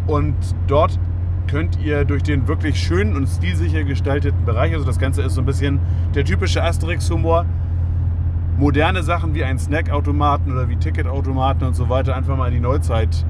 Und 0.07 0.35
dort 0.67 0.99
könnt 1.47 1.79
ihr 1.83 2.05
durch 2.05 2.23
den 2.23 2.49
wirklich 2.49 2.79
schönen 2.79 3.17
und 3.17 3.27
stilsicher 3.27 3.85
gestalteten 3.85 4.45
Bereich, 4.45 4.73
also 4.73 4.85
das 4.85 4.99
Ganze 4.99 5.23
ist 5.23 5.35
so 5.35 5.43
ein 5.43 5.47
bisschen 5.47 5.79
der 6.15 6.25
typische 6.25 6.63
Asterix-Humor, 6.63 7.45
moderne 8.59 9.03
Sachen 9.03 9.35
wie 9.35 9.45
ein 9.45 9.59
Snackautomaten 9.59 10.53
oder 10.53 10.69
wie 10.69 10.77
Ticketautomaten 10.77 11.67
und 11.67 11.75
so 11.75 11.89
weiter 11.89 12.15
einfach 12.15 12.37
mal 12.37 12.49
in 12.49 12.55
die 12.55 12.61
Neuzeit, 12.61 13.25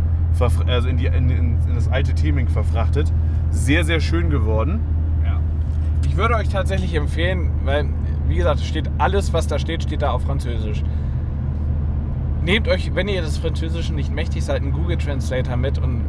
also 0.66 0.89
in, 0.89 0.97
die, 0.97 1.07
in, 1.07 1.31
in, 1.31 1.59
in 1.68 1.75
das 1.75 1.89
alte 1.89 2.14
Theming 2.14 2.49
verfrachtet. 2.49 3.12
Sehr, 3.51 3.85
sehr 3.85 4.01
schön 4.01 4.31
geworden. 4.31 4.81
Ich 6.07 6.17
würde 6.17 6.35
euch 6.37 6.49
tatsächlich 6.49 6.95
empfehlen, 6.95 7.51
weil, 7.65 7.89
wie 8.29 8.37
gesagt, 8.37 8.61
es 8.61 8.67
steht 8.67 8.91
alles, 8.99 9.33
was 9.33 9.47
da 9.47 9.59
steht, 9.59 9.83
steht 9.83 10.03
da 10.03 10.11
auf 10.11 10.23
Französisch. 10.23 10.85
Nehmt 12.43 12.69
euch, 12.69 12.95
wenn 12.95 13.09
ihr 13.09 13.23
das 13.23 13.39
Französische 13.39 13.95
nicht 13.95 14.13
mächtig 14.13 14.45
seid, 14.45 14.63
einen 14.63 14.73
Google 14.73 14.99
Translator 14.99 15.57
mit 15.57 15.79
und 15.79 16.05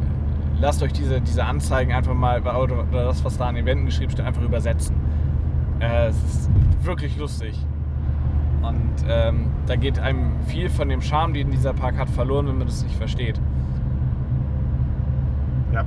lasst 0.60 0.82
euch 0.82 0.92
diese, 0.92 1.20
diese 1.20 1.44
Anzeigen 1.44 1.92
einfach 1.92 2.14
mal, 2.14 2.40
oder 2.40 2.84
oder 2.90 3.04
das, 3.04 3.24
was 3.24 3.38
da 3.38 3.46
an 3.46 3.54
den 3.54 3.66
Wänden 3.66 3.86
geschrieben 3.86 4.12
steht, 4.12 4.24
einfach 4.24 4.42
übersetzen. 4.42 4.96
Äh, 5.80 6.08
es 6.08 6.16
ist 6.16 6.50
wirklich 6.82 7.16
lustig. 7.16 7.58
Und 8.62 9.04
ähm, 9.08 9.46
da 9.66 9.76
geht 9.76 9.98
einem 9.98 10.40
viel 10.46 10.68
von 10.70 10.88
dem 10.88 11.00
Charme, 11.00 11.34
den 11.34 11.50
dieser 11.50 11.72
Park 11.72 11.98
hat, 11.98 12.08
verloren, 12.10 12.48
wenn 12.48 12.58
man 12.58 12.66
das 12.66 12.82
nicht 12.82 12.96
versteht. 12.96 13.40
Ja. 15.72 15.84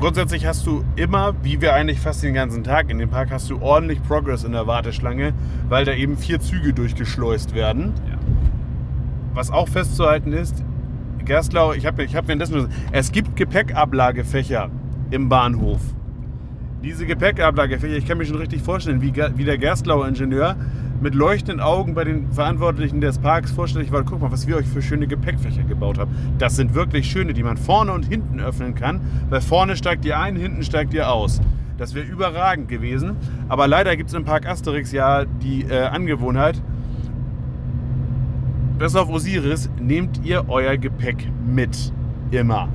Grundsätzlich 0.00 0.46
hast 0.46 0.64
du 0.64 0.84
immer, 0.94 1.34
wie 1.42 1.60
wir 1.60 1.74
eigentlich 1.74 1.98
fast 1.98 2.22
den 2.22 2.32
ganzen 2.32 2.62
Tag 2.62 2.88
in 2.88 2.98
dem 2.98 3.10
Park, 3.10 3.32
hast 3.32 3.50
du 3.50 3.60
ordentlich 3.60 4.00
Progress 4.00 4.44
in 4.44 4.52
der 4.52 4.68
Warteschlange, 4.68 5.34
weil 5.68 5.84
da 5.84 5.92
eben 5.92 6.16
vier 6.16 6.38
Züge 6.40 6.72
durchgeschleust 6.72 7.52
werden. 7.52 7.94
Ja. 8.08 8.16
Was 9.34 9.50
auch 9.50 9.68
festzuhalten 9.68 10.32
ist, 10.32 10.62
Gerstlau, 11.24 11.72
ich 11.72 11.84
habe 11.84 12.04
ich 12.04 12.14
hab 12.14 12.28
währenddessen, 12.28 12.68
es 12.92 13.10
gibt 13.10 13.34
Gepäckablagefächer 13.34 14.70
im 15.10 15.28
Bahnhof. 15.28 15.80
Diese 16.84 17.04
Gepäckablagefächer, 17.04 17.96
ich 17.96 18.06
kann 18.06 18.18
mir 18.18 18.24
schon 18.24 18.38
richtig 18.38 18.62
vorstellen, 18.62 19.02
wie, 19.02 19.12
wie 19.34 19.44
der 19.44 19.58
Gerstlauer 19.58 20.06
Ingenieur 20.06 20.54
mit 21.00 21.14
leuchtenden 21.14 21.60
Augen 21.60 21.94
bei 21.94 22.04
den 22.04 22.30
Verantwortlichen 22.32 23.00
des 23.00 23.18
Parks 23.18 23.50
vorstellig 23.50 23.92
war, 23.92 24.02
guck 24.02 24.20
mal, 24.20 24.32
was 24.32 24.46
wir 24.46 24.56
euch 24.56 24.66
für 24.66 24.82
schöne 24.82 25.06
Gepäckfächer 25.06 25.62
gebaut 25.62 25.98
haben. 25.98 26.14
Das 26.38 26.56
sind 26.56 26.74
wirklich 26.74 27.10
schöne, 27.10 27.34
die 27.34 27.42
man 27.42 27.56
vorne 27.56 27.92
und 27.92 28.04
hinten 28.04 28.40
öffnen 28.40 28.74
kann, 28.74 29.00
weil 29.30 29.40
vorne 29.40 29.76
steigt 29.76 30.04
ihr 30.04 30.18
ein, 30.18 30.36
hinten 30.36 30.62
steigt 30.62 30.94
ihr 30.94 31.10
aus. 31.10 31.40
Das 31.76 31.94
wäre 31.94 32.06
überragend 32.06 32.68
gewesen. 32.68 33.16
Aber 33.48 33.68
leider 33.68 33.96
gibt 33.96 34.08
es 34.08 34.14
im 34.14 34.24
Park 34.24 34.46
Asterix 34.46 34.90
ja 34.90 35.24
die 35.24 35.62
äh, 35.62 35.84
Angewohnheit, 35.84 36.60
bis 38.78 38.94
auf 38.94 39.08
Osiris 39.08 39.68
nehmt 39.80 40.24
ihr 40.24 40.48
euer 40.48 40.76
Gepäck 40.76 41.28
mit. 41.44 41.92
Immer. 42.30 42.68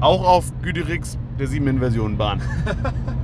Auch 0.00 0.26
auf 0.26 0.52
Güderix 0.62 1.18
der 1.38 1.48
7-Inversion-Bahn. 1.48 2.40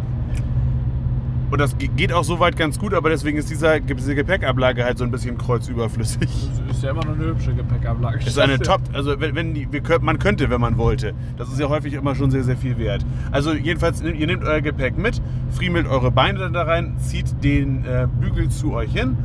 Und 1.53 1.61
das 1.61 1.77
ge- 1.77 1.91
geht 1.95 2.15
auch 2.15 2.25
soweit 2.25 2.57
ganz 2.57 2.79
gut, 2.79 2.95
aber 2.95 3.11
deswegen 3.11 3.37
ist 3.37 3.51
dieser, 3.51 3.79
diese 3.79 4.15
Gepäckablage 4.15 4.85
halt 4.85 4.97
so 4.97 5.05
ein 5.05 5.11
bisschen 5.11 5.37
kreuzüberflüssig. 5.37 6.31
Das 6.67 6.77
ist 6.79 6.83
ja 6.83 6.91
immer 6.93 7.05
noch 7.05 7.15
eine 7.15 7.27
hübsche 7.27 7.53
Gepäckablage. 7.53 8.21
Das 8.21 8.29
ist 8.29 8.39
eine 8.39 8.59
Top, 8.59 8.81
also 8.95 9.21
wenn, 9.21 9.35
wenn 9.35 9.53
die, 9.53 9.71
wir, 9.71 9.83
man 10.01 10.19
könnte, 10.19 10.49
wenn 10.49 10.63
man 10.63 10.79
wollte. 10.79 11.13
Das 11.37 11.49
ist 11.53 11.61
ja 11.61 11.69
häufig 11.69 11.93
immer 11.93 12.15
schon 12.15 12.31
sehr, 12.31 12.43
sehr 12.43 12.57
viel 12.57 12.79
wert. 12.79 13.05
Also 13.33 13.53
jedenfalls, 13.53 14.01
ihr 14.01 14.27
nehmt 14.27 14.45
euer 14.45 14.63
Gepäck 14.63 14.97
mit, 14.97 15.21
friemelt 15.51 15.87
eure 15.87 16.11
Beine 16.11 16.39
dann 16.39 16.55
da 16.55 16.63
rein, 16.63 16.95
zieht 16.97 17.45
den 17.45 17.85
äh, 17.85 18.09
Bügel 18.19 18.49
zu 18.49 18.73
euch 18.73 18.91
hin. 18.93 19.19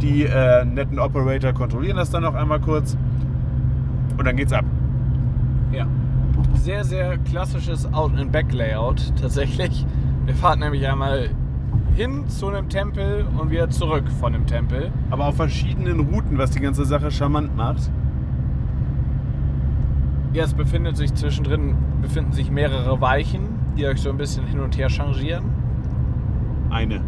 Die 0.00 0.22
äh, 0.22 0.64
netten 0.64 1.00
Operator 1.00 1.52
kontrollieren 1.52 1.96
das 1.96 2.10
dann 2.10 2.22
noch 2.22 2.34
einmal 2.36 2.60
kurz. 2.60 2.96
Und 4.16 4.24
dann 4.24 4.36
geht's 4.36 4.52
ab. 4.52 4.64
Ja. 5.72 5.86
Sehr, 6.54 6.84
sehr 6.84 7.18
klassisches 7.18 7.92
Out-and-Back-Layout 7.92 9.12
tatsächlich. 9.20 9.84
Wir 10.26 10.34
fahren 10.34 10.58
nämlich 10.58 10.86
einmal 10.88 11.30
hin 11.94 12.28
zu 12.28 12.48
einem 12.48 12.68
Tempel 12.68 13.26
und 13.38 13.50
wieder 13.50 13.70
zurück 13.70 14.10
von 14.20 14.32
dem 14.32 14.44
Tempel. 14.44 14.90
Aber 15.08 15.26
auf 15.26 15.36
verschiedenen 15.36 16.00
Routen, 16.00 16.36
was 16.36 16.50
die 16.50 16.58
ganze 16.60 16.84
Sache 16.84 17.12
charmant 17.12 17.56
macht. 17.56 17.90
Ja, 20.32 20.42
es 20.42 20.52
befindet 20.52 20.96
sich 20.96 21.14
zwischendrin 21.14 21.76
befinden 22.02 22.32
sich 22.32 22.50
mehrere 22.50 23.00
Weichen, 23.00 23.48
die 23.76 23.86
euch 23.86 24.00
so 24.00 24.10
ein 24.10 24.16
bisschen 24.16 24.46
hin 24.46 24.60
und 24.60 24.76
her 24.76 24.88
changieren. 24.88 25.44
Eine. 26.70 27.00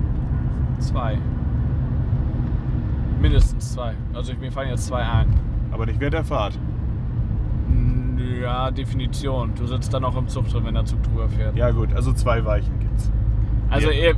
Zwei. 0.79 1.19
Mindestens 3.21 3.75
zwei. 3.75 3.95
Also 4.15 4.33
mir 4.35 4.53
fallen 4.53 4.71
jetzt 4.71 4.87
zwei 4.87 5.03
ein. 5.03 5.29
Aber 5.73 5.87
nicht 5.87 5.99
während 5.99 6.15
der 6.15 6.25
Fahrt. 6.25 6.57
Ja, 8.41 8.71
Definition. 8.71 9.53
Du 9.57 9.67
sitzt 9.67 9.93
dann 9.93 10.05
auch 10.05 10.17
im 10.17 10.29
Zug 10.29 10.49
drin, 10.49 10.65
wenn 10.65 10.75
der 10.75 10.85
Zug 10.85 11.03
drüber 11.03 11.29
fährt. 11.29 11.57
Ja 11.57 11.73
gut, 11.73 11.93
also 11.93 12.13
zwei 12.13 12.45
Weichen. 12.45 12.88
Also 13.71 13.91
Ja. 13.91 14.11
er 14.11 14.15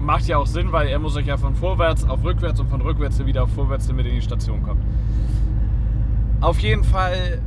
macht 0.00 0.26
ja 0.26 0.38
auch 0.38 0.46
Sinn, 0.46 0.72
weil 0.72 0.88
er 0.88 0.98
muss 0.98 1.16
euch 1.16 1.26
ja 1.26 1.36
von 1.36 1.54
vorwärts 1.54 2.08
auf 2.08 2.22
rückwärts 2.24 2.60
und 2.60 2.68
von 2.68 2.80
rückwärts 2.80 3.24
wieder 3.24 3.44
auf 3.44 3.50
vorwärts, 3.52 3.86
damit 3.86 4.04
ihr 4.06 4.12
in 4.12 4.16
die 4.18 4.22
Station 4.22 4.62
kommt. 4.62 4.82
Auf 6.40 6.58
jeden 6.60 6.84
Fall. 6.84 7.40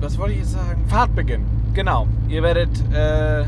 Was 0.00 0.18
wollte 0.18 0.32
ich 0.34 0.40
jetzt 0.40 0.52
sagen? 0.52 0.84
Fahrtbeginn. 0.86 1.42
Genau. 1.74 2.06
Ihr 2.28 2.42
werdet 2.42 2.70
äh, 2.92 3.44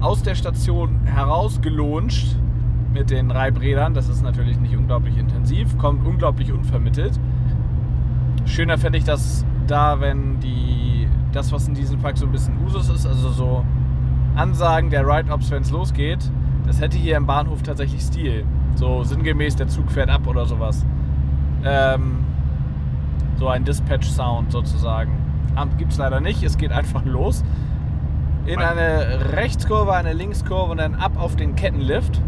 aus 0.00 0.22
der 0.22 0.34
Station 0.34 1.00
heraus 1.04 1.60
gelauncht 1.60 2.36
mit 2.92 3.10
den 3.10 3.30
Reibrädern. 3.30 3.94
Das 3.94 4.08
ist 4.08 4.22
natürlich 4.22 4.58
nicht 4.58 4.76
unglaublich 4.76 5.16
intensiv, 5.18 5.76
kommt 5.78 6.06
unglaublich 6.06 6.52
unvermittelt. 6.52 7.18
Schöner 8.44 8.78
fände 8.78 8.98
ich 8.98 9.04
das 9.04 9.44
da, 9.66 10.00
wenn 10.00 10.40
die 10.40 10.95
das, 11.36 11.52
was 11.52 11.68
in 11.68 11.74
diesem 11.74 12.00
Park 12.00 12.16
so 12.16 12.24
ein 12.26 12.32
bisschen 12.32 12.54
Usus 12.64 12.88
ist, 12.88 13.06
also 13.06 13.28
so 13.28 13.64
Ansagen 14.34 14.90
der 14.90 15.06
Ride-Ops, 15.06 15.50
wenn 15.50 15.62
es 15.62 15.70
losgeht, 15.70 16.30
das 16.66 16.80
hätte 16.80 16.96
hier 16.96 17.16
im 17.16 17.26
Bahnhof 17.26 17.62
tatsächlich 17.62 18.02
Stil. 18.02 18.44
So 18.74 19.04
sinngemäß, 19.04 19.56
der 19.56 19.68
Zug 19.68 19.90
fährt 19.90 20.10
ab 20.10 20.26
oder 20.26 20.46
sowas. 20.46 20.84
Ähm, 21.64 22.24
so 23.38 23.48
ein 23.48 23.64
Dispatch-Sound 23.64 24.50
sozusagen. 24.50 25.12
Gibt 25.78 25.92
es 25.92 25.98
leider 25.98 26.20
nicht, 26.20 26.42
es 26.42 26.58
geht 26.58 26.72
einfach 26.72 27.04
los. 27.04 27.44
in 28.46 28.60
eine 28.60 29.32
Rechtskurve, 29.32 29.92
eine 29.92 30.12
Linkskurve 30.12 30.72
und 30.72 30.78
dann 30.78 30.94
ab 30.94 31.12
auf 31.16 31.36
den 31.36 31.56
Kettenlift. 31.56 32.20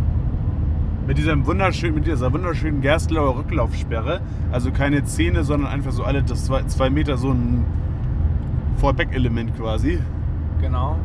Mit, 1.06 1.16
diesem 1.16 1.46
wunderschönen, 1.46 1.94
mit 1.94 2.06
dieser 2.06 2.32
wunderschönen 2.32 2.80
Gerstlauer 2.80 3.36
Rücklaufsperre. 3.38 4.20
Also 4.52 4.70
keine 4.70 5.04
Zähne, 5.04 5.44
sondern 5.44 5.70
einfach 5.70 5.92
so 5.92 6.04
alle 6.04 6.22
das 6.22 6.44
zwei, 6.46 6.64
zwei 6.64 6.90
Meter 6.90 7.16
so 7.16 7.30
ein 7.30 7.64
Vorback-Element 8.78 9.56
quasi. 9.56 10.00
Genau. 10.60 10.96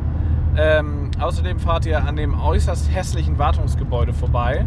Ähm, 0.55 1.09
außerdem 1.19 1.59
fahrt 1.59 1.85
ihr 1.85 2.03
an 2.03 2.15
dem 2.15 2.39
äußerst 2.39 2.93
hässlichen 2.93 3.37
Wartungsgebäude 3.39 4.13
vorbei. 4.13 4.65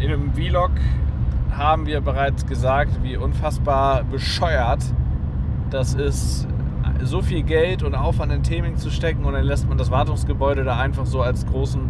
In 0.00 0.10
einem 0.10 0.32
Vlog 0.34 0.72
haben 1.52 1.86
wir 1.86 2.00
bereits 2.00 2.46
gesagt, 2.46 3.02
wie 3.02 3.16
unfassbar 3.16 4.02
bescheuert 4.04 4.82
das 5.70 5.94
ist, 5.94 6.48
so 7.02 7.22
viel 7.22 7.42
Geld 7.42 7.82
und 7.82 7.94
Aufwand 7.94 8.32
in 8.32 8.42
Theming 8.42 8.76
zu 8.76 8.90
stecken 8.90 9.24
und 9.24 9.34
dann 9.34 9.44
lässt 9.44 9.68
man 9.68 9.78
das 9.78 9.90
Wartungsgebäude 9.90 10.64
da 10.64 10.78
einfach 10.78 11.06
so 11.06 11.22
als 11.22 11.46
großen 11.46 11.88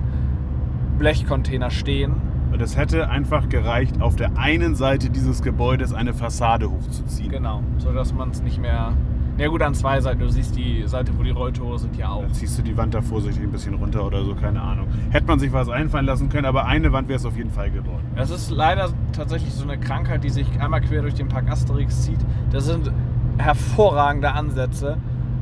Blechcontainer 0.98 1.70
stehen. 1.70 2.14
Und 2.52 2.60
es 2.62 2.76
hätte 2.76 3.08
einfach 3.08 3.48
gereicht, 3.48 4.00
auf 4.00 4.16
der 4.16 4.38
einen 4.38 4.74
Seite 4.74 5.10
dieses 5.10 5.42
Gebäudes 5.42 5.92
eine 5.92 6.14
Fassade 6.14 6.70
hochzuziehen. 6.70 7.30
Genau, 7.30 7.62
so 7.78 7.92
dass 7.92 8.14
man 8.14 8.30
es 8.30 8.42
nicht 8.42 8.60
mehr. 8.60 8.92
Ja 9.36 9.48
gut, 9.48 9.62
an 9.62 9.74
zwei 9.74 10.00
Seiten. 10.00 10.20
Du 10.20 10.28
siehst 10.28 10.56
die 10.56 10.84
Seite, 10.86 11.12
wo 11.18 11.24
die 11.24 11.30
Rolltore 11.30 11.78
sind, 11.80 11.96
ja 11.96 12.10
auch. 12.10 12.22
Dann 12.22 12.32
ziehst 12.32 12.56
du 12.56 12.62
die 12.62 12.76
Wand 12.76 12.94
da 12.94 13.02
vorsichtig 13.02 13.42
ein 13.42 13.50
bisschen 13.50 13.74
runter 13.74 14.06
oder 14.06 14.24
so, 14.24 14.34
keine 14.36 14.62
Ahnung. 14.62 14.86
Hätte 15.10 15.26
man 15.26 15.40
sich 15.40 15.52
was 15.52 15.68
einfallen 15.68 16.06
lassen 16.06 16.28
können, 16.28 16.46
aber 16.46 16.66
eine 16.66 16.92
Wand 16.92 17.08
wäre 17.08 17.18
es 17.18 17.26
auf 17.26 17.36
jeden 17.36 17.50
Fall 17.50 17.70
geworden. 17.70 18.04
Es 18.14 18.30
ist 18.30 18.50
leider 18.50 18.90
tatsächlich 19.12 19.52
so 19.52 19.64
eine 19.64 19.76
Krankheit, 19.76 20.22
die 20.22 20.30
sich 20.30 20.46
einmal 20.60 20.82
quer 20.82 21.02
durch 21.02 21.14
den 21.14 21.26
Park 21.26 21.50
Asterix 21.50 22.02
zieht. 22.02 22.20
Das 22.52 22.66
sind 22.66 22.92
hervorragende 23.38 24.30
Ansätze, 24.30 24.98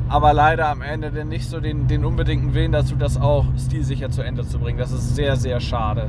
aber 0.09 0.33
leider 0.33 0.71
am 0.71 0.81
Ende 0.81 1.11
dann 1.11 1.29
nicht 1.29 1.49
so 1.49 1.61
den, 1.61 1.87
den 1.87 2.07
unbedingten 2.07 2.55
Willen 2.55 2.73
dazu, 2.73 2.97
das 2.97 3.21
auch 3.21 3.45
stilsicher 3.59 4.09
zu 4.09 4.23
Ende 4.23 4.47
zu 4.47 4.59
bringen. 4.59 4.79
Das 4.79 4.93
ist 4.93 5.15
sehr, 5.15 5.37
sehr 5.37 5.61
schade. 5.61 6.09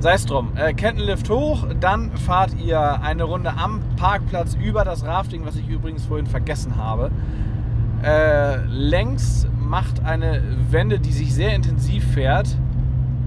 Sei 0.00 0.12
es 0.12 0.26
drum. 0.26 0.50
Äh, 0.54 0.74
Kettenlift 0.74 1.28
hoch, 1.28 1.66
dann 1.80 2.16
fahrt 2.16 2.54
ihr 2.64 3.02
eine 3.02 3.24
Runde 3.24 3.54
am 3.56 3.80
Parkplatz 3.96 4.54
über 4.54 4.84
das 4.84 5.04
Rafting, 5.04 5.44
was 5.44 5.56
ich 5.56 5.68
übrigens 5.68 6.04
vorhin 6.04 6.26
vergessen 6.26 6.76
habe. 6.76 7.10
Äh, 8.04 8.58
längs 8.66 9.48
macht 9.58 10.04
eine 10.04 10.40
Wende, 10.70 11.00
die 11.00 11.10
sich 11.10 11.34
sehr 11.34 11.52
intensiv 11.52 12.06
fährt, 12.12 12.56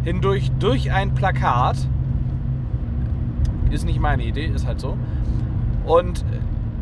hindurch 0.04 0.50
durch 0.60 0.94
ein 0.94 1.14
Plakat. 1.14 1.76
Ist 3.70 3.86
nicht 3.86 4.00
meine 4.00 4.24
Idee, 4.24 4.46
ist 4.46 4.66
halt 4.66 4.80
so. 4.80 4.98
Und 5.86 6.24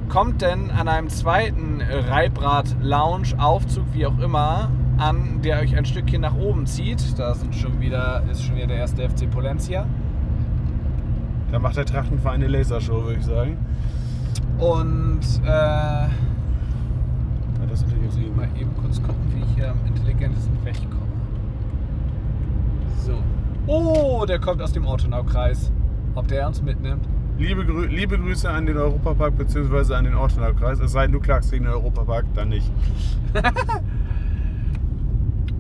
kommt 0.08 0.44
dann 0.44 0.70
an 0.70 0.88
einem 0.88 1.10
zweiten 1.10 1.82
Reibrad-Lounge-Aufzug, 1.82 3.86
wie 3.94 4.06
auch 4.06 4.20
immer, 4.20 4.70
an, 5.00 5.42
der 5.44 5.60
euch 5.60 5.76
ein 5.76 5.86
Stückchen 5.86 6.22
nach 6.22 6.36
oben 6.36 6.66
zieht. 6.66 7.18
Da 7.18 7.34
sind 7.34 7.56
schon 7.56 7.80
wieder, 7.80 8.24
ist 8.32 8.44
schon 8.44 8.56
wieder 8.56 8.68
der 8.68 8.78
erste 8.78 9.08
FC 9.10 9.30
Polencia. 9.30 9.86
Da 11.52 11.60
macht 11.60 11.78
der 11.78 11.86
Trachtenverein 11.86 12.44
eine 12.44 12.48
Lasershow, 12.48 13.04
würde 13.04 13.20
ich 13.20 13.26
sagen. 13.26 13.58
Und 14.60 15.22
äh, 15.44 15.48
Ja, 15.48 16.10
das 17.70 17.82
ist 17.84 17.96
muss 18.04 18.18
ich 18.18 18.36
mal 18.36 18.48
eben 18.60 18.72
kurz 18.82 19.02
gucken, 19.02 19.16
wie 19.34 19.42
ich 19.44 19.56
hier 19.56 19.72
am 19.72 19.78
intelligentesten 19.88 20.58
wegkomme. 20.64 21.08
So. 23.06 23.14
Oh, 23.68 24.26
der 24.28 24.40
kommt 24.40 24.62
aus 24.62 24.74
dem 24.74 24.86
Ortenaukreis. 24.86 25.72
Ob 26.16 26.28
der 26.28 26.48
uns 26.48 26.62
mitnimmt? 26.62 27.08
Liebe, 27.38 27.66
Grü 27.66 27.86
liebe 27.86 28.18
Grüße 28.18 28.50
an 28.50 28.66
den 28.66 28.76
Europapark 28.78 29.38
bzw. 29.38 29.94
an 29.94 30.04
den 30.04 30.16
Ortenaukreis. 30.16 30.80
Es 30.80 30.92
sei 30.92 31.04
denn, 31.04 31.14
du 31.14 31.20
klagst 31.20 31.52
gegen 31.52 31.64
den 31.64 31.74
Europapark, 31.74 32.26
dann 32.34 32.50
nicht. 32.50 32.70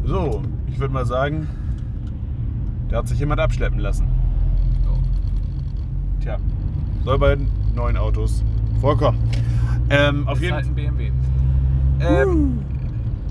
so, 0.09 0.41
ich 0.67 0.79
würde 0.79 0.91
mal 0.91 1.05
sagen, 1.05 1.47
da 2.89 2.97
hat 2.97 3.07
sich 3.07 3.19
jemand 3.19 3.39
abschleppen 3.39 3.79
lassen. 3.79 4.07
Tja, 6.19 6.37
soll 7.05 7.19
bei 7.19 7.37
neuen 7.75 7.95
Autos 7.95 8.43
vorkommen. 8.81 9.19
Ähm, 9.91 10.27
auf 10.27 10.37
Ist 10.37 10.41
jeden 10.41 10.55
halt 10.55 10.65
ein 10.65 10.75
BMW. 10.75 11.11
Ähm, 12.01 12.59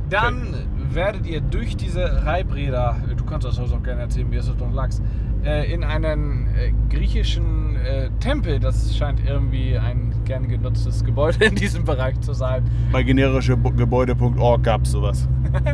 dann 0.08 0.54
werdet 0.92 1.26
ihr 1.26 1.40
durch 1.40 1.76
diese 1.76 2.24
Reibräder, 2.24 2.96
du 3.16 3.24
kannst 3.24 3.46
das 3.46 3.58
auch 3.58 3.82
gerne 3.82 4.02
erzählen, 4.02 4.30
mir 4.30 4.38
ist 4.38 4.48
das 4.48 4.56
doch 4.56 4.72
Lachs, 4.72 5.02
äh, 5.44 5.72
in 5.72 5.82
einen 5.82 6.46
äh, 6.56 6.72
griechischen 6.88 7.74
äh, 7.76 8.08
Tempel, 8.20 8.60
das 8.60 8.96
scheint 8.96 9.20
irgendwie 9.26 9.76
ein 9.76 10.14
gern 10.24 10.48
genutztes 10.48 11.04
Gebäude 11.04 11.44
in 11.44 11.56
diesem 11.56 11.84
Bereich 11.84 12.20
zu 12.20 12.32
sein, 12.32 12.62
bei 12.92 13.02
generischegebäude.org 13.02 14.62
gab 14.62 14.82
es 14.84 14.92
sowas. 14.92 15.28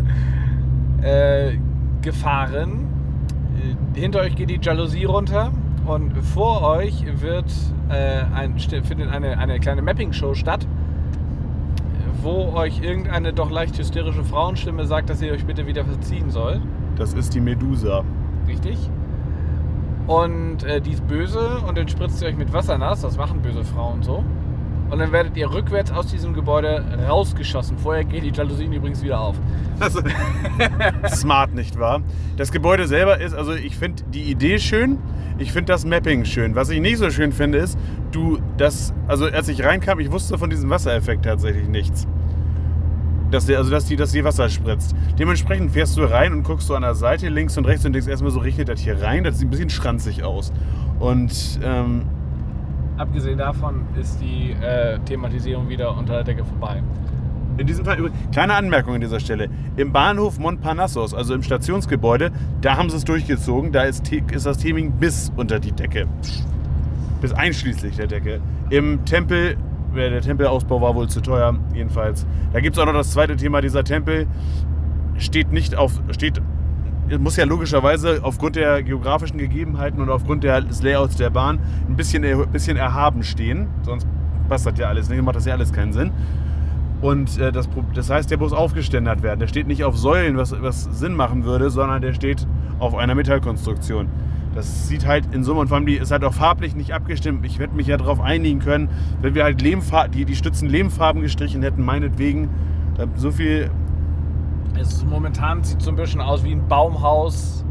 äh, 1.04 1.58
gefahren. 2.02 2.88
Äh, 3.94 4.00
hinter 4.00 4.20
euch 4.20 4.34
geht 4.34 4.50
die 4.50 4.58
Jalousie 4.60 5.04
runter 5.04 5.52
und 5.86 6.16
vor 6.22 6.62
euch 6.62 7.04
wird 7.20 7.52
äh, 7.90 8.22
ein, 8.34 8.58
findet 8.58 9.10
eine, 9.10 9.38
eine 9.38 9.60
kleine 9.60 9.82
Mapping-Show 9.82 10.34
statt, 10.34 10.66
wo 12.22 12.52
euch 12.54 12.82
irgendeine 12.82 13.32
doch 13.32 13.50
leicht 13.50 13.78
hysterische 13.78 14.24
Frauenstimme 14.24 14.86
sagt, 14.86 15.10
dass 15.10 15.20
ihr 15.20 15.32
euch 15.32 15.44
bitte 15.44 15.66
wieder 15.66 15.84
verziehen 15.84 16.30
sollt. 16.30 16.62
Das 16.96 17.12
ist 17.12 17.34
die 17.34 17.40
Medusa. 17.40 18.02
Richtig? 18.48 18.78
Und 20.06 20.64
äh, 20.64 20.80
die 20.80 20.92
ist 20.92 21.06
böse 21.06 21.58
und 21.66 21.78
dann 21.78 21.88
spritzt 21.88 22.22
ihr 22.22 22.28
euch 22.28 22.36
mit 22.36 22.52
Wasser 22.52 22.78
nass. 22.78 23.02
Das 23.02 23.16
machen 23.16 23.40
böse 23.40 23.64
Frauen 23.64 24.02
so. 24.02 24.22
Und 24.94 25.00
dann 25.00 25.10
werdet 25.10 25.36
ihr 25.36 25.52
rückwärts 25.52 25.90
aus 25.90 26.06
diesem 26.06 26.34
Gebäude 26.34 26.84
rausgeschossen. 27.08 27.76
Vorher 27.78 28.04
gehen 28.04 28.22
die 28.22 28.30
Jalousien 28.30 28.72
übrigens 28.72 29.02
wieder 29.02 29.18
auf. 29.18 29.34
Also, 29.80 30.00
smart, 31.08 31.52
nicht 31.52 31.76
wahr? 31.80 32.00
Das 32.36 32.52
Gebäude 32.52 32.86
selber 32.86 33.20
ist, 33.20 33.34
also 33.34 33.54
ich 33.54 33.76
finde 33.76 34.04
die 34.14 34.22
Idee 34.22 34.60
schön, 34.60 34.98
ich 35.36 35.50
finde 35.50 35.72
das 35.72 35.84
Mapping 35.84 36.24
schön. 36.24 36.54
Was 36.54 36.70
ich 36.70 36.80
nicht 36.80 36.98
so 36.98 37.10
schön 37.10 37.32
finde, 37.32 37.58
ist, 37.58 37.76
du, 38.12 38.38
das, 38.56 38.94
also 39.08 39.24
als 39.24 39.48
ich 39.48 39.64
reinkam, 39.64 39.98
ich 39.98 40.12
wusste 40.12 40.38
von 40.38 40.48
diesem 40.48 40.70
Wassereffekt 40.70 41.24
tatsächlich 41.24 41.66
nichts. 41.66 42.06
Dass 43.32 43.46
der, 43.46 43.58
also 43.58 43.72
dass 43.72 43.86
die, 43.86 43.96
dass 43.96 44.12
die 44.12 44.22
Wasser 44.22 44.48
spritzt. 44.48 44.94
Dementsprechend 45.18 45.72
fährst 45.72 45.96
du 45.96 46.04
rein 46.04 46.32
und 46.32 46.44
guckst 46.44 46.68
so 46.68 46.76
an 46.76 46.82
der 46.82 46.94
Seite 46.94 47.28
links 47.30 47.58
und 47.58 47.64
rechts 47.64 47.84
und 47.84 47.94
denkst 47.94 48.06
erstmal 48.06 48.30
so, 48.30 48.38
regnet 48.38 48.68
das 48.68 48.78
hier 48.78 49.02
rein? 49.02 49.24
Das 49.24 49.40
sieht 49.40 49.48
ein 49.48 49.50
bisschen 49.50 49.70
schranzig 49.70 50.22
aus. 50.22 50.52
Und 51.00 51.58
ähm, 51.64 52.02
Abgesehen 52.96 53.38
davon 53.38 53.86
ist 54.00 54.20
die 54.20 54.52
äh, 54.52 54.98
Thematisierung 55.00 55.68
wieder 55.68 55.96
unter 55.96 56.14
der 56.14 56.24
Decke 56.24 56.44
vorbei. 56.44 56.82
In 57.56 57.66
diesem 57.66 57.84
Fall, 57.84 58.10
kleine 58.32 58.54
Anmerkung 58.54 58.94
an 58.94 59.00
dieser 59.00 59.20
Stelle. 59.20 59.48
Im 59.76 59.92
Bahnhof 59.92 60.38
Montparnassos, 60.38 61.14
also 61.14 61.34
im 61.34 61.42
Stationsgebäude, 61.42 62.32
da 62.60 62.76
haben 62.76 62.90
sie 62.90 62.96
es 62.96 63.04
durchgezogen. 63.04 63.72
Da 63.72 63.82
ist, 63.82 64.10
ist 64.12 64.46
das 64.46 64.58
Theming 64.58 64.92
bis 64.92 65.32
unter 65.36 65.60
die 65.60 65.72
Decke. 65.72 66.06
Bis 67.20 67.32
einschließlich 67.32 67.96
der 67.96 68.06
Decke. 68.06 68.40
Im 68.70 69.04
Tempel, 69.04 69.56
äh, 69.94 70.10
der 70.10 70.20
Tempelausbau 70.20 70.80
war 70.80 70.94
wohl 70.94 71.08
zu 71.08 71.20
teuer, 71.20 71.56
jedenfalls. 71.74 72.26
Da 72.52 72.60
gibt 72.60 72.76
es 72.76 72.82
auch 72.82 72.86
noch 72.86 72.92
das 72.94 73.10
zweite 73.10 73.36
Thema. 73.36 73.60
Dieser 73.60 73.82
Tempel 73.82 74.26
steht 75.16 75.52
nicht 75.52 75.76
auf, 75.76 76.00
steht, 76.10 76.40
muss 77.18 77.36
ja 77.36 77.44
logischerweise 77.44 78.20
aufgrund 78.22 78.56
der 78.56 78.82
geografischen 78.82 79.38
Gegebenheiten 79.38 80.00
und 80.00 80.10
aufgrund 80.10 80.44
der, 80.44 80.60
des 80.62 80.82
Layouts 80.82 81.16
der 81.16 81.30
Bahn 81.30 81.58
ein 81.88 81.96
bisschen, 81.96 82.24
bisschen 82.50 82.76
erhaben 82.76 83.22
stehen. 83.22 83.68
Sonst 83.82 84.06
passt 84.48 84.66
das 84.66 84.78
ja 84.78 84.88
alles 84.88 85.08
nicht, 85.08 85.22
macht 85.22 85.36
das 85.36 85.46
ja 85.46 85.54
alles 85.54 85.72
keinen 85.72 85.92
Sinn. 85.92 86.12
Und 87.00 87.38
äh, 87.38 87.52
das, 87.52 87.68
das 87.94 88.08
heißt, 88.08 88.30
der 88.30 88.38
muss 88.38 88.52
aufgeständert 88.52 89.22
werden. 89.22 89.40
Der 89.40 89.46
steht 89.46 89.66
nicht 89.66 89.84
auf 89.84 89.96
Säulen, 89.96 90.36
was, 90.36 90.54
was 90.62 90.84
Sinn 90.84 91.14
machen 91.14 91.44
würde, 91.44 91.68
sondern 91.68 92.00
der 92.00 92.14
steht 92.14 92.46
auf 92.78 92.94
einer 92.94 93.14
Metallkonstruktion. 93.14 94.08
Das 94.54 94.88
sieht 94.88 95.04
halt 95.04 95.34
in 95.34 95.42
Summe 95.42 95.60
und 95.60 95.68
vor 95.68 95.76
allem 95.76 95.86
die 95.86 95.96
ist 95.96 96.12
halt 96.12 96.24
auch 96.24 96.32
farblich 96.32 96.76
nicht 96.76 96.94
abgestimmt. 96.94 97.44
Ich 97.44 97.58
hätte 97.58 97.74
mich 97.74 97.88
ja 97.88 97.96
darauf 97.96 98.20
einigen 98.20 98.60
können, 98.60 98.88
wenn 99.20 99.34
wir 99.34 99.42
halt 99.42 99.60
Lehmfar 99.60 100.08
die, 100.08 100.24
die 100.24 100.36
Stützen 100.36 100.68
Lehmfarben 100.68 101.22
gestrichen 101.22 101.62
hätten, 101.62 101.84
meinetwegen. 101.84 102.48
Da 102.96 103.06
so 103.16 103.32
viel. 103.32 103.70
Es 104.78 105.04
momentan 105.04 105.62
sieht 105.62 105.82
so 105.82 105.90
ein 105.90 105.96
bisschen 105.96 106.20
aus 106.20 106.44
wie 106.44 106.52
ein 106.52 106.66
Baumhaus. 106.68 107.64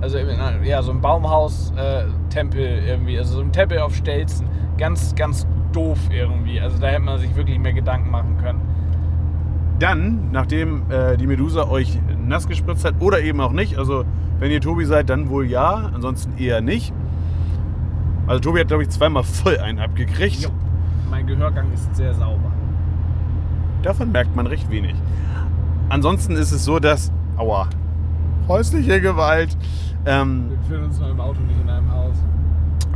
Also 0.00 0.18
ja, 0.18 0.82
so 0.82 0.92
ein 0.92 1.00
Baumhaus-Tempel 1.00 2.82
irgendwie. 2.86 3.18
Also 3.18 3.34
so 3.36 3.40
ein 3.40 3.52
Tempel 3.52 3.78
auf 3.78 3.94
Stelzen. 3.94 4.46
Ganz, 4.78 5.14
ganz 5.14 5.46
doof 5.72 5.98
irgendwie. 6.10 6.60
Also 6.60 6.78
da 6.78 6.88
hätte 6.88 7.02
man 7.02 7.18
sich 7.18 7.34
wirklich 7.34 7.58
mehr 7.58 7.72
Gedanken 7.72 8.10
machen 8.10 8.36
können. 8.38 8.60
Dann, 9.78 10.30
nachdem 10.32 10.90
äh, 10.90 11.16
die 11.16 11.26
Medusa 11.26 11.68
euch 11.68 11.98
nass 12.26 12.48
gespritzt 12.48 12.84
hat 12.84 12.94
oder 13.00 13.20
eben 13.20 13.40
auch 13.40 13.52
nicht, 13.52 13.76
also 13.76 14.04
wenn 14.38 14.50
ihr 14.50 14.60
Tobi 14.60 14.84
seid, 14.84 15.10
dann 15.10 15.28
wohl 15.28 15.46
ja, 15.46 15.90
ansonsten 15.94 16.38
eher 16.38 16.60
nicht. 16.60 16.94
Also 18.26 18.40
Tobi 18.40 18.60
hat, 18.60 18.68
glaube 18.68 18.82
ich, 18.84 18.88
zweimal 18.90 19.22
voll 19.22 19.58
einen 19.58 19.78
abgekriegt. 19.78 20.42
Jo. 20.42 20.50
Mein 21.10 21.26
Gehörgang 21.26 21.72
ist 21.72 21.94
sehr 21.94 22.14
sauber. 22.14 22.52
Davon 23.82 24.12
merkt 24.12 24.34
man 24.34 24.46
recht 24.46 24.70
wenig. 24.70 24.94
Ansonsten 25.88 26.32
ist 26.36 26.52
es 26.52 26.64
so, 26.64 26.78
dass. 26.78 27.12
Aua. 27.36 27.68
Häusliche 28.48 29.00
Gewalt. 29.00 29.56
Ähm, 30.06 30.50
Wir 30.50 30.56
befinden 30.58 30.84
uns 30.84 31.00
noch 31.00 31.10
im 31.10 31.20
Auto, 31.20 31.40
nicht 31.40 31.60
in 31.60 31.68
einem 31.68 31.90
Haus. 31.90 32.14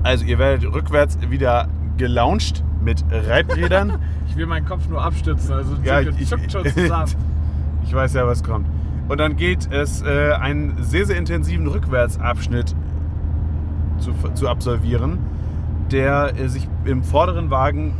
also, 0.02 0.24
ihr 0.24 0.38
werdet 0.38 0.72
rückwärts 0.72 1.18
wieder 1.28 1.68
gelauncht 1.96 2.64
mit 2.82 3.04
Reibrädern. 3.10 3.98
Ich 4.30 4.36
will 4.36 4.46
meinen 4.46 4.64
Kopf 4.64 4.88
nur 4.88 5.02
abstützen, 5.02 5.52
also 5.52 5.74
Ja, 5.82 6.04
zuckt, 6.04 6.20
ich- 6.20 6.28
zuckt 6.28 6.52
schon 6.52 6.64
zusammen. 6.64 7.10
Ich 7.84 7.92
weiß 7.92 8.14
ja, 8.14 8.24
was 8.28 8.44
kommt. 8.44 8.68
Und 9.08 9.18
dann 9.18 9.34
geht 9.34 9.68
es 9.72 10.02
äh, 10.02 10.32
einen 10.34 10.76
sehr, 10.80 11.04
sehr 11.04 11.16
intensiven 11.16 11.66
Rückwärtsabschnitt 11.66 12.76
zu, 13.98 14.12
zu 14.34 14.48
absolvieren, 14.48 15.18
der 15.90 16.38
äh, 16.38 16.48
sich 16.48 16.68
im 16.84 17.02
vorderen 17.02 17.50
Wagen, 17.50 17.94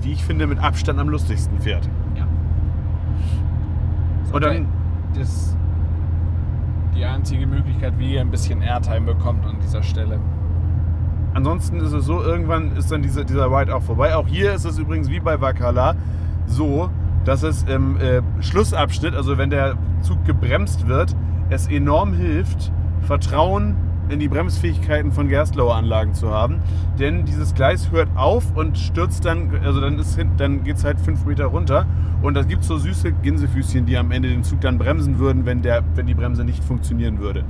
wie 0.00 0.12
ich 0.12 0.24
finde, 0.24 0.46
mit 0.46 0.58
Abstand 0.58 0.98
am 0.98 1.10
lustigsten 1.10 1.60
fährt. 1.60 1.86
Dann, 4.40 4.66
Das 5.14 5.28
ist 5.28 5.56
die 6.96 7.04
einzige 7.04 7.46
Möglichkeit, 7.46 7.98
wie 7.98 8.14
ihr 8.14 8.20
ein 8.20 8.30
bisschen 8.30 8.62
Airtime 8.62 9.02
bekommt 9.14 9.44
an 9.44 9.56
dieser 9.62 9.82
Stelle. 9.82 10.18
ansonsten 11.34 11.80
ist 11.80 11.92
es 11.92 12.04
so, 12.04 12.22
irgendwann 12.22 12.76
ist 12.76 12.92
dann 12.92 13.02
diese, 13.02 13.24
dieser 13.24 13.50
Ride 13.50 13.74
auch 13.74 13.82
vorbei. 13.82 14.14
Auch 14.14 14.28
hier 14.28 14.52
ist 14.52 14.64
es 14.64 14.78
übrigens 14.78 15.10
wie 15.10 15.20
bei 15.20 15.40
Vakala 15.40 15.96
so, 16.46 16.90
dass 17.24 17.42
es 17.42 17.64
im 17.64 17.96
äh, 17.98 18.22
Schlussabschnitt, 18.40 19.14
also 19.14 19.38
wenn 19.38 19.50
der 19.50 19.76
Zug 20.02 20.24
gebremst 20.24 20.86
wird, 20.86 21.16
es 21.50 21.66
enorm 21.68 22.12
hilft, 22.12 22.72
Vertrauen 23.02 23.76
in 24.08 24.20
die 24.20 24.28
Bremsfähigkeiten 24.28 25.12
von 25.12 25.28
Gerstlauer 25.28 25.74
Anlagen 25.74 26.14
zu 26.14 26.30
haben. 26.30 26.60
Denn 26.98 27.24
dieses 27.24 27.54
Gleis 27.54 27.90
hört 27.90 28.08
auf 28.16 28.54
und 28.56 28.78
stürzt 28.78 29.24
dann, 29.24 29.50
also 29.64 29.80
dann, 29.80 29.98
ist 29.98 30.18
dann 30.36 30.64
geht 30.64 30.76
es 30.76 30.84
halt 30.84 31.00
fünf 31.00 31.24
Meter 31.24 31.46
runter. 31.46 31.86
Und 32.22 32.34
da 32.34 32.42
gibt 32.42 32.62
es 32.62 32.68
so 32.68 32.78
süße 32.78 33.12
Gänsefüßchen, 33.12 33.86
die 33.86 33.96
am 33.96 34.10
Ende 34.10 34.28
den 34.28 34.44
Zug 34.44 34.60
dann 34.60 34.78
bremsen 34.78 35.18
würden, 35.18 35.46
wenn, 35.46 35.62
der, 35.62 35.82
wenn 35.94 36.06
die 36.06 36.14
Bremse 36.14 36.44
nicht 36.44 36.62
funktionieren 36.64 37.18
würde. 37.18 37.44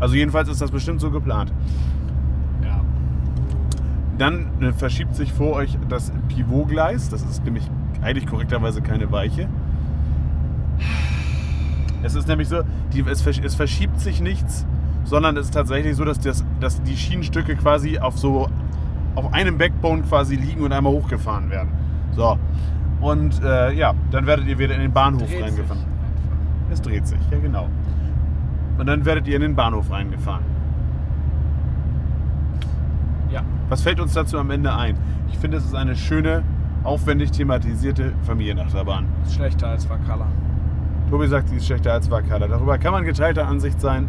Also 0.00 0.14
jedenfalls 0.14 0.48
ist 0.48 0.60
das 0.60 0.70
bestimmt 0.70 1.00
so 1.00 1.10
geplant. 1.10 1.52
Ja. 2.62 2.80
Dann 4.18 4.46
äh, 4.60 4.72
verschiebt 4.72 5.14
sich 5.14 5.32
vor 5.32 5.52
euch 5.54 5.78
das 5.88 6.12
Pivotgleis. 6.28 7.08
Das 7.08 7.22
ist 7.22 7.44
nämlich 7.44 7.70
eigentlich 8.02 8.26
korrekterweise 8.26 8.82
keine 8.82 9.10
Weiche. 9.10 9.48
Es 12.02 12.14
ist 12.14 12.28
nämlich 12.28 12.48
so, 12.48 12.62
die, 12.92 13.00
es, 13.00 13.26
es 13.26 13.54
verschiebt 13.54 13.98
sich 14.00 14.20
nichts, 14.20 14.66
sondern 15.06 15.36
es 15.36 15.46
ist 15.46 15.54
tatsächlich 15.54 15.96
so, 15.96 16.04
dass, 16.04 16.20
das, 16.20 16.44
dass 16.60 16.82
die 16.82 16.96
Schienenstücke 16.96 17.56
quasi 17.56 17.98
auf 17.98 18.18
so 18.18 18.48
auf 19.14 19.32
einem 19.32 19.56
Backbone 19.56 20.02
quasi 20.02 20.36
liegen 20.36 20.62
und 20.62 20.72
einmal 20.72 20.92
hochgefahren 20.92 21.50
werden. 21.50 21.70
So. 22.14 22.38
Und 23.00 23.42
äh, 23.42 23.72
ja, 23.72 23.94
dann 24.10 24.26
werdet 24.26 24.46
ihr 24.46 24.58
wieder 24.58 24.74
in 24.74 24.80
den 24.80 24.92
Bahnhof 24.92 25.28
Dreht 25.28 25.42
reingefahren. 25.42 25.84
Es 26.70 26.82
dreht 26.82 27.06
sich, 27.06 27.20
ja 27.30 27.38
genau. 27.38 27.68
Und 28.78 28.86
dann 28.86 29.04
werdet 29.04 29.26
ihr 29.26 29.36
in 29.36 29.42
den 29.42 29.56
Bahnhof 29.56 29.90
reingefahren. 29.90 30.44
Ja. 33.30 33.42
Was 33.68 33.82
fällt 33.82 34.00
uns 34.00 34.12
dazu 34.12 34.38
am 34.38 34.50
Ende 34.50 34.74
ein? 34.74 34.96
Ich 35.28 35.38
finde, 35.38 35.56
es 35.56 35.64
ist 35.64 35.74
eine 35.74 35.96
schöne, 35.96 36.42
aufwendig 36.84 37.30
thematisierte 37.30 38.12
Familienachterbahn. 38.22 39.06
Ist 39.24 39.34
schlechter 39.34 39.68
als 39.68 39.88
Vakala. 39.88 40.26
Tobi 41.08 41.26
sagt, 41.26 41.48
sie 41.48 41.56
ist 41.56 41.66
schlechter 41.66 41.92
als 41.92 42.10
Vakala. 42.10 42.48
Darüber 42.48 42.76
kann 42.78 42.92
man 42.92 43.04
geteilter 43.04 43.46
Ansicht 43.46 43.80
sein. 43.80 44.08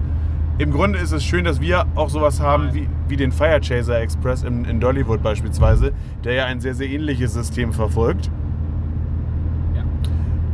Im 0.59 0.71
Grunde 0.71 0.97
ist 0.97 1.11
es 1.11 1.23
schön, 1.23 1.45
dass 1.45 1.61
wir 1.61 1.85
auch 1.93 2.09
sowas 2.09 2.41
haben 2.41 2.73
wie, 2.73 2.89
wie 3.07 3.15
den 3.15 3.31
Fire 3.31 3.59
Chaser 3.61 4.01
Express 4.01 4.41
in, 4.41 4.65
in 4.65 4.79
Dollywood 4.79 5.21
beispielsweise, 5.21 5.93
der 6.23 6.33
ja 6.33 6.45
ein 6.45 6.59
sehr, 6.61 6.73
sehr 6.73 6.89
ähnliches 6.89 7.33
System 7.33 7.73
verfolgt. 7.73 8.31
Ja. 9.75 9.83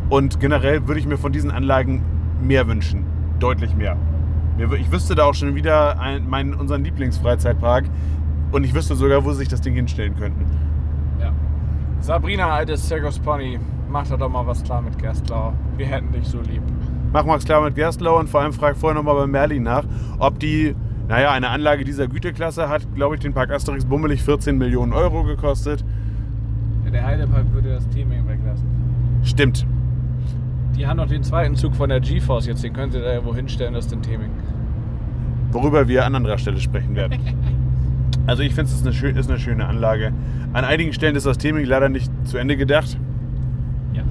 Und 0.09 0.41
generell 0.41 0.89
würde 0.89 0.99
ich 0.99 1.07
mir 1.07 1.17
von 1.17 1.31
diesen 1.31 1.51
Anlagen 1.51 2.03
mehr 2.41 2.67
wünschen. 2.67 3.05
Deutlich 3.39 3.75
mehr. 3.75 3.95
Ich 4.77 4.91
wüsste 4.91 5.15
da 5.15 5.23
auch 5.23 5.35
schon 5.35 5.55
wieder 5.55 5.99
ein, 5.99 6.29
meinen, 6.29 6.53
unseren 6.53 6.83
Lieblingsfreizeitpark 6.83 7.85
und 8.51 8.65
ich 8.65 8.75
wüsste 8.75 8.95
sogar, 8.95 9.23
wo 9.23 9.31
sie 9.31 9.37
sich 9.39 9.47
das 9.47 9.61
Ding 9.61 9.73
hinstellen 9.73 10.15
könnten. 10.17 10.45
ja. 11.19 11.31
Sabrina, 12.01 12.49
altes 12.49 12.85
Circus 12.85 13.19
Pony, 13.19 13.57
mach 13.89 14.05
da 14.07 14.17
doch 14.17 14.29
mal 14.29 14.45
was 14.45 14.61
klar 14.63 14.81
mit 14.81 14.97
Gerstlau. 14.97 15.53
Wir 15.77 15.85
hätten 15.85 16.11
dich 16.11 16.27
so 16.27 16.41
lieb. 16.41 16.61
Mach 17.13 17.25
mal 17.25 17.37
klar 17.39 17.63
mit 17.63 17.75
Gerstlau 17.75 18.19
und 18.19 18.27
vor 18.29 18.41
allem 18.41 18.53
frag 18.53 18.75
vorher 18.75 18.95
nochmal 18.95 19.15
bei 19.15 19.27
Merlin 19.27 19.63
nach, 19.63 19.83
ob 20.17 20.39
die, 20.39 20.75
naja, 21.07 21.31
eine 21.31 21.49
Anlage 21.49 21.83
dieser 21.83 22.07
Güteklasse 22.07 22.67
hat, 22.69 22.87
glaube 22.95 23.15
ich, 23.15 23.21
den 23.21 23.33
Park 23.33 23.51
Asterix 23.51 23.85
bummelig 23.85 24.23
14 24.23 24.57
Millionen 24.57 24.93
Euro 24.93 25.23
gekostet. 25.23 25.85
Ja, 26.85 26.91
der 26.91 27.05
Heidepark 27.05 27.45
würde 27.53 27.69
das 27.69 27.87
Theming 27.89 28.27
weglassen. 28.27 28.65
Stimmt. 29.23 29.65
Die 30.75 30.87
haben 30.87 30.97
noch 30.97 31.07
den 31.07 31.21
zweiten 31.21 31.55
Zug 31.55 31.75
von 31.75 31.89
der 31.89 31.99
GeForce 31.99 32.47
jetzt, 32.47 32.63
den 32.63 32.73
können 32.73 32.91
sie 32.91 32.99
da 32.99 33.13
irgendwo 33.13 33.35
hinstellen, 33.35 33.75
das 33.75 33.85
ist 33.85 33.91
den 33.91 34.01
Theming. 34.01 34.31
Worüber 35.51 35.87
wir 35.87 36.03
an 36.05 36.15
anderer 36.15 36.37
Stelle 36.39 36.59
sprechen 36.59 36.95
werden. 36.95 37.19
Also 38.25 38.41
ich 38.41 38.55
finde 38.55 38.71
es 38.71 38.75
ist 38.77 38.85
eine, 38.87 38.95
schö- 38.95 39.19
ist 39.19 39.29
eine 39.29 39.37
schöne 39.37 39.65
Anlage. 39.65 40.13
An 40.53 40.63
einigen 40.63 40.93
Stellen 40.93 41.17
ist 41.17 41.25
das 41.25 41.37
Theming 41.37 41.65
leider 41.65 41.89
nicht 41.89 42.09
zu 42.25 42.37
Ende 42.37 42.55
gedacht. 42.55 42.97
Ja. 43.91 44.03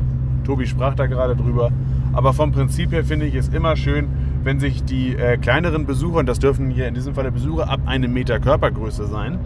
Tobi 0.44 0.66
sprach 0.66 0.94
da 0.94 1.06
gerade 1.06 1.34
drüber. 1.34 1.70
Aber 2.12 2.32
vom 2.32 2.52
Prinzip 2.52 2.92
her 2.92 3.04
finde 3.04 3.26
ich 3.26 3.34
es 3.34 3.48
immer 3.48 3.76
schön, 3.76 4.08
wenn 4.44 4.60
sich 4.60 4.84
die 4.84 5.14
äh, 5.14 5.36
kleineren 5.38 5.86
Besucher, 5.86 6.18
und 6.18 6.26
das 6.26 6.38
dürfen 6.38 6.70
hier 6.70 6.88
in 6.88 6.94
diesem 6.94 7.14
Fall 7.14 7.30
Besucher 7.30 7.70
ab 7.70 7.80
einem 7.86 8.12
Meter 8.12 8.38
Körpergröße 8.40 9.06
sein, 9.06 9.38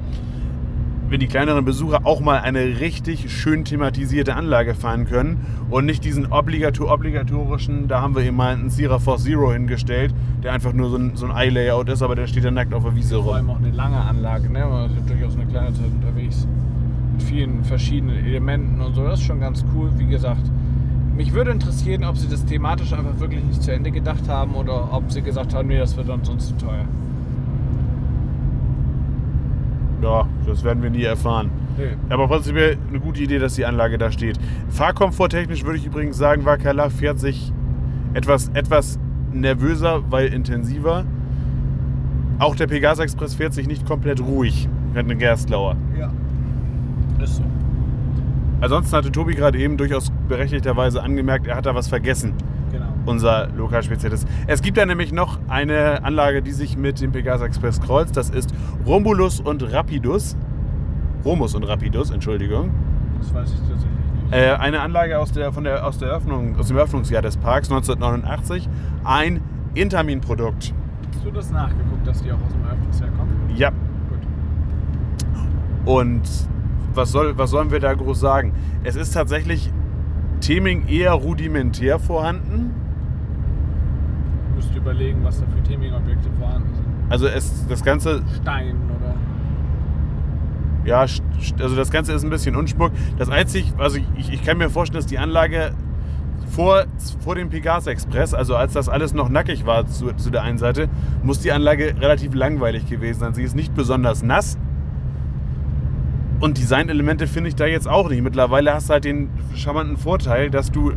wenn 1.09 1.21
die 1.21 1.29
kleineren 1.29 1.65
Besucher 1.65 2.01
auch 2.03 2.21
mal 2.21 2.41
eine 2.41 2.81
richtig 2.81 3.31
schön 3.31 3.65
thematisierte 3.65 4.35
Anlage 4.35 4.75
fahren 4.75 5.05
können 5.07 5.47
und 5.71 5.87
nicht 5.87 6.05
diesen 6.05 6.33
obligator 6.33 6.93
obligatorischen, 6.93 7.87
da 7.87 8.01
haben 8.01 8.17
wir 8.17 8.25
eben 8.25 8.37
mal 8.37 8.53
einen 8.55 8.71
Sierra 8.71 8.99
Force 8.99 9.23
Zero 9.23 9.53
hingestellt, 9.53 10.13
der 10.43 10.53
einfach 10.53 10.73
nur 10.73 10.91
so 10.91 10.97
ein, 10.97 11.13
so 11.15 11.27
ein 11.27 11.37
Eye-Layout 11.37 11.89
ist, 11.91 12.03
aber 12.03 12.17
der 12.17 12.27
steht 12.27 12.45
dann 12.45 12.55
nackt 12.55 12.75
auf 12.75 12.83
der 12.83 12.97
Wiese 12.97 13.23
Vor 13.23 13.37
allem 13.37 13.49
rum. 13.49 13.57
auch 13.57 13.61
eine 13.61 13.71
lange 13.71 14.01
Anlage, 14.01 14.51
ne? 14.51 14.67
Man 14.67 14.91
ist 14.97 15.09
durchaus 15.09 15.37
eine 15.37 15.47
kleine 15.47 15.73
Zeit 15.75 15.87
unterwegs. 15.95 16.49
Mit 17.13 17.23
vielen 17.23 17.63
verschiedenen 17.63 18.25
Elementen 18.27 18.81
und 18.81 18.95
so. 18.95 19.05
Das 19.05 19.21
ist 19.21 19.27
schon 19.27 19.39
ganz 19.39 19.65
cool, 19.75 19.91
wie 19.99 20.07
gesagt. 20.07 20.51
Mich 21.17 21.33
würde 21.33 21.51
interessieren, 21.51 22.05
ob 22.05 22.19
sie 22.19 22.29
das 22.29 22.45
thematisch 22.45 22.93
einfach 22.93 23.19
wirklich 23.19 23.43
nicht 23.43 23.63
zu 23.63 23.73
Ende 23.73 23.91
gedacht 23.91 24.29
haben 24.29 24.55
oder 24.55 24.93
ob 24.93 25.11
sie 25.11 25.23
gesagt 25.23 25.55
haben, 25.55 25.69
nee, 25.69 25.79
das 25.79 25.97
wird 25.97 26.09
dann 26.09 26.23
sonst 26.23 26.49
zu 26.49 26.57
teuer. 26.59 26.85
Ja, 30.03 30.29
das 30.47 30.63
werden 30.63 30.83
wir 30.83 30.91
nie 30.91 31.05
erfahren. 31.05 31.51
Nee. 31.79 31.97
Aber 32.11 32.29
prinzipiell 32.29 32.77
eine 32.89 33.01
gute 33.01 33.23
Idee, 33.23 33.39
dass 33.39 33.55
die 33.55 33.65
Anlage 33.65 33.97
da 33.97 34.13
steht. 34.13 34.39
Fahrkomforttechnisch 34.69 35.65
würde 35.65 35.79
ich 35.79 35.87
übrigens 35.87 36.19
sagen, 36.19 36.45
Wakala 36.45 36.91
fährt 36.91 37.19
sich 37.19 37.51
etwas, 38.13 38.51
etwas 38.51 38.99
nervöser, 39.33 40.03
weil 40.11 40.33
intensiver. 40.33 41.05
Auch 42.39 42.57
der 42.57 42.67
Pegasus 42.67 43.05
Express 43.05 43.35
fährt 43.35 43.55
sich 43.55 43.67
nicht 43.67 43.87
komplett 43.87 44.21
ruhig. 44.21 44.69
Fährt 44.93 45.07
eine 45.07 45.17
Gerstlauer. 45.17 45.77
Ja. 45.99 46.11
Ist 47.23 47.37
so. 47.37 47.43
Ansonsten 48.61 48.97
hatte 48.97 49.13
Tobi 49.13 49.35
gerade 49.35 49.59
eben 49.59 49.77
durchaus 49.77 50.11
berechtigterweise 50.29 51.03
angemerkt, 51.03 51.47
er 51.47 51.57
hat 51.57 51.67
da 51.67 51.75
was 51.75 51.89
vergessen, 51.89 52.35
Genau. 52.73 52.87
unser 53.05 53.49
Lokalspezialist. 53.49 54.27
Es 54.47 54.63
gibt 54.63 54.79
da 54.79 54.87
nämlich 54.87 55.13
noch 55.13 55.39
eine 55.49 56.03
Anlage, 56.05 56.43
die 56.43 56.53
sich 56.53 56.77
mit 56.77 57.01
dem 57.01 57.13
Pegasus 57.13 57.47
Express 57.47 57.81
kreuzt. 57.81 58.17
Das 58.17 58.31
ist 58.31 58.53
Romulus 58.87 59.41
und 59.41 59.63
Rapidus. 59.73 60.37
Romus 61.25 61.55
und 61.55 61.65
Rapidus, 61.65 62.11
Entschuldigung. 62.11 62.71
Das 63.19 63.35
weiß 63.35 63.53
ich 63.53 63.59
tatsächlich 63.61 63.91
nicht. 64.25 64.33
Äh, 64.33 64.55
eine 64.55 64.81
Anlage 64.81 65.19
aus, 65.19 65.33
der, 65.33 65.53
von 65.53 65.65
der, 65.65 65.87
aus, 65.87 65.99
der 65.99 66.09
Eröffnung, 66.09 66.57
aus 66.59 66.69
dem 66.69 66.77
Eröffnungsjahr 66.77 67.23
des 67.23 67.37
Parks 67.37 67.71
1989. 67.71 68.69
Ein 69.05 69.41
Intermin-Produkt. 69.75 70.73
Hast 71.15 71.25
du 71.25 71.31
das 71.31 71.51
nachgeguckt, 71.51 72.07
dass 72.07 72.23
die 72.23 72.33
auch 72.33 72.41
aus 72.45 72.53
dem 72.53 72.65
Eröffnungsjahr 72.65 73.11
kommen? 73.11 73.51
Ja. 73.55 73.71
Gut. 73.71 74.19
Und 75.85 76.23
was, 76.97 77.13
soll, 77.13 77.37
was 77.39 77.51
sollen 77.51 77.71
wir 77.71 77.81
da 77.81 77.95
groß 77.95 78.19
sagen? 78.19 78.53
Es 78.85 78.97
ist 78.97 79.13
tatsächlich 79.13 79.71
Theming 80.41 80.89
eher 80.89 81.13
rudimentär 81.13 81.99
vorhanden. 81.99 82.75
Müsst 84.55 84.71
ihr 84.73 84.79
überlegen, 84.79 85.23
was 85.23 85.41
da 85.41 85.47
für 85.47 85.63
Theming-Objekte 85.63 86.29
vorhanden 86.39 86.75
sind. 86.75 86.87
Also 87.09 87.27
es, 87.27 87.67
das 87.69 87.85
Ganze, 87.85 88.23
Stein 88.41 88.77
oder. 88.97 89.15
ja, 90.85 91.01
also 91.01 91.77
das 91.77 91.91
Ganze 91.91 92.13
ist 92.13 92.25
ein 92.25 92.31
bisschen 92.31 92.57
Unschmuck. 92.57 92.93
Das 93.19 93.29
einzig, 93.29 93.73
also 93.79 93.99
ich, 94.17 94.33
ich 94.33 94.43
kann 94.45 94.59
mir 94.59 94.71
vorstellen, 94.71 95.01
dass 95.01 95.07
die 95.07 95.19
Anlage 95.19 95.73
vor, 96.51 96.85
vor 97.21 97.35
dem 97.35 97.49
Pegasus 97.49 97.87
Express, 97.87 98.35
also 98.35 98.57
als 98.57 98.73
das 98.73 98.89
alles 98.89 99.13
noch 99.13 99.29
nackig 99.29 99.67
war 99.67 99.87
zu, 99.87 100.13
zu 100.15 100.31
der 100.31 100.43
einen 100.43 100.59
Seite, 100.59 100.89
muss 101.23 101.41
die 101.41 101.53
Anlage 101.53 101.95
relativ 102.01 102.35
langweilig 102.35 102.87
gewesen 102.87 103.21
sein. 103.21 103.35
Sie 103.35 103.43
ist 103.43 103.55
nicht 103.55 103.75
besonders 103.75 104.23
nass. 104.23 104.59
Und 106.39 106.59
Designelemente 106.59 107.27
finde 107.27 107.49
ich 107.49 107.57
da 107.57 107.67
jetzt 107.67 107.89
auch 107.89 108.11
nicht. 108.11 108.23
Mittlerweile 108.23 108.75
hast 108.75 108.89
du 108.89 108.95
halt 108.95 109.05
den 109.05 109.31
charmanten 109.55 109.97
Vorteil, 109.97 110.51
dass 110.51 110.71
du 110.71 110.93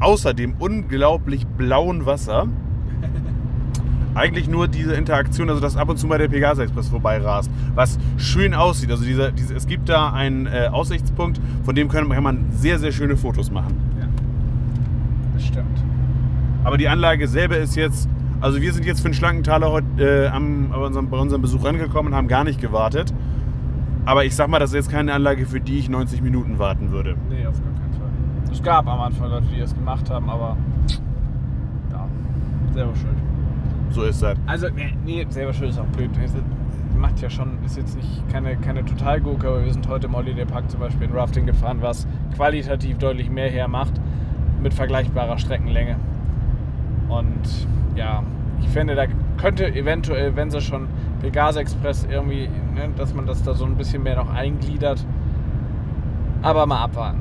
außer 0.00 0.32
dem 0.32 0.54
unglaublich 0.58 1.46
blauen 1.46 2.06
Wasser 2.06 2.48
eigentlich 4.14 4.48
nur 4.48 4.68
diese 4.68 4.94
Interaktion, 4.94 5.50
also 5.50 5.60
dass 5.60 5.76
ab 5.76 5.90
und 5.90 5.98
zu 5.98 6.06
mal 6.06 6.18
der 6.18 6.28
Pegasus 6.28 6.64
Express 6.64 6.88
vorbeirast, 6.88 7.50
was 7.74 7.98
schön 8.16 8.54
aussieht. 8.54 8.90
Also 8.90 9.04
dieser, 9.04 9.30
diese, 9.30 9.54
es 9.54 9.66
gibt 9.66 9.90
da 9.90 10.10
einen 10.10 10.46
äh, 10.46 10.68
Aussichtspunkt, 10.72 11.40
von 11.64 11.74
dem 11.74 11.88
können, 11.88 12.08
kann 12.10 12.22
man 12.22 12.46
sehr, 12.52 12.78
sehr 12.78 12.92
schöne 12.92 13.16
Fotos 13.16 13.50
machen. 13.50 13.76
Ja. 14.00 14.08
Das 15.34 15.44
stimmt. 15.44 15.84
Aber 16.64 16.78
die 16.78 16.88
Anlage 16.88 17.28
selber 17.28 17.58
ist 17.58 17.76
jetzt, 17.76 18.08
also 18.40 18.60
wir 18.60 18.72
sind 18.72 18.86
jetzt 18.86 19.02
für 19.02 19.08
den 19.08 19.14
Schlankentaler 19.14 19.70
heute 19.70 19.86
äh, 19.98 20.28
am, 20.28 20.70
bei, 20.70 20.76
unserem, 20.78 21.10
bei 21.10 21.18
unserem 21.18 21.42
Besuch 21.42 21.62
rangekommen 21.62 22.12
und 22.12 22.16
haben 22.16 22.28
gar 22.28 22.44
nicht 22.44 22.60
gewartet. 22.60 23.12
Aber 24.04 24.24
ich 24.24 24.34
sag 24.34 24.48
mal, 24.48 24.58
das 24.58 24.70
ist 24.70 24.76
jetzt 24.76 24.90
keine 24.90 25.12
Anlage, 25.12 25.46
für 25.46 25.60
die 25.60 25.78
ich 25.78 25.88
90 25.88 26.22
Minuten 26.22 26.58
warten 26.58 26.90
würde. 26.90 27.16
Nee, 27.28 27.46
auf 27.46 27.62
gar 27.62 27.72
keinen 27.72 27.92
Fall. 27.94 28.52
Es 28.52 28.62
gab 28.62 28.86
am 28.88 29.00
Anfang 29.00 29.30
Leute, 29.30 29.46
die 29.54 29.60
das 29.60 29.74
gemacht 29.74 30.10
haben, 30.10 30.28
aber 30.28 30.56
ja, 31.90 32.08
selber 32.72 32.94
schuld. 32.96 33.16
So 33.90 34.02
ist 34.02 34.22
das. 34.22 34.36
Also, 34.46 34.68
nee, 34.74 34.94
nee 35.04 35.26
selber 35.28 35.52
schuld 35.52 35.70
ist 35.70 35.78
auch 35.78 35.86
blöd. 35.86 36.10
Macht 36.96 37.20
ja 37.20 37.30
schon, 37.30 37.58
ist 37.64 37.76
jetzt 37.76 37.96
nicht 37.96 38.28
keine, 38.30 38.56
keine 38.56 38.84
Totalgurke, 38.84 39.48
aber 39.48 39.64
wir 39.64 39.72
sind 39.72 39.88
heute 39.88 40.06
im 40.06 40.16
Holiday 40.16 40.44
Park 40.44 40.70
zum 40.70 40.80
Beispiel 40.80 41.08
in 41.08 41.12
Rafting 41.12 41.46
gefahren, 41.46 41.78
was 41.80 42.06
qualitativ 42.36 42.98
deutlich 42.98 43.30
mehr 43.30 43.50
hermacht 43.50 43.94
mit 44.62 44.74
vergleichbarer 44.74 45.38
Streckenlänge. 45.38 45.96
Und 47.08 47.66
ja, 47.96 48.22
ich 48.60 48.68
finde, 48.68 48.94
da 48.94 49.06
könnte 49.36 49.74
eventuell, 49.74 50.36
wenn 50.36 50.50
sie 50.50 50.60
schon 50.60 50.86
Pegasus 51.20 51.56
Express 51.56 52.06
irgendwie, 52.10 52.48
ne, 52.74 52.88
dass 52.96 53.14
man 53.14 53.26
das 53.26 53.42
da 53.42 53.54
so 53.54 53.64
ein 53.64 53.76
bisschen 53.76 54.02
mehr 54.02 54.16
noch 54.16 54.32
eingliedert. 54.32 55.04
Aber 56.42 56.66
mal 56.66 56.82
abwarten. 56.82 57.20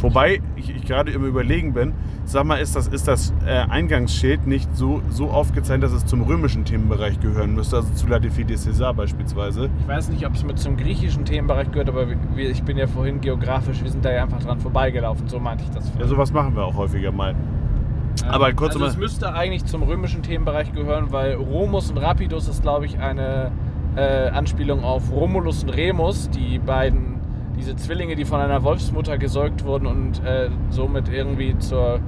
Wobei 0.00 0.40
ich, 0.56 0.70
ich 0.74 0.84
gerade 0.84 1.10
im 1.10 1.24
Überlegen 1.24 1.72
bin, 1.72 1.92
sag 2.24 2.44
mal, 2.44 2.56
ist 2.56 2.76
das, 2.76 2.86
ist 2.86 3.08
das 3.08 3.34
äh, 3.44 3.50
Eingangsschild 3.68 4.46
nicht 4.46 4.76
so, 4.76 5.02
so 5.10 5.28
aufgezeichnet, 5.30 5.82
dass 5.82 5.92
es 5.92 6.06
zum 6.06 6.22
römischen 6.22 6.64
Themenbereich 6.64 7.18
gehören 7.20 7.54
müsste, 7.54 7.76
also 7.76 7.92
zu 7.94 8.06
La 8.06 8.18
des 8.20 8.32
César 8.36 8.92
beispielsweise? 8.94 9.68
Ich 9.80 9.88
weiß 9.88 10.10
nicht, 10.10 10.24
ob 10.24 10.34
es 10.34 10.44
mit 10.44 10.58
zum 10.58 10.76
griechischen 10.76 11.24
Themenbereich 11.24 11.70
gehört, 11.72 11.88
aber 11.88 12.06
wir, 12.08 12.50
ich 12.50 12.62
bin 12.62 12.76
ja 12.76 12.86
vorhin 12.86 13.20
geografisch, 13.20 13.82
wir 13.82 13.90
sind 13.90 14.04
da 14.04 14.12
ja 14.12 14.22
einfach 14.22 14.40
dran 14.40 14.60
vorbeigelaufen, 14.60 15.28
so 15.28 15.40
meinte 15.40 15.64
ich 15.64 15.70
das. 15.70 15.90
Ja, 15.98 16.06
sowas 16.06 16.32
machen 16.32 16.54
wir 16.54 16.64
auch 16.64 16.76
häufiger 16.76 17.10
mal. 17.10 17.30
Ähm, 17.32 18.30
aber 18.30 18.52
kurz 18.52 18.70
also 18.70 18.80
mal- 18.80 18.90
es 18.90 18.96
müsste 18.96 19.34
eigentlich 19.34 19.64
zum 19.64 19.82
römischen 19.82 20.22
Themenbereich 20.22 20.72
gehören, 20.72 21.10
weil 21.10 21.34
Romus 21.34 21.90
und 21.90 21.98
Rapidus 21.98 22.46
ist, 22.46 22.62
glaube 22.62 22.86
ich, 22.86 23.00
eine 23.00 23.50
äh, 23.98 24.28
Anspielung 24.28 24.84
auf 24.84 25.10
Romulus 25.10 25.64
und 25.64 25.70
Remus, 25.70 26.30
die 26.30 26.58
beiden, 26.58 27.20
diese 27.58 27.74
Zwillinge, 27.74 28.14
die 28.14 28.24
von 28.24 28.40
einer 28.40 28.62
Wolfsmutter 28.62 29.18
gesäugt 29.18 29.64
wurden 29.64 29.86
und 29.86 30.24
äh, 30.24 30.48
somit 30.70 31.08
irgendwie 31.08 31.58
zur 31.58 32.00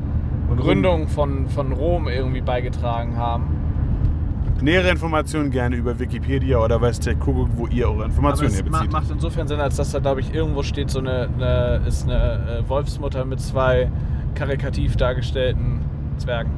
Und 0.48 0.58
Gründung 0.58 1.08
von, 1.08 1.48
von 1.48 1.72
Rom 1.72 2.06
irgendwie 2.08 2.40
beigetragen 2.40 3.16
haben. 3.16 3.56
Nähere 4.62 4.90
Informationen 4.90 5.50
gerne 5.50 5.74
über 5.74 5.98
Wikipedia 5.98 6.58
oder 6.58 6.80
weiß 6.80 7.00
der 7.00 7.14
Kuckuck, 7.16 7.48
wo 7.56 7.66
ihr 7.66 7.88
eure 7.88 8.04
Informationen 8.04 8.50
es 8.50 8.58
ma 8.58 8.78
herbezieht. 8.78 8.92
macht 8.92 9.10
insofern 9.10 9.48
Sinn, 9.48 9.58
als 9.58 9.76
dass 9.76 9.90
da, 9.90 9.98
glaube 10.00 10.20
ich, 10.20 10.34
irgendwo 10.34 10.62
steht, 10.62 10.90
so 10.90 10.98
eine, 10.98 11.28
eine 11.34 11.80
ist 11.86 12.04
eine 12.04 12.62
äh, 12.64 12.68
Wolfsmutter 12.68 13.24
mit 13.24 13.40
zwei 13.40 13.90
karikativ 14.34 14.96
dargestellten 14.96 15.80
Zwergen. 16.18 16.52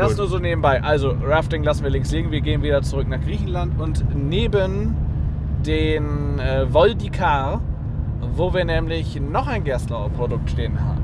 Das 0.00 0.12
Gut. 0.12 0.18
nur 0.20 0.28
so 0.28 0.38
nebenbei. 0.38 0.82
Also, 0.82 1.14
Rafting 1.22 1.62
lassen 1.62 1.84
wir 1.84 1.90
links 1.90 2.10
liegen. 2.10 2.30
Wir 2.30 2.40
gehen 2.40 2.62
wieder 2.62 2.80
zurück 2.80 3.06
nach 3.06 3.20
Griechenland 3.20 3.78
und 3.78 4.02
neben 4.14 4.96
den 5.66 6.38
äh, 6.38 6.72
Voldikar, 6.72 7.60
wo 8.34 8.54
wir 8.54 8.64
nämlich 8.64 9.20
noch 9.20 9.46
ein 9.46 9.62
Gerstlauer 9.62 10.08
Produkt 10.08 10.48
stehen 10.48 10.80
haben. 10.80 11.02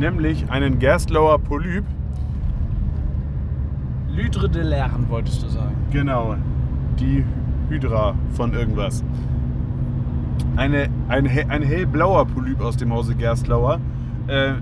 Nämlich 0.00 0.50
einen 0.50 0.80
Gerstlauer 0.80 1.38
Polyp. 1.38 1.84
Lydre 4.10 4.48
de 4.48 4.64
Lern, 4.64 5.06
wolltest 5.08 5.44
du 5.44 5.48
sagen. 5.48 5.76
Genau. 5.92 6.34
Die 6.98 7.24
Hydra 7.68 8.16
von 8.32 8.52
irgendwas. 8.52 9.04
Eine, 10.56 10.88
ein, 11.06 11.28
ein 11.48 11.62
hellblauer 11.62 12.26
Polyp 12.26 12.60
aus 12.62 12.76
dem 12.76 12.92
Hause 12.92 13.14
Gerstlauer. 13.14 13.78
Äh, 14.26 14.54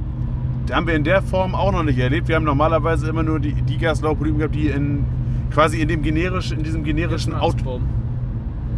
haben 0.73 0.87
wir 0.87 0.95
in 0.95 1.05
der 1.05 1.23
Form 1.23 1.55
auch 1.55 1.73
noch 1.73 1.83
nicht 1.83 1.99
erlebt. 1.99 2.29
Wir 2.29 2.37
haben 2.37 2.45
normalerweise 2.45 3.09
immer 3.09 3.23
nur 3.23 3.41
die, 3.41 3.53
die 3.53 3.79
Gerstlauer 3.79 4.17
Polypen 4.17 4.39
gehabt, 4.39 4.55
die 4.55 4.69
in 4.69 5.05
quasi 5.51 5.81
in 5.81 5.89
dem 5.89 6.03
generisch, 6.03 6.53
in 6.53 6.63
diesem 6.63 6.85
generischen 6.85 7.35
Auto, 7.35 7.69
Auto. 7.71 7.81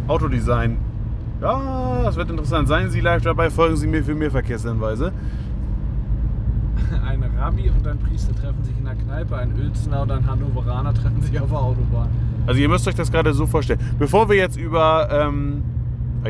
Autodesign. 0.07 0.77
Ja, 1.41 2.01
das 2.03 2.15
wird 2.15 2.29
interessant. 2.29 2.67
Seien 2.67 2.89
Sie 2.89 2.99
live 2.99 3.21
dabei, 3.21 3.49
folgen 3.49 3.75
Sie 3.77 3.87
mir 3.87 4.03
für 4.03 4.15
mehr 4.15 4.31
Verkehrshinweise. 4.31 5.11
Ein 7.07 7.23
Rabbi 7.37 7.69
und 7.69 7.87
ein 7.87 7.97
Priester 7.99 8.35
treffen 8.35 8.63
sich 8.63 8.77
in 8.77 8.85
der 8.85 8.95
Kneipe, 8.95 9.37
ein 9.37 9.53
Uelzener 9.53 10.01
und 10.01 10.11
ein 10.11 10.25
Hannoveraner 10.25 10.93
treffen 10.93 11.21
sich 11.21 11.39
auf 11.39 11.49
der 11.49 11.59
Autobahn. 11.59 12.09
Also 12.47 12.59
ihr 12.59 12.69
müsst 12.69 12.87
euch 12.87 12.95
das 12.95 13.11
gerade 13.11 13.33
so 13.33 13.45
vorstellen. 13.45 13.79
Bevor 13.97 14.29
wir 14.29 14.35
jetzt 14.35 14.57
über... 14.57 15.07
Ähm, 15.11 15.63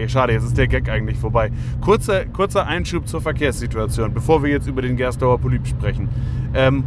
schade, 0.08 0.34
jetzt 0.34 0.44
ist 0.44 0.58
der 0.58 0.68
Gag 0.68 0.90
eigentlich 0.90 1.18
vorbei. 1.18 1.52
Kurzer, 1.82 2.26
kurzer 2.26 2.68
Einschub 2.68 3.08
zur 3.08 3.22
Verkehrssituation, 3.22 4.14
bevor 4.14 4.44
wir 4.44 4.50
jetzt 4.50 4.68
über 4.68 4.82
den 4.82 4.96
Gerstlauer 4.96 5.40
Polyp 5.40 5.68
sprechen. 5.68 6.10
Ähm, 6.54 6.84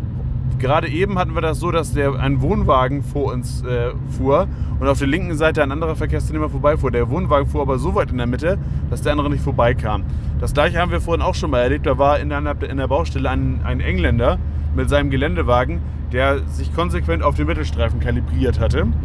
gerade 0.58 0.88
eben 0.88 1.18
hatten 1.18 1.34
wir 1.34 1.40
das 1.40 1.58
so, 1.58 1.70
dass 1.70 1.92
der, 1.92 2.14
ein 2.14 2.40
Wohnwagen 2.40 3.02
vor 3.02 3.32
uns 3.32 3.64
äh, 3.64 3.92
fuhr 4.16 4.46
und 4.80 4.88
auf 4.88 4.98
der 4.98 5.08
linken 5.08 5.36
Seite 5.36 5.62
ein 5.62 5.72
anderer 5.72 5.96
Verkehrsteilnehmer 5.96 6.48
vorbeifuhr. 6.48 6.90
Der 6.90 7.10
Wohnwagen 7.10 7.48
fuhr 7.48 7.62
aber 7.62 7.78
so 7.78 7.94
weit 7.94 8.10
in 8.10 8.18
der 8.18 8.26
Mitte, 8.26 8.58
dass 8.90 9.02
der 9.02 9.12
andere 9.12 9.30
nicht 9.30 9.42
vorbeikam. 9.42 10.04
Das 10.40 10.54
gleiche 10.54 10.78
haben 10.78 10.90
wir 10.90 11.00
vorhin 11.00 11.22
auch 11.22 11.34
schon 11.34 11.50
mal 11.50 11.60
erlebt. 11.60 11.86
Da 11.86 11.98
war 11.98 12.20
in 12.20 12.28
der, 12.28 12.38
in 12.62 12.76
der 12.76 12.88
Baustelle 12.88 13.28
ein, 13.30 13.60
ein 13.64 13.80
Engländer 13.80 14.38
mit 14.74 14.88
seinem 14.88 15.10
Geländewagen, 15.10 15.80
der 16.12 16.40
sich 16.48 16.74
konsequent 16.74 17.22
auf 17.22 17.34
den 17.34 17.46
Mittelstreifen 17.46 18.00
kalibriert 18.00 18.60
hatte. 18.60 18.86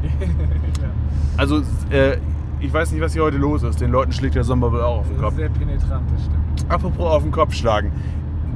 Also, 1.39 1.59
äh, 1.91 2.17
ich 2.59 2.73
weiß 2.73 2.91
nicht, 2.91 3.01
was 3.01 3.13
hier 3.13 3.23
heute 3.23 3.37
los 3.37 3.63
ist. 3.63 3.79
Den 3.81 3.91
Leuten 3.91 4.11
schlägt 4.11 4.35
der 4.35 4.43
Sommer 4.43 4.71
wohl 4.71 4.81
auch 4.81 4.99
auf 4.99 5.07
den 5.07 5.17
Kopf. 5.17 5.35
sehr 5.35 5.49
penetrant, 5.49 6.09
das 6.13 6.25
stimmt. 6.25 6.71
Apropos 6.71 7.05
auf 7.11 7.23
den 7.23 7.31
Kopf 7.31 7.53
schlagen. 7.53 7.91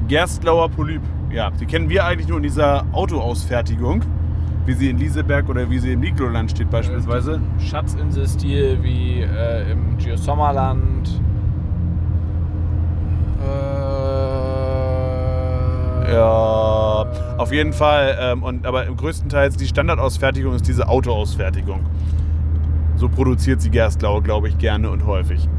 Gerstlauer 0.07 0.69
Polyp. 0.69 1.01
Ja, 1.31 1.51
die 1.51 1.65
kennen 1.65 1.89
wir 1.89 2.05
eigentlich 2.05 2.27
nur 2.27 2.37
in 2.37 2.43
dieser 2.43 2.85
Autoausfertigung. 2.91 4.01
Wie 4.65 4.73
sie 4.73 4.89
in 4.89 4.97
Lieseberg 4.97 5.49
oder 5.49 5.69
wie 5.69 5.79
sie 5.79 5.93
im 5.93 6.01
Nikloland 6.01 6.51
steht 6.51 6.69
beispielsweise. 6.69 7.39
Schatzinsel-Stil 7.59 8.83
wie 8.83 9.21
äh, 9.21 9.71
im 9.71 9.97
Geo 9.97 10.15
Sommerland. 10.17 11.19
Äh, 13.41 13.81
Ja, 16.13 17.05
auf 17.37 17.51
jeden 17.53 17.73
Fall. 17.73 18.17
Ähm, 18.19 18.43
und, 18.43 18.65
aber 18.65 18.85
größtenteils 18.85 19.55
die 19.57 19.67
Standardausfertigung 19.67 20.55
ist 20.55 20.67
diese 20.67 20.89
Autoausfertigung. 20.89 21.81
So 23.01 23.09
produziert 23.09 23.59
sie 23.61 23.71
Gerstlauer, 23.71 24.21
glaube 24.21 24.47
ich, 24.47 24.59
gerne 24.59 24.91
und 24.91 25.07
häufig. 25.07 25.49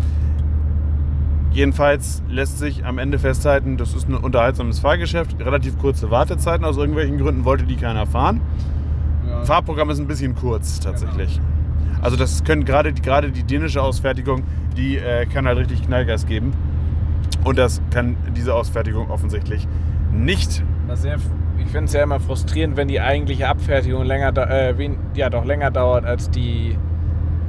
Jedenfalls 1.51 2.22
lässt 2.28 2.61
sich 2.61 2.84
am 2.84 2.99
Ende 2.99 3.18
festhalten, 3.18 3.76
das 3.76 3.95
ist 3.95 4.09
ein 4.09 4.14
unterhaltsames 4.14 4.78
Fahrgeschäft, 4.78 5.40
relativ 5.40 5.76
kurze 5.76 6.12
Wartezeiten, 6.12 6.64
aus 6.64 6.76
irgendwelchen 6.76 7.18
Gründen 7.18 7.45
wollte 7.45 7.64
die 7.64 7.74
keiner 7.74 8.07
fahren. 8.07 8.40
ja. 9.28 9.43
Fahrprogramm 9.43 9.90
ist 9.90 9.99
ein 9.99 10.07
bisschen 10.07 10.36
kurz 10.36 10.78
tatsächlich. 10.78 11.40
Also 12.01 12.16
das 12.16 12.45
können 12.45 12.64
gerade 12.64 12.93
die, 12.93 13.03
gerade 13.03 13.32
die 13.32 13.43
dänische 13.43 13.82
Ausfertigung, 13.82 14.45
die 14.76 14.99
äh, 14.99 15.26
kann 15.26 15.45
halt 15.45 15.59
richtig 15.59 15.82
Knallgas 15.84 16.26
geben. 16.26 16.53
Und 17.43 17.59
das 17.59 17.82
kann 17.90 18.14
diese 18.36 18.55
Ausfertigung 18.55 19.11
offensichtlich 19.11 19.66
nicht. 20.12 20.62
Sehr, 20.95 21.16
ich 21.59 21.66
finde 21.72 21.86
es 21.86 21.93
ja 21.93 22.05
immer 22.05 22.20
frustrierend, 22.20 22.76
wenn 22.76 22.86
die 22.86 23.01
eigentliche 23.01 23.49
Abfertigung 23.49 24.05
länger, 24.05 24.28
äh, 24.49 24.78
wen, 24.78 24.97
ja, 25.16 25.28
doch 25.28 25.45
länger 25.45 25.72
dauert 25.72 26.05
als 26.05 26.30
die 26.30 26.78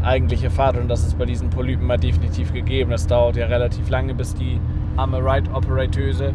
eigentliche 0.03 0.49
Fahrt. 0.49 0.77
Und 0.77 0.87
das 0.87 1.05
ist 1.05 1.17
bei 1.17 1.25
diesen 1.25 1.49
Polypen 1.49 1.85
mal 1.85 1.97
definitiv 1.97 2.53
gegeben. 2.53 2.91
Das 2.91 3.07
dauert 3.07 3.35
ja 3.35 3.47
relativ 3.47 3.89
lange, 3.89 4.13
bis 4.13 4.35
die 4.35 4.59
arme 4.97 5.17
Ride-Operateuse 5.17 6.33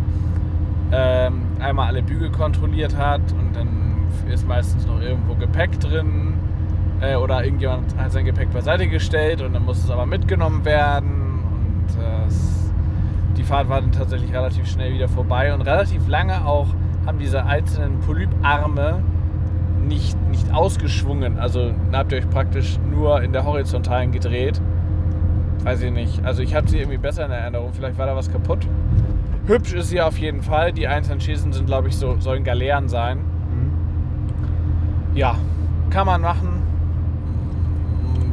ähm, 0.92 1.42
einmal 1.60 1.88
alle 1.88 2.02
Bügel 2.02 2.30
kontrolliert 2.30 2.96
hat. 2.96 3.20
Und 3.32 3.54
dann 3.54 4.06
ist 4.30 4.46
meistens 4.46 4.86
noch 4.86 5.00
irgendwo 5.00 5.34
Gepäck 5.34 5.78
drin. 5.80 6.34
Äh, 7.00 7.16
oder 7.16 7.44
irgendjemand 7.44 7.96
hat 7.96 8.12
sein 8.12 8.24
Gepäck 8.24 8.52
beiseite 8.52 8.88
gestellt 8.88 9.40
und 9.40 9.52
dann 9.52 9.64
muss 9.64 9.78
es 9.78 9.90
aber 9.90 10.06
mitgenommen 10.06 10.64
werden. 10.64 11.42
Und 11.44 12.02
äh, 12.02 13.36
die 13.36 13.44
Fahrt 13.44 13.68
war 13.68 13.80
dann 13.80 13.92
tatsächlich 13.92 14.32
relativ 14.32 14.66
schnell 14.66 14.92
wieder 14.92 15.08
vorbei 15.08 15.54
und 15.54 15.62
relativ 15.62 16.08
lange 16.08 16.44
auch 16.44 16.66
haben 17.06 17.18
diese 17.18 17.44
einzelnen 17.46 18.00
Polyparme 18.00 19.02
nicht, 19.86 20.16
nicht 20.28 20.52
ausgeschwungen. 20.52 21.38
Also 21.38 21.72
habt 21.92 22.12
ihr 22.12 22.18
euch 22.18 22.30
praktisch 22.30 22.78
nur 22.90 23.22
in 23.22 23.32
der 23.32 23.44
Horizontalen 23.44 24.12
gedreht. 24.12 24.60
Weiß 25.64 25.82
ich 25.82 25.92
nicht. 25.92 26.24
Also 26.24 26.42
ich 26.42 26.54
hatte 26.54 26.68
sie 26.68 26.78
irgendwie 26.78 26.98
besser 26.98 27.26
in 27.26 27.30
Erinnerung. 27.30 27.72
Vielleicht 27.72 27.98
war 27.98 28.06
da 28.06 28.16
was 28.16 28.30
kaputt. 28.30 28.66
Hübsch 29.46 29.72
ist 29.72 29.88
sie 29.88 30.00
auf 30.00 30.18
jeden 30.18 30.42
Fall. 30.42 30.72
Die 30.72 30.86
einzelnen 30.86 31.20
Schäsen 31.20 31.52
sind, 31.52 31.66
glaube 31.66 31.88
ich, 31.88 31.96
so, 31.96 32.16
sollen 32.20 32.44
Galeeren 32.44 32.88
sein. 32.88 33.20
Ja, 35.14 35.36
kann 35.90 36.06
man 36.06 36.20
machen. 36.20 36.62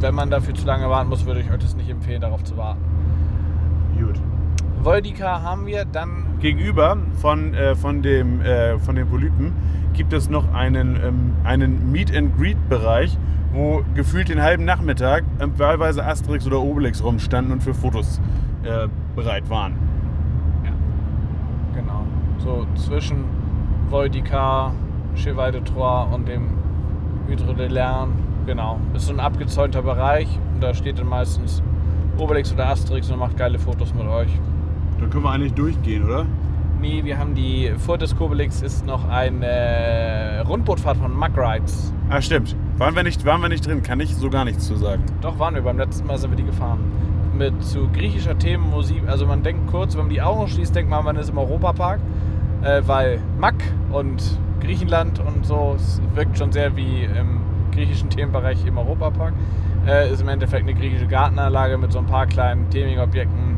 Wenn 0.01 0.13
man 0.13 0.29
dafür 0.29 0.53
zu 0.53 0.65
lange 0.65 0.89
warten 0.89 1.09
muss, 1.09 1.25
würde 1.25 1.39
ich 1.39 1.49
euch 1.49 1.59
das 1.59 1.75
nicht 1.75 1.89
empfehlen, 1.89 2.21
darauf 2.21 2.43
zu 2.43 2.57
warten. 2.57 2.81
Gut. 3.97 4.19
Voldika 4.83 5.41
haben 5.41 5.65
wir, 5.65 5.85
dann 5.85 6.24
Gegenüber 6.39 6.97
von, 7.21 7.53
äh, 7.53 7.75
von, 7.75 8.01
dem, 8.01 8.41
äh, 8.41 8.77
von 8.79 8.95
den 8.95 9.07
Polypen 9.07 9.53
gibt 9.93 10.13
es 10.13 10.29
noch 10.29 10.53
einen, 10.53 10.95
ähm, 10.95 11.33
einen 11.43 11.91
Meet-and-Greet-Bereich, 11.91 13.17
wo 13.53 13.83
gefühlt 13.93 14.29
den 14.29 14.41
halben 14.41 14.65
Nachmittag 14.65 15.23
ähm, 15.39 15.57
wahlweise 15.57 16.05
Asterix 16.05 16.45
oder 16.45 16.61
Obelix 16.61 17.03
rumstanden 17.03 17.53
und 17.53 17.63
für 17.63 17.73
Fotos 17.73 18.19
äh, 18.63 18.87
bereit 19.15 19.49
waren. 19.49 19.73
Ja, 20.63 20.71
genau. 21.73 22.05
So 22.37 22.67
zwischen 22.75 23.23
Voldika, 23.89 24.73
Cheval 25.15 25.51
de 25.53 25.61
Troyes 25.61 26.13
und 26.13 26.27
dem 26.27 26.49
Hydre 27.27 27.55
de 27.55 27.67
Lern. 27.67 28.09
Genau. 28.45 28.79
Ist 28.93 29.07
so 29.07 29.13
ein 29.13 29.19
abgezäunter 29.19 29.81
Bereich 29.81 30.27
und 30.53 30.61
da 30.61 30.73
steht 30.73 30.99
dann 30.99 31.07
meistens 31.07 31.63
Obelix 32.17 32.53
oder 32.53 32.67
Asterix 32.67 33.09
und 33.09 33.19
macht 33.19 33.37
geile 33.37 33.57
Fotos 33.57 33.93
mit 33.93 34.05
euch. 34.05 34.29
Dann 34.99 35.09
können 35.09 35.23
wir 35.23 35.31
eigentlich 35.31 35.53
durchgehen, 35.53 36.03
oder? 36.03 36.25
Nee, 36.79 37.03
wir 37.03 37.17
haben 37.17 37.35
die, 37.35 37.71
vor 37.77 37.97
des 37.97 38.15
Kobelix 38.15 38.61
ist 38.61 38.85
noch 38.85 39.07
eine 39.09 40.43
Rundbootfahrt 40.47 40.97
von 40.97 41.15
Mack 41.15 41.31
Rides. 41.37 41.93
Ah, 42.09 42.21
stimmt. 42.21 42.55
Waren 42.77 42.95
wir, 42.95 43.03
nicht, 43.03 43.25
waren 43.25 43.41
wir 43.41 43.49
nicht 43.49 43.65
drin, 43.65 43.81
kann 43.81 43.99
ich 43.99 44.15
so 44.15 44.29
gar 44.29 44.45
nichts 44.45 44.67
zu 44.67 44.75
sagen. 44.75 45.03
Doch, 45.21 45.39
waren 45.39 45.55
wir. 45.55 45.61
Beim 45.61 45.77
letzten 45.77 46.05
Mal 46.05 46.17
sind 46.17 46.31
wir 46.31 46.37
die 46.37 46.43
gefahren. 46.43 46.79
Mit 47.37 47.63
zu 47.63 47.87
griechischer 47.87 48.37
Themenmusik. 48.37 49.03
Also 49.07 49.25
man 49.25 49.43
denkt 49.43 49.67
kurz, 49.71 49.95
wenn 49.95 50.03
man 50.03 50.09
die 50.09 50.21
Augen 50.21 50.47
schließt, 50.47 50.75
denkt 50.75 50.91
man, 50.91 51.03
man 51.03 51.15
ist 51.15 51.29
im 51.29 51.37
Europapark. 51.37 51.99
Äh, 52.61 52.81
weil 52.85 53.19
Mack 53.39 53.55
und 53.91 54.21
Griechenland 54.59 55.19
und 55.19 55.45
so, 55.45 55.73
es 55.75 56.01
wirkt 56.13 56.37
schon 56.37 56.51
sehr 56.51 56.75
wie 56.75 57.03
im 57.03 57.39
griechischen 57.71 58.09
Themenbereich 58.09 58.65
im 58.65 58.77
Europapark. 58.77 59.33
Äh, 59.87 60.11
ist 60.11 60.21
im 60.21 60.27
Endeffekt 60.27 60.63
eine 60.63 60.73
griechische 60.73 61.07
Gartenanlage 61.07 61.77
mit 61.77 61.91
so 61.91 61.99
ein 61.99 62.05
paar 62.05 62.25
kleinen 62.25 62.69
Theming-Objekten. 62.69 63.54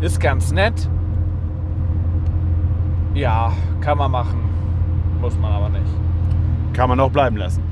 Ist 0.00 0.18
ganz 0.18 0.50
nett. 0.50 0.88
Ja, 3.14 3.52
kann 3.80 3.98
man 3.98 4.10
machen. 4.10 4.38
Muss 5.20 5.36
man 5.38 5.52
aber 5.52 5.68
nicht. 5.68 5.84
Kann 6.72 6.88
man 6.88 7.00
auch 7.00 7.10
bleiben 7.10 7.36
lassen. 7.36 7.62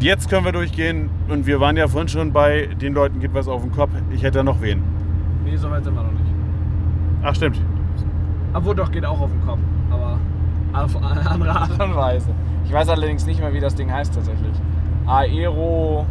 Jetzt 0.00 0.28
können 0.28 0.44
wir 0.44 0.52
durchgehen 0.52 1.08
und 1.28 1.46
wir 1.46 1.60
waren 1.60 1.76
ja 1.76 1.86
vorhin 1.88 2.08
schon 2.08 2.32
bei 2.32 2.66
den 2.80 2.92
Leuten 2.92 3.20
geht 3.20 3.32
was 3.32 3.48
auf 3.48 3.62
den 3.62 3.72
Kopf. 3.72 3.92
Ich 4.10 4.22
hätte 4.22 4.38
da 4.38 4.42
noch 4.42 4.60
wen. 4.60 4.82
Nee, 5.44 5.56
so 5.56 5.70
weit 5.70 5.84
sind 5.84 5.94
wir 5.94 6.02
noch 6.02 6.10
nicht. 6.10 6.34
Ach 7.22 7.34
stimmt. 7.34 7.60
Obwohl 8.52 8.74
doch, 8.74 8.90
geht 8.90 9.06
auch 9.06 9.20
auf 9.20 9.30
den 9.30 9.46
Kopf. 9.46 9.60
Aber 9.90 10.18
auf 10.72 10.96
eine 10.96 11.30
andere 11.30 11.50
Art 11.52 11.82
und 11.82 11.96
Weise. 11.96 12.30
Ich 12.64 12.72
weiß 12.72 12.88
allerdings 12.88 13.24
nicht 13.26 13.40
mehr, 13.40 13.52
wie 13.54 13.60
das 13.60 13.74
Ding 13.74 13.90
heißt 13.90 14.14
tatsächlich. 14.14 14.52
Aero. 15.06 16.04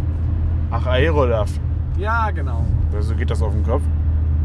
Ach, 0.72 0.86
Aerolaf. 0.86 1.51
Ja, 1.97 2.32
genau. 2.32 2.65
Also 2.93 3.13
geht 3.13 3.30
das 3.30 3.41
auf 3.41 3.53
den 3.53 3.63
Kopf? 3.63 3.84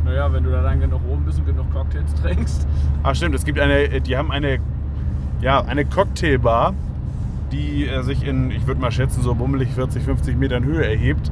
Naja, 0.06 0.32
wenn 0.32 0.44
du 0.44 0.50
da 0.50 0.62
dann 0.62 0.80
genug 0.80 1.00
oben 1.10 1.24
bist 1.24 1.38
und 1.40 1.46
genug 1.46 1.70
Cocktails 1.72 2.14
trinkst. 2.22 2.66
Ach 3.02 3.14
stimmt, 3.14 3.34
es 3.34 3.44
gibt 3.44 3.58
eine, 3.60 4.00
die 4.00 4.16
haben 4.16 4.30
eine, 4.30 4.58
ja, 5.40 5.60
eine 5.62 5.84
Cocktailbar, 5.84 6.74
die 7.52 7.86
äh, 7.86 8.02
sich 8.02 8.26
in, 8.26 8.50
ich 8.50 8.66
würde 8.66 8.80
mal 8.80 8.90
schätzen, 8.92 9.22
so 9.22 9.34
bummelig 9.34 9.68
40, 9.72 10.02
50 10.02 10.36
Metern 10.36 10.64
Höhe 10.64 10.86
erhebt. 10.86 11.30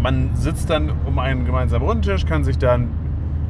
Man 0.00 0.30
sitzt 0.34 0.68
dann 0.70 0.92
um 1.06 1.18
einen 1.18 1.44
gemeinsamen 1.46 1.84
Rundtisch, 1.86 2.26
kann 2.26 2.44
sich 2.44 2.58
dann 2.58 2.88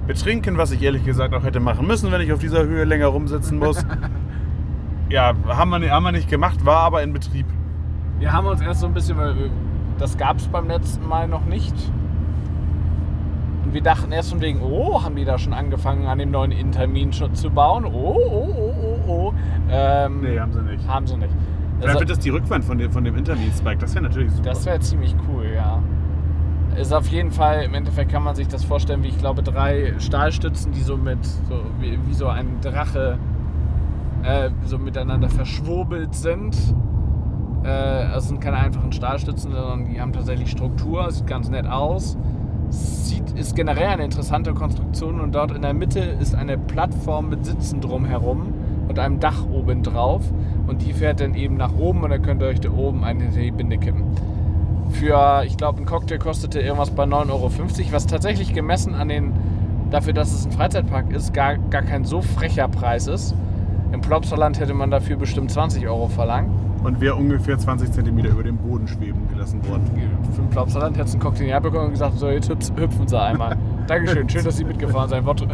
betrinken, 0.07 0.57
was 0.57 0.71
ich 0.71 0.81
ehrlich 0.83 1.05
gesagt 1.05 1.35
auch 1.35 1.43
hätte 1.43 1.59
machen 1.59 1.87
müssen, 1.87 2.13
wenn 2.13 2.21
ich 2.21 2.33
auf 2.33 2.39
dieser 2.39 2.65
Höhe 2.65 2.85
länger 2.85 3.07
rumsitzen 3.09 3.59
muss. 3.59 3.85
ja, 5.11 5.33
haben 5.49 5.71
wir, 5.71 5.91
haben 5.91 6.05
wir 6.05 6.13
nicht 6.13 6.31
gemacht, 6.31 6.65
war 6.65 6.79
aber 6.81 7.03
in 7.03 7.13
Betrieb. 7.13 7.47
Wir 8.21 8.33
haben 8.33 8.47
uns 8.47 8.61
erst 8.61 8.81
so 8.81 8.87
ein 8.87 8.95
bisschen, 8.95 9.17
weil 9.19 9.37
wir- 9.37 9.51
das 9.99 10.17
gab 10.17 10.37
es 10.37 10.47
beim 10.47 10.69
letzten 10.69 11.09
Mal 11.09 11.27
noch 11.27 11.45
nicht. 11.47 11.75
Und 13.67 13.75
wir 13.75 13.83
dachten 13.83 14.12
erst 14.12 14.31
von 14.31 14.41
wegen, 14.41 14.62
oh, 14.62 15.03
haben 15.03 15.17
die 15.17 15.25
da 15.25 15.41
schon 15.41 15.53
angefangen, 15.53 16.07
an 16.07 16.19
dem 16.19 16.31
neuen 16.31 16.53
Intermin 16.53 17.12
schon 17.12 17.35
zu 17.35 17.51
bauen? 17.51 17.85
Oh, 17.85 18.17
oh, 18.17 18.49
oh, 18.49 18.75
oh, 18.81 19.11
oh. 19.11 19.33
Ähm, 19.69 20.21
Nee, 20.21 20.39
haben 20.39 20.53
sie 20.53 20.62
nicht. 20.62 20.87
Haben 20.87 21.07
sie 21.09 21.17
nicht. 21.17 21.35
Vielleicht 21.79 21.89
Also, 21.89 21.99
wird 21.99 22.11
das 22.11 22.19
die 22.21 22.31
Rückwand 22.31 22.64
von 22.64 22.79
dem, 22.79 22.93
von 22.93 23.03
dem 23.03 23.17
Intermin-Spike. 23.17 23.79
Das 23.79 23.93
wäre 23.97 24.05
natürlich 24.05 24.31
super. 24.31 24.51
das 24.51 24.64
wäre 24.67 24.79
ziemlich 24.79 25.17
cool, 25.29 25.47
ja. 25.53 25.83
Ist 26.81 26.93
auf 26.93 27.09
jeden 27.09 27.33
Fall, 27.33 27.64
im 27.64 27.75
Endeffekt 27.75 28.12
kann 28.12 28.23
man 28.23 28.37
sich 28.37 28.47
das 28.47 28.62
vorstellen, 28.62 29.03
wie 29.03 29.09
ich 29.09 29.19
glaube, 29.19 29.43
drei 29.43 29.95
Stahlstützen, 29.99 30.71
die 30.71 30.83
so 30.83 30.97
mit, 30.97 31.25
so 31.25 31.61
wie, 31.81 31.99
wie 32.07 32.14
so 32.14 32.29
ein 32.29 32.61
Drache, 32.62 33.19
äh, 34.23 34.51
so 34.64 34.79
miteinander 34.79 35.29
verschwurbelt 35.29 36.14
sind. 36.14 36.57
Äh, 37.64 38.14
es 38.17 38.29
sind 38.29 38.41
keine 38.41 38.59
einfachen 38.59 38.93
Stahlstützen, 38.93 39.51
sondern 39.51 39.87
die 39.87 40.01
haben 40.01 40.12
tatsächlich 40.12 40.51
Struktur, 40.53 41.11
sieht 41.11 41.27
ganz 41.27 41.49
nett 41.51 41.67
aus. 41.67 42.17
Sieht, 42.71 43.31
ist 43.33 43.55
generell 43.55 43.89
eine 43.89 44.05
interessante 44.05 44.53
Konstruktion 44.55 45.21
und 45.21 45.35
dort 45.35 45.53
in 45.53 45.62
der 45.62 45.75
Mitte 45.75 46.01
ist 46.01 46.35
eine 46.35 46.59
Plattform 46.59 47.29
mit 47.29 47.45
Sitzen 47.45 47.81
drumherum 47.81 48.53
und 48.89 48.99
einem 48.99 49.21
Dach 49.21 49.45
oben 49.53 49.83
drauf. 49.83 50.23
Und 50.67 50.83
die 50.83 50.93
fährt 50.93 51.21
dann 51.21 51.35
eben 51.35 51.57
nach 51.57 51.75
oben 51.77 52.03
und 52.03 52.11
dann 52.11 52.23
könnt 52.23 52.43
ihr 52.43 52.49
euch 52.49 52.61
da 52.61 52.71
oben 52.71 53.05
die 53.35 53.51
Binde 53.51 53.79
kippen. 53.79 54.05
Für, 54.91 55.43
ich 55.45 55.57
glaube, 55.57 55.81
ein 55.81 55.87
Cocktail 55.87 56.19
kostete 56.19 56.61
irgendwas 56.61 56.91
bei 56.91 57.05
9,50 57.05 57.31
Euro, 57.31 57.51
was 57.93 58.07
tatsächlich 58.07 58.53
gemessen 58.53 58.95
an 58.95 59.09
den, 59.09 59.33
dafür, 59.91 60.12
dass 60.12 60.33
es 60.33 60.47
ein 60.47 60.53
Freizeitpark 60.53 61.12
ist, 61.12 61.35
gar, 61.35 61.57
gar 61.59 61.83
kein 61.83 62.05
so 62.05 62.23
frecher 62.23 62.69
Preis 62.69 63.07
ist. 63.07 63.35
Im 63.93 64.01
Plopsaland 64.01 64.59
hätte 64.59 64.75
man 64.75 64.91
dafür 64.91 65.17
bestimmt 65.17 65.51
20 65.51 65.87
Euro 65.87 66.09
verlangt. 66.09 66.51
Und 66.87 67.01
wäre 67.01 67.16
ungefähr 67.16 67.59
20 67.59 67.91
Zentimeter 67.91 68.28
über 68.28 68.45
dem 68.45 68.59
Boden 68.59 68.87
schweben 68.87 69.28
gelassen 69.28 69.61
worden. 69.68 69.82
Für 70.32 70.41
den 70.43 70.51
Plopsaland 70.51 70.97
hätte 70.97 71.09
es 71.09 71.14
einen 71.14 71.20
Cocktail 71.20 71.49
herbekommen 71.49 71.87
und 71.87 71.93
gesagt, 71.95 72.16
so 72.16 72.28
jetzt 72.28 72.49
hüpf, 72.49 72.70
hüpfen 72.76 73.09
Sie 73.09 73.20
einmal. 73.20 73.57
Dankeschön, 73.89 74.28
schön, 74.28 74.45
dass 74.45 74.57
Sie 74.57 74.64
mitgefahren 74.64 75.09
sind. 75.09 75.26
Wort, 75.26 75.45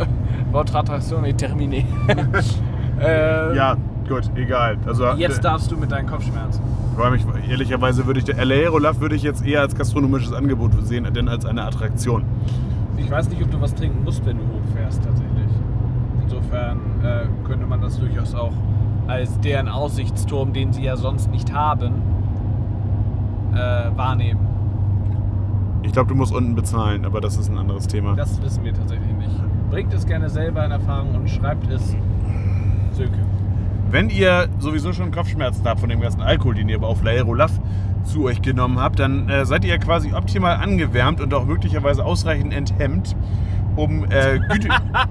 Wortrattraktion 0.52 1.24
terminé. 1.24 1.84
äh, 3.02 3.54
Ja, 3.54 3.76
gut, 4.08 4.30
egal. 4.34 4.78
Also, 4.86 5.08
Jetzt 5.12 5.40
äh, 5.40 5.42
darfst 5.42 5.70
du 5.70 5.76
mit 5.76 5.92
deinen 5.92 6.06
Kopfschmerzen. 6.06 6.62
mich, 7.12 7.26
ehrlicherweise 7.50 8.06
würde 8.06 8.20
ich, 8.20 8.24
der 8.24 8.38
Aerolaf 8.38 8.98
würde 8.98 9.14
ich 9.14 9.22
jetzt 9.22 9.44
eher 9.44 9.60
als 9.60 9.74
gastronomisches 9.74 10.32
Angebot 10.32 10.72
sehen, 10.86 11.06
denn 11.12 11.28
als 11.28 11.44
eine 11.44 11.64
Attraktion. 11.64 12.24
Ich 12.96 13.10
weiß 13.10 13.28
nicht, 13.28 13.42
ob 13.42 13.50
du 13.50 13.60
was 13.60 13.74
trinken 13.74 14.04
musst, 14.04 14.24
wenn 14.24 14.38
du 14.38 14.44
hochfährst, 14.44 15.04
tatsächlich. 15.04 15.50
Insofern 16.22 16.78
äh, 17.02 17.26
könnte 17.46 17.66
man 17.66 17.82
das 17.82 17.98
durchaus 18.00 18.34
auch 18.34 18.54
als 19.08 19.40
deren 19.40 19.68
Aussichtsturm, 19.68 20.52
den 20.52 20.72
sie 20.72 20.84
ja 20.84 20.96
sonst 20.96 21.30
nicht 21.30 21.52
haben, 21.52 22.02
äh, 23.54 23.96
wahrnehmen. 23.96 24.46
Ich 25.82 25.92
glaube, 25.92 26.08
du 26.08 26.14
musst 26.14 26.32
unten 26.32 26.54
bezahlen, 26.54 27.04
aber 27.04 27.20
das 27.20 27.36
ist 27.36 27.50
ein 27.50 27.56
anderes 27.56 27.86
Thema. 27.86 28.14
Das 28.14 28.40
wissen 28.42 28.62
wir 28.64 28.74
tatsächlich 28.74 29.12
nicht. 29.14 29.34
Bringt 29.70 29.92
es 29.94 30.06
gerne 30.06 30.28
selber 30.28 30.64
in 30.64 30.70
Erfahrung 30.70 31.14
und 31.14 31.30
schreibt 31.30 31.70
es 31.70 31.96
Söke. 32.92 33.18
Wenn 33.90 34.10
ihr 34.10 34.48
sowieso 34.58 34.92
schon 34.92 35.10
Kopfschmerzen 35.10 35.66
habt 35.66 35.80
von 35.80 35.88
dem 35.88 36.00
ganzen 36.00 36.20
Alkohol, 36.20 36.56
den 36.56 36.68
ihr 36.68 36.76
aber 36.76 36.88
auf 36.88 37.02
Laerolaf 37.02 37.52
zu 38.04 38.24
euch 38.24 38.42
genommen 38.42 38.78
habt, 38.78 38.98
dann 38.98 39.28
äh, 39.30 39.46
seid 39.46 39.64
ihr 39.64 39.78
quasi 39.78 40.12
optimal 40.12 40.56
angewärmt 40.56 41.20
und 41.22 41.32
auch 41.32 41.46
möglicherweise 41.46 42.04
ausreichend 42.04 42.52
enthemmt, 42.52 43.16
um, 43.78 44.04
äh, 44.10 44.40
Güte, 44.40 44.68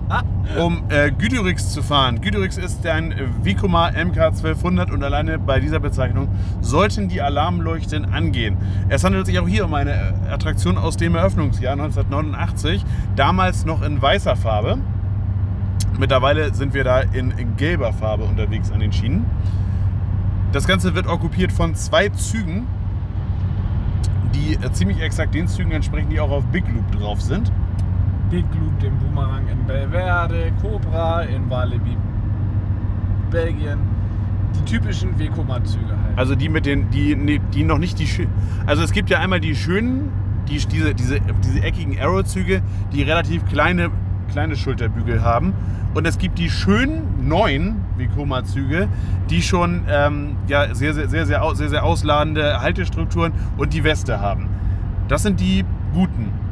um 0.59 0.83
äh, 0.89 1.09
Güterix 1.11 1.71
zu 1.71 1.81
fahren. 1.81 2.19
Güterix 2.19 2.57
ist 2.57 2.85
ein 2.85 3.13
Vicoma 3.41 3.91
MK 3.91 4.17
1200 4.17 4.91
und 4.91 5.03
alleine 5.03 5.39
bei 5.39 5.59
dieser 5.59 5.79
Bezeichnung 5.79 6.27
sollten 6.59 7.07
die 7.07 7.21
Alarmleuchten 7.21 8.13
angehen. 8.13 8.57
Es 8.89 9.03
handelt 9.03 9.25
sich 9.25 9.39
auch 9.39 9.47
hier 9.47 9.65
um 9.65 9.73
eine 9.73 9.91
äh, 9.91 10.31
Attraktion 10.31 10.77
aus 10.77 10.97
dem 10.97 11.15
Eröffnungsjahr 11.15 11.73
1989, 11.73 12.83
damals 13.15 13.65
noch 13.65 13.81
in 13.81 14.01
weißer 14.01 14.35
Farbe. 14.35 14.77
Mittlerweile 15.97 16.53
sind 16.53 16.73
wir 16.73 16.83
da 16.83 16.99
in, 16.99 17.31
in 17.31 17.55
gelber 17.55 17.93
Farbe 17.93 18.25
unterwegs 18.25 18.71
an 18.71 18.81
den 18.81 18.91
Schienen. 18.91 19.25
Das 20.51 20.67
Ganze 20.67 20.93
wird 20.93 21.07
okkupiert 21.07 21.51
von 21.51 21.73
zwei 21.75 22.09
Zügen, 22.09 22.67
die 24.35 24.55
äh, 24.55 24.71
ziemlich 24.73 24.99
exakt 24.99 25.33
den 25.33 25.47
Zügen 25.47 25.71
entsprechen, 25.71 26.09
die 26.09 26.19
auch 26.19 26.31
auf 26.31 26.43
Big 26.47 26.65
Loop 26.67 26.91
drauf 26.91 27.21
sind. 27.21 27.51
Big 28.29 28.45
Loop, 28.59 28.79
den 28.79 28.97
Boomerang 28.97 29.47
in 29.47 29.65
Belverde, 29.65 30.51
Cobra 30.61 31.21
in 31.21 31.49
Walibi, 31.49 31.95
Belgien. 33.31 33.79
Die 34.55 34.65
typischen 34.65 35.17
Vekoma-Züge 35.17 35.89
halt. 35.89 36.17
Also 36.17 36.35
die 36.35 36.49
mit 36.49 36.65
den, 36.65 36.89
die, 36.89 37.39
die 37.53 37.63
noch 37.63 37.77
nicht 37.77 37.99
die 37.99 38.07
schönen. 38.07 38.31
Also 38.65 38.83
es 38.83 38.91
gibt 38.91 39.09
ja 39.09 39.19
einmal 39.19 39.39
die 39.39 39.55
schönen, 39.55 40.11
die, 40.49 40.57
diese, 40.57 40.93
diese, 40.93 41.19
diese 41.43 41.61
eckigen 41.61 41.99
Arrow-Züge, 41.99 42.61
die 42.93 43.03
relativ 43.03 43.45
kleine, 43.45 43.91
kleine 44.31 44.55
Schulterbügel 44.55 45.23
haben. 45.23 45.53
Und 45.93 46.05
es 46.05 46.17
gibt 46.17 46.37
die 46.37 46.49
schönen 46.49 47.27
neuen 47.27 47.77
Vekoma-Züge, 47.97 48.87
die 49.29 49.41
schon 49.41 49.83
ähm, 49.89 50.35
ja, 50.47 50.73
sehr, 50.75 50.93
sehr, 50.93 51.09
sehr, 51.09 51.25
sehr, 51.25 51.55
sehr, 51.55 51.69
sehr 51.69 51.83
ausladende 51.83 52.61
Haltestrukturen 52.61 53.33
und 53.57 53.73
die 53.73 53.83
Weste 53.83 54.19
haben. 54.19 54.47
Das 55.07 55.23
sind 55.23 55.39
die 55.39 55.63
guten. 55.93 56.46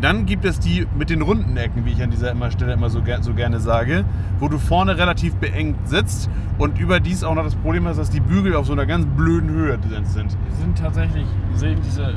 Dann 0.00 0.24
gibt 0.24 0.44
es 0.46 0.58
die 0.58 0.86
mit 0.96 1.10
den 1.10 1.20
runden 1.20 1.56
Ecken, 1.56 1.84
wie 1.84 1.90
ich 1.90 2.02
an 2.02 2.10
dieser 2.10 2.34
Stelle 2.50 2.72
immer 2.72 2.88
so, 2.88 3.02
so 3.20 3.34
gerne 3.34 3.60
sage, 3.60 4.04
wo 4.38 4.48
du 4.48 4.58
vorne 4.58 4.96
relativ 4.96 5.34
beengt 5.36 5.88
sitzt 5.88 6.30
und 6.58 6.78
überdies 6.78 7.22
auch 7.22 7.34
noch 7.34 7.44
das 7.44 7.54
Problem 7.54 7.86
hast, 7.86 7.98
dass 7.98 8.08
die 8.08 8.20
Bügel 8.20 8.56
auf 8.56 8.66
so 8.66 8.72
einer 8.72 8.86
ganz 8.86 9.06
blöden 9.16 9.50
Höhe 9.50 9.78
sind. 10.04 10.30
Sind 10.30 10.78
tatsächlich, 10.78 11.26
sehen 11.54 11.78
diese 11.84 12.14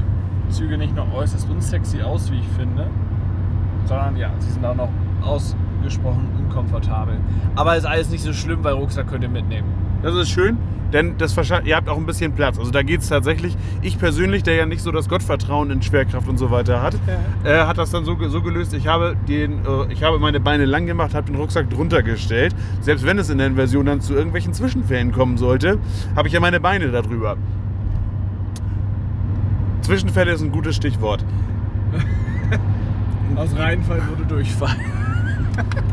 Züge 0.49 0.77
nicht 0.77 0.95
nur 0.95 1.11
äußerst 1.13 1.49
unsexy 1.49 2.01
aus, 2.01 2.31
wie 2.31 2.39
ich 2.39 2.47
finde, 2.57 2.87
sondern 3.85 4.15
ja, 4.15 4.29
sie 4.39 4.51
sind 4.51 4.65
auch 4.65 4.75
noch 4.75 4.89
ausgesprochen 5.21 6.29
unkomfortabel. 6.39 7.17
Aber 7.55 7.75
ist 7.75 7.85
alles 7.85 8.09
nicht 8.09 8.23
so 8.23 8.31
schlimm, 8.31 8.63
weil 8.63 8.73
Rucksack 8.73 9.07
könnt 9.07 9.23
ihr 9.23 9.29
mitnehmen. 9.29 9.82
Das 10.03 10.13
ist 10.15 10.29
schön, 10.29 10.57
denn 10.91 11.17
das 11.17 11.35
ihr 11.63 11.75
habt 11.77 11.87
auch 11.87 11.97
ein 11.97 12.05
bisschen 12.05 12.33
Platz. 12.33 12.59
Also 12.59 12.71
da 12.71 12.83
geht 12.83 12.99
es 12.99 13.07
tatsächlich, 13.07 13.55
ich 13.81 13.97
persönlich, 13.97 14.43
der 14.43 14.55
ja 14.55 14.65
nicht 14.65 14.81
so 14.81 14.91
das 14.91 15.07
Gottvertrauen 15.07 15.71
in 15.71 15.81
Schwerkraft 15.81 16.27
und 16.27 16.37
so 16.37 16.51
weiter 16.51 16.81
hat, 16.81 16.95
äh, 17.45 17.59
hat 17.59 17.77
das 17.77 17.91
dann 17.91 18.03
so, 18.03 18.17
so 18.27 18.41
gelöst, 18.41 18.73
ich 18.73 18.87
habe, 18.87 19.15
den, 19.27 19.65
äh, 19.65 19.93
ich 19.93 20.03
habe 20.03 20.19
meine 20.19 20.41
Beine 20.41 20.65
lang 20.65 20.85
gemacht, 20.85 21.13
habe 21.15 21.27
den 21.31 21.35
Rucksack 21.37 21.69
drunter 21.69 22.03
gestellt. 22.03 22.53
Selbst 22.81 23.05
wenn 23.05 23.17
es 23.17 23.29
in 23.29 23.37
der 23.37 23.47
Inversion 23.47 23.85
dann 23.85 24.01
zu 24.01 24.13
irgendwelchen 24.13 24.53
Zwischenfällen 24.53 25.13
kommen 25.13 25.37
sollte, 25.37 25.79
habe 26.17 26.27
ich 26.27 26.33
ja 26.33 26.41
meine 26.41 26.59
Beine 26.59 26.91
darüber. 26.91 27.37
Zwischenfälle 29.83 30.33
ist 30.33 30.41
ein 30.41 30.51
gutes 30.51 30.75
Stichwort. 30.75 31.23
Aus 33.37 33.55
Rheinfall 33.57 34.01
wurde 34.09 34.25
Durchfall. 34.25 34.75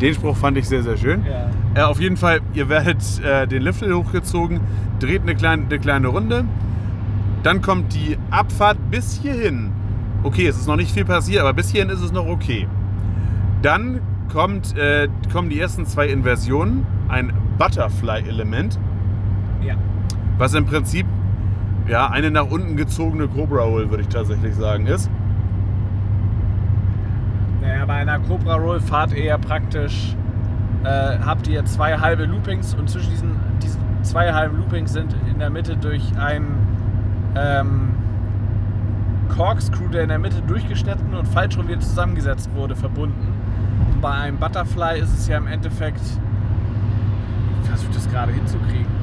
Den 0.01 0.15
Spruch 0.15 0.37
fand 0.37 0.57
ich 0.57 0.69
sehr, 0.69 0.83
sehr 0.83 0.97
schön. 0.97 1.25
Ja. 1.25 1.51
Äh, 1.75 1.85
auf 1.85 2.01
jeden 2.01 2.17
Fall, 2.17 2.41
ihr 2.55 2.69
werdet 2.69 3.03
äh, 3.23 3.47
den 3.47 3.63
Lift 3.63 3.83
hochgezogen, 3.83 4.61
dreht 4.99 5.23
eine 5.23 5.35
kleine, 5.35 5.65
eine 5.65 5.79
kleine 5.79 6.09
Runde. 6.09 6.45
Dann 7.43 7.63
kommt 7.63 7.95
die 7.95 8.19
Abfahrt 8.31 8.79
bis 8.91 9.21
hierhin. 9.21 9.73
Okay, 10.23 10.47
es 10.47 10.59
ist 10.59 10.67
noch 10.67 10.77
nicht 10.77 10.93
viel 10.93 11.05
passiert, 11.05 11.41
aber 11.41 11.53
bis 11.53 11.71
hierhin 11.71 11.91
ist 11.91 12.01
es 12.01 12.13
noch 12.13 12.27
okay. 12.27 12.67
Dann 13.63 14.01
kommt, 14.33 14.77
äh, 14.77 15.09
kommen 15.33 15.49
die 15.49 15.59
ersten 15.59 15.87
zwei 15.87 16.09
Inversionen. 16.09 16.87
Ein 17.09 17.33
Butterfly-Element, 17.59 18.79
ja. 19.63 19.75
was 20.39 20.55
im 20.55 20.65
Prinzip 20.65 21.07
ja, 21.89 22.09
eine 22.09 22.31
nach 22.31 22.49
unten 22.49 22.77
gezogene 22.77 23.27
Cobra 23.27 23.63
Roll, 23.63 23.91
würde 23.91 24.03
ich 24.03 24.09
tatsächlich 24.09 24.55
sagen, 24.55 24.87
ist. 24.87 25.11
Bei 27.91 27.97
einer 27.97 28.21
Cobra 28.21 28.55
Roll 28.55 28.79
fahrt 28.79 29.13
ihr 29.15 29.37
praktisch, 29.37 30.15
äh, 30.85 31.19
habt 31.19 31.49
ihr 31.49 31.65
zwei 31.65 31.99
halbe 31.99 32.25
Loopings 32.25 32.73
und 32.75 32.89
zwischen 32.89 33.11
diesen, 33.11 33.35
diesen 33.61 33.81
zwei 34.05 34.33
halben 34.33 34.59
Loopings 34.59 34.93
sind 34.93 35.13
in 35.29 35.41
der 35.41 35.51
Mitte 35.51 35.77
durch 35.77 36.05
ein 36.17 36.45
ähm, 37.35 37.89
Corkscrew, 39.29 39.89
der 39.89 40.05
in 40.05 40.09
der 40.11 40.21
Mitte 40.21 40.41
durchgeschnitten 40.43 41.15
und 41.15 41.27
falsch 41.27 41.59
rum 41.59 41.67
wieder 41.67 41.81
zusammengesetzt 41.81 42.49
wurde, 42.55 42.77
verbunden. 42.77 43.35
Und 43.93 44.01
bei 44.01 44.13
einem 44.13 44.37
Butterfly 44.37 45.01
ist 45.01 45.13
es 45.13 45.27
ja 45.27 45.39
im 45.39 45.49
Endeffekt, 45.49 46.01
ich 47.63 47.69
versuche 47.69 47.93
das 47.93 48.09
gerade 48.09 48.31
hinzukriegen. 48.31 49.00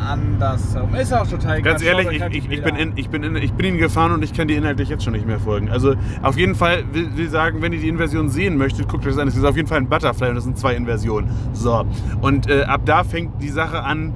Andersherum. 0.00 0.94
Ist 0.94 1.12
auch 1.12 1.26
total 1.26 1.60
Ganz 1.62 1.82
ehrlich, 1.82 2.08
ich, 2.10 2.22
halt 2.22 2.32
die 2.32 2.38
ich, 2.38 2.50
ich, 2.50 2.62
bin 2.62 2.76
in, 2.76 2.92
ich, 2.96 3.10
bin 3.10 3.22
in, 3.22 3.36
ich 3.36 3.52
bin 3.52 3.66
Ihnen 3.66 3.78
gefahren 3.78 4.12
und 4.12 4.24
ich 4.24 4.32
kann 4.32 4.48
dir 4.48 4.56
inhaltlich 4.56 4.88
jetzt 4.88 5.04
schon 5.04 5.12
nicht 5.12 5.26
mehr 5.26 5.38
folgen. 5.38 5.68
Also 5.68 5.94
auf 6.22 6.36
jeden 6.36 6.54
Fall 6.54 6.84
will, 6.92 7.16
will 7.16 7.28
sagen, 7.28 7.62
wenn 7.62 7.72
ihr 7.72 7.80
die 7.80 7.88
Inversion 7.88 8.28
sehen 8.28 8.56
möchtet, 8.56 8.88
guckt 8.88 9.04
euch 9.06 9.12
das 9.12 9.20
an. 9.20 9.28
Es 9.28 9.36
ist 9.36 9.44
auf 9.44 9.56
jeden 9.56 9.68
Fall 9.68 9.78
ein 9.78 9.88
Butterfly 9.88 10.30
und 10.30 10.34
das 10.36 10.44
sind 10.44 10.58
zwei 10.58 10.74
Inversionen. 10.74 11.30
So. 11.52 11.84
Und 12.20 12.48
äh, 12.48 12.62
ab 12.62 12.82
da 12.84 13.04
fängt 13.04 13.42
die 13.42 13.48
Sache 13.48 13.82
an, 13.82 14.12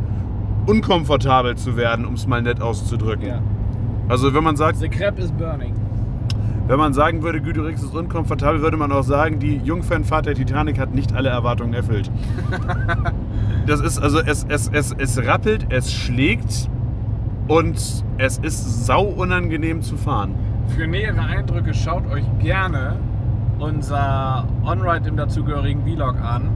unkomfortabel 0.66 1.56
zu 1.56 1.76
werden, 1.76 2.06
um 2.06 2.14
es 2.14 2.26
mal 2.26 2.42
nett 2.42 2.60
auszudrücken. 2.60 3.26
Ja. 3.26 3.42
Also 4.08 4.34
wenn 4.34 4.44
man 4.44 4.56
sagt, 4.56 4.78
The 4.78 4.88
crap 4.88 5.18
is 5.18 5.30
burning. 5.32 5.74
wenn 6.66 6.78
man 6.78 6.92
sagen 6.94 7.22
würde, 7.22 7.40
Güterix 7.40 7.82
ist 7.82 7.94
unkomfortabel, 7.94 8.60
würde 8.62 8.76
man 8.76 8.92
auch 8.92 9.02
sagen, 9.02 9.38
die 9.38 9.56
Jungfernfahrt 9.56 10.26
der 10.26 10.34
Titanic 10.34 10.78
hat 10.78 10.94
nicht 10.94 11.14
alle 11.14 11.28
Erwartungen 11.28 11.74
erfüllt. 11.74 12.10
das 13.66 13.80
ist 13.80 13.98
also, 13.98 14.20
es, 14.20 14.46
es, 14.48 14.68
es, 14.72 14.94
es 14.96 15.18
rappelt, 15.24 15.66
es 15.70 15.92
schlägt 15.92 16.68
und 17.48 17.76
es 18.18 18.38
ist 18.38 18.86
sau 18.86 19.04
unangenehm 19.04 19.82
zu 19.82 19.96
fahren. 19.96 20.34
Für 20.68 20.86
nähere 20.86 21.20
Eindrücke 21.20 21.74
schaut 21.74 22.06
euch 22.10 22.24
gerne 22.40 22.96
unser 23.58 24.46
On-Ride 24.64 25.08
im 25.08 25.16
dazugehörigen 25.16 25.84
Vlog 25.84 26.20
an. 26.20 26.50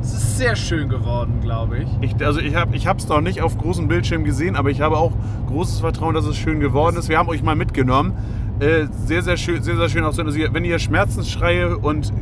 Es 0.00 0.14
ist 0.14 0.38
sehr 0.38 0.56
schön 0.56 0.88
geworden, 0.88 1.40
glaube 1.42 1.78
ich. 1.78 1.88
Ich, 2.00 2.24
also 2.24 2.40
ich 2.40 2.56
habe 2.56 2.76
es 2.76 3.08
noch 3.08 3.20
nicht 3.20 3.42
auf 3.42 3.58
großen 3.58 3.86
Bildschirm 3.86 4.24
gesehen, 4.24 4.56
aber 4.56 4.70
ich 4.70 4.80
habe 4.80 4.96
auch 4.96 5.12
großes 5.48 5.80
Vertrauen, 5.80 6.14
dass 6.14 6.24
es 6.24 6.36
schön 6.36 6.58
geworden 6.58 6.96
ist. 6.96 7.08
Wir 7.08 7.18
haben 7.18 7.28
euch 7.28 7.42
mal 7.42 7.54
mitgenommen. 7.56 8.14
Äh, 8.60 8.86
sehr, 9.04 9.22
sehr 9.22 9.36
schön, 9.36 9.62
sehr, 9.62 9.76
sehr 9.76 9.88
schön 9.88 10.04
auch 10.04 10.12
so. 10.12 10.22
Also 10.22 10.38
wenn 10.52 10.64
ihr 10.64 10.78
Schmerzensschreie 10.78 11.76
und 11.76 12.12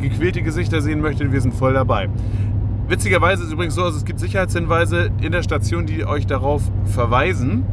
gequälte 0.00 0.42
Gesichter 0.42 0.80
sehen 0.80 1.00
möchtet, 1.00 1.32
wir 1.32 1.40
sind 1.40 1.54
voll 1.54 1.74
dabei. 1.74 2.08
Witzigerweise 2.88 3.42
ist 3.42 3.48
es 3.48 3.52
übrigens 3.52 3.74
so, 3.74 3.82
also 3.82 3.96
es 3.96 4.04
gibt 4.04 4.20
Sicherheitshinweise 4.20 5.10
in 5.20 5.32
der 5.32 5.42
Station, 5.42 5.86
die 5.86 6.04
euch 6.04 6.26
darauf 6.26 6.62
verweisen, 6.84 7.64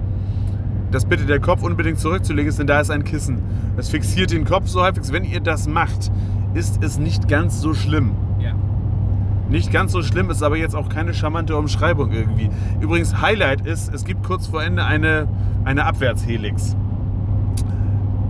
dass 0.91 1.05
bitte 1.05 1.25
der 1.25 1.39
Kopf 1.39 1.61
unbedingt 1.63 1.99
zurückzulegen 1.99 2.49
ist, 2.49 2.57
denn 2.59 2.67
da 2.67 2.79
ist 2.79 2.89
ein 2.89 3.03
Kissen. 3.03 3.43
Das 3.75 3.89
fixiert 3.89 4.31
den 4.31 4.45
Kopf 4.45 4.67
so 4.67 4.81
halbwegs. 4.81 5.11
Wenn 5.11 5.23
ihr 5.23 5.39
das 5.39 5.67
macht, 5.67 6.11
ist 6.53 6.83
es 6.83 6.97
nicht 6.97 7.27
ganz 7.27 7.61
so 7.61 7.73
schlimm. 7.73 8.11
Ja. 8.39 8.53
Nicht 9.49 9.71
ganz 9.71 9.91
so 9.91 10.01
schlimm, 10.01 10.31
ist 10.31 10.41
aber 10.41 10.57
jetzt 10.57 10.75
auch 10.75 10.89
keine 10.89 11.13
charmante 11.13 11.55
Umschreibung 11.55 12.11
irgendwie. 12.11 12.49
Übrigens, 12.79 13.21
Highlight 13.21 13.65
ist, 13.65 13.93
es 13.93 14.05
gibt 14.05 14.23
kurz 14.23 14.47
vor 14.47 14.63
Ende 14.63 14.83
eine, 14.83 15.27
eine 15.63 15.85
Abwärtshelix. 15.85 16.75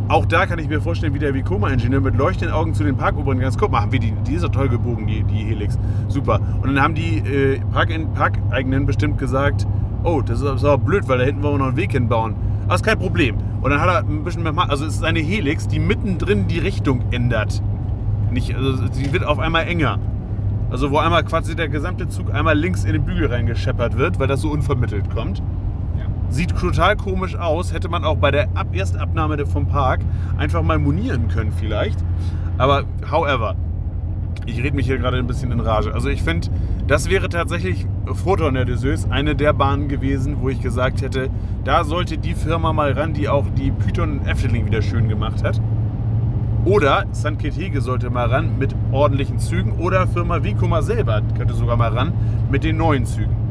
Auch 0.09 0.25
da 0.25 0.45
kann 0.45 0.59
ich 0.59 0.67
mir 0.67 0.81
vorstellen, 0.81 1.13
wie 1.13 1.19
der 1.19 1.33
Vicoma-Ingenieur 1.33 2.01
mit 2.01 2.17
leuchtenden 2.17 2.53
Augen 2.53 2.73
zu 2.73 2.83
den 2.83 2.97
Parkoberen 2.97 3.39
ganz 3.39 3.57
guck 3.57 3.71
mal, 3.71 3.81
haben 3.81 3.91
wir 3.93 3.99
die, 3.99 4.11
die 4.27 4.33
ist 4.33 4.43
doch 4.43 4.49
toll 4.49 4.67
gebogen, 4.67 5.07
die, 5.07 5.23
die 5.23 5.45
Helix. 5.45 5.79
Super. 6.09 6.39
Und 6.61 6.67
dann 6.67 6.81
haben 6.81 6.93
die 6.93 7.19
äh, 7.19 7.59
Park 7.71 7.89
Parkeigenen 8.13 8.85
bestimmt 8.85 9.17
gesagt, 9.17 9.65
oh, 10.03 10.21
das 10.21 10.41
ist 10.41 10.45
aber 10.45 10.77
blöd, 10.77 11.07
weil 11.07 11.19
da 11.19 11.23
hinten 11.23 11.41
wollen 11.41 11.55
wir 11.55 11.59
noch 11.59 11.67
einen 11.67 11.77
Weg 11.77 11.93
hinbauen. 11.93 12.35
Aber 12.65 12.75
ist 12.75 12.83
kein 12.83 12.99
Problem. 12.99 13.37
Und 13.61 13.71
dann 13.71 13.79
hat 13.79 13.87
er 13.87 13.99
ein 13.99 14.23
bisschen 14.23 14.43
mehr, 14.43 14.53
also 14.69 14.85
es 14.85 14.95
ist 14.95 15.03
eine 15.05 15.19
Helix, 15.19 15.67
die 15.67 15.79
mittendrin 15.79 16.47
die 16.47 16.59
Richtung 16.59 17.01
ändert. 17.11 17.61
Nicht, 18.29 18.53
also 18.55 18.85
sie 18.91 19.13
wird 19.13 19.25
auf 19.25 19.39
einmal 19.39 19.67
enger. 19.67 19.99
Also 20.69 20.91
wo 20.91 20.97
einmal 20.97 21.23
quasi 21.23 21.55
der 21.55 21.69
gesamte 21.69 22.09
Zug 22.09 22.33
einmal 22.33 22.57
links 22.57 22.83
in 22.83 22.93
den 22.93 23.05
Bügel 23.05 23.27
reingescheppert 23.27 23.97
wird, 23.97 24.19
weil 24.19 24.27
das 24.27 24.41
so 24.41 24.49
unvermittelt 24.49 25.09
kommt. 25.11 25.41
Sieht 26.33 26.57
total 26.57 26.95
komisch 26.95 27.35
aus. 27.35 27.73
Hätte 27.73 27.89
man 27.89 28.03
auch 28.03 28.17
bei 28.17 28.31
der 28.31 28.47
Ab 28.55 28.75
Erstabnahme 28.75 29.45
vom 29.45 29.67
Park 29.67 29.99
einfach 30.35 30.63
mal 30.63 30.79
monieren 30.79 31.27
können 31.27 31.51
vielleicht. 31.51 32.03
Aber 32.57 32.85
however, 33.11 33.55
ich 34.47 34.57
rede 34.57 34.75
mich 34.75 34.87
hier 34.87 34.97
gerade 34.97 35.17
ein 35.17 35.27
bisschen 35.27 35.51
in 35.51 35.59
Rage. 35.59 35.93
Also 35.93 36.09
ich 36.09 36.23
finde, 36.23 36.47
das 36.87 37.07
wäre 37.07 37.29
tatsächlich 37.29 37.85
Photon 38.11 38.55
der 38.55 38.65
Dessous 38.65 39.05
eine 39.11 39.35
der 39.35 39.53
Bahnen 39.53 39.89
gewesen, 39.89 40.37
wo 40.41 40.49
ich 40.49 40.59
gesagt 40.59 41.03
hätte, 41.03 41.29
da 41.65 41.83
sollte 41.83 42.17
die 42.17 42.33
Firma 42.33 42.73
mal 42.73 42.93
ran, 42.93 43.13
die 43.13 43.29
auch 43.29 43.45
die 43.55 43.69
Python 43.69 44.25
Efteling 44.25 44.65
wieder 44.65 44.81
schön 44.81 45.09
gemacht 45.09 45.43
hat. 45.43 45.61
Oder 46.65 47.05
St. 47.13 47.37
Ketege 47.37 47.79
sollte 47.79 48.09
mal 48.09 48.25
ran 48.25 48.57
mit 48.57 48.75
ordentlichen 48.91 49.37
Zügen. 49.37 49.73
Oder 49.73 50.07
Firma 50.07 50.43
Vicoma 50.43 50.81
selber 50.81 51.21
könnte 51.37 51.53
sogar 51.53 51.77
mal 51.77 51.93
ran 51.93 52.11
mit 52.49 52.63
den 52.63 52.77
neuen 52.77 53.05
Zügen. 53.05 53.42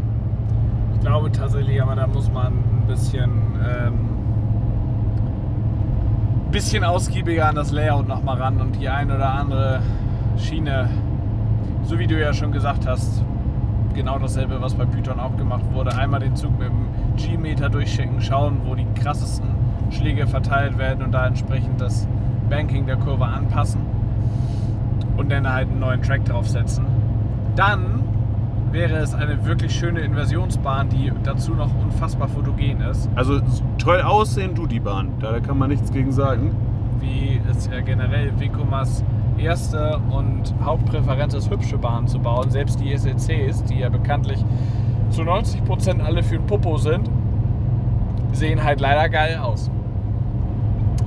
Ich 1.02 1.08
glaube 1.08 1.32
tatsächlich, 1.32 1.82
aber 1.82 1.96
da 1.96 2.06
muss 2.06 2.30
man 2.30 2.52
ein 2.52 2.84
bisschen, 2.86 3.30
ähm, 3.60 4.08
bisschen 6.52 6.84
ausgiebiger 6.84 7.48
an 7.48 7.56
das 7.56 7.72
Layout 7.72 8.06
nochmal 8.06 8.36
ran 8.40 8.60
und 8.60 8.80
die 8.80 8.88
ein 8.88 9.10
oder 9.10 9.34
andere 9.34 9.80
Schiene, 10.36 10.88
so 11.82 11.98
wie 11.98 12.06
du 12.06 12.20
ja 12.20 12.32
schon 12.32 12.52
gesagt 12.52 12.86
hast, 12.86 13.24
genau 13.94 14.16
dasselbe, 14.20 14.62
was 14.62 14.74
bei 14.74 14.84
Python 14.84 15.18
auch 15.18 15.36
gemacht 15.36 15.64
wurde. 15.72 15.92
Einmal 15.92 16.20
den 16.20 16.36
Zug 16.36 16.56
mit 16.56 16.68
dem 16.68 16.86
G-Meter 17.16 17.68
durchschicken, 17.68 18.20
schauen, 18.20 18.60
wo 18.64 18.76
die 18.76 18.86
krassesten 18.94 19.48
Schläge 19.90 20.28
verteilt 20.28 20.78
werden 20.78 21.04
und 21.04 21.10
da 21.10 21.26
entsprechend 21.26 21.80
das 21.80 22.06
Banking 22.48 22.86
der 22.86 22.96
Kurve 22.96 23.24
anpassen 23.24 23.80
und 25.16 25.32
dann 25.32 25.52
halt 25.52 25.68
einen 25.68 25.80
neuen 25.80 26.00
Track 26.00 26.24
draufsetzen. 26.26 26.86
Dann 27.56 28.02
wäre 28.72 28.96
es 28.96 29.14
eine 29.14 29.44
wirklich 29.44 29.74
schöne 29.74 30.00
Inversionsbahn, 30.00 30.88
die 30.88 31.12
dazu 31.22 31.54
noch 31.54 31.70
unfassbar 31.82 32.28
fotogen 32.28 32.80
ist, 32.80 33.08
Also 33.14 33.40
toll 33.78 34.00
aussehen 34.00 34.54
tut 34.54 34.72
die 34.72 34.80
Bahn. 34.80 35.10
Da 35.20 35.40
kann 35.40 35.58
man 35.58 35.70
nichts 35.70 35.92
gegen 35.92 36.12
sagen. 36.12 36.54
wie 37.00 37.40
es 37.50 37.66
ja 37.66 37.80
generell 37.80 38.32
Vekomas 38.38 39.04
erste 39.36 40.00
und 40.10 40.54
Hauptpräferenz 40.64 41.34
ist, 41.34 41.50
hübsche 41.50 41.76
Bahnen 41.76 42.06
zu 42.06 42.18
bauen. 42.20 42.50
Selbst 42.50 42.80
die 42.80 42.96
SECs, 42.96 43.64
die 43.64 43.80
ja 43.80 43.88
bekanntlich 43.88 44.44
zu 45.10 45.22
90% 45.22 46.00
alle 46.00 46.22
für 46.22 46.36
den 46.36 46.46
Popo 46.46 46.76
sind, 46.78 47.10
sehen 48.32 48.62
halt 48.62 48.80
leider 48.80 49.08
geil 49.08 49.38
aus. 49.42 49.70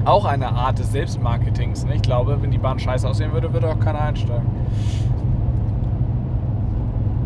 Auch 0.03 0.26
eine 0.26 0.49
Art 0.49 0.78
des 0.80 0.91
Selbstmarketings. 0.91 1.86
Ne? 1.86 1.95
Ich 1.95 2.01
glaube, 2.01 2.38
wenn 2.41 2.51
die 2.51 2.59
Bahn 2.59 2.78
scheiße 2.78 3.07
aussehen 3.07 3.32
würde, 3.32 3.51
würde 3.53 3.70
auch 3.70 3.80
keiner 3.80 4.01
einsteigen. 4.01 4.45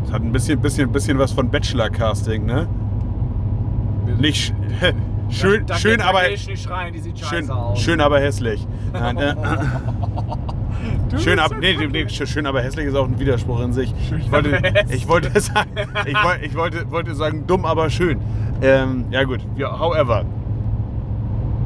Es 0.09 0.13
hat 0.15 0.23
ein 0.23 0.31
bisschen, 0.31 0.59
bisschen, 0.59 0.91
bisschen 0.91 1.19
was 1.19 1.31
von 1.31 1.51
Bachelor-Casting, 1.51 2.43
ne? 2.43 2.67
Nicht 4.17 4.47
sch 4.47 4.53
schön, 5.29 5.65
Da- 5.67 5.75
da 5.75 5.79
schön, 5.79 6.01
aber 6.01 6.21
schreien, 6.57 6.95
schön, 7.15 7.51
schön, 7.75 8.01
aber 8.01 8.19
hässlich. 8.19 8.65
Nein, 8.91 9.17
äh, 9.17 9.35
schön, 11.19 11.37
ab, 11.37 11.51
nee, 11.59 11.75
nee, 11.77 11.85
nee, 11.85 12.03
sch- 12.05 12.25
schön, 12.25 12.47
aber 12.47 12.63
hässlich 12.63 12.87
ist 12.87 12.95
auch 12.95 13.05
ein 13.07 13.19
Widerspruch 13.19 13.59
in 13.61 13.71
sich. 13.71 13.93
Ich 14.19 14.31
wollte, 14.31 14.59
ich 14.89 15.07
wollte 15.07 15.39
sagen, 15.39 15.69
ich 16.07 16.15
wollte, 16.23 16.45
ich 16.45 16.55
wollte, 16.55 16.89
wollte 16.91 17.13
sagen, 17.13 17.43
dumm, 17.45 17.65
aber 17.65 17.87
schön. 17.91 18.19
Ähm, 18.63 19.05
ja 19.11 19.23
gut, 19.25 19.41
ja, 19.57 19.79
however. 19.79 20.25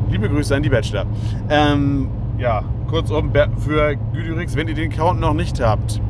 Liebe 0.10 0.28
Grüße 0.28 0.54
an 0.54 0.64
die 0.64 0.70
Bachelor. 0.70 1.06
Ähm, 1.50 2.10
ja, 2.38 2.62
kurzum, 2.90 3.32
für 3.60 3.96
Güdürix, 4.12 4.54
wenn 4.58 4.68
ihr 4.68 4.76
den 4.76 4.92
Count 4.92 5.22
noch 5.22 5.34
nicht 5.34 5.62
habt, 5.62 6.02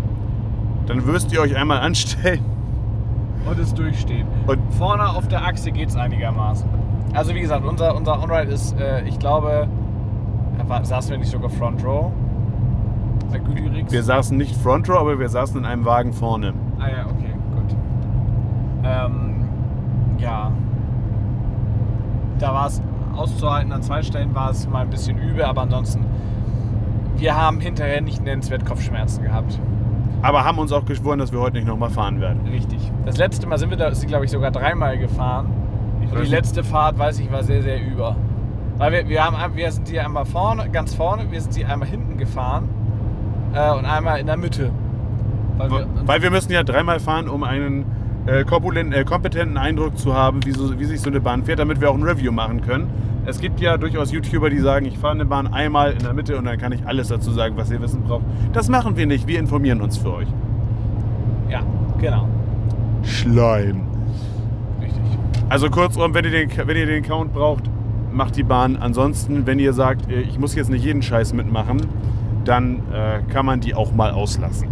dann 0.88 1.06
müsst 1.06 1.32
ihr 1.32 1.42
euch 1.42 1.56
einmal 1.56 1.80
anstellen. 1.80 2.44
und 3.46 3.60
es 3.60 3.74
durchstehen. 3.74 4.28
Und 4.48 4.60
Vorne 4.74 5.10
auf 5.10 5.28
der 5.28 5.46
Achse 5.46 5.72
geht 5.72 5.90
es 5.90 5.96
einigermaßen. 5.96 6.68
Also 7.14 7.36
wie 7.36 7.42
gesagt, 7.42 7.66
unser, 7.66 7.96
unser 7.96 8.22
On-Ride 8.22 8.52
ist, 8.52 8.80
äh, 8.80 9.04
ich 9.04 9.20
glaube, 9.20 9.68
äh, 10.58 10.84
saßen 10.86 11.12
wir 11.12 11.18
nicht 11.18 11.30
sogar 11.32 11.50
Front 11.50 11.84
Row? 11.84 12.12
Wir 13.90 14.04
saßen 14.04 14.38
nicht 14.38 14.56
Front 14.56 14.90
Row, 14.90 14.98
aber 14.98 15.20
wir 15.20 15.30
saßen 15.30 15.58
in 15.58 15.66
einem 15.66 15.86
Wagen 15.86 16.14
vorne. 16.14 16.54
Ah 16.80 16.88
ja, 16.88 17.06
okay, 17.06 17.34
gut. 17.56 17.76
Ähm, 18.84 19.48
ja. 20.20 20.52
Da 22.40 22.54
war 22.54 22.68
es 22.68 22.82
auszuhalten, 23.16 23.72
an 23.72 23.82
zwei 23.82 24.02
Stellen 24.04 24.34
war 24.36 24.52
es 24.52 24.68
mal 24.68 24.82
ein 24.82 24.90
bisschen 24.90 25.18
übel, 25.18 25.44
aber 25.44 25.62
ansonsten 25.62 26.06
wir 27.18 27.38
haben 27.38 27.60
hinterher 27.60 28.02
nicht 28.02 28.24
nennenswert 28.24 28.66
Kopfschmerzen 28.66 29.24
gehabt. 29.24 29.60
Aber 30.24 30.46
haben 30.46 30.58
uns 30.58 30.72
auch 30.72 30.86
geschworen, 30.86 31.20
dass 31.20 31.32
wir 31.32 31.40
heute 31.42 31.58
nicht 31.58 31.68
nochmal 31.68 31.90
fahren 31.90 32.22
werden. 32.22 32.48
Richtig. 32.48 32.80
Das 33.06 33.18
letzte 33.18 33.46
Mal 33.46 33.58
sind 33.58 33.70
wir 33.70 33.78
da, 33.78 33.90
ist 33.90 34.00
sie, 34.00 34.08
glaube 34.08 34.24
ich, 34.24 34.32
sogar 34.32 34.52
dreimal 34.52 34.98
gefahren. 34.98 35.48
Und 36.02 36.24
die 36.24 36.30
letzte 36.30 36.64
Fahrt, 36.64 36.98
weiß 36.98 37.20
ich, 37.20 37.32
war 37.32 37.44
sehr, 37.44 37.62
sehr 37.62 37.86
über. 37.86 38.16
Weil 38.78 38.92
wir, 38.92 39.10
wir, 39.10 39.24
haben, 39.24 39.56
wir 39.56 39.72
sind 39.72 39.88
sie 39.88 40.00
einmal 40.00 40.26
vorne, 40.26 40.70
ganz 40.70 40.96
vorne, 40.96 41.30
wir 41.30 41.42
sind 41.42 41.54
sie 41.54 41.66
einmal 41.66 41.88
hinten 41.90 42.18
gefahren 42.18 42.70
äh, 43.54 43.72
und 43.72 43.86
einmal 43.86 44.20
in 44.20 44.26
der 44.28 44.38
Mitte. 44.38 44.72
Weil 45.58 45.70
wir, 45.70 45.88
Weil 46.06 46.22
wir 46.22 46.32
müssen 46.32 46.52
ja 46.52 46.64
dreimal 46.64 47.00
fahren, 47.00 47.28
um 47.28 47.44
einen 47.44 47.86
äh, 48.26 48.44
kompetenten 48.44 49.58
Eindruck 49.58 49.98
zu 49.98 50.14
haben, 50.14 50.46
wie, 50.46 50.52
so, 50.52 50.80
wie 50.80 50.86
sich 50.86 51.02
so 51.02 51.10
eine 51.10 51.20
Bahn 51.20 51.44
fährt, 51.44 51.60
damit 51.60 51.82
wir 51.82 51.90
auch 51.92 51.96
ein 51.96 52.04
Review 52.04 52.32
machen 52.32 52.62
können. 52.62 52.88
Es 53.26 53.40
gibt 53.40 53.60
ja 53.60 53.78
durchaus 53.78 54.12
YouTuber, 54.12 54.50
die 54.50 54.60
sagen, 54.60 54.86
ich 54.86 54.98
fahre 54.98 55.14
eine 55.14 55.26
Bahn 55.26 55.54
einmal 55.54 55.94
in 55.94 56.00
der 56.00 56.14
Mitte 56.14 56.38
und 56.38 56.46
dann 56.46 56.58
kann 56.58 56.72
ich 56.72 56.86
alles 56.86 57.08
dazu 57.08 57.32
sagen, 57.32 57.56
was 57.58 57.72
ihr 57.72 57.82
wissen 57.82 58.04
braucht. 58.04 58.24
Das 58.52 58.70
machen 58.70 58.98
wir 58.98 59.06
nicht, 59.06 59.28
wir 59.28 59.40
informieren 59.40 59.82
uns 59.82 59.98
für 59.98 60.14
euch. 60.14 60.28
ja, 61.50 61.62
genau. 62.00 62.28
Schleim. 63.04 63.82
Richtig. 64.82 65.02
Also 65.50 65.70
kurzum, 65.70 66.14
wenn 66.14 66.26
ihr, 66.26 66.32
den, 66.32 66.50
wenn 66.68 66.78
ihr 66.78 66.86
den 66.86 67.04
Count 67.04 67.34
braucht, 67.34 67.70
macht 68.12 68.36
die 68.36 68.44
Bahn. 68.44 68.78
Ansonsten, 68.78 69.46
wenn 69.46 69.60
ihr 69.60 69.74
sagt, 69.74 70.10
äh, 70.10 70.22
ich 70.22 70.40
muss 70.40 70.56
jetzt 70.56 70.70
nicht 70.70 70.86
jeden 70.86 71.02
Scheiß 71.02 71.34
mitmachen, 71.34 71.82
dann 72.46 72.82
äh, 72.94 73.22
kann 73.32 73.46
man 73.46 73.60
die 73.60 73.74
auch 73.74 73.94
mal 73.94 74.12
auslassen. 74.12 74.68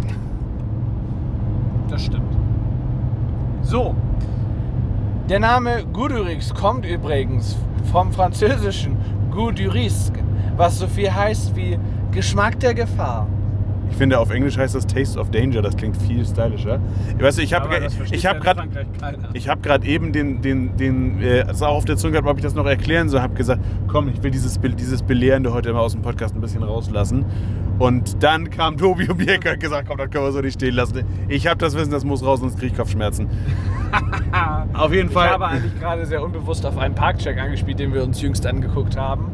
Das 1.88 2.04
stimmt. 2.04 2.31
So. 3.62 3.94
Der 5.28 5.38
Name 5.38 5.84
Gudurix 5.92 6.52
kommt 6.52 6.84
übrigens 6.84 7.56
vom 7.90 8.12
französischen 8.12 8.96
Goût 9.30 9.58
du 9.58 9.72
risque, 9.72 10.18
was 10.56 10.78
so 10.78 10.86
viel 10.86 11.10
heißt 11.10 11.56
wie 11.56 11.78
Geschmack 12.10 12.58
der 12.60 12.74
Gefahr. 12.74 13.26
Ich 13.92 13.98
finde, 13.98 14.18
auf 14.18 14.30
Englisch 14.30 14.56
heißt 14.56 14.74
das 14.74 14.86
Taste 14.86 15.20
of 15.20 15.30
Danger, 15.30 15.60
das 15.60 15.76
klingt 15.76 15.96
viel 15.98 16.24
stylischer. 16.24 16.80
Weißt 17.20 17.36
du, 17.38 17.42
ich 17.42 17.52
habe 17.52 17.68
ich 18.10 18.24
hab 18.26 18.40
gerade 18.40 18.62
ich 19.34 19.48
habe 19.50 19.60
gerade 19.60 19.86
eben 19.86 20.12
den, 20.12 20.40
den, 20.40 20.76
den 20.78 21.20
äh, 21.22 21.44
auch 21.60 21.76
auf 21.76 21.84
der 21.84 21.98
Zunge 21.98 22.12
gehabt, 22.12 22.26
ob 22.26 22.38
ich 22.38 22.42
das 22.42 22.54
noch 22.54 22.64
erklären 22.64 23.10
soll. 23.10 23.20
Habe 23.20 23.34
gesagt, 23.34 23.62
komm, 23.88 24.08
ich 24.08 24.22
will 24.22 24.30
dieses, 24.30 24.58
dieses 24.60 25.02
Belehrende 25.02 25.52
heute 25.52 25.74
mal 25.74 25.80
aus 25.80 25.92
dem 25.92 26.00
Podcast 26.00 26.34
ein 26.34 26.40
bisschen 26.40 26.62
rauslassen. 26.62 27.26
Und 27.78 28.22
dann 28.22 28.48
kam 28.48 28.78
Tobi 28.78 29.08
um 29.10 29.18
die 29.18 29.28
Ecke 29.28 29.48
und 29.50 29.54
hat 29.56 29.60
gesagt, 29.60 29.88
komm, 29.88 29.98
das 29.98 30.08
können 30.10 30.24
wir 30.24 30.32
so 30.32 30.40
nicht 30.40 30.54
stehen 30.54 30.74
lassen. 30.74 31.02
Ich 31.28 31.46
habe 31.46 31.58
das 31.58 31.76
Wissen, 31.76 31.90
das 31.90 32.04
muss 32.04 32.24
raus, 32.24 32.40
sonst 32.40 32.54
kriege 32.58 32.72
ich 32.72 32.76
Kopfschmerzen. 32.76 33.28
Auf 34.72 34.92
jeden 34.92 35.08
Ich 35.08 35.14
Fall. 35.14 35.28
habe 35.28 35.48
eigentlich 35.48 35.78
gerade 35.78 36.06
sehr 36.06 36.22
unbewusst 36.22 36.64
auf 36.64 36.78
einen 36.78 36.94
Parkcheck 36.94 37.38
angespielt, 37.38 37.78
den 37.78 37.92
wir 37.92 38.02
uns 38.04 38.22
jüngst 38.22 38.46
angeguckt 38.46 38.96
haben. 38.96 39.26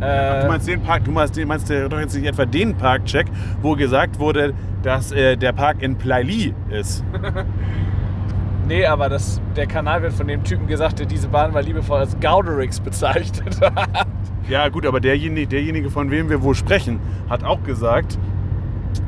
Äh, 0.00 0.42
Du 0.42 0.48
meinst 0.48 0.68
den 0.68 0.82
Park, 0.82 1.04
du 1.04 1.10
meinst, 1.10 1.36
den, 1.36 1.48
meinst 1.48 1.70
doch 1.70 1.98
jetzt 2.00 2.14
nicht 2.14 2.26
etwa 2.26 2.44
den 2.44 2.74
Parkcheck, 2.76 3.26
wo 3.62 3.74
gesagt 3.74 4.18
wurde, 4.18 4.54
dass 4.82 5.12
äh, 5.12 5.36
der 5.36 5.52
Park 5.52 5.82
in 5.82 5.96
Plailly 5.96 6.54
ist. 6.70 7.04
nee, 8.68 8.84
aber 8.84 9.08
das, 9.08 9.40
der 9.56 9.66
Kanal 9.66 10.02
wird 10.02 10.12
von 10.12 10.26
dem 10.26 10.42
Typen 10.44 10.66
gesagt, 10.66 10.98
der 10.98 11.06
diese 11.06 11.28
Bahn 11.28 11.52
mal 11.52 11.62
liebevoll 11.62 12.00
als 12.00 12.18
Gauderix 12.20 12.80
bezeichnet 12.80 13.60
hat. 13.62 14.06
Ja, 14.48 14.68
gut, 14.68 14.84
aber 14.84 15.00
derjenige, 15.00 15.46
derjenige, 15.46 15.90
von 15.90 16.10
wem 16.10 16.28
wir 16.28 16.42
wohl 16.42 16.54
sprechen, 16.54 17.00
hat 17.30 17.44
auch 17.44 17.62
gesagt, 17.62 18.18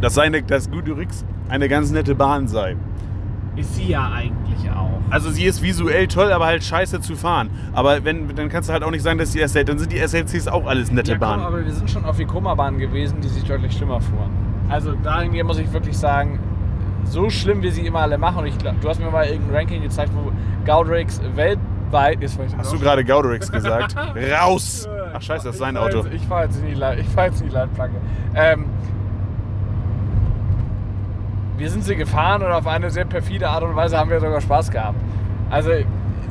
dass, 0.01 0.15
seine, 0.15 0.43
dass 0.43 0.71
Gudurix 0.71 1.25
eine 1.49 1.69
ganz 1.69 1.91
nette 1.91 2.15
Bahn 2.15 2.49
sei. 2.49 2.77
Ist 3.57 3.75
sie 3.75 3.89
ja 3.89 4.11
eigentlich 4.13 4.71
auch. 4.71 4.91
Also 5.11 5.31
sie 5.31 5.45
ist 5.45 5.63
visuell 5.63 6.07
toll, 6.09 6.31
aber 6.33 6.47
halt 6.47 6.63
scheiße 6.63 7.01
zu 7.01 7.17
fahren. 7.17 7.49
Aber 7.73 8.05
wenn, 8.05 8.35
dann 8.37 8.49
kannst 8.49 8.69
du 8.69 8.73
halt 8.73 8.83
auch 8.83 8.91
nicht 8.91 9.03
sagen, 9.03 9.19
dass 9.19 9.31
die 9.31 9.41
SL, 9.47 9.65
dann 9.65 9.79
sind 9.79 9.93
die 9.93 9.99
SLCs 9.99 10.47
auch 10.49 10.67
alles 10.67 10.91
nette 10.91 11.13
Ja, 11.13 11.19
komm, 11.19 11.29
Bahnen. 11.29 11.43
aber 11.43 11.65
wir 11.65 11.73
sind 11.73 11.91
schon 11.91 12.05
auf 12.05 12.19
Vekoma-Bahnen 12.19 12.79
gewesen, 12.79 13.21
die 13.23 13.29
sich 13.29 13.45
deutlich 13.45 13.73
schlimmer 13.73 14.01
fuhren. 14.01 14.31
Also 14.69 14.93
dahingehend 15.03 15.47
muss 15.47 15.59
ich 15.59 15.73
wirklich 15.73 15.97
sagen, 15.97 16.39
so 17.05 17.31
schlimm 17.31 17.63
wie 17.63 17.71
sie 17.71 17.87
immer 17.87 18.01
alle 18.01 18.19
machen. 18.19 18.39
Und 18.41 18.47
ich 18.47 18.59
glaub, 18.59 18.81
du 18.81 18.89
hast 18.89 18.99
mir 19.01 19.11
mal 19.11 19.25
irgendein 19.27 19.57
Ranking 19.57 19.83
gezeigt, 19.83 20.11
wo 20.15 20.33
Gauderix 20.67 21.21
weltweit 21.37 22.21
ist. 22.23 22.39
Hast 22.59 22.73
du 22.73 22.79
gerade 22.79 23.05
Gaudurix 23.05 23.51
gesagt? 23.51 23.95
Raus! 24.41 24.89
Ach 25.15 25.23
scheiße, 25.23 25.47
das 25.47 25.55
ist 25.55 25.61
sein 25.61 25.77
Auto. 25.77 25.99
Jetzt, 26.03 26.13
ich 26.13 26.23
fahre 26.27 26.45
jetzt 26.45 26.59
in 26.61 26.67
die, 26.67 26.75
Le- 26.75 26.97
ich 27.01 27.07
fahr 27.09 27.27
jetzt 27.27 27.41
in 27.41 27.47
die 27.49 27.55
Leitplanke. 27.55 27.97
Ähm, 28.35 28.65
wir 31.57 31.71
sind 31.71 31.85
sie 31.85 31.97
gefahren 31.97 32.43
und 32.43 32.53
auf 32.53 32.67
eine 32.67 32.91
sehr 32.91 33.05
perfide 33.05 33.49
Art 33.49 33.63
und 33.63 33.75
Weise 33.77 33.99
haben 33.99 34.11
wir 34.11 34.21
sogar 34.21 34.41
Spaß 34.41 34.71
gehabt. 34.71 35.01
Also 35.51 35.71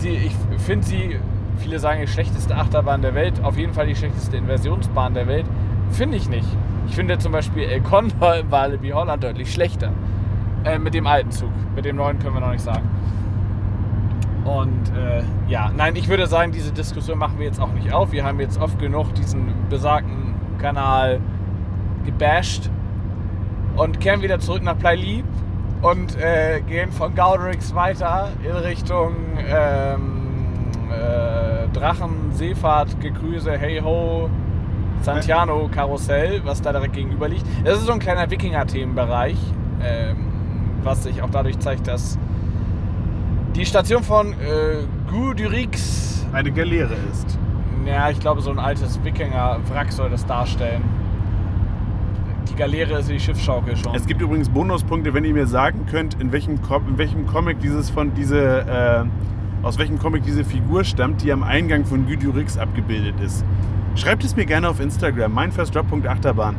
die, 0.04 0.10
ich 0.10 0.36
finde 0.62 0.86
sie, 0.86 1.20
viele 1.58 1.80
sagen 1.80 2.02
die 2.02 2.08
schlechteste 2.08 2.56
Achterbahn 2.56 3.02
der 3.02 3.16
Welt, 3.16 3.44
auf 3.44 3.58
jeden 3.58 3.74
Fall 3.74 3.88
die 3.88 3.96
schlechteste 3.96 4.38
Inversionsbahn 4.38 5.14
der 5.14 5.28
Welt. 5.28 5.46
Finde 5.90 6.18
ich 6.18 6.30
nicht. 6.30 6.48
Ich 6.88 6.96
finde 6.96 7.18
zum 7.18 7.32
Beispiel 7.32 7.64
El 7.64 7.82
Condor 7.82 8.36
im 8.36 8.52
Walibi 8.52 8.90
Holland 8.90 9.24
deutlich 9.24 9.52
schlechter. 9.52 9.92
Äh, 10.64 10.80
mit 10.80 10.94
dem 10.94 11.08
alten 11.08 11.32
Zug. 11.32 11.52
Mit 11.76 11.86
dem 11.86 11.96
neuen 11.96 12.20
können 12.20 12.36
wir 12.36 12.42
noch 12.42 12.52
nicht 12.52 12.64
sagen. 12.64 12.88
Und 14.44 14.96
äh, 14.96 15.24
ja, 15.48 15.72
nein, 15.76 15.96
ich 15.96 16.08
würde 16.08 16.28
sagen, 16.28 16.52
diese 16.52 16.72
Diskussion 16.72 17.18
machen 17.18 17.40
wir 17.40 17.46
jetzt 17.46 17.60
auch 17.60 17.72
nicht 17.74 17.92
auf. 17.92 18.12
Wir 18.12 18.24
haben 18.24 18.40
jetzt 18.40 18.60
oft 18.60 18.78
genug 18.78 19.14
diesen 19.16 19.54
besagten 19.70 20.36
Kanal 20.60 21.20
gebasht 22.06 22.70
und 23.76 24.00
kehren 24.00 24.22
wieder 24.22 24.40
zurück 24.40 24.64
nach 24.64 24.78
Plailly 24.78 25.24
und 25.82 26.18
äh, 26.18 26.62
gehen 26.62 26.92
von 26.92 27.14
Gauderix 27.16 27.74
weiter 27.76 28.30
in 28.44 28.56
Richtung 28.56 29.14
ähm, 29.48 30.22
äh, 30.92 31.68
Drachen, 31.78 32.32
Seefahrt, 32.32 33.00
Gegrüße, 33.02 33.58
Hey 33.58 33.80
Ho, 33.82 34.30
Santiano 35.02 35.70
Karussell, 35.74 36.42
was 36.46 36.62
da 36.62 36.72
direkt 36.72 36.94
gegenüber 36.94 37.28
liegt. 37.28 37.46
Das 37.64 37.78
ist 37.80 37.86
so 37.86 37.92
ein 37.92 38.00
kleiner 38.00 38.30
Wikinger-Themenbereich, 38.30 39.38
ähm, 39.84 40.16
was 40.84 41.04
sich 41.04 41.22
auch 41.22 41.30
dadurch 41.30 41.60
zeigt, 41.60 41.88
dass 41.88 42.18
die 43.56 43.66
Station 43.66 44.04
von 44.04 44.34
äh, 44.34 44.86
Gudurix, 45.10 46.26
Eine 46.34 46.52
Galeere 46.52 46.96
ist. 47.12 47.38
ja, 47.86 48.10
ich 48.10 48.20
glaube, 48.20 48.42
so 48.42 48.52
ein 48.52 48.60
altes 48.60 49.04
Wikinger-Wrack 49.04 49.92
soll 49.92 50.10
das 50.10 50.26
darstellen. 50.26 50.84
Die 52.50 52.56
Galeere 52.56 53.00
ist 53.00 53.10
die 53.10 53.20
Schiffsschaukel 53.20 53.76
schon. 53.76 53.96
Es 53.96 54.06
gibt 54.06 54.22
übrigens 54.22 54.50
Bonuspunkte, 54.50 55.14
wenn 55.14 55.26
ihr 55.26 55.34
mir 55.34 55.48
sagen 55.48 55.86
könnt, 55.90 56.20
in 56.22 56.32
welchem, 56.32 56.62
Com 56.62 56.88
in 56.88 56.98
welchem 56.98 57.26
Comic 57.28 57.60
dieses 57.60 57.90
von 57.90 58.14
diese, 58.14 58.62
äh, 58.62 59.66
aus 59.66 59.78
welchem 59.78 60.00
Comic 60.00 60.24
diese 60.24 60.44
Figur 60.44 60.84
stammt, 60.84 61.24
die 61.24 61.32
am 61.32 61.44
Eingang 61.44 61.86
von 61.86 62.06
Gudurix 62.06 62.58
abgebildet 62.58 63.20
ist. 63.20 63.44
Schreibt 63.96 64.24
es 64.24 64.36
mir 64.36 64.46
gerne 64.46 64.70
auf 64.70 64.80
Instagram, 64.80 65.34
meinfirstdrop.achterbahn. 65.34 66.56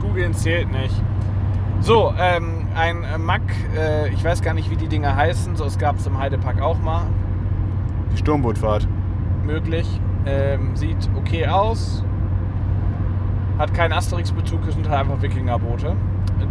Googeln 0.00 0.32
zählt 0.34 0.70
nicht. 0.70 0.94
So, 1.80 2.12
ähm, 2.18 2.66
ein 2.74 3.04
Mack, 3.22 3.42
äh, 3.76 4.08
ich 4.10 4.24
weiß 4.24 4.40
gar 4.42 4.54
nicht, 4.54 4.70
wie 4.70 4.76
die 4.76 4.88
Dinger 4.88 5.14
heißen, 5.14 5.56
so 5.56 5.64
es 5.64 5.78
gab 5.78 5.96
es 5.98 6.06
im 6.06 6.18
Heidepark 6.18 6.60
auch 6.62 6.78
mal, 6.80 7.02
Die 8.12 8.16
Sturmbootfahrt. 8.16 8.88
möglich. 9.44 10.00
Ähm, 10.24 10.74
sieht 10.74 11.08
okay 11.16 11.46
aus. 11.46 12.02
Hat 13.58 13.72
keinen 13.72 13.92
Asterix-Bezug, 13.92 14.60
sind 14.70 14.88
halt 14.88 15.00
einfach 15.00 15.22
Wikingerboote. 15.22 15.96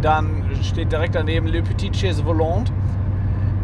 Dann 0.02 0.44
steht 0.62 0.90
direkt 0.90 1.14
daneben 1.14 1.46
Le 1.46 1.62
Petit 1.62 1.94
Chaise 1.94 2.24
Volante. 2.24 2.72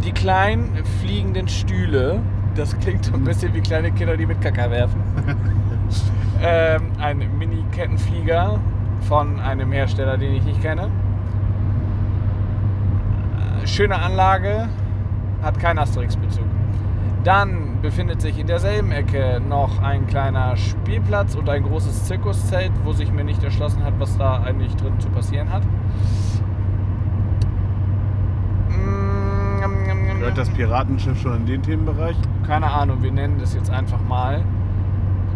Die 0.05 0.13
kleinen 0.13 0.85
fliegenden 1.01 1.49
Stühle. 1.49 2.21
Das 2.55 2.79
klingt 2.79 3.05
so 3.05 3.15
ein 3.15 3.25
bisschen 3.25 3.55
wie 3.55 3.61
kleine 3.61 3.91
Kinder, 3.93 4.17
die 4.17 4.27
mit 4.27 4.41
Kacker 4.41 4.71
werfen. 4.71 5.01
ähm, 6.43 6.93
ein 6.99 7.39
Mini-Kettenflieger 7.39 8.61
von 9.09 9.41
einem 9.41 9.73
Hersteller, 9.73 10.19
den 10.19 10.35
ich 10.35 10.45
nicht 10.45 10.61
kenne. 10.61 10.89
Äh, 13.63 13.67
Schöne 13.67 13.97
Anlage, 13.97 14.69
hat 15.43 15.59
keinen 15.59 15.79
Asterix-Bezug. 15.79 16.45
Dann 17.25 17.81
befindet 17.83 18.21
sich 18.21 18.39
in 18.39 18.49
derselben 18.49 18.91
Ecke 18.91 19.41
noch 19.41 19.81
ein 19.81 20.07
kleiner 20.07 20.57
Spielplatz 20.57 21.37
und 21.37 21.49
ein 21.49 21.63
großes 21.63 22.05
Zirkuszelt, 22.05 22.73
wo 22.83 22.93
sich 22.93 23.13
mir 23.13 23.23
nicht 23.23 23.43
erschlossen 23.45 23.85
hat, 23.85 23.95
was 23.99 24.17
da 24.19 24.43
eigentlich 24.43 24.75
drin 24.75 24.99
zu 24.99 25.09
passieren 25.09 25.53
hat. 25.53 25.63
Mm, 28.69 30.19
Gehört 30.19 30.39
das 30.39 30.51
Piratenschiff 30.51 31.21
schon 31.21 31.37
in 31.37 31.47
den 31.47 31.63
Themenbereich? 31.63 32.17
Keine 32.47 32.69
Ahnung, 32.71 33.03
wir 33.03 33.13
nennen 33.13 33.39
das 33.39 33.55
jetzt 33.55 33.71
einfach 33.71 34.01
mal. 34.03 34.43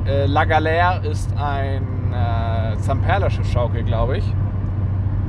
Äh, 0.07 0.27
La 0.27 0.43
Galère 0.43 1.03
ist 1.05 1.33
ein 1.37 2.13
äh, 2.13 2.77
Zamperla-Schiffschaukel, 2.79 3.85
glaube 3.85 4.19
ich. 4.19 4.35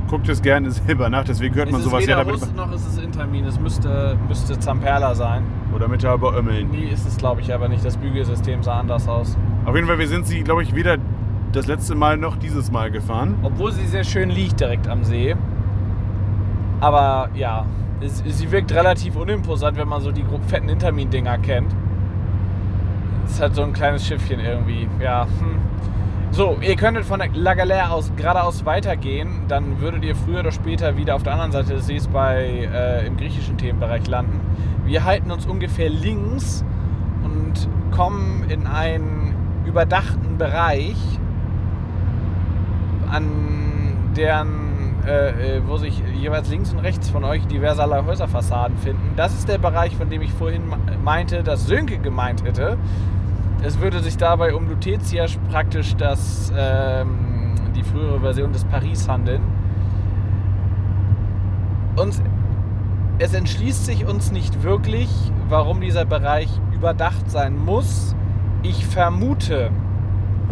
Guckt 0.08 0.28
es 0.28 0.40
gerne 0.42 0.70
selber 0.86 1.08
nach, 1.08 1.24
deswegen 1.24 1.54
hört 1.54 1.70
man 1.70 1.82
sowas 1.82 2.06
ja 2.06 2.16
damit. 2.16 2.34
Russ 2.34 2.52
noch 2.54 2.72
ist 2.72 2.86
es 2.86 2.98
Intermin, 2.98 3.44
es 3.44 3.60
müsste, 3.60 4.16
müsste 4.26 4.58
Zamperla 4.58 5.14
sein. 5.14 5.44
Oder 5.74 5.88
mit 5.88 6.04
aber 6.04 6.36
Ömmeln. 6.36 6.70
Nie 6.70 6.86
ist 6.86 7.06
es, 7.06 7.16
glaube 7.16 7.40
ich, 7.40 7.52
aber 7.52 7.68
nicht. 7.68 7.84
Das 7.84 7.96
Bügelsystem 7.96 8.62
sah 8.62 8.80
anders 8.80 9.06
aus. 9.06 9.36
Auf 9.66 9.74
jeden 9.74 9.86
Fall, 9.86 9.98
wir 9.98 10.08
sind 10.08 10.26
sie, 10.26 10.42
glaube 10.42 10.62
ich, 10.62 10.74
weder 10.74 10.96
das 11.52 11.66
letzte 11.66 11.94
Mal 11.94 12.16
noch 12.16 12.36
dieses 12.36 12.70
Mal 12.70 12.90
gefahren. 12.90 13.36
Obwohl 13.42 13.72
sie 13.72 13.86
sehr 13.86 14.04
schön 14.04 14.30
liegt 14.30 14.60
direkt 14.60 14.88
am 14.88 15.04
See. 15.04 15.36
Aber 16.80 17.30
ja, 17.34 17.66
es, 18.00 18.22
sie 18.26 18.50
wirkt 18.50 18.72
relativ 18.72 19.16
unimposant, 19.16 19.76
wenn 19.76 19.88
man 19.88 20.00
so 20.00 20.12
die 20.12 20.24
fetten 20.46 20.68
Intermin-Dinger 20.68 21.38
kennt. 21.38 21.74
Es 23.26 23.32
ist 23.32 23.40
halt 23.40 23.54
so 23.54 23.62
ein 23.62 23.72
kleines 23.72 24.06
Schiffchen 24.06 24.40
irgendwie. 24.40 24.88
Ja, 25.02 25.24
hm. 25.24 25.58
So, 26.30 26.58
ihr 26.60 26.76
könntet 26.76 27.04
von 27.04 27.18
der 27.20 27.30
La 27.32 27.54
Galère 27.54 27.88
aus 27.88 28.12
geradeaus 28.16 28.64
weitergehen, 28.64 29.46
dann 29.48 29.80
würdet 29.80 30.04
ihr 30.04 30.14
früher 30.14 30.40
oder 30.40 30.52
später 30.52 30.96
wieder 30.96 31.16
auf 31.16 31.22
der 31.22 31.32
anderen 31.32 31.52
Seite 31.52 31.74
des 31.74 31.86
Sees 31.86 32.06
bei, 32.06 32.68
äh, 32.72 33.06
im 33.06 33.16
griechischen 33.16 33.56
Themenbereich 33.56 34.06
landen. 34.06 34.40
Wir 34.84 35.04
halten 35.04 35.30
uns 35.30 35.46
ungefähr 35.46 35.88
links 35.88 36.64
und 37.24 37.68
kommen 37.90 38.44
in 38.48 38.66
einen 38.66 39.34
überdachten 39.64 40.38
Bereich, 40.38 40.96
an 43.10 44.12
deren, 44.16 44.96
äh, 45.06 45.56
äh, 45.56 45.62
wo 45.66 45.78
sich 45.78 46.02
jeweils 46.14 46.50
links 46.50 46.72
und 46.72 46.80
rechts 46.80 47.08
von 47.08 47.24
euch 47.24 47.46
diverserlei 47.46 48.04
Häuserfassaden 48.04 48.76
finden. 48.76 49.14
Das 49.16 49.32
ist 49.32 49.48
der 49.48 49.58
Bereich, 49.58 49.96
von 49.96 50.10
dem 50.10 50.22
ich 50.22 50.32
vorhin 50.32 50.62
meinte, 51.02 51.42
dass 51.42 51.66
Sönke 51.66 51.98
gemeint 51.98 52.44
hätte. 52.44 52.76
Es 53.62 53.80
würde 53.80 54.00
sich 54.00 54.16
dabei 54.16 54.54
um 54.54 54.68
Lutetia 54.68 55.26
praktisch 55.50 55.96
das, 55.96 56.52
ähm, 56.56 57.54
die 57.74 57.82
frühere 57.82 58.20
Version 58.20 58.52
des 58.52 58.64
Paris 58.64 59.08
handeln. 59.08 59.42
Und 61.96 62.14
es 63.18 63.34
entschließt 63.34 63.84
sich 63.84 64.06
uns 64.06 64.30
nicht 64.30 64.62
wirklich, 64.62 65.08
warum 65.48 65.80
dieser 65.80 66.04
Bereich 66.04 66.48
überdacht 66.72 67.28
sein 67.28 67.58
muss. 67.58 68.14
Ich 68.62 68.86
vermute, 68.86 69.70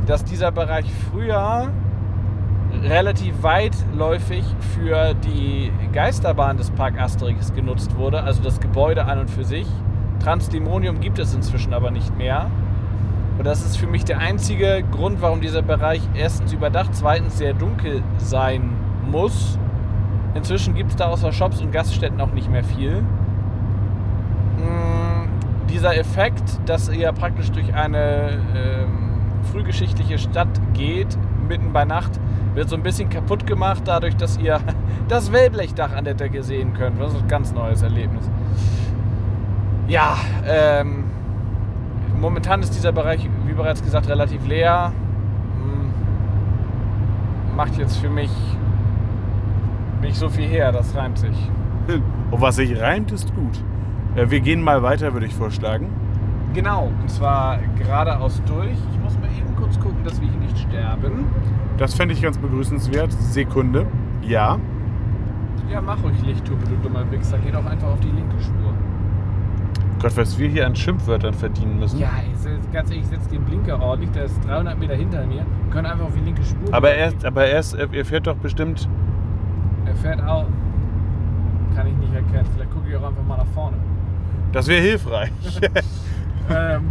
dass 0.06 0.24
dieser 0.24 0.50
Bereich 0.50 0.86
früher 1.10 1.68
relativ 2.82 3.42
weitläufig 3.42 4.44
für 4.74 5.14
die 5.14 5.70
Geisterbahn 5.92 6.56
des 6.56 6.70
Park 6.72 7.00
Asterix 7.00 7.54
genutzt 7.54 7.96
wurde, 7.96 8.22
also 8.22 8.42
das 8.42 8.58
Gebäude 8.58 9.04
an 9.04 9.20
und 9.20 9.30
für 9.30 9.44
sich. 9.44 9.68
Transdemonium 10.18 11.00
gibt 11.00 11.20
es 11.20 11.34
inzwischen 11.34 11.72
aber 11.72 11.92
nicht 11.92 12.16
mehr. 12.18 12.50
Und 13.38 13.44
das 13.44 13.64
ist 13.64 13.76
für 13.76 13.86
mich 13.86 14.04
der 14.04 14.18
einzige 14.18 14.82
Grund, 14.90 15.20
warum 15.20 15.40
dieser 15.40 15.62
Bereich 15.62 16.00
erstens 16.14 16.52
überdacht, 16.52 16.90
zweitens 16.94 17.36
sehr 17.38 17.52
dunkel 17.52 18.02
sein 18.18 18.70
muss. 19.10 19.58
Inzwischen 20.34 20.74
gibt 20.74 20.90
es 20.90 20.96
da 20.96 21.06
außer 21.08 21.32
Shops 21.32 21.60
und 21.60 21.72
Gaststätten 21.72 22.20
auch 22.20 22.32
nicht 22.32 22.50
mehr 22.50 22.64
viel. 22.64 23.02
Mm, 24.58 25.28
dieser 25.68 25.96
Effekt, 25.96 26.60
dass 26.66 26.88
ihr 26.88 27.12
praktisch 27.12 27.50
durch 27.50 27.74
eine 27.74 28.38
ähm, 28.54 29.10
frühgeschichtliche 29.52 30.18
Stadt 30.18 30.48
geht, 30.74 31.16
mitten 31.48 31.72
bei 31.72 31.84
Nacht, 31.84 32.18
wird 32.54 32.68
so 32.68 32.76
ein 32.76 32.82
bisschen 32.82 33.08
kaputt 33.10 33.46
gemacht, 33.46 33.82
dadurch, 33.84 34.16
dass 34.16 34.38
ihr 34.38 34.60
das 35.08 35.32
Wellblechdach 35.32 35.92
an 35.92 36.04
der 36.04 36.14
Decke 36.14 36.42
sehen 36.42 36.72
könnt. 36.74 37.00
Das 37.00 37.12
ist 37.12 37.22
ein 37.22 37.28
ganz 37.28 37.52
neues 37.52 37.82
Erlebnis. 37.82 38.30
Ja, 39.88 40.16
ähm, 40.46 41.04
momentan 42.20 42.62
ist 42.62 42.74
dieser 42.74 42.92
Bereich, 42.92 43.28
wie 43.46 43.52
bereits 43.52 43.82
gesagt, 43.82 44.08
relativ 44.08 44.46
leer. 44.46 44.92
Hm, 45.62 45.90
macht 47.56 47.76
jetzt 47.76 47.96
für 47.96 48.10
mich 48.10 48.30
nicht 50.00 50.16
so 50.16 50.28
viel 50.28 50.46
her, 50.46 50.72
das 50.72 50.94
reimt 50.94 51.18
sich. 51.18 51.50
Und 52.30 52.40
was 52.40 52.56
sich 52.56 52.80
reimt, 52.80 53.12
ist 53.12 53.34
gut. 53.34 53.62
Äh, 54.16 54.30
wir 54.30 54.40
gehen 54.40 54.62
mal 54.62 54.82
weiter, 54.82 55.12
würde 55.12 55.26
ich 55.26 55.34
vorschlagen. 55.34 55.88
Genau, 56.54 56.90
und 57.02 57.10
zwar 57.10 57.58
geradeaus 57.76 58.40
durch. 58.46 58.70
Ich 58.70 58.98
muss 59.02 59.12
mal 59.18 59.28
eben 59.28 59.54
kurz 59.56 59.78
gucken, 59.78 60.02
dass 60.04 60.18
wir 60.22 60.28
hier 60.28 60.40
nicht 60.40 60.58
sterben. 60.58 61.26
Das 61.76 61.92
fände 61.92 62.14
ich 62.14 62.22
ganz 62.22 62.38
begrüßenswert. 62.38 63.12
Sekunde. 63.12 63.86
Ja. 64.22 64.58
Ja, 65.70 65.82
mach 65.82 66.02
ruhig 66.02 66.18
Lichthupe, 66.24 66.64
du 66.66 66.76
dummer 66.76 67.04
Wichser. 67.10 67.38
Geh 67.44 67.50
doch 67.50 67.66
einfach 67.66 67.88
auf 67.88 68.00
die 68.00 68.10
linke 68.10 68.40
Spur. 68.40 68.65
Gott, 70.06 70.16
was 70.18 70.38
wir 70.38 70.48
hier 70.48 70.64
an 70.64 70.76
Schimpfwörtern 70.76 71.34
verdienen 71.34 71.80
müssen. 71.80 71.98
Ja, 71.98 72.10
ich, 72.32 72.72
ganz 72.72 72.90
ehrlich, 72.90 73.02
ich 73.02 73.10
setze 73.10 73.28
den 73.28 73.42
Blinker 73.42 73.82
ordentlich, 73.82 74.12
der 74.12 74.26
ist 74.26 74.38
300 74.46 74.78
Meter 74.78 74.94
hinter 74.94 75.26
mir. 75.26 75.44
Wir 75.64 75.72
können 75.72 75.86
einfach 75.86 76.04
auf 76.04 76.14
die 76.14 76.20
linke 76.20 76.44
Spur. 76.44 76.72
Aber 76.72 76.90
er, 76.92 77.12
aber 77.24 77.46
er, 77.46 77.58
ist, 77.58 77.74
er 77.74 78.04
fährt 78.04 78.28
doch 78.28 78.36
bestimmt. 78.36 78.88
Er 79.84 79.96
fährt 79.96 80.22
auch. 80.22 80.46
Kann 81.74 81.88
ich 81.88 81.94
nicht 81.94 82.14
erkennen. 82.14 82.48
Vielleicht 82.54 82.70
gucke 82.70 82.88
ich 82.88 82.94
auch 82.94 83.02
einfach 83.02 83.24
mal 83.24 83.38
nach 83.38 83.48
vorne. 83.52 83.78
Das 84.52 84.68
wäre 84.68 84.80
hilfreich. 84.80 85.32
ähm, 86.50 86.84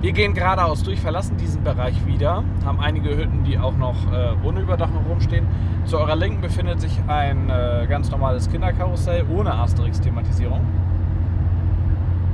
wir 0.00 0.12
gehen 0.12 0.32
geradeaus 0.32 0.84
durch, 0.84 1.00
verlassen 1.00 1.36
diesen 1.38 1.64
Bereich 1.64 2.06
wieder, 2.06 2.44
haben 2.64 2.78
einige 2.78 3.16
Hütten, 3.16 3.42
die 3.42 3.58
auch 3.58 3.76
noch 3.76 3.96
äh, 4.12 4.46
ohne 4.46 4.60
Überdachung 4.60 5.04
rumstehen. 5.08 5.46
Zu 5.86 5.98
eurer 5.98 6.14
Linken 6.14 6.40
befindet 6.40 6.80
sich 6.80 6.92
ein 7.08 7.50
äh, 7.50 7.84
ganz 7.88 8.08
normales 8.10 8.48
Kinderkarussell 8.48 9.24
ohne 9.28 9.52
Asterix-Thematisierung. 9.54 10.60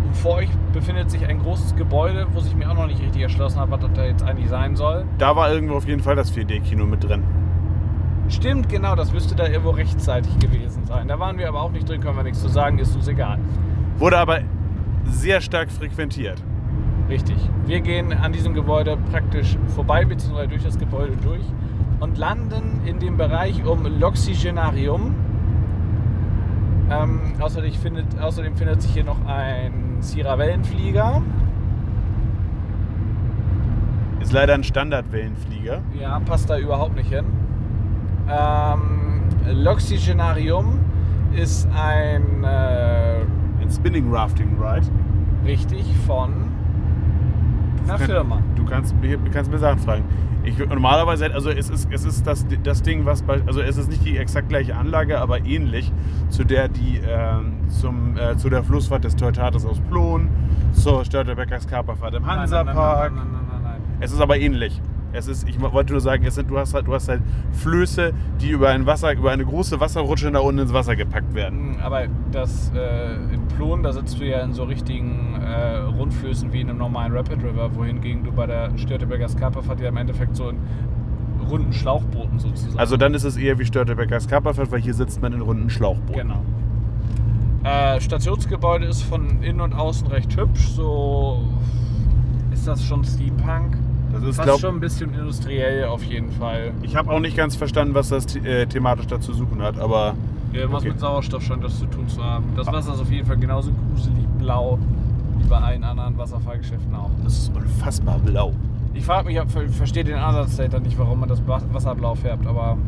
Und 0.06 0.14
vor 0.14 0.36
euch 0.36 0.50
befindet 0.74 1.10
sich 1.10 1.26
ein 1.26 1.38
großes 1.38 1.74
Gebäude, 1.74 2.26
wo 2.34 2.40
sich 2.40 2.54
mir 2.54 2.70
auch 2.70 2.74
noch 2.74 2.86
nicht 2.86 3.00
richtig 3.00 3.22
erschlossen 3.22 3.58
hat, 3.60 3.70
was 3.70 3.80
das 3.80 3.92
da 3.94 4.04
jetzt 4.04 4.22
eigentlich 4.22 4.50
sein 4.50 4.76
soll. 4.76 5.06
Da 5.16 5.34
war 5.34 5.50
irgendwo 5.50 5.76
auf 5.76 5.88
jeden 5.88 6.02
Fall 6.02 6.16
das 6.16 6.34
4D-Kino 6.36 6.84
mit 6.84 7.02
drin. 7.02 7.22
Stimmt, 8.28 8.68
genau, 8.68 8.94
das 8.94 9.10
müsste 9.10 9.34
da 9.34 9.46
irgendwo 9.46 9.70
rechtzeitig 9.70 10.38
gewesen 10.38 10.84
sein. 10.84 11.08
Da 11.08 11.18
waren 11.18 11.38
wir 11.38 11.48
aber 11.48 11.62
auch 11.62 11.70
nicht 11.70 11.88
drin, 11.88 12.02
können 12.02 12.16
wir 12.16 12.24
nichts 12.24 12.42
zu 12.42 12.48
sagen, 12.48 12.78
ist 12.78 12.94
uns 12.94 13.08
egal. 13.08 13.38
Wurde 13.96 14.18
aber 14.18 14.40
sehr 15.06 15.40
stark 15.40 15.70
frequentiert. 15.70 16.42
Richtig. 17.14 17.36
Wir 17.64 17.80
gehen 17.80 18.12
an 18.12 18.32
diesem 18.32 18.54
Gebäude 18.54 18.98
praktisch 19.12 19.56
vorbei, 19.68 20.04
beziehungsweise 20.04 20.48
durch 20.48 20.64
das 20.64 20.76
Gebäude 20.76 21.12
durch 21.22 21.44
und 22.00 22.18
landen 22.18 22.80
in 22.86 22.98
dem 22.98 23.16
Bereich 23.16 23.64
um 23.64 23.86
L'Oxygenarium. 23.86 25.12
Ähm, 26.90 27.20
außerdem, 27.38 27.72
findet, 27.74 28.20
außerdem 28.20 28.56
findet 28.56 28.82
sich 28.82 28.94
hier 28.94 29.04
noch 29.04 29.24
ein 29.26 29.98
Sierra-Wellenflieger. 30.00 31.22
Ist 34.18 34.32
leider 34.32 34.54
ein 34.54 34.64
Standardwellenflieger. 34.64 35.82
Ja, 36.00 36.18
passt 36.18 36.50
da 36.50 36.58
überhaupt 36.58 36.96
nicht 36.96 37.10
hin. 37.10 37.26
Ähm, 38.28 39.22
L'Oxygenarium 39.52 40.80
ist 41.32 41.68
ein, 41.76 42.42
äh, 42.42 43.20
ein 43.62 43.70
Spinning 43.70 44.12
Rafting 44.12 44.60
Ride. 44.60 44.88
Richtig, 45.44 45.84
von 46.08 46.53
einer 47.84 47.98
Firma. 47.98 48.40
Du 48.56 48.64
kannst, 48.64 48.94
kannst 49.32 49.50
mir 49.50 49.58
Sachen 49.58 49.78
fragen. 49.78 50.04
Ich, 50.44 50.58
normalerweise, 50.58 51.32
also 51.32 51.48
es 51.50 51.70
ist, 51.70 51.88
es 51.90 52.04
ist 52.04 52.26
das, 52.26 52.44
das 52.62 52.82
Ding, 52.82 53.06
was 53.06 53.22
bei, 53.22 53.40
also 53.46 53.60
es 53.60 53.78
ist 53.78 53.88
nicht 53.88 54.04
die 54.04 54.18
exakt 54.18 54.50
gleiche 54.50 54.76
Anlage, 54.76 55.18
aber 55.18 55.44
ähnlich 55.46 55.90
zu 56.28 56.44
der, 56.44 56.68
die 56.68 56.98
äh, 56.98 57.38
zum, 57.68 58.18
äh, 58.18 58.36
zu 58.36 58.50
der 58.50 58.62
Flussfahrt 58.62 59.04
des 59.04 59.16
Teutates 59.16 59.64
aus 59.64 59.80
Plon, 59.88 60.28
zur 60.72 61.04
Störtebeckers 61.04 61.66
Kaperfahrt 61.66 62.14
im 62.14 62.26
Hansapark. 62.26 63.14
Nein, 63.14 63.24
nein, 63.24 63.32
nein, 63.32 63.48
nein, 63.48 63.62
nein, 63.62 63.72
nein. 63.80 63.98
Es 64.00 64.12
ist 64.12 64.20
aber 64.20 64.36
ähnlich. 64.36 64.82
Es 65.14 65.28
ist, 65.28 65.48
ich 65.48 65.60
wollte 65.60 65.92
nur 65.92 66.00
sagen, 66.00 66.24
es 66.26 66.34
sind, 66.34 66.50
du, 66.50 66.58
hast 66.58 66.74
halt, 66.74 66.88
du 66.88 66.92
hast 66.92 67.08
halt 67.08 67.22
Flöße, 67.52 68.12
die 68.40 68.50
über 68.50 68.70
ein 68.70 68.84
Wasser, 68.84 69.12
über 69.12 69.30
eine 69.30 69.44
große 69.44 69.78
Wasserrutsche 69.78 70.30
nach 70.30 70.42
unten 70.42 70.62
ins 70.62 70.72
Wasser 70.72 70.96
gepackt 70.96 71.34
werden. 71.34 71.76
Hm, 71.76 71.82
Aber 71.82 72.02
das 72.32 72.72
äh, 72.74 73.14
in 73.32 73.46
Plon, 73.56 73.82
da 73.82 73.92
sitzt 73.92 74.18
du 74.18 74.24
ja 74.24 74.40
in 74.40 74.52
so 74.52 74.64
richtigen 74.64 75.40
äh, 75.40 75.76
Rundflößen 75.76 76.52
wie 76.52 76.60
in 76.60 76.68
einem 76.68 76.78
normalen 76.78 77.12
Rapid 77.12 77.44
River, 77.44 77.74
wohingegen 77.76 78.24
du 78.24 78.32
bei 78.32 78.46
der 78.46 78.76
Störteberger 78.76 79.28
Skaperfahrt 79.28 79.80
ja 79.80 79.88
im 79.88 79.96
Endeffekt 79.96 80.34
so 80.34 80.48
in 80.48 80.58
runden 81.48 81.72
Schlauchbooten 81.72 82.38
sozusagen. 82.38 82.78
Also 82.78 82.96
dann 82.96 83.14
ist 83.14 83.24
es 83.24 83.36
eher 83.36 83.58
wie 83.58 83.64
Störtebeckers 83.64 84.26
Kaperfahrt, 84.28 84.72
weil 84.72 84.80
hier 84.80 84.94
sitzt 84.94 85.22
man 85.22 85.32
in 85.32 85.40
runden 85.40 85.70
Schlauchbooten. 85.70 86.28
Genau. 86.28 86.42
Äh, 87.64 88.00
Stationsgebäude 88.00 88.86
ist 88.86 89.02
von 89.02 89.42
innen 89.42 89.60
und 89.60 89.74
außen 89.74 90.06
recht 90.08 90.36
hübsch. 90.36 90.68
So 90.68 91.44
ist 92.52 92.66
das 92.66 92.84
schon 92.84 93.04
Steampunk. 93.04 93.76
Das 94.14 94.22
ist, 94.22 94.36
Fast 94.36 94.46
glaub, 94.48 94.60
schon 94.60 94.76
ein 94.76 94.80
bisschen 94.80 95.12
industriell 95.14 95.84
auf 95.84 96.02
jeden 96.04 96.30
Fall. 96.32 96.72
ich 96.82 96.96
habe 96.96 97.10
auch 97.12 97.20
nicht 97.20 97.36
ganz 97.36 97.56
verstanden, 97.56 97.94
was 97.94 98.08
das 98.08 98.34
äh, 98.36 98.66
thematisch 98.66 99.06
da 99.06 99.20
zu 99.20 99.32
suchen 99.32 99.60
hat, 99.62 99.78
aber 99.78 100.14
Irgendwas 100.52 100.82
Okay. 100.82 100.90
mit 100.90 101.00
Sauerstoff 101.00 101.42
scheint 101.42 101.64
das 101.64 101.78
zu 101.80 101.86
tun 101.86 102.06
zu 102.08 102.22
haben. 102.22 102.44
Das 102.56 102.68
Wasser 102.68 102.94
ist 102.94 103.00
auf 103.00 103.10
jeden 103.10 103.26
Fall 103.26 103.36
genauso 103.38 103.72
gruselig 103.92 104.24
blau 104.38 104.78
wie 105.38 105.48
bei 105.48 105.58
allen 105.58 105.82
anderen 105.82 106.16
Wasserfallgeschäften 106.16 106.94
auch. 106.94 107.10
das 107.24 107.32
ist 107.38 107.52
unfassbar 107.56 108.18
blau. 108.20 108.52
Ich 108.94 109.04
frage 109.04 109.26
mich, 109.26 109.36
ich 109.36 109.76
verstehe 109.76 110.04
den 110.04 110.14
Ansatz 110.14 110.56
dahinter 110.56 110.78
nicht, 110.78 110.96
warum 110.96 111.18
man 111.18 111.28
das 111.28 111.42
Wasser 111.46 111.94
blau 111.96 112.14
färbt, 112.14 112.46
aber 112.46 112.78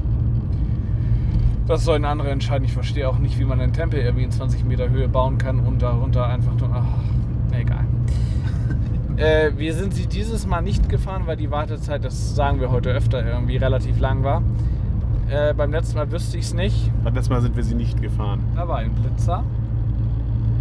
das 1.66 1.84
sollen 1.84 2.04
andere 2.04 2.30
entscheiden. 2.30 2.64
Ich 2.64 2.72
verstehe 2.72 3.08
auch 3.08 3.18
nicht, 3.18 3.36
wie 3.40 3.44
man 3.44 3.60
einen 3.60 3.72
Tempel 3.72 3.98
irgendwie 3.98 4.22
in 4.22 4.30
20 4.30 4.64
Meter 4.64 4.88
Höhe 4.88 5.08
bauen 5.08 5.36
kann 5.38 5.58
und 5.58 5.82
darunter 5.82 6.24
einfach 6.26 6.52
nur. 6.60 6.70
Ach, 6.72 6.84
egal. 7.58 7.84
Äh, 9.16 9.52
wir 9.56 9.74
sind 9.74 9.94
sie 9.94 10.06
dieses 10.06 10.46
Mal 10.46 10.60
nicht 10.60 10.88
gefahren, 10.88 11.22
weil 11.26 11.36
die 11.36 11.50
Wartezeit, 11.50 12.04
das 12.04 12.34
sagen 12.34 12.60
wir 12.60 12.70
heute 12.70 12.90
öfter, 12.90 13.24
irgendwie 13.24 13.56
relativ 13.56 13.98
lang 13.98 14.22
war. 14.22 14.42
Äh, 15.28 15.54
beim 15.54 15.72
letzten 15.72 15.96
Mal 15.96 16.10
wüsste 16.12 16.38
ich 16.38 16.44
es 16.44 16.54
nicht. 16.54 16.90
Beim 17.02 17.14
letzten 17.14 17.32
Mal 17.32 17.40
sind 17.40 17.56
wir 17.56 17.64
sie 17.64 17.74
nicht 17.74 18.00
gefahren. 18.00 18.40
Da 18.54 18.68
war 18.68 18.78
ein 18.78 18.92
Blitzer. 18.92 19.42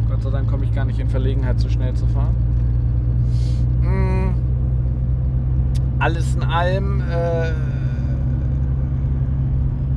Gott 0.09 0.23
sei 0.23 0.29
Dank 0.29 0.49
komme 0.49 0.63
ich 0.65 0.73
gar 0.73 0.85
nicht 0.85 0.99
in 0.99 1.09
Verlegenheit, 1.09 1.59
so 1.59 1.69
schnell 1.69 1.93
zu 1.93 2.07
fahren. 2.07 2.35
Mm. 3.81 4.33
Alles 5.99 6.35
in 6.35 6.43
allem, 6.43 7.01
äh, 7.01 7.51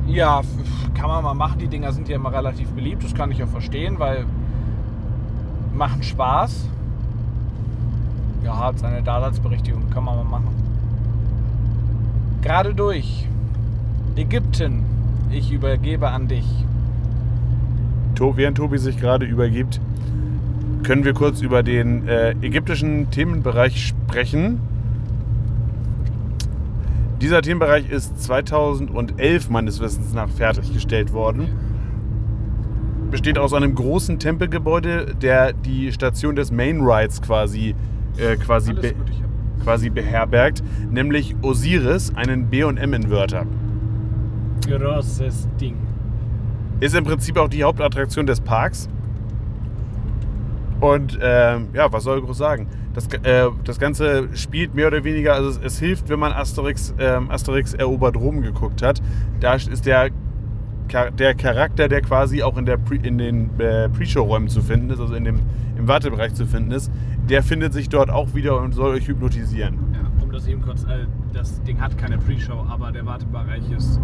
ja, 0.07 0.41
kann 0.93 1.07
man 1.07 1.23
mal 1.23 1.33
machen. 1.33 1.59
Die 1.59 1.67
Dinger 1.67 1.91
sind 1.93 2.07
ja 2.09 2.15
immer 2.15 2.31
relativ 2.33 2.69
beliebt. 2.71 3.03
Das 3.03 3.15
kann 3.15 3.31
ich 3.31 3.43
auch 3.43 3.49
verstehen, 3.49 3.99
weil 3.99 4.25
machen 5.73 6.03
Spaß. 6.03 6.67
Ja, 8.43 8.57
hat 8.57 8.79
seine 8.79 9.01
Daseinsberechtigung, 9.03 9.89
kann 9.89 10.03
man 10.03 10.17
mal 10.17 10.23
machen. 10.23 10.69
Gerade 12.41 12.73
durch. 12.73 13.27
Ägypten, 14.15 14.83
ich 15.31 15.51
übergebe 15.51 16.09
an 16.09 16.27
dich. 16.27 16.45
Während 18.19 18.57
Tobi 18.57 18.77
sich 18.77 18.97
gerade 18.97 19.25
übergibt, 19.25 19.79
können 20.83 21.05
wir 21.05 21.13
kurz 21.13 21.41
über 21.41 21.63
den 21.63 22.07
äh, 22.07 22.31
ägyptischen 22.41 23.09
Themenbereich 23.11 23.87
sprechen. 23.87 24.59
Dieser 27.21 27.41
Themenbereich 27.41 27.89
ist 27.89 28.21
2011 28.21 29.49
meines 29.49 29.79
Wissens 29.79 30.13
nach 30.13 30.29
fertiggestellt 30.29 31.13
worden. 31.13 31.47
Besteht 33.09 33.37
aus 33.37 33.53
einem 33.53 33.73
großen 33.73 34.19
Tempelgebäude, 34.19 35.15
der 35.21 35.53
die 35.53 35.91
Station 35.91 36.35
des 36.35 36.51
Main 36.51 36.81
Rides 36.81 37.21
quasi, 37.21 37.69
äh, 37.69 37.75
quasi, 38.37 38.73
be 38.73 38.93
gut, 38.93 39.11
quasi 39.63 39.89
beherbergt, 39.89 40.63
nämlich 40.89 41.35
Osiris, 41.41 42.13
einen 42.15 42.47
B&M-Inverter. 42.47 43.45
großes 44.67 45.47
Ding. 45.59 45.75
Ist 46.79 46.95
im 46.95 47.03
Prinzip 47.03 47.37
auch 47.37 47.49
die 47.49 47.63
Hauptattraktion 47.63 48.25
des 48.25 48.39
Parks. 48.39 48.89
Und 50.79 51.19
ähm, 51.21 51.67
ja, 51.73 51.91
was 51.91 52.03
soll 52.03 52.19
ich 52.19 52.25
groß 52.25 52.37
sagen? 52.37 52.67
Das, 52.93 53.07
äh, 53.23 53.49
das 53.65 53.79
Ganze 53.79 54.29
spielt 54.33 54.73
mehr 54.73 54.87
oder 54.87 55.03
weniger, 55.03 55.33
also 55.33 55.49
es, 55.49 55.59
es 55.61 55.79
hilft, 55.79 56.09
wenn 56.09 56.19
man 56.19 56.31
Asterix, 56.31 56.93
ähm, 56.97 57.29
Asterix 57.29 57.73
erobert 57.73 58.15
Rom 58.15 58.41
geguckt 58.41 58.81
hat. 58.81 59.01
Da 59.41 59.55
ist 59.55 59.85
der, 59.85 60.09
der 61.17 61.35
Charakter, 61.35 61.89
der 61.89 62.01
quasi 62.01 62.43
auch 62.43 62.57
in, 62.57 62.65
der 62.65 62.77
Pre, 62.77 62.95
in 62.95 63.17
den 63.17 63.59
äh, 63.59 63.89
Pre-Show-Räumen 63.89 64.47
zu 64.47 64.61
finden 64.61 64.89
ist, 64.89 64.99
also 64.99 65.13
in 65.15 65.25
dem, 65.25 65.39
im 65.79 65.87
Wartebereich 65.87 66.35
zu 66.35 66.45
finden 66.45 66.71
ist, 66.71 66.91
der 67.29 67.41
findet 67.41 67.73
sich 67.73 67.89
dort 67.89 68.09
auch 68.09 68.35
wieder 68.35 68.61
und 68.61 68.73
soll 68.73 68.91
euch 68.91 69.07
hypnotisieren. 69.07 69.79
Ja, 69.93 70.23
um 70.23 70.31
das 70.31 70.45
eben 70.45 70.61
kurz, 70.61 70.83
äh, 70.83 71.05
das 71.33 71.63
Ding 71.63 71.79
hat 71.79 71.97
keine 71.97 72.17
Pre-Show, 72.17 72.65
aber 72.69 72.91
der 72.91 73.05
Wartebereich 73.05 73.71
ist 73.71 73.99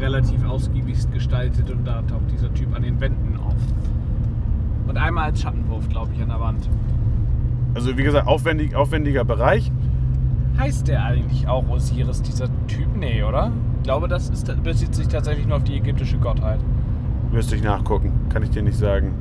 relativ 0.00 0.44
ausgiebigst 0.44 1.12
gestaltet 1.12 1.70
und 1.70 1.86
da 1.86 2.02
taucht 2.02 2.30
dieser 2.32 2.52
Typ 2.52 2.74
an 2.74 2.82
den 2.82 3.00
Wänden 3.00 3.38
auf. 3.38 3.54
Und 4.88 4.96
einmal 4.96 5.26
als 5.26 5.40
Schattenwurf, 5.40 5.88
glaube 5.88 6.10
ich, 6.14 6.20
an 6.20 6.28
der 6.28 6.40
Wand. 6.40 6.68
Also 7.74 7.96
wie 7.96 8.02
gesagt, 8.02 8.26
aufwendig, 8.26 8.74
aufwendiger 8.74 9.24
Bereich. 9.24 9.70
Heißt 10.58 10.88
der 10.88 11.04
eigentlich 11.04 11.46
auch 11.46 11.68
Osiris, 11.68 12.22
dieser 12.22 12.48
Typ? 12.66 12.88
Nee, 12.96 13.22
oder? 13.22 13.52
Ich 13.76 13.84
glaube, 13.84 14.08
das 14.08 14.28
ist, 14.30 14.52
bezieht 14.64 14.94
sich 14.94 15.06
tatsächlich 15.06 15.46
nur 15.46 15.58
auf 15.58 15.64
die 15.64 15.76
ägyptische 15.76 16.18
Gottheit. 16.18 16.58
Müsste 17.30 17.54
ich 17.54 17.62
nachgucken, 17.62 18.12
kann 18.30 18.42
ich 18.42 18.50
dir 18.50 18.62
nicht 18.62 18.76
sagen. 18.76 19.12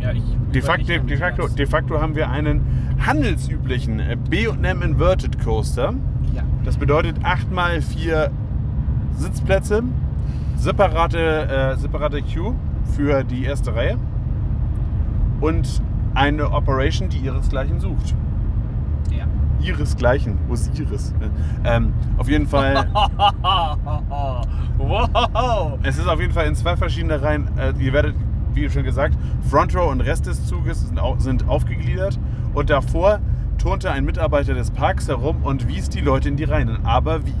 Ja, 0.00 0.12
ich. 0.12 0.22
De 0.54 0.62
facto, 0.62 0.84
de, 0.86 1.16
facto, 1.16 1.48
de 1.48 1.66
facto 1.66 2.00
haben 2.00 2.14
wir 2.14 2.30
einen 2.30 2.60
handelsüblichen 3.04 4.00
äh, 4.00 4.16
B&M 4.30 4.82
Inverted 4.82 5.42
Coaster. 5.44 5.92
Ja. 6.34 6.42
Das 6.64 6.76
bedeutet 6.76 7.18
8x4 7.20 8.30
Sitzplätze, 9.16 9.82
separate, 10.56 11.18
äh, 11.18 11.76
separate 11.76 12.22
Queue 12.22 12.54
für 12.96 13.24
die 13.24 13.44
erste 13.44 13.74
Reihe 13.74 13.98
und 15.40 15.82
eine 16.14 16.50
Operation, 16.50 17.08
die 17.08 17.18
ihresgleichen 17.18 17.80
sucht. 17.80 18.14
Ja. 19.10 19.24
Ihresgleichen, 19.60 20.38
Osiris. 20.48 21.12
Äh, 21.20 21.28
Ähm, 21.76 21.92
auf 22.16 22.28
jeden 22.28 22.46
Fall, 22.46 22.86
wow! 24.78 25.78
es 25.82 25.98
ist 25.98 26.06
auf 26.08 26.20
jeden 26.20 26.32
Fall 26.32 26.46
in 26.46 26.54
zwei 26.54 26.76
verschiedene 26.76 27.20
Reihen. 27.20 27.48
Äh, 27.58 27.72
ihr 27.78 27.92
werdet, 27.92 28.14
wie 28.60 28.70
schon 28.70 28.84
gesagt, 28.84 29.16
Front 29.48 29.74
Row 29.74 29.90
und 29.90 30.00
Rest 30.00 30.26
des 30.26 30.46
Zuges 30.46 30.86
sind, 30.86 30.98
au 30.98 31.16
sind 31.18 31.48
aufgegliedert 31.48 32.18
und 32.54 32.70
davor 32.70 33.20
turnte 33.58 33.90
ein 33.90 34.04
Mitarbeiter 34.04 34.54
des 34.54 34.70
Parks 34.70 35.08
herum 35.08 35.42
und 35.42 35.68
wies 35.68 35.88
die 35.88 36.00
Leute 36.00 36.28
in 36.28 36.36
die 36.36 36.44
Reihen. 36.44 36.78
Aber 36.84 37.26
wie? 37.26 37.34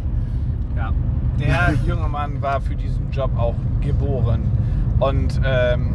Ja, 0.76 0.92
der 1.38 1.74
junge 1.86 2.08
Mann 2.08 2.42
war 2.42 2.60
für 2.60 2.74
diesen 2.74 3.10
Job 3.10 3.30
auch 3.36 3.54
geboren. 3.80 4.42
Und 4.98 5.40
ähm, 5.44 5.94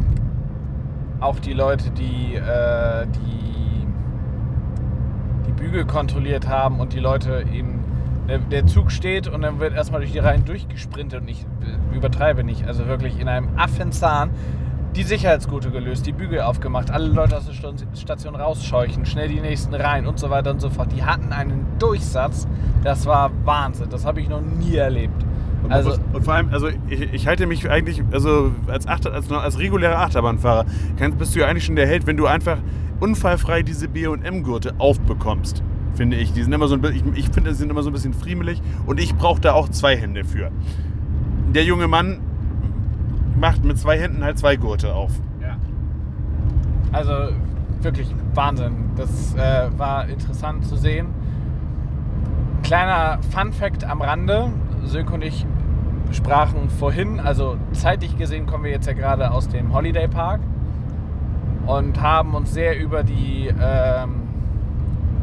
auch 1.20 1.38
die 1.38 1.52
Leute, 1.52 1.90
die, 1.90 2.36
äh, 2.36 3.06
die 3.06 3.44
die 5.46 5.52
Bügel 5.52 5.84
kontrolliert 5.84 6.48
haben 6.48 6.80
und 6.80 6.92
die 6.92 7.00
Leute 7.00 7.44
eben. 7.52 7.80
Der, 8.50 8.66
Zug 8.66 8.90
steht 8.90 9.28
und 9.28 9.42
dann 9.42 9.60
wird 9.60 9.74
erstmal 9.74 10.00
durch 10.00 10.12
die 10.12 10.18
Reihen 10.18 10.46
durchgesprintet 10.46 11.20
und 11.20 11.28
ich 11.28 11.42
äh, 11.60 11.94
übertreibe 11.94 12.42
nicht. 12.42 12.66
Also 12.66 12.86
wirklich 12.86 13.20
in 13.20 13.28
einem 13.28 13.50
Affenzahn 13.58 14.30
die 14.96 15.02
Sicherheitsgurte 15.02 15.70
gelöst, 15.70 16.06
die 16.06 16.12
Bügel 16.12 16.40
aufgemacht, 16.40 16.90
alle 16.90 17.06
Leute 17.06 17.36
aus 17.36 17.46
der 17.46 17.54
Station 17.96 18.36
rausscheuchen, 18.36 19.06
schnell 19.06 19.28
die 19.28 19.40
nächsten 19.40 19.74
rein 19.74 20.06
und 20.06 20.18
so 20.18 20.30
weiter 20.30 20.50
und 20.52 20.60
so 20.60 20.70
fort. 20.70 20.92
Die 20.92 21.02
hatten 21.02 21.32
einen 21.32 21.66
Durchsatz, 21.78 22.46
das 22.82 23.06
war 23.06 23.30
Wahnsinn. 23.44 23.88
Das 23.90 24.04
habe 24.04 24.20
ich 24.20 24.28
noch 24.28 24.40
nie 24.40 24.76
erlebt. 24.76 25.24
Und, 25.64 25.72
Also, 25.72 25.90
muss, 25.90 26.00
und 26.12 26.24
vor 26.24 26.34
allem, 26.34 26.50
also 26.50 26.68
ich, 26.88 27.00
ich 27.12 27.26
halte 27.26 27.46
mich 27.46 27.68
eigentlich, 27.68 28.02
also 28.12 28.52
als, 28.68 28.86
Achter, 28.86 29.12
als, 29.12 29.30
als 29.32 29.58
regulärer 29.58 29.98
Achterbahnfahrer, 29.98 30.66
kannst, 30.96 31.18
bist 31.18 31.34
du 31.34 31.40
ja 31.40 31.46
eigentlich 31.46 31.64
schon 31.64 31.76
der 31.76 31.86
Held, 31.86 32.06
wenn 32.06 32.16
du 32.16 32.26
einfach 32.26 32.58
unfallfrei 33.00 33.62
diese 33.62 33.88
B&M-Gurte 33.88 34.74
aufbekommst, 34.78 35.62
finde 35.94 36.16
ich. 36.18 36.32
Die 36.32 36.42
sind 36.42 36.52
immer 36.52 36.68
so 36.68 36.76
ein, 36.76 36.84
ich, 36.84 37.02
ich 37.16 37.28
finde, 37.30 37.50
sie 37.52 37.58
sind 37.58 37.70
immer 37.70 37.82
so 37.82 37.90
ein 37.90 37.94
bisschen 37.94 38.12
friemelig 38.12 38.62
und 38.86 39.00
ich 39.00 39.14
brauche 39.16 39.40
da 39.40 39.54
auch 39.54 39.68
zwei 39.70 39.96
Hände 39.96 40.24
für. 40.24 40.50
Der 41.54 41.64
junge 41.64 41.88
Mann 41.88 42.20
macht 43.36 43.64
mit 43.64 43.78
zwei 43.78 43.98
Händen 43.98 44.22
halt 44.24 44.38
zwei 44.38 44.56
Gurte 44.56 44.94
auf. 44.94 45.12
Ja. 45.40 45.56
Also 46.92 47.34
wirklich 47.82 48.14
Wahnsinn. 48.34 48.90
Das 48.96 49.34
äh, 49.34 49.68
war 49.76 50.08
interessant 50.08 50.66
zu 50.66 50.76
sehen. 50.76 51.08
Kleiner 52.62 53.18
Fun 53.30 53.52
Fact 53.52 53.84
am 53.84 54.00
Rande. 54.00 54.50
Sönke 54.84 55.14
und 55.14 55.22
ich 55.22 55.46
sprachen 56.12 56.68
vorhin, 56.68 57.18
also 57.18 57.56
zeitlich 57.72 58.16
gesehen 58.16 58.46
kommen 58.46 58.64
wir 58.64 58.70
jetzt 58.70 58.86
ja 58.86 58.92
gerade 58.92 59.30
aus 59.30 59.48
dem 59.48 59.72
Holiday 59.72 60.06
Park 60.06 60.40
und 61.66 62.00
haben 62.00 62.34
uns 62.34 62.52
sehr 62.52 62.78
über 62.78 63.02
die 63.02 63.52
ähm, 63.60 64.28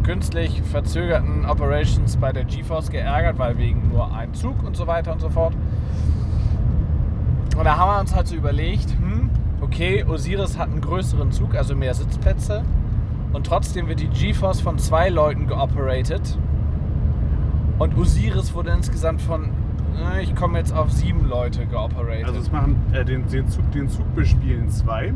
künstlich 0.04 0.62
verzögerten 0.64 1.46
Operations 1.46 2.18
bei 2.18 2.32
der 2.34 2.44
GeForce 2.44 2.90
geärgert, 2.90 3.38
weil 3.38 3.58
wegen 3.58 3.90
nur 3.90 4.14
ein 4.14 4.34
Zug 4.34 4.64
und 4.64 4.76
so 4.76 4.88
weiter 4.88 5.14
und 5.14 5.22
so 5.22 5.30
fort. 5.30 5.54
Und 7.62 7.66
da 7.66 7.78
haben 7.78 7.92
wir 7.92 8.00
uns 8.00 8.16
halt 8.16 8.28
so 8.28 8.36
überlegt, 8.36 8.90
hm, 9.00 9.30
okay, 9.62 10.04
Osiris 10.04 10.58
hat 10.58 10.70
einen 10.70 10.82
größeren 10.82 11.32
Zug, 11.32 11.54
also 11.54 11.76
mehr 11.76 11.94
Sitzplätze. 11.94 12.64
Und 13.34 13.46
trotzdem 13.46 13.88
wird 13.88 14.00
die 14.00 14.08
GeForce 14.08 14.62
von 14.62 14.80
zwei 14.80 15.10
Leuten 15.10 15.46
geoperated. 15.46 16.40
Und 17.78 17.96
Osiris 17.96 18.56
wurde 18.56 18.72
insgesamt 18.72 19.22
von, 19.22 19.52
äh, 19.96 20.24
ich 20.24 20.34
komme 20.34 20.58
jetzt 20.58 20.74
auf 20.74 20.92
sieben 20.92 21.30
Leute 21.30 21.68
geoperated. 21.68 22.26
Also 22.26 22.40
es 22.40 22.52
machen 22.52 22.78
äh, 22.94 23.06
den, 23.06 23.28
den, 23.28 23.48
Zug, 23.48 23.72
den 23.74 23.88
Zug 23.90 24.12
bespielen 24.16 24.68
zwei. 24.68 25.14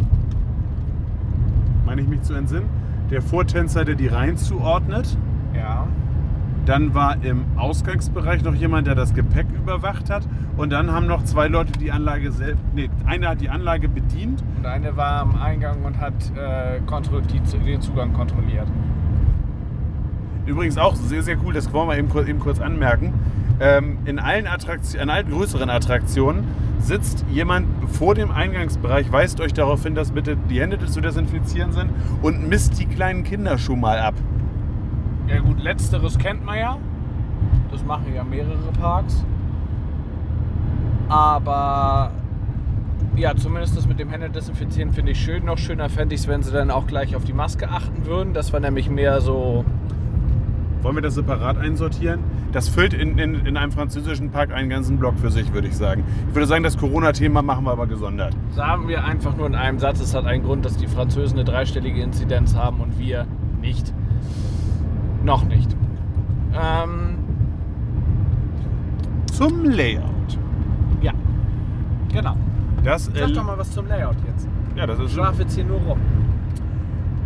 Meine 1.84 2.02
ich 2.02 2.08
mich 2.08 2.22
zu 2.22 2.36
entsinnen. 2.36 2.70
Der 3.10 3.24
Vortänzer, 3.24 3.86
der 3.86 3.96
die 3.96 4.08
Reihen 4.08 4.38
zuordnet. 4.38 5.18
ja. 5.56 5.88
Dann 6.66 6.96
war 6.96 7.24
im 7.24 7.46
Ausgangsbereich 7.58 8.44
noch 8.44 8.56
jemand, 8.56 8.88
der 8.88 8.96
das 8.96 9.14
Gepäck 9.14 9.46
überwacht 9.56 10.10
hat. 10.10 10.28
Und 10.58 10.72
dann 10.72 10.92
haben 10.92 11.06
noch 11.06 11.24
zwei 11.24 11.48
Leute 11.48 11.72
die 11.74 11.92
Anlage 11.92 12.32
selbst. 12.32 12.64
Nee, 12.74 12.90
einer 13.06 13.30
hat 13.30 13.42
die 13.42 13.50
Anlage 13.50 13.88
bedient. 13.88 14.44
Und 14.58 14.66
eine 14.66 14.98
war 14.98 15.22
am 15.22 15.36
Eingang 15.36 15.84
und 15.84 16.00
hat 16.00 16.14
äh, 16.36 16.80
den 17.66 17.82
Zugang 17.82 18.14
kontrolliert. 18.14 18.68
Übrigens 20.46 20.78
auch 20.78 20.96
sehr, 20.96 21.24
sehr 21.24 21.38
cool, 21.44 21.54
das 21.54 21.72
wollen 21.74 21.90
wir 21.90 21.98
eben, 21.98 22.10
kur- 22.10 22.28
eben 22.28 22.40
kurz 22.40 22.60
anmerken. 22.60 23.14
Ähm, 23.60 23.98
in, 24.06 24.20
allen 24.20 24.48
Attraktion, 24.48 25.02
in 25.02 25.10
allen 25.10 25.30
größeren 25.30 25.70
Attraktionen 25.70 26.44
sitzt 26.80 27.26
jemand 27.32 27.68
vor 27.92 28.14
dem 28.16 28.30
Eingangsbereich, 28.32 29.12
weist 29.12 29.40
euch 29.42 29.54
darauf 29.54 29.82
hin, 29.84 29.96
dass 29.96 30.12
bitte 30.12 30.38
die 30.50 30.60
Hände 30.62 30.78
zu 30.86 31.02
desinfizieren 31.02 31.72
sind 31.72 31.90
und 32.22 32.48
misst 32.48 32.80
die 32.80 32.86
kleinen 32.86 33.24
Kinder 33.24 33.58
schon 33.58 33.80
mal 33.80 33.98
ab. 34.00 34.14
Ja 35.28 35.40
gut, 35.40 35.60
letzteres 35.62 36.18
kennt 36.18 36.46
man 36.46 36.58
ja. 36.58 36.78
Das 37.72 37.84
machen 37.84 38.14
ja 38.14 38.24
mehrere 38.24 38.72
Parks. 38.80 39.26
Aber 41.10 42.12
ja, 43.16 43.36
zumindest 43.36 43.78
das 43.78 43.88
mit 43.88 44.00
dem 44.00 44.10
Hände 44.10 44.30
desinfizieren 44.30 44.92
finde 44.92 45.14
ich 45.14 45.20
schön. 45.20 45.46
Noch 45.46 45.58
schöner 45.58 45.90
fände 45.90 46.16
ich 46.16 46.22
es, 46.22 46.28
wenn 46.28 46.44
sie 46.44 46.52
dann 46.52 46.70
auch 46.70 46.88
gleich 46.88 47.16
auf 47.16 47.24
die 47.24 47.34
Maske 47.34 47.70
achten 47.70 48.06
würden. 48.06 48.34
Das 48.34 48.54
war 48.54 48.60
nämlich 48.60 48.90
mehr 48.90 49.22
so. 49.22 49.66
Wollen 50.82 50.96
wir 50.96 51.02
das 51.02 51.16
separat 51.16 51.58
einsortieren? 51.58 52.20
Das 52.52 52.70
füllt 52.70 52.94
in, 52.94 53.18
in, 53.18 53.46
in 53.46 53.58
einem 53.58 53.72
französischen 53.72 54.30
Park 54.30 54.54
einen 54.54 54.70
ganzen 54.70 55.00
Block 55.00 55.18
für 55.18 55.32
sich, 55.32 55.52
würde 55.52 55.68
ich 55.68 55.76
sagen. 55.76 56.04
Ich 56.30 56.36
würde 56.36 56.46
sagen, 56.46 56.64
das 56.64 56.78
Corona-Thema 56.78 57.42
machen 57.42 57.66
wir 57.66 57.72
aber 57.72 57.88
gesondert. 57.88 58.36
Sagen 58.52 58.88
wir 58.88 59.04
einfach 59.04 59.36
nur 59.36 59.48
in 59.48 59.56
einem 59.56 59.80
Satz, 59.80 60.00
es 60.00 60.14
hat 60.14 60.26
einen 60.26 60.44
Grund, 60.44 60.64
dass 60.64 60.78
die 60.78 60.88
Französen 60.88 61.40
eine 61.40 61.46
dreistellige 61.46 62.02
Inzidenz 62.02 62.56
haben 62.56 62.82
und 62.82 63.00
wir 63.00 63.26
nicht. 63.62 63.94
Noch 65.26 65.44
nicht. 65.44 65.76
Ähm, 66.54 67.18
Zum 69.34 69.66
Layout. 69.66 70.38
ja, 71.02 71.12
genau. 72.14 72.38
Das, 72.84 73.06
Sag 73.06 73.30
äh, 73.30 73.34
doch 73.34 73.44
mal 73.44 73.58
was 73.58 73.72
zum 73.72 73.88
Layout 73.88 74.16
jetzt. 74.28 74.48
ja, 74.76 74.86
das 74.86 75.00
ist 75.00 75.06
Ich 75.08 75.14
schlafe 75.14 75.42
jetzt 75.42 75.56
hier 75.56 75.66
nur 75.66 75.80
rum. 75.80 76.00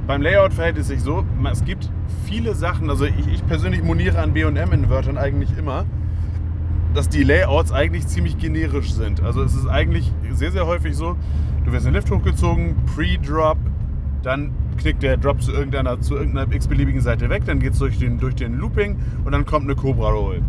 beim 0.08 0.22
Layout 0.22 0.54
verhält 0.54 0.78
es 0.78 0.88
sich 0.88 1.02
so, 1.02 1.26
es 1.52 1.64
gibt 1.66 1.92
viele 2.26 2.56
Sachen, 2.56 2.90
also 2.90 3.04
ich, 3.06 3.28
ich 3.28 3.46
persönlich 3.46 3.84
moniere 3.84 4.20
an 4.20 4.34
B&M-Invertern 4.34 5.18
eigentlich 5.18 5.56
immer, 5.58 5.86
dass 6.94 7.10
die 7.10 7.24
Layouts 7.24 7.72
eigentlich 7.74 8.08
ziemlich 8.08 8.38
generisch 8.38 8.94
sind. 8.94 9.22
Also 9.22 9.44
es 9.44 9.54
ist 9.54 9.68
eigentlich 9.68 10.12
sehr, 10.32 10.52
sehr 10.52 10.66
häufig 10.66 10.96
so, 10.96 11.18
du 11.66 11.72
wirst 11.74 11.86
in 11.86 11.92
den 11.94 12.02
Lift 12.02 12.10
hochgezogen, 12.10 12.78
Pre-Drop, 12.96 13.58
dann 14.24 14.52
knickt 14.80 15.04
der 15.04 15.18
Drop 15.18 15.42
zu 15.42 15.52
irgendeiner, 15.52 16.00
zu 16.00 16.16
irgendeiner 16.16 16.52
x-beliebigen 16.54 17.02
Seite 17.02 17.30
weg, 17.30 17.44
dann 17.46 17.60
geht 17.60 17.74
es 17.74 17.80
durch 17.80 18.00
den, 18.00 18.20
durch 18.20 18.36
den 18.36 18.58
Looping 18.58 18.98
und 19.24 19.32
dann 19.32 19.46
kommt 19.46 19.66
eine 19.66 19.76
Cobra 19.76 20.10
Roll. 20.10 20.42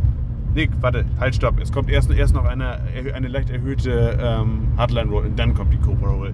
Nee, 0.55 0.69
warte, 0.81 1.05
halt, 1.19 1.35
stopp. 1.37 1.61
Es 1.61 1.71
kommt 1.71 1.91
erst, 1.91 2.11
erst 2.11 2.35
noch 2.35 2.45
eine, 2.45 2.81
eine 3.15 3.29
leicht 3.29 3.51
erhöhte 3.51 4.19
ähm, 4.21 4.69
Hardline 4.77 5.11
Roll 5.11 5.27
und 5.27 5.39
dann 5.39 5.55
kommt 5.55 5.73
die 5.73 5.79
Cobra 5.79 6.11
Roll. 6.11 6.33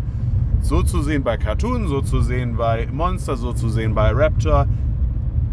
So 0.62 0.82
zu 0.82 1.02
sehen 1.02 1.22
bei 1.22 1.36
Cartoon, 1.36 1.86
so 1.88 2.00
zu 2.00 2.22
sehen 2.22 2.56
bei 2.56 2.88
Monster, 2.90 3.36
so 3.36 3.52
zu 3.52 3.68
sehen 3.68 3.94
bei 3.94 4.10
Raptor, 4.12 4.66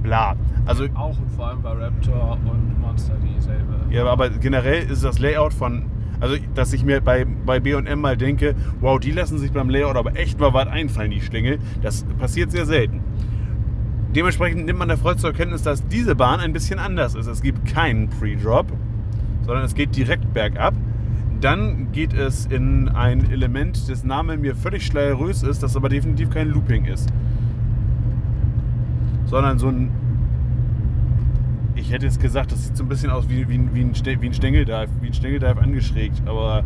bla. 0.02 0.36
Also, 0.65 0.86
Auch 0.94 1.18
und 1.18 1.32
vor 1.36 1.48
allem 1.48 1.61
bei 1.61 1.72
Raptor 1.72 2.38
und 2.45 2.80
Monster 2.80 3.14
dieselbe. 3.22 3.76
ja, 3.90 4.06
aber 4.06 4.30
generell 4.30 4.90
ist 4.90 5.03
das 5.03 5.20
Layout 5.20 5.53
von, 5.53 5.84
also 6.24 6.38
dass 6.56 6.72
ich 6.72 6.86
mir 6.86 7.02
bei, 7.02 7.26
bei 7.26 7.60
B&M 7.60 8.00
mal 8.00 8.16
denke, 8.16 8.56
wow, 8.80 8.98
die 8.98 9.12
lassen 9.12 9.38
sich 9.40 9.52
beim 9.52 9.70
Layout 9.70 9.98
aber 9.98 10.16
echt 10.16 10.40
mal 10.40 10.54
was 10.54 10.70
einfallen, 10.70 11.12
die 11.12 11.20
Schlingel. 11.20 11.60
Das 11.82 12.06
passiert 12.18 12.50
sehr 12.50 12.66
selten. 12.66 13.02
Dementsprechend 14.16 14.66
nimmt 14.66 14.80
man 14.80 14.88
der 14.88 14.98
Freude 14.98 15.18
zur 15.18 15.34
Kenntnis, 15.34 15.64
dass 15.64 15.86
diese 15.86 16.16
Bahn 16.16 16.40
ein 16.40 16.54
bisschen 16.54 16.80
anders 16.80 17.14
ist. 17.16 17.28
Es 17.28 17.41
gibt 17.41 17.66
keinen 17.66 18.10
Pre-Drop, 18.10 18.72
sondern 19.45 19.66
es 19.66 19.76
geht 19.76 19.98
direkt 19.98 20.34
bergab. 20.34 20.74
Dann 21.41 21.91
geht 21.91 22.14
es 22.14 22.45
in 22.45 22.88
ein 22.88 23.30
Element, 23.30 23.90
das 23.90 24.06
Name 24.06 24.38
mir 24.38 24.56
völlig 24.56 24.86
schleierös 24.86 25.44
ist, 25.44 25.62
das 25.62 25.76
aber 25.76 25.90
definitiv 25.90 26.30
kein 26.30 26.48
Looping 26.48 26.86
ist. 26.86 27.10
Sondern 29.26 29.60
so 29.60 29.68
ein. 29.68 29.91
Ich 31.85 31.91
hätte 31.91 32.05
jetzt 32.05 32.22
gesagt, 32.22 32.51
das 32.51 32.65
sieht 32.65 32.77
so 32.77 32.84
ein 32.84 32.88
bisschen 32.89 33.10
aus 33.11 33.27
wie, 33.30 33.47
wie, 33.49 33.55
ein- 33.55 33.69
wie, 33.73 33.81
ein, 33.81 33.93
Ste- 33.93 34.19
wie 34.22 34.27
ein 34.27 34.34
Stängeldive, 34.34 34.88
wie 35.01 35.07
ein 35.07 35.14
Stängeldive 35.14 35.61
angeschrägt, 35.61 36.22
aber 36.26 36.64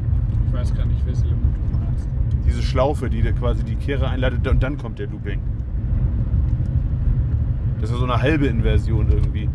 Ich 0.47 0.53
weiß 0.53 0.75
gar 0.75 0.85
nicht, 0.85 1.03
welches 1.05 1.23
Element 1.23 1.55
du 1.71 1.77
meinst. 1.79 2.07
diese 2.45 2.61
Schlaufe, 2.61 3.09
die 3.09 3.23
da 3.23 3.31
quasi 3.31 3.63
die 3.63 3.75
Kehre 3.75 4.07
einleitet 4.09 4.47
und 4.47 4.61
dann 4.61 4.77
kommt 4.77 4.99
der 4.99 5.07
Looping. 5.07 5.39
Das 7.81 7.89
ist 7.91 7.97
so 7.97 8.05
eine 8.05 8.21
halbe 8.21 8.45
Inversion 8.47 9.07
irgendwie. 9.11 9.49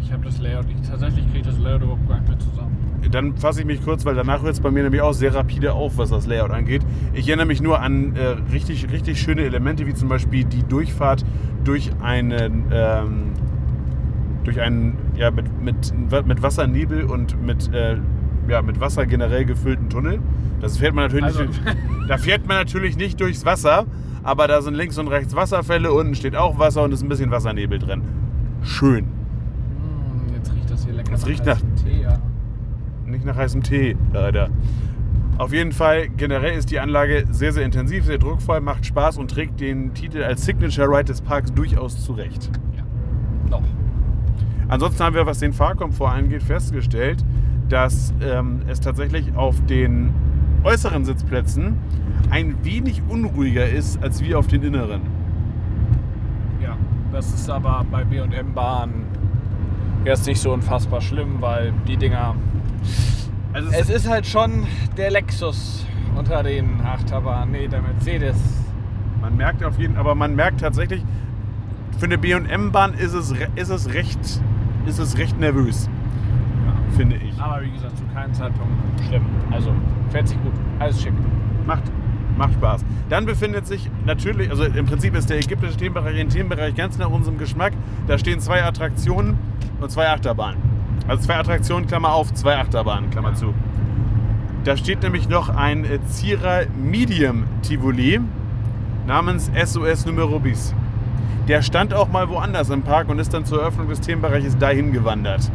Ich 0.00 0.12
habe 0.12 0.24
das 0.24 0.40
Layout 0.40 0.66
nicht. 0.66 0.88
Tatsächlich 0.88 1.24
kriege 1.26 1.38
ich 1.40 1.46
das 1.46 1.58
Layout 1.58 1.82
überhaupt 1.82 2.08
gar 2.08 2.18
nicht 2.20 2.28
mehr 2.28 2.38
zusammen. 2.38 2.76
Dann 3.10 3.36
fasse 3.36 3.60
ich 3.60 3.66
mich 3.66 3.82
kurz, 3.84 4.04
weil 4.04 4.14
danach 4.14 4.42
hört 4.42 4.52
es 4.52 4.60
bei 4.60 4.70
mir 4.70 4.82
nämlich 4.82 5.00
auch 5.00 5.12
sehr 5.14 5.34
rapide 5.34 5.72
auf, 5.72 5.98
was 5.98 6.10
das 6.10 6.26
Layout 6.26 6.50
angeht. 6.50 6.82
Ich 7.12 7.26
erinnere 7.28 7.46
mich 7.46 7.60
nur 7.62 7.80
an 7.80 8.14
äh, 8.14 8.36
richtig, 8.52 8.90
richtig 8.90 9.20
schöne 9.20 9.42
Elemente, 9.42 9.86
wie 9.86 9.94
zum 9.94 10.08
Beispiel 10.08 10.44
die 10.44 10.62
Durchfahrt 10.62 11.24
durch 11.64 11.90
einen, 12.02 12.64
ähm, 12.72 13.29
durch 14.50 14.60
einen, 14.60 14.96
ja, 15.16 15.30
mit, 15.30 15.44
mit, 15.62 15.92
mit 16.26 16.42
Wassernebel 16.42 17.04
und 17.04 17.40
mit, 17.40 17.72
äh, 17.72 17.96
ja, 18.48 18.62
mit 18.62 18.80
Wasser 18.80 19.06
generell 19.06 19.44
gefüllten 19.44 19.88
Tunnel. 19.88 20.18
Das 20.60 20.76
fährt 20.78 20.92
man 20.94 21.04
natürlich 21.04 21.24
Also- 21.24 21.44
nicht, 21.44 21.62
da 22.08 22.18
fährt 22.18 22.46
man 22.48 22.56
natürlich 22.56 22.96
nicht 22.96 23.20
durchs 23.20 23.44
Wasser, 23.44 23.86
aber 24.24 24.48
da 24.48 24.60
sind 24.60 24.74
links 24.74 24.98
und 24.98 25.06
rechts 25.08 25.36
Wasserfälle, 25.36 25.92
unten 25.92 26.14
steht 26.16 26.34
auch 26.34 26.58
Wasser 26.58 26.82
und 26.82 26.92
ist 26.92 27.02
ein 27.02 27.08
bisschen 27.08 27.30
Wassernebel 27.30 27.78
drin. 27.78 28.02
Schön. 28.62 29.04
Hm, 29.06 30.34
jetzt 30.34 30.52
riecht 30.52 30.68
das 30.70 30.84
hier 30.84 30.94
lecker. 30.94 31.12
Das 31.12 31.26
riecht 31.26 31.46
nach- 31.46 31.54
heißem 31.56 31.76
Tee, 31.76 32.02
ja. 32.02 32.18
Nicht 33.06 33.24
nach 33.24 33.36
heißem 33.36 33.62
Tee, 33.62 33.96
leider. 34.12 34.48
Auf 35.38 35.52
jeden 35.52 35.72
Fall, 35.72 36.08
generell 36.08 36.58
ist 36.58 36.70
die 36.72 36.80
Anlage 36.80 37.24
sehr, 37.30 37.52
sehr 37.52 37.64
intensiv, 37.64 38.04
sehr 38.04 38.18
druckvoll, 38.18 38.60
macht 38.60 38.84
Spaß 38.84 39.16
und 39.16 39.30
trägt 39.30 39.60
den 39.60 39.94
Titel 39.94 40.22
als 40.24 40.44
Signature 40.44 40.88
Ride 40.88 41.04
des 41.04 41.20
Parks 41.22 41.52
durchaus 41.54 42.04
zurecht. 42.04 42.50
ja. 42.76 42.82
Noch. 43.48 43.62
Ansonsten 44.70 45.02
haben 45.02 45.16
wir, 45.16 45.26
was 45.26 45.40
den 45.40 45.52
Fahrkomfort 45.52 46.12
angeht, 46.12 46.44
festgestellt, 46.44 47.24
dass 47.68 48.14
ähm, 48.22 48.62
es 48.68 48.78
tatsächlich 48.78 49.34
auf 49.34 49.56
den 49.66 50.14
äußeren 50.62 51.04
Sitzplätzen 51.04 51.76
ein 52.30 52.64
wenig 52.64 53.02
unruhiger 53.08 53.68
ist 53.68 54.00
als 54.00 54.22
wie 54.22 54.36
auf 54.36 54.46
den 54.46 54.62
inneren. 54.62 55.02
Ja. 56.62 56.76
Das 57.10 57.34
ist 57.34 57.50
aber 57.50 57.84
bei 57.90 58.04
B&M-Bahnen 58.04 59.06
jetzt 60.04 60.28
nicht 60.28 60.40
so 60.40 60.52
unfassbar 60.52 61.00
schlimm, 61.00 61.38
weil 61.40 61.72
die 61.88 61.96
Dinger... 61.96 62.36
Also 63.52 63.70
Es 63.72 63.90
ist 63.90 64.08
halt 64.08 64.24
schon 64.24 64.68
der 64.96 65.10
Lexus 65.10 65.84
unter 66.16 66.44
den 66.44 66.80
Achterbahnen. 66.84 67.50
Nee, 67.50 67.66
der 67.66 67.82
Mercedes. 67.82 68.36
man 69.20 69.36
merkt 69.36 69.64
auf 69.64 69.80
jeden, 69.80 69.96
aber 69.96 70.14
man 70.14 70.36
merkt 70.36 70.60
tatsächlich, 70.60 71.02
für 71.98 72.06
eine 72.06 72.18
B&M-Bahn 72.18 72.94
ist 72.94 73.14
es, 73.14 73.34
ist 73.56 73.70
es 73.70 73.92
recht, 73.92 74.40
ist 74.86 74.98
es 74.98 75.16
recht 75.18 75.38
nervös, 75.38 75.88
Ja. 76.66 76.96
finde 76.96 77.16
ich. 77.16 77.38
Aber 77.40 77.62
wie 77.62 77.70
gesagt, 77.70 77.96
zu 77.96 78.04
keinem 78.14 78.32
Zeitpunkt 78.34 78.72
schlimm. 79.08 79.22
Also, 79.50 79.72
fährt 80.10 80.28
sich 80.28 80.40
gut. 80.42 80.52
Alles 80.78 81.02
schick. 81.02 81.12
Macht, 81.66 81.82
macht 82.36 82.52
Spaß. 82.54 82.84
Dann 83.08 83.26
befindet 83.26 83.66
sich 83.66 83.90
natürlich, 84.06 84.50
also 84.50 84.64
im 84.64 84.86
Prinzip 84.86 85.14
ist 85.14 85.28
der 85.30 85.38
ägyptische 85.38 85.76
Themenbereich 85.76 86.18
ein 86.20 86.28
Themenbereich 86.28 86.74
ganz 86.74 86.98
nach 86.98 87.10
unserem 87.10 87.38
Geschmack. 87.38 87.72
Da 88.06 88.18
stehen 88.18 88.40
zwei 88.40 88.64
Attraktionen 88.64 89.36
und 89.80 89.90
zwei 89.90 90.08
Achterbahnen. 90.08 90.58
Also 91.08 91.22
zwei 91.24 91.36
Attraktionen, 91.36 91.86
Klammer 91.86 92.12
auf, 92.12 92.32
zwei 92.34 92.56
Achterbahnen, 92.58 93.10
Klammer 93.10 93.34
zu. 93.34 93.54
Da 94.64 94.76
steht 94.76 95.02
nämlich 95.02 95.28
noch 95.28 95.48
ein 95.48 95.84
äh, 95.84 96.02
Zierer 96.06 96.64
Medium 96.76 97.44
Tivoli 97.62 98.20
namens 99.06 99.50
SOS 99.64 100.04
Numero 100.06 100.38
Bis. 100.38 100.74
Der 101.50 101.62
stand 101.62 101.92
auch 101.92 102.08
mal 102.08 102.28
woanders 102.28 102.70
im 102.70 102.82
Park 102.82 103.08
und 103.08 103.18
ist 103.18 103.34
dann 103.34 103.44
zur 103.44 103.62
Eröffnung 103.62 103.88
des 103.88 104.00
Themenbereiches 104.00 104.56
dahin 104.56 104.92
gewandert. 104.92 105.50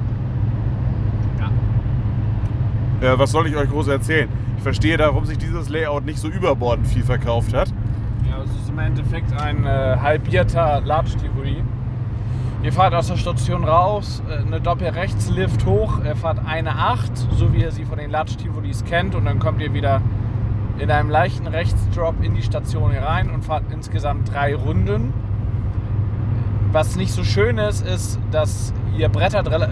Ja. 1.40 3.14
Äh, 3.14 3.18
was 3.18 3.32
soll 3.32 3.48
ich 3.48 3.56
euch 3.56 3.70
groß 3.70 3.88
erzählen? 3.88 4.28
Ich 4.58 4.64
verstehe, 4.64 5.00
warum 5.00 5.24
sich 5.24 5.38
dieses 5.38 5.70
Layout 5.70 6.04
nicht 6.04 6.20
so 6.20 6.28
überbordend 6.28 6.86
viel 6.86 7.04
verkauft 7.04 7.54
hat. 7.54 7.70
Ja, 8.30 8.44
es 8.44 8.52
ist 8.62 8.68
im 8.68 8.78
Endeffekt 8.78 9.32
ein 9.42 9.66
äh, 9.66 9.96
halbierter 10.02 10.82
Latsch-Tivoli. 10.82 11.64
Ihr 12.62 12.74
fahrt 12.74 12.94
aus 12.94 13.08
der 13.08 13.16
Station 13.16 13.64
raus, 13.64 14.22
äh, 14.30 14.46
eine 14.46 14.60
Doppel-Rechts-Lift 14.60 15.66
hoch, 15.66 16.04
ihr 16.04 16.18
fahrt 16.18 16.40
eine 16.46 16.76
8, 16.76 17.16
so 17.32 17.54
wie 17.54 17.62
ihr 17.62 17.72
sie 17.72 17.86
von 17.86 18.00
den 18.00 18.12
Latsch-Tivolis 18.12 18.84
kennt, 18.84 19.16
und 19.16 19.24
dann 19.24 19.40
kommt 19.40 19.62
ihr 19.62 19.74
wieder 19.74 20.02
in 20.78 20.92
einem 20.92 21.10
leichten 21.10 21.48
Rechtsdrop 21.48 22.22
in 22.22 22.36
die 22.36 22.44
Station 22.44 22.92
rein 22.92 23.30
und 23.30 23.46
fahrt 23.46 23.64
insgesamt 23.72 24.34
drei 24.34 24.56
Runden. 24.56 25.14
Was 26.76 26.98
nicht 26.98 27.14
so 27.14 27.24
schön 27.24 27.58
ist, 27.58 27.88
ist, 27.88 28.20
dass 28.32 28.74
ihr 28.98 29.08
brettert 29.08 29.48
rela- 29.48 29.70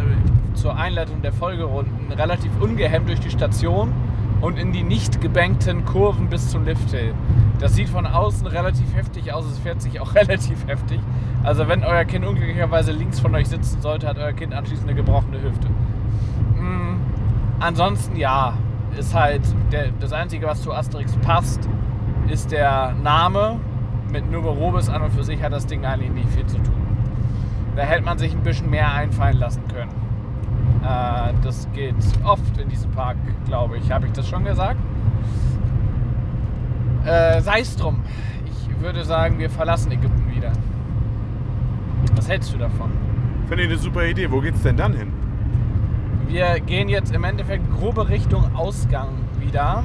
zur 0.53 0.77
Einleitung 0.77 1.21
der 1.21 1.33
Folgerunden 1.33 2.09
relativ 2.13 2.49
ungehemmt 2.61 3.09
durch 3.09 3.19
die 3.19 3.29
Station 3.29 3.91
und 4.39 4.57
in 4.57 4.71
die 4.71 4.83
nicht 4.83 5.19
gebankten 5.19 5.83
Kurven 5.83 6.29
bis 6.29 6.49
zum 6.49 6.63
Lifthill. 6.63 7.13
Das 7.59 7.75
sieht 7.75 7.89
von 7.89 8.07
außen 8.07 8.47
relativ 8.47 8.95
heftig 8.95 9.33
aus, 9.33 9.45
es 9.45 9.59
fährt 9.59 9.81
sich 9.81 9.99
auch 9.99 10.15
relativ 10.15 10.65
heftig. 10.65 11.01
Also 11.43 11.67
wenn 11.67 11.83
euer 11.83 12.05
Kind 12.05 12.25
unglücklicherweise 12.25 12.93
links 12.93 13.19
von 13.19 13.35
euch 13.35 13.49
sitzen 13.49 13.81
sollte, 13.81 14.07
hat 14.07 14.17
euer 14.17 14.31
Kind 14.31 14.53
anschließend 14.53 14.87
eine 14.87 14.95
gebrochene 14.95 15.41
Hüfte. 15.41 15.67
Mm, 16.57 17.01
ansonsten 17.59 18.15
ja, 18.15 18.53
ist 18.97 19.13
halt 19.13 19.41
der, 19.73 19.89
das 19.99 20.13
Einzige, 20.13 20.47
was 20.47 20.61
zu 20.61 20.71
Asterix 20.71 21.17
passt, 21.17 21.67
ist 22.29 22.53
der 22.53 22.93
Name. 23.03 23.59
Mit 24.09 24.31
Numerobis 24.31 24.87
an 24.87 25.01
und 25.01 25.11
für 25.11 25.23
sich 25.23 25.43
hat 25.43 25.51
das 25.51 25.65
Ding 25.65 25.83
eigentlich 25.83 26.11
nicht 26.11 26.29
viel 26.29 26.45
zu 26.45 26.57
tun. 26.59 26.82
Da 27.75 27.83
hätte 27.83 28.03
man 28.03 28.17
sich 28.17 28.33
ein 28.33 28.43
bisschen 28.43 28.69
mehr 28.69 28.91
einfallen 28.93 29.37
lassen 29.37 29.63
können. 29.67 29.91
Äh, 30.83 31.33
das 31.43 31.67
geht 31.73 31.95
oft 32.23 32.57
in 32.57 32.69
diesem 32.69 32.91
Park, 32.91 33.17
glaube 33.45 33.77
ich. 33.77 33.91
Habe 33.91 34.05
ich 34.07 34.13
das 34.13 34.27
schon 34.27 34.43
gesagt? 34.43 34.79
Äh, 37.05 37.41
Sei 37.41 37.61
es 37.61 37.75
drum. 37.75 38.01
Ich 38.45 38.79
würde 38.81 39.03
sagen, 39.03 39.39
wir 39.39 39.49
verlassen 39.49 39.91
Ägypten 39.91 40.31
wieder. 40.35 40.51
Was 42.15 42.27
hältst 42.29 42.53
du 42.53 42.57
davon? 42.57 42.91
Finde 43.47 43.63
ich 43.63 43.69
eine 43.69 43.77
super 43.79 44.05
Idee. 44.05 44.29
Wo 44.29 44.39
geht's 44.39 44.61
denn 44.61 44.77
dann 44.77 44.93
hin? 44.93 45.11
Wir 46.27 46.59
gehen 46.59 46.89
jetzt 46.89 47.13
im 47.13 47.23
Endeffekt 47.23 47.63
grobe 47.77 48.09
Richtung 48.09 48.55
Ausgang 48.55 49.09
wieder. 49.39 49.83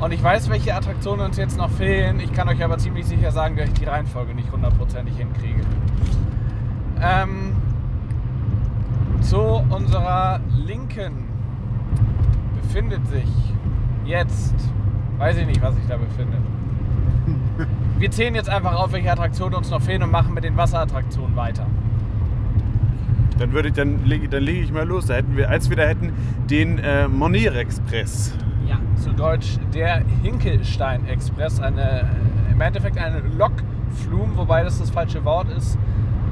Und 0.00 0.12
ich 0.12 0.22
weiß, 0.22 0.48
welche 0.50 0.74
Attraktionen 0.74 1.26
uns 1.26 1.36
jetzt 1.36 1.58
noch 1.58 1.70
fehlen. 1.70 2.20
Ich 2.20 2.32
kann 2.32 2.48
euch 2.48 2.62
aber 2.62 2.78
ziemlich 2.78 3.06
sicher 3.06 3.32
sagen, 3.32 3.56
dass 3.56 3.68
ich 3.68 3.74
die 3.74 3.84
Reihenfolge 3.84 4.34
nicht 4.34 4.50
hundertprozentig 4.52 5.16
hinkriege. 5.16 5.60
Ähm, 7.00 7.52
zu 9.20 9.40
unserer 9.40 10.40
Linken 10.66 11.28
befindet 12.60 13.06
sich 13.08 13.28
jetzt, 14.04 14.54
weiß 15.18 15.36
ich 15.38 15.46
nicht, 15.46 15.62
was 15.62 15.74
sich 15.74 15.86
da 15.86 15.96
befindet. 15.96 16.40
Wir 17.98 18.10
zählen 18.10 18.34
jetzt 18.34 18.48
einfach 18.48 18.74
auf, 18.74 18.92
welche 18.92 19.10
Attraktionen 19.10 19.54
uns 19.54 19.70
noch 19.70 19.82
fehlen 19.82 20.02
und 20.02 20.10
machen 20.10 20.34
mit 20.34 20.44
den 20.44 20.56
Wasserattraktionen 20.56 21.36
weiter. 21.36 21.66
Dann 23.38 23.52
würde 23.52 23.68
ich, 23.68 23.74
dann 23.74 24.04
lege, 24.04 24.28
dann 24.28 24.42
lege 24.42 24.60
ich 24.60 24.72
mal 24.72 24.86
los. 24.86 25.06
Da 25.06 25.14
hätten 25.14 25.36
wir, 25.36 25.48
als 25.48 25.68
wir 25.70 25.76
da 25.76 25.84
hätten, 25.84 26.12
den 26.50 26.78
äh, 26.78 27.06
Monir 27.06 27.54
Express. 27.54 28.34
Ja, 28.66 28.78
zu 28.96 29.12
Deutsch 29.12 29.58
der 29.72 30.02
Hinkelstein 30.22 31.06
Express, 31.06 31.60
eine, 31.60 32.08
im 32.50 32.60
Endeffekt 32.60 32.98
eine 32.98 33.20
Lok 33.36 33.52
Flum, 33.90 34.36
wobei 34.36 34.64
das 34.64 34.78
das 34.78 34.90
falsche 34.90 35.24
Wort 35.24 35.48
ist, 35.50 35.78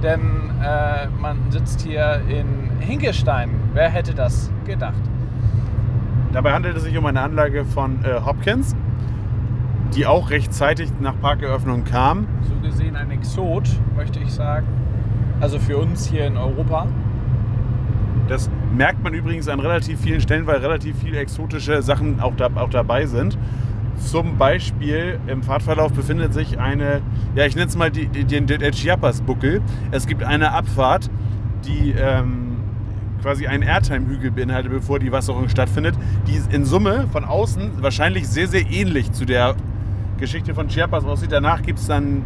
denn 0.02 0.51
äh, 0.62 1.06
man 1.20 1.39
sitzt 1.51 1.82
hier 1.82 2.20
in 2.28 2.81
Hinkestein. 2.81 3.51
Wer 3.73 3.89
hätte 3.89 4.14
das 4.14 4.51
gedacht? 4.64 5.01
Dabei 6.32 6.52
handelt 6.52 6.77
es 6.77 6.82
sich 6.82 6.97
um 6.97 7.06
eine 7.06 7.20
Anlage 7.20 7.64
von 7.64 8.05
äh, 8.05 8.20
Hopkins, 8.24 8.77
die 9.94 10.06
auch 10.06 10.31
rechtzeitig 10.31 10.90
nach 11.01 11.18
Parkeröffnung 11.20 11.85
kam. 11.85 12.27
So 12.43 12.55
gesehen 12.60 12.97
ein 12.97 13.10
Exot, 13.10 13.68
möchte 13.97 14.20
ich 14.20 14.32
sagen. 14.32 14.66
Also 15.40 15.59
für 15.59 15.78
uns 15.78 16.06
hier 16.06 16.27
in 16.27 16.36
Europa. 16.36 16.86
Das 18.28 18.51
merkt 18.74 19.02
man 19.02 19.14
übrigens 19.14 19.48
an 19.48 19.60
relativ 19.60 20.01
vielen 20.01 20.20
Stellen, 20.20 20.47
weil 20.47 20.56
relativ 20.59 20.98
viele 20.98 21.18
exotische 21.18 21.81
Sachen 21.82 22.20
auch, 22.20 22.35
da, 22.36 22.51
auch 22.56 22.70
dabei 22.70 23.06
sind. 23.06 23.39
Zum 23.98 24.36
Beispiel 24.36 25.18
im 25.27 25.43
Fahrtverlauf 25.43 25.93
befindet 25.93 26.35
sich 26.35 26.59
eine, 26.59 27.01
ja, 27.35 27.47
ich 27.47 27.56
nenne 27.56 27.68
es 27.68 27.77
mal 27.77 27.90
die, 27.90 28.06
die, 28.06 28.24
den, 28.24 28.47
Chiapas-Buckel. 28.47 29.62
Es 29.90 30.06
gibt 30.06 30.23
eine 30.23 30.52
Abfahrt, 30.52 31.10
die 31.66 31.94
ähm, 31.98 32.56
quasi 33.23 33.47
einen 33.47 33.62
Airtime-Hügel 33.62 34.31
beinhaltet, 34.31 34.70
bevor 34.70 34.98
die 34.98 35.10
Wasserung 35.10 35.48
stattfindet, 35.48 35.94
die 36.27 36.40
in 36.55 36.64
Summe 36.64 37.09
von 37.10 37.24
außen 37.24 37.82
wahrscheinlich 37.82 38.28
sehr, 38.28 38.48
sehr 38.48 38.70
ähnlich 38.70 39.12
zu 39.12 39.24
der 39.24 39.56
Geschichte 40.18 40.55
von 40.55 40.68
Chiapas 40.68 41.05
aussieht. 41.05 41.32
Danach 41.32 41.62
gibt 41.62 41.78
es 41.78 41.86
dann, 41.86 42.23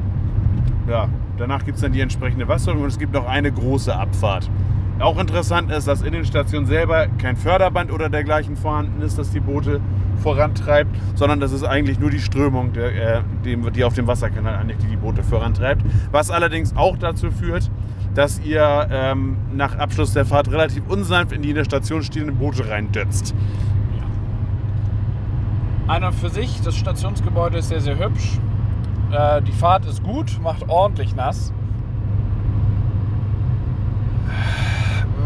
ja, 0.88 1.09
danach 1.38 1.64
gibt 1.64 1.76
es 1.76 1.82
dann 1.82 1.92
die 1.92 2.01
entsprechende 2.01 2.48
Wasserung 2.48 2.82
und 2.82 2.88
es 2.88 2.98
gibt 2.98 3.14
noch 3.14 3.26
eine 3.26 3.51
große 3.51 3.94
Abfahrt. 3.94 4.51
Auch 5.01 5.18
interessant 5.18 5.70
ist, 5.70 5.89
dass 5.89 6.02
in 6.02 6.12
den 6.12 6.27
Stationen 6.27 6.66
selber 6.66 7.06
kein 7.18 7.35
Förderband 7.35 7.90
oder 7.90 8.10
dergleichen 8.10 8.55
vorhanden 8.55 9.01
ist, 9.01 9.18
das 9.18 9.31
die 9.31 9.40
Boote 9.40 9.81
vorantreibt, 10.22 10.94
sondern 11.14 11.40
das 11.40 11.52
ist 11.52 11.64
eigentlich 11.64 11.98
nur 11.98 12.10
die 12.10 12.20
Strömung, 12.20 12.74
äh, 12.74 13.22
die 13.44 13.85
auf 13.85 13.94
dem 13.94 14.06
Wasserkanal 14.06 14.56
anliegt, 14.56 14.82
die 14.82 14.89
die 14.89 14.97
Boote 14.97 15.22
vorantreibt. 15.22 15.82
Was 16.10 16.31
allerdings 16.31 16.77
auch 16.77 16.98
dazu 16.98 17.31
führt, 17.31 17.70
dass 18.14 18.40
ihr 18.40 18.89
ähm, 18.90 19.36
nach 19.55 19.78
Abschluss 19.78 20.12
der 20.12 20.27
Fahrt 20.27 20.51
relativ 20.51 20.82
unsanft 20.89 21.32
in 21.32 21.40
die 21.40 21.51
in 21.51 21.55
der 21.55 21.64
Station 21.64 22.02
stehenden 22.02 22.36
Boote 22.36 22.68
reindötzt. 22.68 23.35
Einer 25.89 26.12
für 26.12 26.28
sich, 26.28 26.60
das 26.60 26.77
Stationsgebäude 26.77 27.59
ist 27.59 27.68
sehr, 27.68 27.81
sehr 27.81 27.98
hübsch. 27.98 28.39
Äh, 29.12 29.40
die 29.43 29.52
Fahrt 29.52 29.86
ist 29.86 30.02
gut, 30.02 30.39
macht 30.43 30.68
ordentlich 30.68 31.16
nass. 31.16 31.55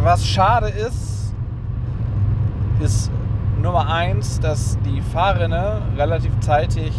Was 0.04 0.26
schade 0.26 0.68
ist, 0.68 1.34
ist 2.78 3.10
Nummer 3.62 3.90
eins, 3.90 4.38
dass 4.38 4.76
die 4.84 5.00
Fahrrinne 5.00 5.80
relativ 5.96 6.38
zeitig 6.40 6.92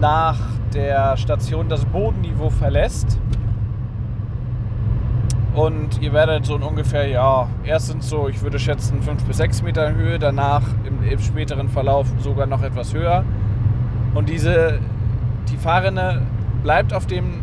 nach 0.00 0.38
der 0.72 1.16
Station 1.16 1.68
das 1.68 1.84
Bodenniveau 1.84 2.50
verlässt. 2.50 3.18
Und 5.56 6.00
ihr 6.00 6.12
werdet 6.12 6.46
so 6.46 6.54
in 6.54 6.62
ungefähr, 6.62 7.08
ja, 7.08 7.48
erstens 7.64 8.08
so, 8.08 8.28
ich 8.28 8.40
würde 8.40 8.60
schätzen, 8.60 9.02
5 9.02 9.24
bis 9.24 9.38
6 9.38 9.62
Meter 9.62 9.96
Höhe, 9.96 10.20
danach 10.20 10.62
im, 10.84 11.02
im 11.02 11.18
späteren 11.18 11.68
Verlauf 11.68 12.06
sogar 12.20 12.46
noch 12.46 12.62
etwas 12.62 12.94
höher. 12.94 13.24
Und 14.14 14.28
diese, 14.28 14.78
die 15.50 15.56
Fahrrinne 15.56 16.22
bleibt 16.62 16.94
auf 16.94 17.06
dem 17.06 17.40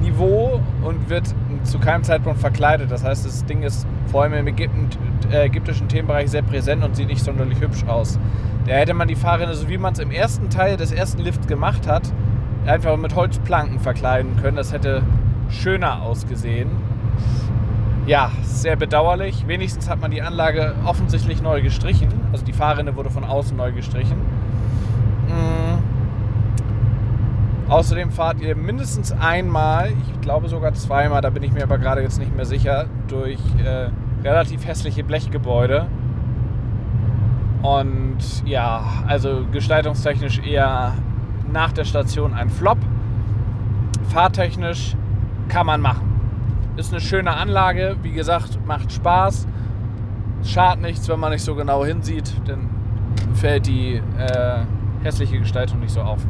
Niveau 0.00 0.60
und 0.82 1.08
wird 1.08 1.32
zu 1.64 1.78
keinem 1.78 2.04
Zeitpunkt 2.04 2.40
verkleidet. 2.40 2.90
Das 2.90 3.04
heißt, 3.04 3.24
das 3.26 3.44
Ding 3.44 3.62
ist 3.62 3.86
vor 4.06 4.22
allem 4.22 4.34
im 4.34 4.46
äh, 4.46 5.44
ägyptischen 5.44 5.88
Themenbereich 5.88 6.30
sehr 6.30 6.42
präsent 6.42 6.84
und 6.84 6.96
sieht 6.96 7.08
nicht 7.08 7.22
sonderlich 7.22 7.60
hübsch 7.60 7.84
aus. 7.86 8.18
Da 8.66 8.74
hätte 8.74 8.94
man 8.94 9.08
die 9.08 9.16
Fahrrinne, 9.16 9.54
so 9.54 9.68
wie 9.68 9.78
man 9.78 9.92
es 9.92 9.98
im 9.98 10.10
ersten 10.10 10.48
Teil 10.48 10.76
des 10.76 10.92
ersten 10.92 11.20
Lifts 11.20 11.46
gemacht 11.46 11.86
hat, 11.86 12.12
einfach 12.66 12.96
mit 12.96 13.14
Holzplanken 13.14 13.78
verkleiden 13.78 14.36
können. 14.40 14.56
Das 14.56 14.72
hätte 14.72 15.02
schöner 15.48 16.02
ausgesehen. 16.02 16.70
Ja, 18.06 18.30
sehr 18.42 18.76
bedauerlich. 18.76 19.46
Wenigstens 19.46 19.88
hat 19.88 20.00
man 20.00 20.10
die 20.10 20.22
Anlage 20.22 20.74
offensichtlich 20.84 21.42
neu 21.42 21.62
gestrichen. 21.62 22.08
Also 22.32 22.44
die 22.44 22.52
Fahrrinne 22.52 22.96
wurde 22.96 23.10
von 23.10 23.24
außen 23.24 23.56
neu 23.56 23.72
gestrichen. 23.72 24.18
Mhm. 25.28 25.73
Außerdem 27.68 28.10
fahrt 28.10 28.40
ihr 28.40 28.56
mindestens 28.56 29.10
einmal, 29.12 29.90
ich 29.90 30.20
glaube 30.20 30.48
sogar 30.48 30.74
zweimal, 30.74 31.22
da 31.22 31.30
bin 31.30 31.42
ich 31.42 31.52
mir 31.52 31.62
aber 31.62 31.78
gerade 31.78 32.02
jetzt 32.02 32.18
nicht 32.18 32.34
mehr 32.36 32.44
sicher, 32.44 32.86
durch 33.08 33.38
äh, 33.64 33.88
relativ 34.22 34.66
hässliche 34.66 35.02
Blechgebäude. 35.02 35.86
Und 37.62 38.18
ja, 38.44 38.84
also 39.06 39.46
gestaltungstechnisch 39.50 40.40
eher 40.40 40.92
nach 41.50 41.72
der 41.72 41.84
Station 41.84 42.34
ein 42.34 42.50
Flop. 42.50 42.78
Fahrtechnisch 44.10 44.94
kann 45.48 45.66
man 45.66 45.80
machen. 45.80 46.12
Ist 46.76 46.92
eine 46.92 47.00
schöne 47.00 47.34
Anlage, 47.34 47.96
wie 48.02 48.12
gesagt, 48.12 48.58
macht 48.66 48.92
Spaß. 48.92 49.48
Schadet 50.42 50.82
nichts, 50.82 51.08
wenn 51.08 51.18
man 51.18 51.32
nicht 51.32 51.42
so 51.42 51.54
genau 51.54 51.86
hinsieht, 51.86 52.34
dann 52.46 52.68
fällt 53.32 53.66
die 53.66 54.02
äh, 54.18 54.58
hässliche 55.02 55.38
Gestaltung 55.38 55.80
nicht 55.80 55.92
so 55.92 56.02
auf. 56.02 56.26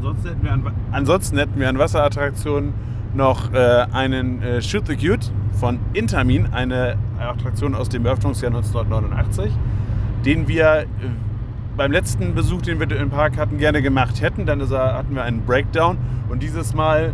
Ansonsten 0.00 0.28
hätten 0.28 0.44
wir 0.44 0.52
an, 0.52 0.72
ansonsten 0.92 1.38
hätten 1.38 1.60
wir 1.60 1.68
an 1.68 1.78
Wasserattraktionen 1.78 2.72
noch 3.12 3.52
äh, 3.52 3.86
einen 3.92 4.42
äh, 4.42 4.62
Shoot 4.62 4.86
the 4.86 4.96
Cute 4.96 5.30
von 5.52 5.78
Intermin, 5.92 6.46
eine 6.52 6.96
Attraktion 7.18 7.74
aus 7.74 7.90
dem 7.90 8.06
Eröffnungsjahr 8.06 8.50
1989, 8.50 9.52
den 10.24 10.48
wir 10.48 10.82
äh, 10.82 10.86
beim 11.76 11.92
letzten 11.92 12.34
Besuch, 12.34 12.62
den 12.62 12.80
wir 12.80 12.90
im 12.98 13.10
Park 13.10 13.36
hatten, 13.36 13.58
gerne 13.58 13.82
gemacht 13.82 14.22
hätten. 14.22 14.46
Dann 14.46 14.60
er, 14.60 14.94
hatten 14.94 15.14
wir 15.14 15.22
einen 15.22 15.44
Breakdown 15.44 15.98
und 16.30 16.42
dieses 16.42 16.72
Mal 16.72 17.12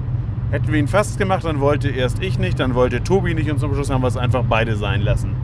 hätten 0.53 0.71
wir 0.71 0.79
ihn 0.79 0.87
fast 0.87 1.19
gemacht, 1.19 1.45
dann 1.45 1.59
wollte 1.59 1.89
erst 1.89 2.23
ich 2.23 2.39
nicht, 2.39 2.61
dann 2.61 2.75
wollte 2.75 3.03
Tobi 3.03 3.35
nicht 3.35 3.51
und 3.51 3.59
zum 3.59 3.75
Schluss 3.75 3.91
haben 3.91 4.03
wir 4.03 4.09
es 4.09 4.17
einfach 4.17 4.45
beide 4.49 4.77
sein 4.77 5.03
lassen. 5.03 5.35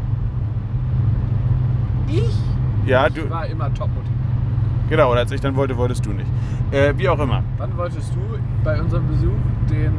Ich? 2.06 2.36
Ja, 2.86 3.09
du. 3.09 3.23
Ich 3.23 3.31
war 3.31 3.47
immer 3.47 3.73
top 3.74 3.89
motiviert. 3.89 4.11
Genau, 4.93 5.10
oder 5.10 5.20
als 5.20 5.32
ich 5.32 5.40
dann 5.40 5.56
wollte, 5.56 5.74
wolltest 5.78 6.05
du 6.05 6.10
nicht. 6.10 6.27
Äh, 6.70 6.93
wie 6.98 7.09
auch 7.09 7.19
immer. 7.19 7.43
Wann 7.56 7.74
wolltest 7.78 8.14
du 8.14 8.20
bei 8.62 8.78
unserem 8.78 9.09
Besuch 9.09 9.32
den 9.70 9.94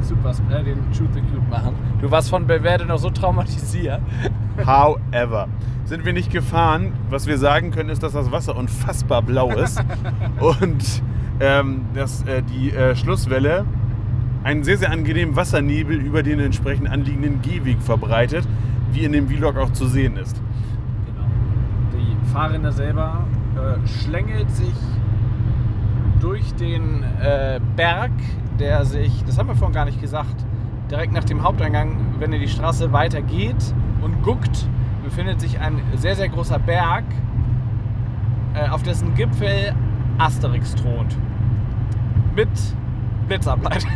Super, 0.00 0.30
äh, 0.30 0.64
den 0.64 0.78
Shoot 0.94 1.12
the 1.12 1.20
Cute 1.20 1.50
machen? 1.50 1.74
Du 2.00 2.10
warst 2.10 2.30
von 2.30 2.46
Belverde 2.46 2.86
noch 2.86 2.96
so 2.96 3.10
traumatisiert. 3.10 4.00
However, 4.64 5.48
sind 5.84 6.06
wir 6.06 6.14
nicht 6.14 6.32
gefahren. 6.32 6.94
Was 7.10 7.26
wir 7.26 7.36
sagen 7.36 7.72
können, 7.72 7.90
ist, 7.90 8.02
dass 8.02 8.14
das 8.14 8.32
Wasser 8.32 8.56
unfassbar 8.56 9.20
blau 9.20 9.50
ist 9.50 9.84
und 10.40 11.02
ähm, 11.40 11.82
dass 11.92 12.22
äh, 12.22 12.42
die 12.42 12.70
äh, 12.70 12.96
Schlusswelle 12.96 13.66
einen 14.44 14.64
sehr, 14.64 14.78
sehr 14.78 14.92
angenehmen 14.92 15.36
Wassernebel 15.36 15.94
über 15.94 16.22
den 16.22 16.40
entsprechend 16.40 16.88
anliegenden 16.88 17.42
Gehweg 17.42 17.82
verbreitet, 17.82 18.48
wie 18.92 19.04
in 19.04 19.12
dem 19.12 19.28
Vlog 19.28 19.58
auch 19.58 19.72
zu 19.72 19.86
sehen 19.86 20.16
ist. 20.16 20.40
Genau. 21.04 21.26
Die 21.92 22.32
Fahrrinne 22.32 22.72
selber 22.72 23.26
äh, 23.56 23.86
schlängelt 23.86 24.50
sich 24.50 24.74
durch 26.20 26.54
den 26.54 27.02
äh, 27.20 27.60
Berg, 27.76 28.12
der 28.58 28.84
sich, 28.84 29.24
das 29.24 29.38
haben 29.38 29.48
wir 29.48 29.56
vorhin 29.56 29.74
gar 29.74 29.84
nicht 29.84 30.00
gesagt, 30.00 30.44
direkt 30.90 31.12
nach 31.12 31.24
dem 31.24 31.42
Haupteingang, 31.42 32.16
wenn 32.18 32.32
ihr 32.32 32.38
die 32.38 32.48
Straße 32.48 32.92
weiter 32.92 33.22
geht 33.22 33.74
und 34.02 34.22
guckt, 34.22 34.68
befindet 35.04 35.40
sich 35.40 35.58
ein 35.60 35.80
sehr, 35.94 36.16
sehr 36.16 36.28
großer 36.28 36.58
Berg, 36.58 37.04
äh, 38.54 38.68
auf 38.68 38.82
dessen 38.82 39.14
Gipfel 39.14 39.74
Asterix 40.18 40.74
thront. 40.74 41.16
Mit 42.34 42.48
Blitzableiter. 43.28 43.88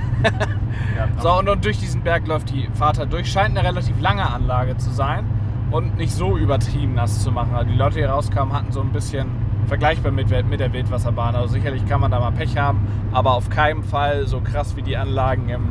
so, 1.22 1.38
und, 1.38 1.48
und 1.48 1.64
durch 1.64 1.78
diesen 1.78 2.02
Berg 2.02 2.26
läuft 2.26 2.50
die 2.50 2.68
Fahrt 2.74 2.98
halt 2.98 3.12
durch. 3.12 3.30
Scheint 3.30 3.56
eine 3.56 3.66
relativ 3.66 4.00
lange 4.00 4.28
Anlage 4.28 4.76
zu 4.76 4.90
sein 4.90 5.24
und 5.70 5.96
nicht 5.96 6.12
so 6.12 6.36
übertrieben 6.36 6.94
nass 6.94 7.22
zu 7.22 7.30
machen. 7.30 7.54
Also 7.54 7.70
die 7.70 7.76
Leute, 7.76 7.98
die 7.98 8.04
rauskamen, 8.04 8.54
hatten 8.54 8.72
so 8.72 8.80
ein 8.80 8.92
bisschen 8.92 9.28
vergleichbar 9.70 10.10
mit, 10.10 10.28
mit 10.48 10.58
der 10.58 10.72
Wildwasserbahn. 10.72 11.36
Also 11.36 11.54
sicherlich 11.54 11.86
kann 11.86 12.00
man 12.00 12.10
da 12.10 12.18
mal 12.18 12.32
Pech 12.32 12.58
haben, 12.58 12.80
aber 13.12 13.34
auf 13.34 13.48
keinen 13.50 13.84
Fall 13.84 14.26
so 14.26 14.40
krass 14.40 14.74
wie 14.74 14.82
die 14.82 14.96
Anlagen 14.96 15.48
im 15.48 15.68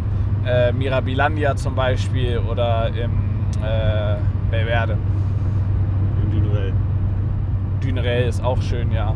äh, 0.48 0.72
Mirabilandia 0.72 1.58
zum 1.58 1.76
Beispiel 1.76 2.40
oder 2.40 2.88
im 2.88 3.12
äh, 3.62 4.16
Belverde. 4.50 4.98
Im 6.24 6.32
Dünerell. 6.32 6.74
Dünerell 7.84 8.30
ist 8.30 8.42
auch 8.42 8.62
schön, 8.62 8.90
ja. 8.94 9.16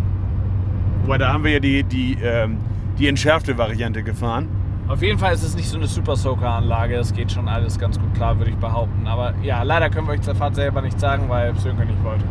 Wobei, 1.04 1.18
da 1.18 1.32
haben 1.32 1.46
wir 1.46 1.52
ja 1.52 1.60
die, 1.60 1.84
die, 1.84 2.18
ähm, 2.22 2.58
die 3.00 3.08
entschärfte 3.08 3.58
Variante 3.58 4.04
gefahren. 4.04 4.50
Auf 4.90 5.02
jeden 5.02 5.18
Fall 5.18 5.34
ist 5.34 5.44
es 5.44 5.56
nicht 5.56 5.70
so 5.70 5.78
eine 5.78 5.88
Super 5.88 6.18
Soaker-Anlage. 6.18 6.98
Das 6.98 7.14
geht 7.14 7.32
schon 7.32 7.48
alles 7.48 7.80
ganz 7.80 7.98
gut 7.98 8.14
klar, 8.16 8.38
würde 8.38 8.52
ich 8.52 8.58
behaupten. 8.58 9.08
Aber 9.08 9.34
ja, 9.44 9.64
leider 9.64 9.90
können 9.90 10.08
wir 10.08 10.14
euch 10.16 10.22
zur 10.22 10.36
Fahrt 10.36 10.56
selber 10.56 10.82
nicht 10.82 11.00
sagen, 11.00 11.30
weil 11.30 11.56
Sönke 11.56 11.86
nicht 11.86 12.04
wollte. 12.04 12.26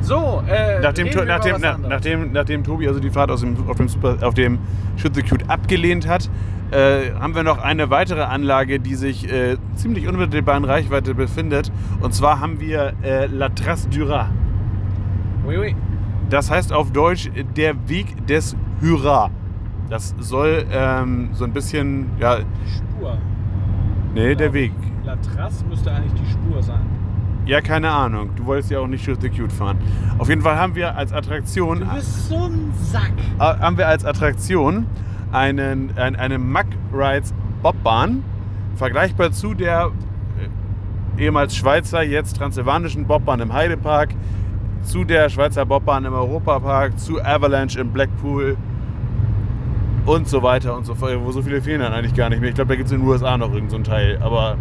So, 0.00 0.42
äh, 0.48 0.80
nachdem, 0.80 1.08
nachdem, 1.26 1.60
nach, 1.60 1.78
nachdem, 1.78 2.32
nachdem 2.32 2.64
Tobi 2.64 2.88
also 2.88 3.00
die 3.00 3.10
Fahrt 3.10 3.30
aus 3.30 3.40
dem, 3.40 3.68
auf 3.68 3.76
dem, 3.76 3.88
Super, 3.88 4.16
auf 4.22 4.34
dem 4.34 4.58
Shoot 4.96 5.14
the 5.14 5.22
Cute 5.22 5.48
abgelehnt 5.48 6.08
hat, 6.08 6.30
äh, 6.70 7.12
haben 7.18 7.34
wir 7.34 7.42
noch 7.42 7.58
eine 7.58 7.90
weitere 7.90 8.22
Anlage, 8.22 8.80
die 8.80 8.94
sich 8.94 9.30
äh, 9.30 9.56
ziemlich 9.74 10.08
unmittelbar 10.08 10.56
in 10.56 10.64
Reichweite 10.64 11.14
befindet. 11.14 11.70
Und 12.00 12.14
zwar 12.14 12.40
haben 12.40 12.60
wir 12.60 12.94
äh, 13.02 13.26
La 13.26 13.48
Trace 13.48 13.88
du 13.88 14.04
Rat. 14.04 14.30
Oui, 15.46 15.58
oui. 15.58 15.76
Das 16.28 16.50
heißt 16.50 16.72
auf 16.72 16.92
Deutsch 16.92 17.28
der 17.56 17.88
Weg 17.88 18.26
des 18.26 18.56
Hurra. 18.80 19.30
Das 19.88 20.14
soll 20.20 20.64
ähm, 20.70 21.30
so 21.32 21.44
ein 21.44 21.52
bisschen, 21.52 22.10
ja, 22.20 22.38
Spur. 22.38 23.18
nee, 24.14 24.36
der 24.36 24.52
Weg. 24.52 24.72
La 25.04 25.16
Trace 25.16 25.64
müsste 25.68 25.90
eigentlich 25.90 26.14
die 26.14 26.30
Spur 26.30 26.62
sein. 26.62 26.99
Ja, 27.50 27.60
keine 27.60 27.90
Ahnung. 27.90 28.30
Du 28.36 28.46
wolltest 28.46 28.70
ja 28.70 28.78
auch 28.78 28.86
nicht 28.86 29.04
Shoot 29.04 29.20
the 29.22 29.28
Cute 29.28 29.50
fahren. 29.52 29.76
Auf 30.18 30.28
jeden 30.28 30.40
Fall 30.40 30.54
haben 30.54 30.76
wir 30.76 30.96
als 30.96 31.12
Attraktion, 31.12 31.80
bist 31.96 32.28
so 32.28 32.44
ein 32.44 32.72
Sack. 32.80 33.10
äh, 33.40 33.42
haben 33.42 33.76
wir 33.76 33.88
als 33.88 34.04
Attraktion 34.04 34.86
einen, 35.32 35.90
ein, 35.96 36.14
eine 36.14 36.38
Mack 36.38 36.68
Rides 36.94 37.34
Bobbahn, 37.60 38.22
vergleichbar 38.76 39.32
zu 39.32 39.54
der 39.54 39.90
äh, 41.18 41.24
ehemals 41.24 41.56
Schweizer, 41.56 42.04
jetzt 42.04 42.36
transsilvanischen 42.36 43.08
Bobbahn 43.08 43.40
im 43.40 43.52
Heidepark, 43.52 44.10
zu 44.84 45.02
der 45.02 45.28
Schweizer 45.28 45.66
Bobbahn 45.66 46.04
im 46.04 46.12
Europapark, 46.12 47.00
zu 47.00 47.20
Avalanche 47.20 47.80
im 47.80 47.90
Blackpool 47.90 48.56
und 50.06 50.28
so 50.28 50.44
weiter 50.44 50.76
und 50.76 50.86
so 50.86 50.94
fort. 50.94 51.18
Wo 51.20 51.32
so 51.32 51.42
viele 51.42 51.60
fehlen 51.60 51.80
dann 51.80 51.94
eigentlich 51.94 52.14
gar 52.14 52.30
nicht 52.30 52.38
mehr. 52.38 52.50
Ich 52.50 52.54
glaube, 52.54 52.68
da 52.68 52.76
gibt 52.76 52.86
es 52.86 52.92
in 52.92 53.00
den 53.00 53.08
USA 53.08 53.36
noch 53.36 53.52
irgendeinen 53.52 53.70
so 53.70 53.76
einen 53.76 53.84
Teil. 53.84 54.18
Aber 54.22 54.56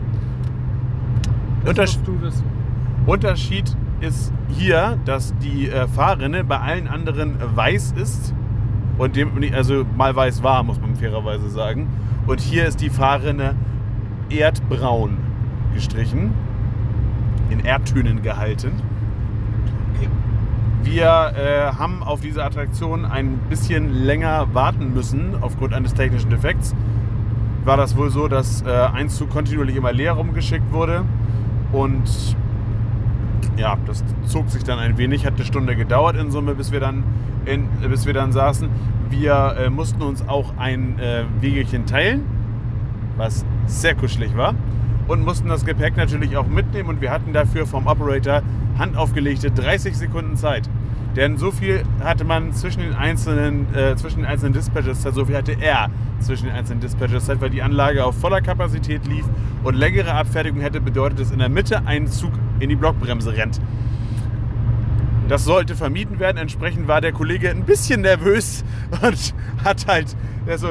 Das 1.64 1.78
musst 1.78 2.08
du 2.08 2.20
wissen. 2.20 2.59
Unterschied 3.06 3.76
ist 4.02 4.32
hier, 4.50 4.98
dass 5.06 5.34
die 5.40 5.70
äh, 5.70 5.88
Fahrrinne 5.88 6.44
bei 6.44 6.60
allen 6.60 6.88
anderen 6.88 7.36
weiß 7.56 7.94
ist 7.94 8.34
und 8.98 9.16
dem, 9.16 9.32
also 9.54 9.86
mal 9.96 10.16
weiß 10.16 10.44
war, 10.44 10.64
muss 10.64 10.80
man 10.80 10.96
fairerweise 10.96 11.50
sagen. 11.50 11.88
Und 12.28 12.40
hier 12.40 12.66
ist 12.66 12.82
die 12.82 12.90
Fahrrinne 12.90 13.56
erdbraun 14.30 15.18
gestrichen, 15.74 16.34
in 17.50 17.60
Erdtönen 17.60 18.22
gehalten. 18.22 18.72
Wir 20.84 21.34
äh, 21.36 21.78
haben 21.78 22.04
auf 22.04 22.22
diese 22.22 22.44
Attraktion 22.44 23.06
ein 23.06 23.38
bisschen 23.50 23.94
länger 23.94 24.48
warten 24.54 24.94
müssen 24.94 25.36
aufgrund 25.42 25.74
eines 25.74 25.94
technischen 25.94 26.30
Defekts. 26.30 26.74
War 27.66 27.78
das 27.78 27.96
wohl 27.98 28.10
so, 28.10 28.28
dass 28.28 28.62
äh, 28.62 28.70
ein 28.70 29.10
Zug 29.10 29.30
kontinuierlich 29.30 29.76
immer 29.76 29.92
leer 29.92 30.14
rumgeschickt 30.14 30.72
wurde 30.72 31.04
und 31.72 32.36
ja, 33.58 33.78
das 33.86 34.04
zog 34.26 34.50
sich 34.50 34.64
dann 34.64 34.80
ein 34.80 34.98
wenig, 34.98 35.26
hat 35.26 35.36
eine 35.36 35.46
Stunde 35.46 35.76
gedauert 35.76 36.16
in 36.16 36.32
Summe, 36.32 36.56
bis 36.56 36.72
wir 36.72 36.80
dann, 36.80 37.04
in, 37.46 37.68
bis 37.90 38.06
wir 38.06 38.14
dann 38.14 38.32
saßen. 38.32 38.70
Wir 39.10 39.56
äh, 39.58 39.70
mussten 39.70 40.02
uns 40.02 40.28
auch 40.28 40.54
ein 40.58 41.00
äh, 41.00 41.24
Wegelchen 41.42 41.86
teilen, 41.86 42.24
was 43.18 43.46
sehr 43.66 43.96
kuschelig 43.96 44.36
war. 44.36 44.56
Und 45.08 45.26
mussten 45.26 45.48
das 45.48 45.66
Gepäck 45.66 45.98
natürlich 45.98 46.38
auch 46.38 46.48
mitnehmen 46.48 46.90
und 46.90 47.02
wir 47.02 47.10
hatten 47.10 47.34
dafür 47.34 47.66
vom 47.66 47.88
Operator 47.88 48.44
handaufgelegte 48.78 49.50
30 49.50 49.98
Sekunden 49.98 50.38
Zeit. 50.38 50.70
Denn 51.16 51.38
so 51.38 51.52
viel 51.52 51.84
hatte 52.04 52.24
man 52.24 52.54
zwischen 52.54 52.82
den 52.82 52.94
einzelnen, 52.94 53.74
äh, 53.74 53.96
zwischen 53.96 54.18
den 54.18 54.26
einzelnen 54.26 54.54
Dispatches 54.54 55.02
so 55.02 55.26
viel 55.26 55.36
hatte 55.36 55.56
er 55.60 55.90
zwischen 56.20 56.46
den 56.46 56.56
einzelnen 56.56 56.82
Dispatches 56.82 57.28
weil 57.28 57.50
die 57.50 57.62
Anlage 57.62 58.06
auf 58.06 58.18
voller 58.20 58.42
Kapazität 58.42 59.08
lief 59.08 59.26
und 59.64 59.76
längere 59.76 60.14
Abfertigung 60.14 60.62
hätte 60.62 60.82
bedeutet, 60.82 61.20
dass 61.20 61.32
in 61.32 61.40
der 61.40 61.50
Mitte 61.50 61.86
ein 61.86 62.08
Zug 62.08 62.32
in 62.60 62.70
die 62.70 62.76
Blockbremse 62.76 63.36
rennt. 63.36 63.60
Das 65.28 65.46
sollte 65.46 65.76
vermieden 65.76 66.20
werden. 66.20 66.38
Entsprechend 66.38 66.88
war 66.88 67.02
der 67.02 67.12
Kollege 67.12 67.52
ein 67.52 67.64
bisschen 67.64 68.02
nervös 68.02 68.64
und 69.02 69.34
hat 69.64 69.86
halt 69.88 70.16
also, 70.48 70.70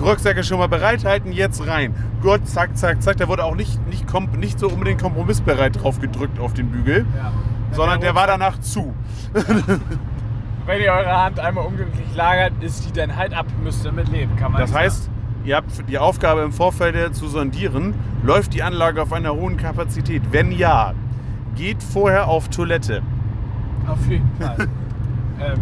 Rucksäcke 0.00 0.42
schon 0.42 0.58
mal 0.58 0.66
bereithalten, 0.66 1.30
jetzt 1.32 1.66
rein. 1.66 1.94
Gott, 2.20 2.48
zack, 2.48 2.76
zack, 2.76 3.02
zack. 3.02 3.16
Der 3.18 3.28
wurde 3.28 3.44
auch 3.44 3.54
nicht, 3.54 3.86
nicht, 3.86 4.06
nicht 4.38 4.58
so 4.58 4.68
unbedingt 4.68 5.00
kompromissbereit 5.00 5.80
drauf 5.80 6.00
gedrückt 6.00 6.40
auf 6.40 6.52
den 6.52 6.70
Bügel, 6.70 7.06
Ja. 7.16 7.32
Sondern 7.74 8.00
der 8.00 8.14
war 8.14 8.26
danach 8.26 8.58
zu. 8.60 8.94
Wenn 10.66 10.80
ihr 10.80 10.92
eure 10.92 11.22
Hand 11.24 11.38
einmal 11.40 11.66
unglücklich 11.66 12.14
lagert, 12.14 12.52
ist 12.62 12.88
die 12.88 12.92
dann 12.92 13.14
halt 13.16 13.34
ab, 13.34 13.46
müsst 13.62 13.84
ihr 13.84 13.92
mit 13.92 14.08
leben, 14.08 14.34
kann 14.36 14.52
man 14.52 14.60
Das 14.62 14.70
sagen. 14.70 14.84
heißt, 14.84 15.10
ihr 15.44 15.56
habt 15.56 15.88
die 15.88 15.98
Aufgabe 15.98 16.40
im 16.40 16.52
Vorfeld 16.52 17.14
zu 17.14 17.28
sondieren, 17.28 17.94
läuft 18.22 18.54
die 18.54 18.62
Anlage 18.62 19.02
auf 19.02 19.12
einer 19.12 19.34
hohen 19.34 19.56
Kapazität? 19.58 20.22
Wenn 20.30 20.52
ja, 20.52 20.94
geht 21.54 21.82
vorher 21.82 22.28
auf 22.28 22.48
Toilette. 22.48 23.02
Auf 23.86 24.06
jeden 24.08 24.30
Fall. 24.40 24.56
ähm, 25.40 25.60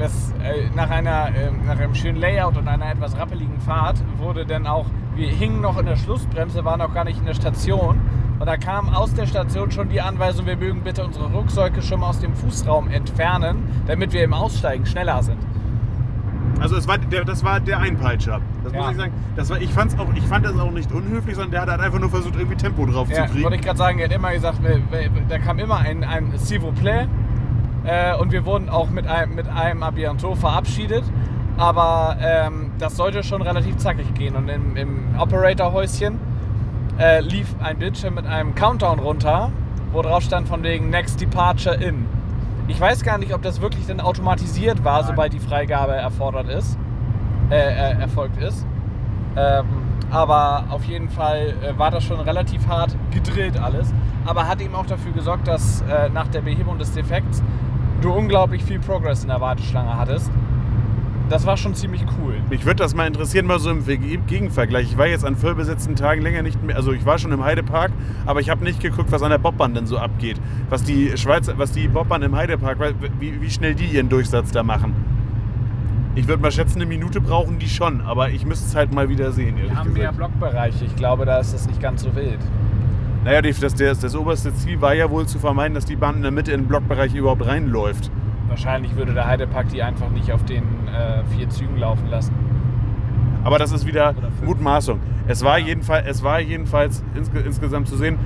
das, 0.00 0.32
äh, 0.42 0.68
nach, 0.74 0.90
einer, 0.90 1.28
ähm, 1.36 1.60
nach 1.66 1.78
einem 1.78 1.94
schönen 1.94 2.18
Layout 2.18 2.56
und 2.56 2.66
einer 2.66 2.90
etwas 2.90 3.16
rappeligen 3.16 3.60
Fahrt 3.60 4.02
wurde 4.18 4.44
dann 4.46 4.66
auch, 4.66 4.86
wir 5.14 5.28
hingen 5.28 5.60
noch 5.60 5.78
in 5.78 5.86
der 5.86 5.96
Schlussbremse, 5.96 6.64
waren 6.64 6.80
noch 6.80 6.92
gar 6.92 7.04
nicht 7.04 7.18
in 7.20 7.26
der 7.26 7.34
Station. 7.34 8.00
Und 8.40 8.46
da 8.46 8.56
kam 8.56 8.88
aus 8.88 9.12
der 9.14 9.26
Station 9.26 9.70
schon 9.70 9.90
die 9.90 10.00
Anweisung, 10.00 10.46
wir 10.46 10.56
mögen 10.56 10.80
bitte 10.82 11.04
unsere 11.04 11.26
Rucksäcke 11.30 11.82
schon 11.82 12.00
mal 12.00 12.08
aus 12.08 12.20
dem 12.20 12.34
Fußraum 12.34 12.88
entfernen, 12.88 13.68
damit 13.86 14.12
wir 14.14 14.24
im 14.24 14.32
Aussteigen 14.32 14.86
schneller 14.86 15.22
sind. 15.22 15.36
Also 16.58 16.76
es 16.76 16.88
war 16.88 16.96
der, 16.98 17.24
das 17.24 17.44
war 17.44 17.60
der 17.60 17.78
Einpeitscher. 17.78 18.40
Das 18.64 18.72
Ja. 18.72 18.80
muss 18.80 18.90
ich 18.92 18.96
sagen. 18.96 19.12
Das 19.36 19.50
war, 19.50 19.60
ich, 19.60 19.70
fand's 19.72 19.98
auch, 19.98 20.08
ich 20.14 20.24
fand 20.24 20.44
das 20.46 20.58
auch 20.58 20.70
nicht 20.70 20.90
unhöflich, 20.92 21.34
sondern 21.34 21.50
der 21.52 21.60
hat 21.62 21.68
halt 21.70 21.80
einfach 21.82 21.98
nur 22.00 22.10
versucht, 22.10 22.34
irgendwie 22.34 22.56
Tempo 22.56 22.86
drauf 22.86 23.08
Ja, 23.10 23.26
zu 23.26 23.32
kriegen. 23.32 23.44
wollte 23.44 23.56
ich 23.56 23.62
gerade 23.62 23.78
sagen, 23.78 23.98
er 23.98 24.06
hat 24.08 24.14
immer 24.14 24.32
gesagt, 24.32 24.58
da 25.28 25.38
kam 25.38 25.58
immer 25.58 25.76
ein, 25.78 26.02
ein 26.02 26.32
S'il 26.36 26.60
vous 26.62 26.72
plaît. 26.72 27.08
Äh, 27.84 28.14
und 28.16 28.32
wir 28.32 28.44
wurden 28.46 28.68
auch 28.70 28.90
mit 28.90 29.06
einem, 29.06 29.34
mit 29.34 29.48
einem 29.48 29.82
à 29.82 29.90
bientôt 29.90 30.34
verabschiedet. 30.36 31.04
Aber 31.56 32.16
ähm, 32.20 32.70
das 32.78 32.96
sollte 32.96 33.22
schon 33.22 33.42
relativ 33.42 33.76
zackig 33.76 34.12
gehen. 34.14 34.34
Und 34.34 34.48
im, 34.48 34.76
im 34.76 35.04
Operator-Häuschen 35.18 36.18
äh, 37.00 37.20
lief 37.20 37.54
ein 37.62 37.78
Bildschirm 37.78 38.14
mit 38.14 38.26
einem 38.26 38.54
Countdown 38.54 38.98
runter, 38.98 39.50
wo 39.92 40.02
drauf 40.02 40.22
stand 40.22 40.46
von 40.46 40.62
wegen 40.62 40.90
Next 40.90 41.20
Departure 41.20 41.74
in. 41.76 42.06
Ich 42.68 42.80
weiß 42.80 43.02
gar 43.02 43.18
nicht, 43.18 43.34
ob 43.34 43.42
das 43.42 43.60
wirklich 43.60 43.86
dann 43.86 44.00
automatisiert 44.00 44.84
war, 44.84 44.98
Nein. 44.98 45.06
sobald 45.08 45.32
die 45.32 45.40
Freigabe 45.40 45.92
erfordert 45.94 46.48
ist, 46.48 46.78
äh, 47.50 47.56
äh, 47.56 48.00
erfolgt 48.00 48.40
ist. 48.40 48.66
Ähm, 49.36 49.64
aber 50.10 50.64
auf 50.70 50.84
jeden 50.84 51.08
Fall 51.08 51.54
äh, 51.62 51.78
war 51.78 51.90
das 51.90 52.04
schon 52.04 52.20
relativ 52.20 52.66
hart 52.68 52.94
gedrillt 53.10 53.58
alles. 53.58 53.92
Aber 54.26 54.46
hat 54.46 54.60
eben 54.60 54.74
auch 54.74 54.86
dafür 54.86 55.12
gesorgt, 55.12 55.48
dass 55.48 55.80
äh, 55.82 56.10
nach 56.10 56.28
der 56.28 56.42
Behebung 56.42 56.78
des 56.78 56.92
Defekts 56.92 57.42
du 58.02 58.12
unglaublich 58.12 58.62
viel 58.62 58.78
Progress 58.78 59.22
in 59.22 59.28
der 59.28 59.40
Warteschlange 59.40 59.96
hattest. 59.96 60.30
Das 61.30 61.46
war 61.46 61.56
schon 61.56 61.74
ziemlich 61.76 62.02
cool. 62.18 62.34
Mich 62.50 62.66
würde 62.66 62.82
das 62.82 62.94
mal 62.94 63.06
interessieren, 63.06 63.46
mal 63.46 63.60
so 63.60 63.70
im 63.70 63.84
Ge- 63.86 64.18
Gegenvergleich. 64.26 64.86
Ich 64.90 64.98
war 64.98 65.06
jetzt 65.06 65.24
an 65.24 65.36
vollbesetzten 65.36 65.94
Tagen 65.94 66.22
länger 66.22 66.42
nicht 66.42 66.60
mehr, 66.62 66.74
also 66.76 66.92
ich 66.92 67.06
war 67.06 67.18
schon 67.18 67.30
im 67.30 67.44
Heidepark, 67.44 67.92
aber 68.26 68.40
ich 68.40 68.50
habe 68.50 68.64
nicht 68.64 68.80
geguckt, 68.80 69.12
was 69.12 69.22
an 69.22 69.30
der 69.30 69.38
Bobbahn 69.38 69.72
denn 69.72 69.86
so 69.86 69.96
abgeht. 69.96 70.40
Was 70.68 70.82
die 70.82 71.16
Schweizer, 71.16 71.56
was 71.56 71.70
die 71.72 71.86
Bobbahn 71.86 72.22
im 72.22 72.34
Heidepark, 72.34 72.78
wie, 73.20 73.40
wie 73.40 73.48
schnell 73.50 73.74
die 73.76 73.84
ihren 73.86 74.08
Durchsatz 74.08 74.50
da 74.50 74.62
machen. 74.64 74.92
Ich 76.16 76.26
würde 76.26 76.42
mal 76.42 76.50
schätzen, 76.50 76.78
eine 76.78 76.86
Minute 76.86 77.20
brauchen 77.20 77.60
die 77.60 77.68
schon, 77.68 78.00
aber 78.00 78.30
ich 78.30 78.44
müsste 78.44 78.66
es 78.66 78.74
halt 78.74 78.92
mal 78.92 79.08
wieder 79.08 79.30
sehen. 79.30 79.56
Wir 79.56 79.70
haben 79.76 79.92
mehr 79.92 80.10
gesagt. 80.10 80.16
Blockbereiche. 80.16 80.84
Ich 80.84 80.96
glaube, 80.96 81.24
da 81.24 81.38
ist 81.38 81.54
es 81.54 81.68
nicht 81.68 81.80
ganz 81.80 82.02
so 82.02 82.14
wild. 82.16 82.40
Naja, 83.24 83.40
das, 83.40 83.60
das, 83.60 84.00
das 84.00 84.16
oberste 84.16 84.52
Ziel 84.54 84.80
war 84.80 84.94
ja 84.94 85.08
wohl 85.08 85.26
zu 85.26 85.38
vermeiden, 85.38 85.74
dass 85.74 85.84
die 85.84 85.94
Bahn 85.94 86.16
in 86.16 86.22
der 86.22 86.32
Mitte 86.32 86.50
in 86.50 86.62
den 86.62 86.66
Blockbereich 86.66 87.14
überhaupt 87.14 87.46
reinläuft. 87.46 88.10
Wahrscheinlich 88.50 88.94
würde 88.96 89.14
der 89.14 89.26
Heidepark 89.26 89.68
die 89.70 89.82
einfach 89.82 90.10
nicht 90.10 90.30
auf 90.32 90.44
den 90.44 90.62
äh, 90.88 91.24
vier 91.34 91.48
Zügen 91.48 91.78
laufen 91.78 92.08
lassen. 92.10 92.34
Aber 93.44 93.58
das 93.58 93.72
ist 93.72 93.86
wieder. 93.86 94.14
Mutmaßung. 94.44 95.00
Es 95.26 95.42
war, 95.42 95.58
Ja. 95.58 95.66
jedenfalls, 95.68 96.06
es 96.06 96.22
war 96.22 96.40
jedenfalls 96.40 97.02
insge 97.14 97.38
insgesamt 97.40 97.88
zu 97.88 97.96
sehen. 97.96 98.18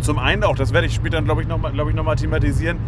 Zum 0.00 0.18
einen 0.18 0.44
auch, 0.44 0.56
das 0.56 0.72
werde 0.72 0.86
ich 0.86 0.94
später, 0.94 1.20
glaube 1.20 1.42
ich, 1.42 1.48
nochmal 1.48 1.72
glaub 1.72 1.88
ich, 1.90 1.94
noch 1.94 2.04
mal 2.04 2.14
thematisieren, 2.16 2.78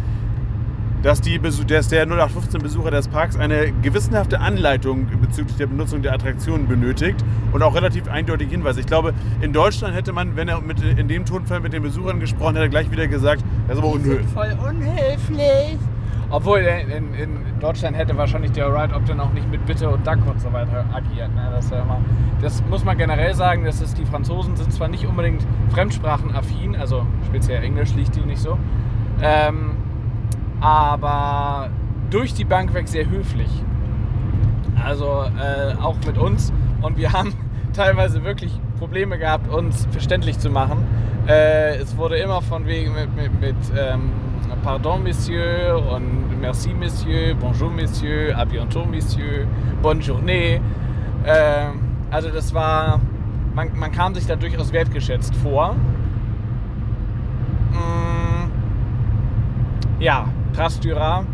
dass, 1.03 1.19
die, 1.21 1.37
dass 1.39 1.89
der 1.89 2.07
0815-Besucher 2.07 2.89
des 2.89 3.09
Parks 3.09 3.37
eine 3.37 3.71
gewissenhafte 3.81 4.39
Anleitung 4.39 5.07
bezüglich 5.21 5.57
der 5.57 5.67
Benutzung 5.67 6.01
der 6.01 6.13
Attraktionen 6.13 6.67
benötigt 6.67 7.23
und 7.51 7.61
auch 7.61 7.75
relativ 7.75 8.07
eindeutig 8.07 8.49
Hinweise. 8.49 8.79
Ich 8.79 8.85
glaube, 8.87 9.13
in 9.41 9.51
Deutschland 9.53 9.93
hätte 9.95 10.13
man, 10.13 10.35
wenn 10.37 10.47
er 10.47 10.61
mit, 10.61 10.81
in 10.81 11.07
dem 11.09 11.25
Tonfall 11.25 11.59
mit 11.59 11.73
den 11.73 11.83
Besuchern 11.83 12.19
gesprochen 12.21 12.55
hätte, 12.55 12.69
gleich 12.69 12.89
wieder 12.89 13.07
gesagt, 13.07 13.43
das 13.67 13.77
ist 13.77 13.83
aber 13.83 13.93
unhöflich. 13.93 14.25
voll 14.33 14.57
unhöflich. 14.67 15.77
Obwohl 16.33 16.61
in, 16.61 17.13
in 17.13 17.59
Deutschland 17.59 17.95
hätte 17.95 18.17
wahrscheinlich 18.17 18.51
der 18.53 18.67
Ride 18.73 18.95
Option 18.95 19.19
auch 19.19 19.31
nicht 19.33 19.47
mit 19.51 19.63
Bitte 19.67 19.87
und 19.87 20.07
Dank 20.07 20.27
und 20.27 20.41
so 20.41 20.51
weiter 20.51 20.83
agiert. 20.91 21.31
Ne? 21.35 21.47
Das, 21.53 21.69
ja 21.69 21.83
immer, 21.83 21.99
das 22.41 22.63
muss 22.71 22.83
man 22.83 22.97
generell 22.97 23.35
sagen, 23.35 23.65
das 23.65 23.81
ist, 23.81 23.99
die 23.99 24.05
Franzosen 24.05 24.55
sind 24.55 24.73
zwar 24.73 24.87
nicht 24.87 25.05
unbedingt 25.05 25.45
fremdsprachenaffin, 25.69 26.75
also 26.75 27.05
speziell 27.27 27.63
Englisch 27.63 27.93
liegt 27.93 28.15
die 28.15 28.21
nicht 28.21 28.41
so, 28.41 28.57
ähm, 29.21 29.75
aber 30.59 31.69
durch 32.09 32.33
die 32.33 32.45
Bank 32.45 32.73
weg 32.73 32.87
sehr 32.87 33.07
höflich. 33.07 33.49
Also 34.83 35.25
äh, 35.37 35.79
auch 35.79 35.97
mit 36.03 36.17
uns. 36.17 36.51
Und 36.81 36.97
wir 36.97 37.13
haben 37.13 37.35
teilweise 37.73 38.23
wirklich 38.23 38.59
Probleme 38.79 39.19
gehabt, 39.19 39.53
uns 39.53 39.87
verständlich 39.91 40.39
zu 40.39 40.49
machen. 40.49 40.83
Äh, 41.27 41.75
es 41.75 41.95
wurde 41.95 42.17
immer 42.17 42.41
von 42.41 42.65
wegen 42.65 42.95
mit, 42.95 43.15
mit, 43.15 43.39
mit 43.39 43.55
ähm, 43.77 44.09
Pardon, 44.61 44.99
Monsieur 44.99 45.75
und 45.75 46.39
Merci, 46.39 46.73
Monsieur, 46.73 47.35
Bonjour, 47.39 47.69
Monsieur, 47.69 48.35
à 48.35 48.45
bientôt, 48.45 48.85
Monsieur, 48.85 49.47
Bonne 49.81 50.01
Journée. 50.01 50.61
Äh, 51.25 51.67
also 52.11 52.29
das 52.29 52.53
war, 52.53 52.99
man, 53.55 53.69
man 53.75 53.91
kam 53.91 54.13
sich 54.13 54.27
da 54.27 54.35
durchaus 54.35 54.71
wertgeschätzt 54.71 55.33
vor. 55.35 55.75
Mm, 57.71 58.51
ja, 59.99 60.27
Trasturat, 60.53 61.25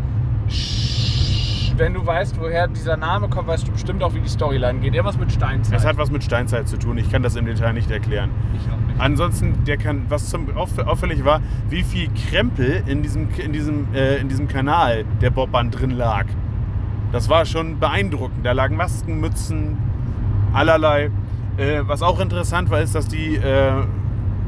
Wenn 1.80 1.94
du 1.94 2.04
weißt, 2.04 2.38
woher 2.38 2.68
dieser 2.68 2.98
Name 2.98 3.30
kommt, 3.30 3.48
weißt 3.48 3.66
du 3.66 3.72
bestimmt 3.72 4.02
auch, 4.02 4.12
wie 4.12 4.20
die 4.20 4.28
Storyline 4.28 4.80
geht. 4.80 4.92
Irgendwas 4.92 5.16
mit 5.16 5.32
Steinzeit. 5.32 5.78
Es 5.78 5.86
hat 5.86 5.96
was 5.96 6.10
mit 6.10 6.22
Steinzeit 6.22 6.68
zu 6.68 6.76
tun. 6.76 6.98
Ich 6.98 7.10
kann 7.10 7.22
das 7.22 7.36
im 7.36 7.46
Detail 7.46 7.72
nicht 7.72 7.90
erklären. 7.90 8.28
ich 8.54 8.70
auch 8.70 8.86
nicht. 8.86 9.00
Ansonsten, 9.00 9.64
der 9.64 9.78
kann, 9.78 10.02
was 10.10 10.28
zum 10.28 10.54
auff 10.58 10.78
auffällig 10.78 11.24
war, 11.24 11.40
wie 11.70 11.82
viel 11.82 12.10
Krempel 12.28 12.82
in 12.86 13.02
diesem, 13.02 13.28
in 13.38 13.54
diesem, 13.54 13.94
äh, 13.94 14.18
in 14.18 14.28
diesem 14.28 14.46
Kanal 14.46 15.06
der 15.22 15.30
Bobbahn 15.30 15.70
drin 15.70 15.92
lag. 15.92 16.26
Das 17.12 17.30
war 17.30 17.46
schon 17.46 17.78
beeindruckend. 17.78 18.44
Da 18.44 18.52
lagen 18.52 18.76
Masken, 18.76 19.18
Mützen, 19.18 19.78
allerlei. 20.52 21.10
Äh, 21.56 21.80
was 21.86 22.02
auch 22.02 22.20
interessant 22.20 22.68
war, 22.68 22.82
ist, 22.82 22.94
dass 22.94 23.08
die 23.08 23.36
äh, 23.36 23.72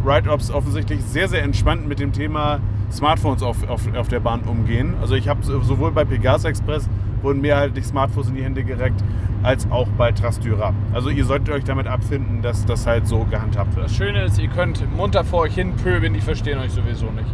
Ride-Ops 0.05 0.51
offensichtlich 0.51 1.03
sehr, 1.03 1.29
sehr 1.29 1.43
entspannt 1.43 1.89
mit 1.89 1.99
dem 1.99 2.13
Thema 2.13 2.61
Smartphones 2.93 3.43
auf, 3.43 3.67
auf, 3.71 3.81
auf 3.97 4.09
der 4.09 4.21
Bahn 4.21 4.43
umgehen. 4.43 4.97
Also 5.01 5.15
ich 5.15 5.29
habe 5.29 5.43
sowohl 5.43 5.93
bei 5.93 6.05
Pegasus 6.05 6.45
Express 6.45 6.91
wurden 7.23 7.41
mehrheitlich 7.41 7.87
Smartphones 7.87 8.29
in 8.29 8.35
die 8.35 8.45
Hände 8.45 8.65
gereckt, 8.65 9.03
als 9.43 9.71
auch 9.71 9.89
bei 9.99 10.13
Trasdyra. 10.13 10.73
Also 10.93 11.11
ihr 11.11 11.25
solltet 11.25 11.55
euch 11.55 11.65
damit 11.65 11.87
abfinden, 11.87 12.43
dass 12.43 12.65
das 12.65 12.87
halt 12.87 13.07
so 13.07 13.25
gehandhabt 13.25 13.75
wird. 13.77 13.87
Das 13.87 13.95
Schöne 13.95 14.25
ist, 14.25 14.39
ihr 14.39 14.49
könnt 14.49 14.85
munter 14.97 15.25
vor 15.25 15.41
euch 15.41 15.55
hin 15.55 15.75
pöbeln, 15.77 16.15
die 16.15 16.21
verstehen 16.21 16.59
euch 16.59 16.73
sowieso 16.73 17.07
nicht. 17.07 17.29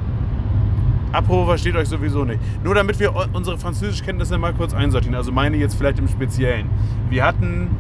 Apropos 1.12 1.46
versteht 1.46 1.76
euch 1.76 1.88
sowieso 1.88 2.24
nicht. 2.24 2.40
Nur 2.62 2.74
damit 2.74 3.00
wir 3.00 3.14
unsere 3.32 3.58
Französischkenntnisse 3.58 4.36
mal 4.36 4.52
kurz 4.52 4.74
einsortieren, 4.74 5.14
also 5.14 5.32
meine 5.32 5.56
jetzt 5.56 5.74
vielleicht 5.74 5.98
im 5.98 6.08
Speziellen. 6.08 6.68
Wir 7.08 7.24
hatten, 7.24 7.70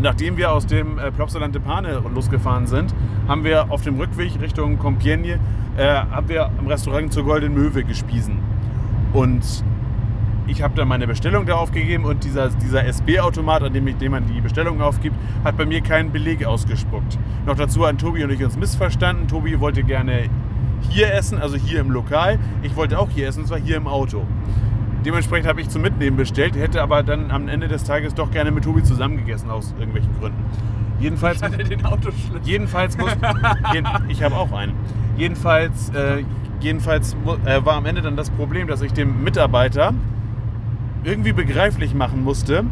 nachdem 0.00 0.36
wir 0.38 0.52
aus 0.52 0.66
dem 0.66 0.98
äh, 0.98 1.10
Plopsaland 1.12 1.54
de 1.54 1.60
Pane 1.60 2.02
losgefahren 2.14 2.66
sind, 2.66 2.94
haben 3.28 3.44
wir 3.44 3.70
auf 3.70 3.82
dem 3.82 3.98
Rückweg 3.98 4.40
Richtung 4.40 4.78
Compiègne, 4.78 5.38
äh, 5.76 5.86
haben 5.86 6.28
wir 6.28 6.50
im 6.58 6.66
Restaurant 6.66 7.12
zur 7.12 7.24
Golden 7.24 7.52
Möwe 7.52 7.84
gespiesen. 7.84 8.38
Und 9.12 9.44
ich 10.46 10.62
habe 10.62 10.74
dann 10.74 10.88
meine 10.88 11.06
Bestellung 11.06 11.46
da 11.46 11.54
aufgegeben 11.54 12.04
und 12.04 12.24
dieser, 12.24 12.48
dieser 12.50 12.84
SB-Automat, 12.84 13.62
an 13.62 13.72
dem, 13.72 13.86
ich, 13.88 13.96
dem 13.96 14.12
man 14.12 14.26
die 14.26 14.40
Bestellung 14.40 14.80
aufgibt, 14.80 15.16
hat 15.44 15.56
bei 15.56 15.66
mir 15.66 15.80
keinen 15.80 16.12
Beleg 16.12 16.44
ausgespuckt. 16.44 17.18
Noch 17.46 17.56
dazu 17.56 17.86
haben 17.86 17.98
Tobi 17.98 18.24
und 18.24 18.30
ich 18.30 18.44
uns 18.44 18.56
missverstanden. 18.56 19.26
Tobi 19.28 19.58
wollte 19.58 19.82
gerne 19.82 20.28
hier 20.88 21.12
essen, 21.12 21.38
also 21.38 21.56
hier 21.56 21.80
im 21.80 21.90
Lokal. 21.90 22.38
Ich 22.62 22.76
wollte 22.76 22.98
auch 22.98 23.10
hier 23.10 23.28
essen, 23.28 23.40
und 23.40 23.46
zwar 23.46 23.58
hier 23.58 23.76
im 23.76 23.88
Auto. 23.88 24.24
Dementsprechend 25.04 25.48
habe 25.48 25.60
ich 25.60 25.68
zum 25.68 25.82
Mitnehmen 25.82 26.16
bestellt, 26.16 26.56
hätte 26.56 26.82
aber 26.82 27.02
dann 27.02 27.30
am 27.30 27.48
Ende 27.48 27.68
des 27.68 27.84
Tages 27.84 28.14
doch 28.14 28.30
gerne 28.30 28.50
mit 28.50 28.64
Tobi 28.64 28.82
zusammengegessen, 28.82 29.50
aus 29.50 29.74
irgendwelchen 29.78 30.12
Gründen. 30.18 30.44
Jedenfalls, 30.98 31.40
den 31.40 31.84
Autoschlüssel. 31.84 32.40
jedenfalls 32.42 32.96
muss, 32.96 33.10
jeden, 33.72 33.86
ich 34.08 34.22
habe 34.22 34.34
auch 34.34 34.50
einen. 34.52 34.72
Jedenfalls, 35.16 35.90
äh, 35.90 36.24
jedenfalls 36.60 37.14
äh, 37.44 37.64
war 37.64 37.74
am 37.74 37.86
Ende 37.86 38.02
dann 38.02 38.16
das 38.16 38.30
Problem, 38.30 38.66
dass 38.66 38.82
ich 38.82 38.92
dem 38.92 39.22
Mitarbeiter 39.22 39.92
irgendwie 41.06 41.32
begreiflich 41.32 41.94
machen 41.94 42.24
musste, 42.24 42.64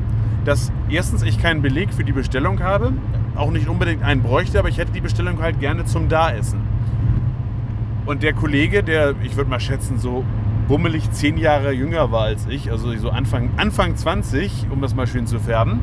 dass 0.45 0.73
erstens 0.91 1.23
ich 1.23 1.39
keinen 1.39 1.63
Beleg 1.63 1.95
für 1.95 2.05
die 2.05 2.13
Bestellung 2.13 2.61
habe, 2.61 2.93
auch 3.37 3.51
nicht 3.51 3.69
unbedingt 3.69 4.03
einen 4.03 4.23
bräuchte, 4.23 4.59
aber 4.59 4.69
ich 4.69 4.77
hätte 4.77 4.93
die 4.93 5.01
Bestellung 5.01 5.41
halt 5.41 5.61
gerne 5.61 5.85
zum 5.85 6.09
Daessen. 6.09 6.61
Und 8.07 8.23
der 8.23 8.35
Kollege, 8.35 8.83
der, 8.83 9.15
ich 9.23 9.37
würde 9.37 9.49
mal 9.49 9.61
schätzen, 9.61 9.99
so 9.99 10.25
bummelig 10.69 11.11
zehn 11.13 11.39
Jahre 11.39 11.73
jünger 11.73 12.11
war 12.11 12.25
als 12.25 12.47
ich, 12.49 12.71
also 12.71 12.95
so 12.97 13.11
Anfang, 13.11 13.51
Anfang 13.57 13.97
20, 13.97 14.67
um 14.71 14.81
das 14.81 14.95
mal 14.95 15.07
schön 15.07 15.27
zu 15.27 15.39
färben, 15.39 15.81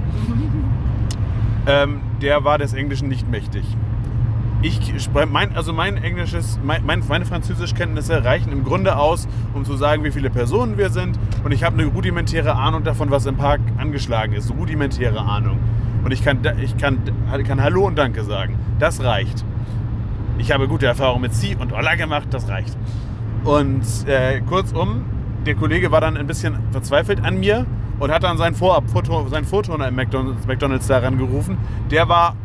ähm, 1.68 2.02
der 2.22 2.44
war 2.44 2.58
des 2.58 2.74
Englischen 2.74 3.08
nicht 3.08 3.30
mächtig. 3.30 3.66
Ich, 4.64 5.10
mein, 5.32 5.56
also 5.56 5.74
mein 5.74 5.98
Englisches, 5.98 6.60
mein, 6.64 6.86
mein, 6.86 7.04
meine 7.08 7.26
Französischkenntnisse 7.26 8.24
reichen 8.24 8.52
im 8.52 8.64
Grunde 8.64 8.96
aus, 8.96 9.28
um 9.56 9.66
zu 9.66 9.76
sagen, 9.76 10.04
wie 10.04 10.12
viele 10.12 10.30
Personen 10.30 10.78
wir 10.78 10.92
sind. 10.92 11.18
Und 11.44 11.52
ich 11.52 11.64
habe 11.64 11.82
eine 11.82 11.92
rudimentäre 11.92 12.56
Ahnung 12.56 12.84
davon, 12.84 13.10
was 13.10 13.26
im 13.26 13.38
Park 13.38 13.62
angeschlagen 13.78 14.34
ist. 14.34 14.52
Rudimentäre 14.52 15.20
Ahnung. 15.20 15.58
Und 16.04 16.12
ich 16.12 16.24
kann, 16.24 16.40
ich 16.62 16.78
kann, 16.78 17.00
kann 17.48 17.64
Hallo 17.64 17.88
und 17.88 17.98
Danke 17.98 18.24
sagen. 18.24 18.60
Das 18.78 19.04
reicht. 19.04 19.44
Ich 20.38 20.52
habe 20.52 20.68
gute 20.68 20.86
Erfahrungen 20.86 21.24
mit 21.24 21.34
Sie 21.34 21.56
und 21.56 21.74
Olla 21.74 21.96
gemacht, 21.96 22.28
das 22.32 22.48
reicht. 22.48 22.78
Und 23.44 23.84
äh, 24.08 24.42
kurzum, 24.42 25.06
der 25.46 25.56
Kollege 25.56 25.92
war 25.92 26.02
dann 26.02 26.18
ein 26.18 26.28
bisschen 26.28 26.58
verzweifelt 26.72 27.24
an 27.24 27.40
mir 27.40 27.66
und 28.00 28.12
hat 28.12 28.24
dann 28.24 28.38
seinen, 28.38 28.56
Vorab 28.56 28.90
Foto, 28.90 29.28
seinen 29.28 29.46
Vorturner 29.46 29.88
im 29.88 29.96
McDonald's, 29.96 30.46
McDonald's 30.46 30.88
daran 30.88 31.18
gerufen. 31.18 31.58
Der 31.90 32.08
war 32.10 32.36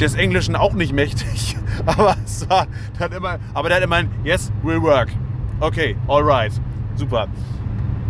des 0.00 0.14
Englischen 0.14 0.56
auch 0.56 0.72
nicht 0.74 0.92
mächtig, 0.92 1.56
aber 1.86 2.16
es 2.24 2.48
war 2.48 2.66
der 2.98 3.04
hat 3.06 3.14
immer, 3.14 3.38
aber 3.54 3.68
der 3.68 3.76
hat 3.78 3.84
immer 3.84 3.96
ein 3.96 4.10
Yes, 4.24 4.52
will 4.62 4.80
work. 4.82 5.08
Okay, 5.60 5.96
alright, 6.08 6.52
super. 6.96 7.28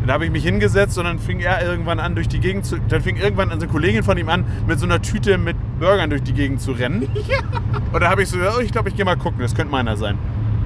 Dann 0.02 0.10
habe 0.10 0.24
ich 0.24 0.32
mich 0.32 0.42
hingesetzt 0.42 0.98
und 0.98 1.04
dann 1.04 1.20
fing 1.20 1.38
er 1.38 1.64
irgendwann 1.64 2.00
an 2.00 2.16
durch 2.16 2.26
die 2.26 2.40
Gegend 2.40 2.66
zu, 2.66 2.78
dann 2.88 3.02
fing 3.02 3.16
irgendwann 3.16 3.52
eine 3.52 3.68
Kollegin 3.68 4.02
von 4.02 4.18
ihm 4.18 4.28
an 4.28 4.44
mit 4.66 4.80
so 4.80 4.84
einer 4.84 5.00
Tüte 5.00 5.38
mit 5.38 5.56
Burgern 5.78 6.10
durch 6.10 6.24
die 6.24 6.32
Gegend 6.32 6.60
zu 6.60 6.72
rennen. 6.72 7.08
Und 7.92 8.00
da 8.00 8.10
habe 8.10 8.22
ich 8.22 8.28
so, 8.28 8.38
oh, 8.38 8.60
ich 8.60 8.72
glaube, 8.72 8.88
ich 8.88 8.96
gehe 8.96 9.04
mal 9.04 9.16
gucken, 9.16 9.40
das 9.40 9.54
könnte 9.54 9.70
meiner 9.70 9.96
sein. 9.96 10.18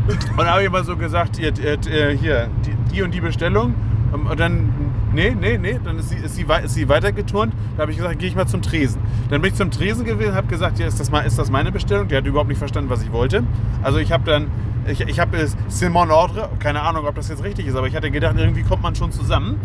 Und 0.08 0.18
dann 0.38 0.46
habe 0.46 0.60
ich 0.60 0.66
immer 0.68 0.84
so 0.84 0.96
gesagt, 0.96 1.36
hier, 1.36 1.48
äh, 1.48 2.16
hier 2.16 2.48
die, 2.64 2.94
die 2.94 3.02
und 3.02 3.12
die 3.12 3.20
Bestellung. 3.20 3.74
Und 4.12 4.40
dann, 4.40 4.72
nee, 5.16 5.34
nee, 5.34 5.56
nee, 5.56 5.80
dann 5.82 5.98
ist 5.98 6.10
sie, 6.10 6.16
ist 6.16 6.36
sie, 6.36 6.46
ist 6.62 6.74
sie 6.74 6.88
weitergeturnt. 6.88 7.54
Da 7.76 7.82
habe 7.82 7.90
ich 7.90 7.96
gesagt, 7.96 8.18
gehe 8.18 8.28
ich 8.28 8.36
mal 8.36 8.46
zum 8.46 8.60
Tresen. 8.60 9.00
Dann 9.30 9.40
bin 9.40 9.50
ich 9.50 9.56
zum 9.56 9.70
Tresen 9.70 10.04
gewesen, 10.04 10.34
habe 10.34 10.46
gesagt, 10.46 10.78
ja, 10.78 10.86
ist 10.86 11.00
das, 11.00 11.10
mal, 11.10 11.22
ist 11.22 11.38
das 11.38 11.50
meine 11.50 11.72
Bestellung? 11.72 12.06
Die 12.08 12.16
hat 12.16 12.26
überhaupt 12.26 12.50
nicht 12.50 12.58
verstanden, 12.58 12.90
was 12.90 13.02
ich 13.02 13.10
wollte. 13.12 13.42
Also 13.82 13.98
ich 13.98 14.12
habe 14.12 14.24
dann, 14.24 14.48
ich, 14.86 15.00
ich 15.00 15.18
habe 15.18 15.38
es 15.38 15.56
c'est 15.68 15.88
mon 15.88 16.10
ordre, 16.10 16.50
keine 16.58 16.82
Ahnung, 16.82 17.06
ob 17.06 17.14
das 17.14 17.28
jetzt 17.28 17.42
richtig 17.42 17.66
ist, 17.66 17.74
aber 17.74 17.86
ich 17.86 17.96
hatte 17.96 18.10
gedacht, 18.10 18.34
irgendwie 18.36 18.62
kommt 18.62 18.82
man 18.82 18.94
schon 18.94 19.10
zusammen. 19.10 19.58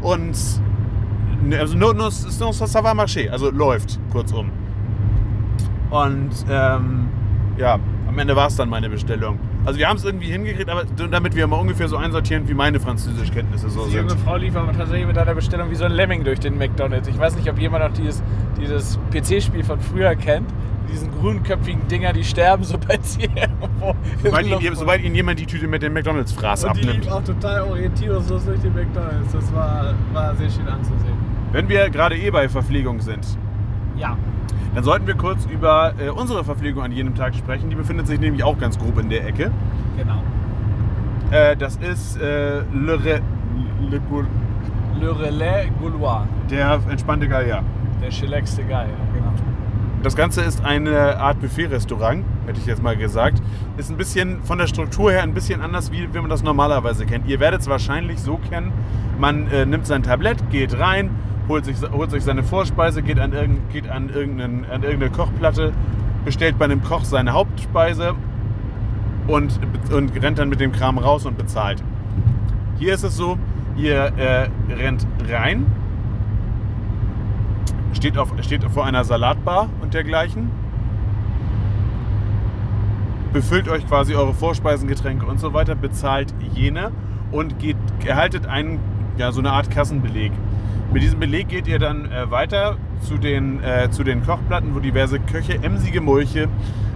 Und, 0.00 0.38
ne, 1.42 1.58
also, 1.58 1.76
no, 1.76 1.92
no, 1.92 2.04
no, 2.04 2.50
ça 2.50 2.84
va 2.84 2.94
marcher, 2.94 3.32
also 3.32 3.50
läuft, 3.50 3.98
kurzum. 4.12 4.50
Und 5.90 6.30
ähm, 6.48 7.08
ja, 7.58 7.78
am 8.08 8.18
Ende 8.18 8.36
war 8.36 8.46
es 8.46 8.56
dann 8.56 8.68
meine 8.68 8.88
Bestellung. 8.88 9.38
Also 9.66 9.78
wir 9.78 9.88
haben 9.88 9.96
es 9.96 10.04
irgendwie 10.04 10.26
hingekriegt, 10.30 10.68
aber 10.68 10.84
damit 11.10 11.34
wir 11.34 11.46
mal 11.46 11.56
ungefähr 11.56 11.88
so 11.88 11.96
einsortieren, 11.96 12.46
wie 12.48 12.54
meine 12.54 12.78
Französischkenntnisse 12.80 13.70
so 13.70 13.86
Die 13.86 13.92
sind. 13.92 14.10
junge 14.10 14.20
Frau 14.22 14.36
lief 14.36 14.54
aber 14.56 14.72
tatsächlich 14.72 15.06
mit 15.06 15.16
einer 15.16 15.34
Bestellung 15.34 15.70
wie 15.70 15.74
so 15.74 15.84
ein 15.84 15.92
Lemming 15.92 16.22
durch 16.24 16.38
den 16.40 16.58
McDonalds. 16.58 17.08
Ich 17.08 17.18
weiß 17.18 17.34
nicht, 17.36 17.48
ob 17.50 17.58
jemand 17.58 17.82
noch 17.84 17.92
dieses, 17.92 18.22
dieses 18.60 18.98
PC-Spiel 19.10 19.64
von 19.64 19.80
früher 19.80 20.14
kennt. 20.16 20.50
Diesen 20.92 21.10
grünköpfigen 21.18 21.88
Dinger, 21.88 22.12
die 22.12 22.22
sterben, 22.24 22.62
sobald 22.64 23.04
sie 23.06 23.22
irgendwo 23.22 23.94
Sobald, 24.22 24.46
die 24.46 24.66
ihnen, 24.66 24.76
sobald 24.76 25.02
ihnen 25.02 25.14
jemand 25.14 25.40
die 25.40 25.46
Tüte 25.46 25.66
mit 25.66 25.82
dem 25.82 25.94
McDonalds-Fraß 25.94 26.64
Und 26.64 26.76
die 26.76 26.80
abnimmt. 26.82 27.04
lief 27.04 27.12
auch 27.12 27.24
total 27.24 27.62
orientierungslos 27.62 28.44
durch 28.44 28.60
den 28.60 28.74
McDonalds. 28.74 29.32
Das 29.32 29.54
war, 29.54 29.94
war 30.12 30.34
sehr 30.36 30.50
schön 30.50 30.68
anzusehen. 30.68 31.16
Wenn 31.52 31.68
wir 31.70 31.88
gerade 31.88 32.16
eh 32.18 32.30
bei 32.30 32.48
Verpflegung 32.50 33.00
sind, 33.00 33.26
Ja. 33.96 34.18
Dann 34.74 34.84
sollten 34.84 35.06
wir 35.06 35.14
kurz 35.14 35.46
über 35.46 35.94
äh, 35.98 36.10
unsere 36.10 36.44
Verpflegung 36.44 36.82
an 36.82 36.92
jedem 36.92 37.14
Tag 37.14 37.34
sprechen. 37.34 37.70
Die 37.70 37.76
befindet 37.76 38.06
sich 38.06 38.20
nämlich 38.20 38.42
auch 38.44 38.58
ganz 38.58 38.78
grob 38.78 38.98
in 38.98 39.08
der 39.08 39.26
Ecke. 39.26 39.50
Genau. 39.96 40.22
Äh, 41.30 41.56
das 41.56 41.76
ist 41.76 42.16
äh, 42.20 42.60
Le, 42.72 43.04
Re, 43.04 43.20
Le 43.90 44.00
Goul- 44.10 44.26
Le 45.00 45.18
Relais 45.18 45.68
Gaulois. 45.80 46.26
der 46.50 46.80
entspannte 46.88 47.28
Geier. 47.28 47.62
Der 48.02 48.10
chillaxte. 48.10 48.62
Ja, 48.68 48.84
genau. 49.12 49.32
Das 50.02 50.14
Ganze 50.16 50.42
ist 50.42 50.62
eine 50.62 51.18
Art 51.18 51.40
Buffet-Restaurant, 51.40 52.24
hätte 52.46 52.60
ich 52.60 52.66
jetzt 52.66 52.82
mal 52.82 52.94
gesagt. 52.96 53.40
Ist 53.78 53.90
ein 53.90 53.96
bisschen 53.96 54.42
von 54.42 54.58
der 54.58 54.66
Struktur 54.66 55.10
her 55.10 55.22
ein 55.22 55.32
bisschen 55.32 55.62
anders, 55.62 55.90
wie, 55.90 56.12
wie 56.12 56.18
man 56.20 56.28
das 56.28 56.42
normalerweise 56.42 57.06
kennt. 57.06 57.26
Ihr 57.26 57.40
werdet 57.40 57.62
es 57.62 57.68
wahrscheinlich 57.68 58.20
so 58.20 58.36
kennen. 58.50 58.70
Man 59.18 59.46
äh, 59.50 59.64
nimmt 59.64 59.86
sein 59.86 60.02
Tablett, 60.02 60.50
geht 60.50 60.78
rein, 60.78 61.08
holt 61.48 61.64
sich, 61.64 61.76
holt 61.92 62.10
sich 62.10 62.24
seine 62.24 62.42
Vorspeise, 62.42 63.02
geht, 63.02 63.18
an, 63.18 63.32
irgend, 63.32 63.70
geht 63.70 63.88
an, 63.88 64.10
an 64.10 64.82
irgendeine 64.82 65.10
Kochplatte, 65.10 65.72
bestellt 66.24 66.58
bei 66.58 66.64
einem 66.64 66.82
Koch 66.82 67.04
seine 67.04 67.32
Hauptspeise 67.32 68.14
und, 69.26 69.58
und 69.92 70.22
rennt 70.22 70.38
dann 70.38 70.48
mit 70.48 70.60
dem 70.60 70.72
Kram 70.72 70.98
raus 70.98 71.26
und 71.26 71.36
bezahlt. 71.36 71.82
Hier 72.78 72.94
ist 72.94 73.04
es 73.04 73.16
so, 73.16 73.38
ihr 73.76 74.12
äh, 74.16 74.48
rennt 74.72 75.06
rein, 75.28 75.66
steht, 77.92 78.18
auf, 78.18 78.32
steht 78.40 78.64
vor 78.64 78.84
einer 78.84 79.04
Salatbar 79.04 79.68
und 79.80 79.94
dergleichen, 79.94 80.50
befüllt 83.32 83.68
euch 83.68 83.86
quasi 83.86 84.14
eure 84.14 84.34
Vorspeisen, 84.34 84.88
Getränke 84.88 85.26
und 85.26 85.40
so 85.40 85.52
weiter, 85.52 85.74
bezahlt 85.74 86.34
jene 86.54 86.92
und 87.32 87.58
geht, 87.58 87.76
erhaltet 88.04 88.46
einen, 88.46 88.78
ja, 89.16 89.32
so 89.32 89.40
eine 89.40 89.52
Art 89.52 89.70
Kassenbeleg. 89.70 90.32
Mit 90.92 91.02
diesem 91.02 91.18
Beleg 91.18 91.48
geht 91.48 91.66
ihr 91.66 91.78
dann 91.78 92.10
äh, 92.10 92.30
weiter 92.30 92.76
zu 93.00 93.18
den, 93.18 93.62
äh, 93.62 93.90
zu 93.90 94.04
den 94.04 94.24
Kochplatten, 94.24 94.74
wo 94.74 94.80
diverse 94.80 95.18
Köche, 95.18 95.54
emsige 95.62 96.00
Mulche 96.00 96.48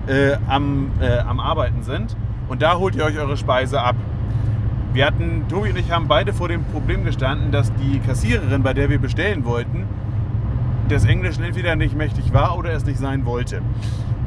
äh, 0.07 0.37
am, 0.49 0.91
äh, 1.01 1.19
am 1.19 1.41
Arbeiten 1.41 1.83
sind. 1.83 2.17
Und 2.49 2.63
da 2.63 2.79
holt 2.79 2.95
ihr 2.97 3.05
euch 3.05 3.19
eure 3.19 3.37
Speise 3.37 3.83
ab. 3.83 3.97
Wir 4.93 5.05
hatten, 5.05 5.45
Tobi 5.49 5.71
und 5.71 5.79
ich 5.79 5.91
haben 5.91 6.09
beide 6.09 6.33
vor 6.33 6.49
dem 6.49 6.65
Problem 6.65 7.05
gestanden, 7.05 7.53
dass 7.53 7.73
die 7.75 7.99
Kassiererin, 8.01 8.63
bei 8.63 8.73
der 8.73 8.89
wir 8.89 8.99
bestellen 8.99 9.45
wollten, 9.45 9.85
des 10.89 11.05
Englischen 11.05 11.45
entweder 11.45 11.77
nicht 11.77 11.95
mächtig 11.95 12.33
war 12.33 12.57
oder 12.57 12.73
es 12.73 12.87
nicht 12.87 12.99
sein 12.99 13.27
wollte. 13.27 13.61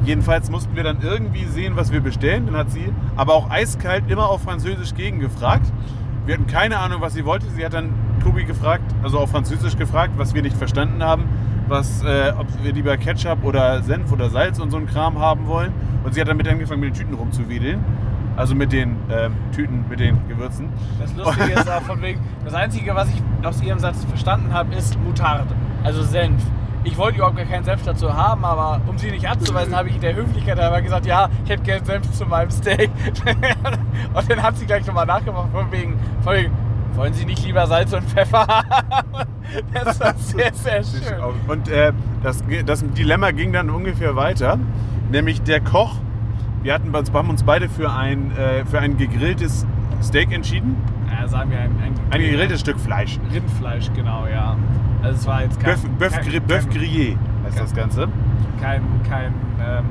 Jedenfalls 0.04 0.50
mussten 0.50 0.74
wir 0.76 0.82
dann 0.84 0.98
irgendwie 1.00 1.44
sehen, 1.44 1.76
was 1.76 1.92
wir 1.92 2.00
bestellen. 2.00 2.46
Dann 2.46 2.56
hat 2.56 2.70
sie 2.70 2.92
aber 3.16 3.34
auch 3.34 3.50
eiskalt 3.50 4.04
immer 4.08 4.28
auf 4.28 4.42
Französisch 4.42 4.94
gegengefragt. 4.94 5.72
Wir 6.24 6.34
hatten 6.34 6.46
keine 6.46 6.78
Ahnung, 6.78 7.00
was 7.00 7.14
sie 7.14 7.24
wollte. 7.24 7.46
Sie 7.50 7.64
hat 7.64 7.74
dann 7.74 7.90
Tobi 8.22 8.44
gefragt, 8.44 8.84
also 9.02 9.18
auf 9.18 9.30
Französisch 9.30 9.76
gefragt, 9.76 10.14
was 10.16 10.34
wir 10.34 10.42
nicht 10.42 10.56
verstanden 10.56 11.02
haben, 11.02 11.24
was, 11.66 12.04
äh, 12.04 12.32
ob 12.38 12.46
wir 12.62 12.72
lieber 12.72 12.96
Ketchup 12.96 13.42
oder 13.42 13.82
Senf 13.82 14.12
oder 14.12 14.30
Salz 14.30 14.60
und 14.60 14.70
so 14.70 14.76
einen 14.76 14.86
Kram 14.86 15.18
haben 15.18 15.48
wollen. 15.48 15.72
Und 16.04 16.14
sie 16.14 16.20
hat 16.20 16.28
dann 16.28 16.36
mit 16.36 16.46
angefangen, 16.46 16.80
mit 16.80 16.94
den 16.94 17.00
Tüten 17.00 17.14
rumzuwedeln. 17.14 17.84
Also 18.36 18.54
mit 18.54 18.72
den 18.72 18.96
ähm, 19.10 19.34
Tüten, 19.54 19.84
mit 19.90 20.00
den 20.00 20.16
Gewürzen. 20.28 20.70
Das 20.98 21.14
Lustige 21.14 21.52
ist 21.52 21.70
auch 21.70 21.82
von 21.82 22.00
wegen, 22.00 22.20
das 22.44 22.54
Einzige, 22.54 22.94
was 22.94 23.08
ich 23.10 23.22
aus 23.46 23.62
Ihrem 23.62 23.78
Satz 23.78 24.04
verstanden 24.04 24.54
habe, 24.54 24.74
ist 24.74 24.98
Moutarde, 24.98 25.54
also 25.84 26.02
Senf. 26.02 26.42
Ich 26.84 26.98
wollte 26.98 27.18
überhaupt 27.18 27.36
gar 27.36 27.46
keinen 27.46 27.64
Senf 27.64 27.84
dazu 27.84 28.12
haben, 28.12 28.44
aber 28.44 28.80
um 28.88 28.98
sie 28.98 29.10
nicht 29.10 29.28
abzuweisen, 29.28 29.74
habe 29.74 29.88
ich 29.88 29.94
in 29.94 30.00
der 30.00 30.16
Höflichkeit 30.16 30.58
aber 30.58 30.82
gesagt, 30.82 31.06
ja, 31.06 31.28
ich 31.44 31.50
hätte 31.50 31.62
gerne 31.62 31.84
Senf 31.84 32.10
zu 32.12 32.26
meinem 32.26 32.50
Steak. 32.50 32.90
und 34.14 34.30
dann 34.30 34.42
hat 34.42 34.58
sie 34.58 34.66
gleich 34.66 34.84
nochmal 34.86 35.06
nachgemacht, 35.06 35.50
von 35.52 35.70
wegen, 35.70 35.98
von 36.22 36.34
wegen, 36.34 36.52
wollen 36.94 37.14
Sie 37.14 37.24
nicht 37.24 37.44
lieber 37.44 37.66
Salz 37.66 37.92
und 37.92 38.04
Pfeffer 38.04 38.46
haben? 38.46 39.26
Das 39.74 40.00
war 40.00 40.14
sehr, 40.16 40.54
sehr 40.54 40.82
schön. 40.82 41.20
Und 41.46 41.68
äh, 41.68 41.92
das, 42.22 42.42
das 42.64 42.82
Dilemma 42.94 43.32
ging 43.32 43.52
dann 43.52 43.68
ungefähr 43.68 44.16
weiter. 44.16 44.58
Nämlich 45.10 45.42
der 45.42 45.60
Koch, 45.60 45.96
wir 46.62 46.72
hatten, 46.72 46.90
wir 46.90 47.02
haben 47.12 47.28
uns 47.28 47.42
beide 47.42 47.68
für 47.68 47.92
ein, 47.92 48.34
äh, 48.34 48.64
für 48.64 48.78
ein 48.78 48.96
gegrilltes 48.96 49.66
Steak 50.02 50.32
entschieden. 50.32 50.76
Ja, 51.10 51.28
sagen 51.28 51.50
wir 51.50 51.58
ein, 51.58 51.72
ein, 51.82 51.94
Ein 52.10 52.20
gegrilltes 52.22 52.60
Stück 52.60 52.80
Fleisch. 52.80 53.18
Rindfleisch, 53.30 53.90
genau, 53.94 54.26
ja. 54.26 54.56
Also 55.02 55.16
es 55.16 55.26
war 55.26 55.42
jetzt 55.42 55.60
kein, 55.60 55.74
Bœuf, 55.74 55.80
Bœuf, 55.98 56.10
kein, 56.10 56.46
Bœuf 56.46 56.68
Grillé 56.68 57.16
heißt 57.44 57.58
das 57.58 57.74
Ganze. 57.74 58.08
kein, 58.60 58.82
kein 59.08 59.34
ähm, 59.60 59.84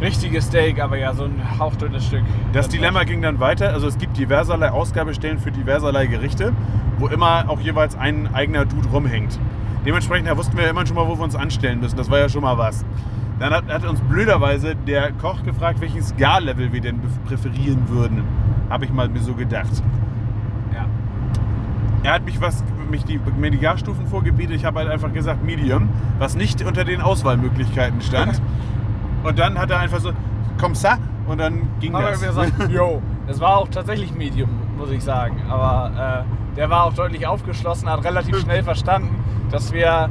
richtiges 0.00 0.46
Steak, 0.46 0.80
aber 0.80 0.98
ja, 0.98 1.14
so 1.14 1.24
ein 1.24 1.40
hauchdünnes 1.58 2.04
Stück. 2.04 2.22
Das 2.52 2.68
Dilemma 2.68 3.04
ging 3.04 3.22
dann 3.22 3.40
weiter. 3.40 3.72
Also 3.72 3.86
es 3.86 3.96
gibt 3.96 4.18
diverserlei 4.18 4.70
Ausgabestellen 4.70 5.38
für 5.38 5.52
diverserlei 5.52 6.06
Gerichte, 6.06 6.52
wo 6.98 7.06
immer 7.08 7.44
auch 7.48 7.60
jeweils 7.60 7.96
ein 7.96 8.34
eigener 8.34 8.66
Dude 8.66 8.88
rumhängt. 8.88 9.38
Dementsprechend 9.86 10.28
da 10.28 10.36
wussten 10.36 10.56
wir 10.56 10.68
immer 10.68 10.86
schon 10.86 10.96
mal, 10.96 11.08
wo 11.08 11.16
wir 11.16 11.24
uns 11.24 11.34
anstellen 11.34 11.80
müssen. 11.80 11.96
Das 11.96 12.10
war 12.10 12.18
ja 12.18 12.28
schon 12.28 12.42
mal 12.42 12.58
was. 12.58 12.84
Dann 13.38 13.52
hat, 13.52 13.66
hat 13.68 13.84
uns 13.84 14.00
blöderweise 14.00 14.76
der 14.76 15.12
Koch 15.12 15.42
gefragt, 15.42 15.80
welches 15.80 16.16
Gar-Level 16.16 16.72
wir 16.72 16.80
denn 16.80 17.00
präferieren 17.26 17.88
würden. 17.88 18.22
Habe 18.70 18.84
ich 18.84 18.92
mal 18.92 19.08
mir 19.08 19.20
so 19.20 19.34
gedacht. 19.34 19.82
Ja. 20.72 20.86
Er 22.04 22.14
hat 22.14 22.24
mich 22.24 22.40
was, 22.40 22.62
mich 22.90 23.04
die, 23.04 23.20
mir 23.38 23.50
die 23.50 23.58
Garstufen 23.58 24.06
vorgebietet. 24.06 24.56
Ich 24.56 24.64
habe 24.64 24.80
halt 24.80 24.90
einfach 24.90 25.12
gesagt 25.12 25.44
Medium, 25.44 25.88
was 26.18 26.36
nicht 26.36 26.62
unter 26.62 26.84
den 26.84 27.00
Auswahlmöglichkeiten 27.00 28.00
stand. 28.00 28.40
Und 29.24 29.38
dann 29.38 29.58
hat 29.58 29.70
er 29.70 29.78
einfach 29.78 30.00
so, 30.00 30.10
komm 30.60 30.72
ça, 30.72 30.98
und 31.26 31.38
dann 31.38 31.68
ging 31.80 31.94
Aber 31.94 32.10
das. 32.10 32.20
gesagt, 32.20 32.52
yo. 32.70 33.00
Es 33.26 33.40
war 33.40 33.56
auch 33.58 33.68
tatsächlich 33.68 34.12
Medium, 34.14 34.50
muss 34.76 34.90
ich 34.90 35.02
sagen. 35.02 35.40
Aber 35.48 36.24
äh, 36.26 36.56
der 36.56 36.70
war 36.70 36.84
auch 36.84 36.92
deutlich 36.92 37.26
aufgeschlossen, 37.26 37.88
hat 37.88 38.04
relativ 38.04 38.40
schnell 38.40 38.62
verstanden, 38.62 39.14
dass 39.50 39.72
wir 39.72 40.08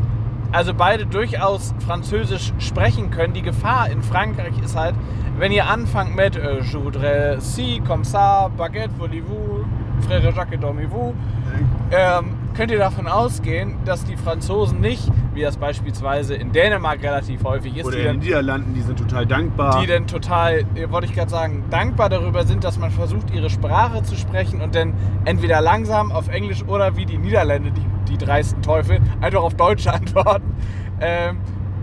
also 0.52 0.74
beide 0.74 1.06
durchaus 1.06 1.74
Französisch 1.86 2.54
sprechen 2.60 3.12
können. 3.12 3.34
Die 3.34 3.42
Gefahr 3.42 3.90
in 3.90 4.02
Frankreich 4.02 4.54
ist 4.64 4.78
halt, 4.78 4.96
wenn 5.38 5.52
ihr 5.52 5.70
anfangt 5.70 6.16
mit 6.16 6.36
äh, 6.36 6.62
Je 6.62 6.78
voudrais 6.78 7.40
ci, 7.40 7.82
comme 7.86 8.04
ça, 8.04 8.50
baguette, 8.58 8.92
voulez-vous, 8.98 9.66
frère 10.08 10.34
Jacques, 10.34 10.60
dormez-vous, 10.60 11.14
ähm, 11.92 12.34
könnt 12.54 12.72
ihr 12.72 12.78
davon 12.78 13.08
ausgehen, 13.08 13.76
dass 13.86 14.04
die 14.04 14.18
Franzosen 14.18 14.80
nicht, 14.80 15.10
wie 15.34 15.42
das 15.42 15.58
beispielsweise 15.58 16.36
in 16.36 16.52
Dänemark 16.52 17.02
relativ 17.04 17.44
häufig 17.44 17.78
ist, 17.78 17.86
Oder 17.86 17.96
die 17.98 18.02
in 18.04 18.08
den 18.08 18.20
Niederlanden, 18.20 18.74
die 18.74 18.82
sind 18.82 19.00
total 19.00 19.26
dankbar. 19.26 19.82
die 19.82 19.88
dann 19.88 20.08
total, 20.08 20.64
wollte 20.90 21.08
ich 21.08 21.14
gerade 21.14 21.30
sagen, 21.32 21.64
dankbar 21.70 22.10
darüber 22.10 22.46
sind, 22.46 22.64
dass 22.64 22.78
man 22.78 22.92
versucht, 22.92 23.32
ihre 23.34 23.50
Sprache 23.50 24.04
zu 24.04 24.16
sprechen 24.16 24.62
und 24.62 24.76
dann 24.76 24.94
entweder 25.26 25.62
langsam 25.62 26.12
auf 26.12 26.28
Englisch 26.28 26.64
oder 26.66 26.96
wie 26.98 27.06
die 27.06 27.18
Niederländer, 27.18 27.72
die, 27.72 28.12
die 28.12 28.18
dreisten 28.18 28.62
Teufel, 28.62 29.00
einfach 29.22 29.42
auf 29.42 29.56
Deutsch 29.56 29.88
antworten. 29.88 30.54
Ähm, 31.00 31.38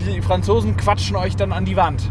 die 0.05 0.21
Franzosen 0.21 0.77
quatschen 0.77 1.15
euch 1.17 1.35
dann 1.35 1.51
an 1.51 1.65
die 1.65 1.75
Wand. 1.75 2.09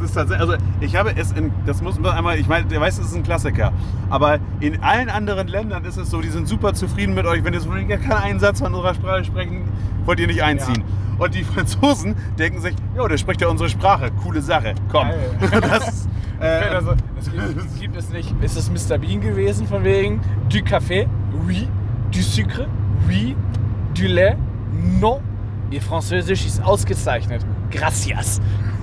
Das 0.00 0.10
ist 0.10 0.14
tatsächlich, 0.14 0.48
also 0.48 0.64
ich 0.80 0.96
habe 0.96 1.12
es 1.16 1.32
in, 1.32 1.52
das 1.66 1.82
muss 1.82 1.98
man 1.98 2.12
einmal, 2.12 2.38
ich 2.38 2.48
meine, 2.48 2.66
der 2.66 2.80
weiß, 2.80 2.98
es 2.98 3.06
ist 3.06 3.14
ein 3.16 3.22
Klassiker, 3.22 3.72
aber 4.08 4.38
in 4.60 4.82
allen 4.82 5.08
anderen 5.08 5.48
Ländern 5.48 5.84
ist 5.84 5.96
es 5.96 6.10
so, 6.10 6.20
die 6.20 6.28
sind 6.30 6.48
super 6.48 6.74
zufrieden 6.74 7.14
mit 7.14 7.26
euch, 7.26 7.44
wenn 7.44 7.54
ihr 7.54 7.60
so 7.60 7.70
keinen 7.70 8.12
einen 8.12 8.40
Satz 8.40 8.60
von 8.60 8.74
unserer 8.74 8.94
Sprache 8.94 9.24
sprechen, 9.24 9.64
wollt 10.04 10.20
ihr 10.20 10.26
nicht 10.26 10.42
einziehen. 10.42 10.82
Und 11.18 11.34
die 11.34 11.44
Franzosen 11.44 12.16
denken 12.38 12.60
sich, 12.60 12.74
jo, 12.96 13.06
der 13.06 13.18
spricht 13.18 13.42
ja 13.42 13.48
unsere 13.48 13.68
Sprache, 13.68 14.10
coole 14.22 14.40
Sache, 14.40 14.74
komm. 14.90 15.08
Das, 15.60 16.08
äh, 16.40 16.74
Also, 16.74 16.92
es 17.18 17.30
gibt, 17.30 17.58
es 17.58 17.80
gibt 17.80 17.96
es 17.96 18.08
nicht. 18.10 18.34
Ist 18.40 18.56
es 18.56 18.70
Mr. 18.70 18.96
Bean 18.96 19.20
gewesen 19.20 19.66
von 19.66 19.84
wegen 19.84 20.20
du 20.48 20.58
café? 20.58 21.06
Oui. 21.46 21.68
Du 22.10 22.22
sucre? 22.22 22.66
Oui. 23.06 23.36
Du 23.94 24.06
lait? 24.06 24.36
Non. 24.98 25.20
Ihr 25.70 25.82
Französisch 25.82 26.46
ist 26.46 26.62
ausgezeichnet. 26.62 27.44
Gracias. 27.70 28.40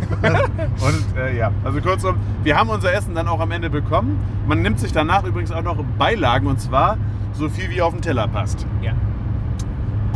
Und 0.21 1.17
äh, 1.17 1.37
ja, 1.37 1.51
also 1.63 1.81
kurzum, 1.81 2.17
wir 2.43 2.57
haben 2.57 2.69
unser 2.69 2.93
Essen 2.93 3.15
dann 3.15 3.27
auch 3.27 3.39
am 3.39 3.51
Ende 3.51 3.69
bekommen. 3.69 4.19
Man 4.47 4.61
nimmt 4.61 4.79
sich 4.79 4.91
danach 4.91 5.23
übrigens 5.23 5.51
auch 5.51 5.63
noch 5.63 5.77
Beilagen 5.97 6.47
und 6.47 6.59
zwar 6.59 6.97
so 7.33 7.49
viel 7.49 7.69
wie 7.69 7.81
auf 7.81 7.93
den 7.93 8.01
Teller 8.01 8.27
passt. 8.27 8.65
Ja. 8.81 8.93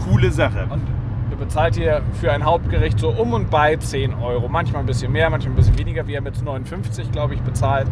Coole 0.05 0.31
Sache. 0.31 0.67
Und 0.69 0.81
ihr 1.29 1.37
bezahlt 1.37 1.75
hier 1.75 2.01
für 2.19 2.31
ein 2.31 2.43
Hauptgericht 2.43 2.99
so 2.99 3.09
um 3.09 3.33
und 3.33 3.49
bei 3.49 3.75
10 3.75 4.13
Euro. 4.15 4.47
Manchmal 4.47 4.81
ein 4.81 4.87
bisschen 4.87 5.11
mehr, 5.11 5.29
manchmal 5.29 5.53
ein 5.53 5.57
bisschen 5.57 5.77
weniger. 5.77 6.07
Wir 6.07 6.17
haben 6.17 6.25
jetzt 6.25 6.43
59, 6.43 7.11
glaube 7.11 7.35
ich, 7.35 7.41
bezahlt. 7.41 7.87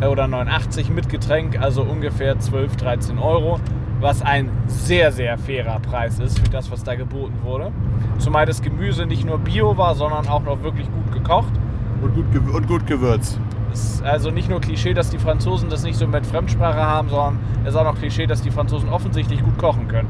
Äh, 0.00 0.06
Oder 0.06 0.26
89 0.26 0.90
mit 0.90 1.08
Getränk, 1.08 1.60
also 1.60 1.82
ungefähr 1.82 2.38
12, 2.38 2.76
13 2.76 3.18
Euro. 3.18 3.60
Was 4.02 4.20
ein 4.20 4.50
sehr, 4.66 5.12
sehr 5.12 5.38
fairer 5.38 5.78
Preis 5.78 6.18
ist 6.18 6.40
für 6.40 6.48
das, 6.50 6.72
was 6.72 6.82
da 6.82 6.96
geboten 6.96 7.38
wurde. 7.44 7.70
Zumal 8.18 8.46
das 8.46 8.60
Gemüse 8.60 9.06
nicht 9.06 9.24
nur 9.24 9.38
bio 9.38 9.76
war, 9.76 9.94
sondern 9.94 10.26
auch 10.26 10.42
noch 10.42 10.60
wirklich 10.64 10.88
gut 10.90 11.12
gekocht. 11.12 11.52
Und 12.02 12.12
gut, 12.12 12.52
und 12.52 12.66
gut 12.66 12.84
gewürzt. 12.88 13.38
Es 13.72 13.94
ist 13.94 14.02
also 14.02 14.32
nicht 14.32 14.50
nur 14.50 14.60
Klischee, 14.60 14.92
dass 14.92 15.10
die 15.10 15.18
Franzosen 15.18 15.70
das 15.70 15.84
nicht 15.84 15.96
so 15.96 16.08
mit 16.08 16.26
Fremdsprache 16.26 16.82
haben, 16.82 17.10
sondern 17.10 17.38
es 17.62 17.70
ist 17.70 17.76
auch 17.76 17.84
noch 17.84 17.96
Klischee, 17.96 18.26
dass 18.26 18.42
die 18.42 18.50
Franzosen 18.50 18.88
offensichtlich 18.88 19.40
gut 19.40 19.56
kochen 19.56 19.86
können. 19.86 20.08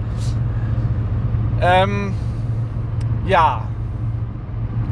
Ähm, 1.60 2.14
ja, 3.26 3.66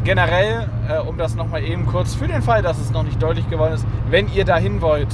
generell, 0.05 0.69
äh, 0.91 0.99
um 0.99 1.17
das 1.17 1.37
nochmal 1.37 1.65
eben 1.65 1.87
kurz, 1.87 2.15
für 2.15 2.29
den 2.29 2.43
Fall, 2.43 2.61
dass 2.61 2.79
es 2.79 2.91
noch 2.91 3.05
nicht 3.05 3.21
deutlich 3.23 3.49
geworden 3.49 3.73
ist, 3.73 3.87
wenn 4.11 4.31
ihr 4.35 4.45
dahin 4.45 4.83
wollt, 4.83 5.09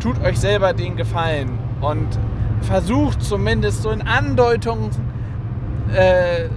tut 0.00 0.20
euch 0.24 0.40
selber 0.40 0.72
den 0.72 0.96
Gefallen 0.96 1.60
und 1.80 2.18
versucht 2.60 3.22
zumindest 3.22 3.82
so 3.82 3.90
in 3.90 4.02
Andeutungen 4.02 4.90
äh, 5.92 6.48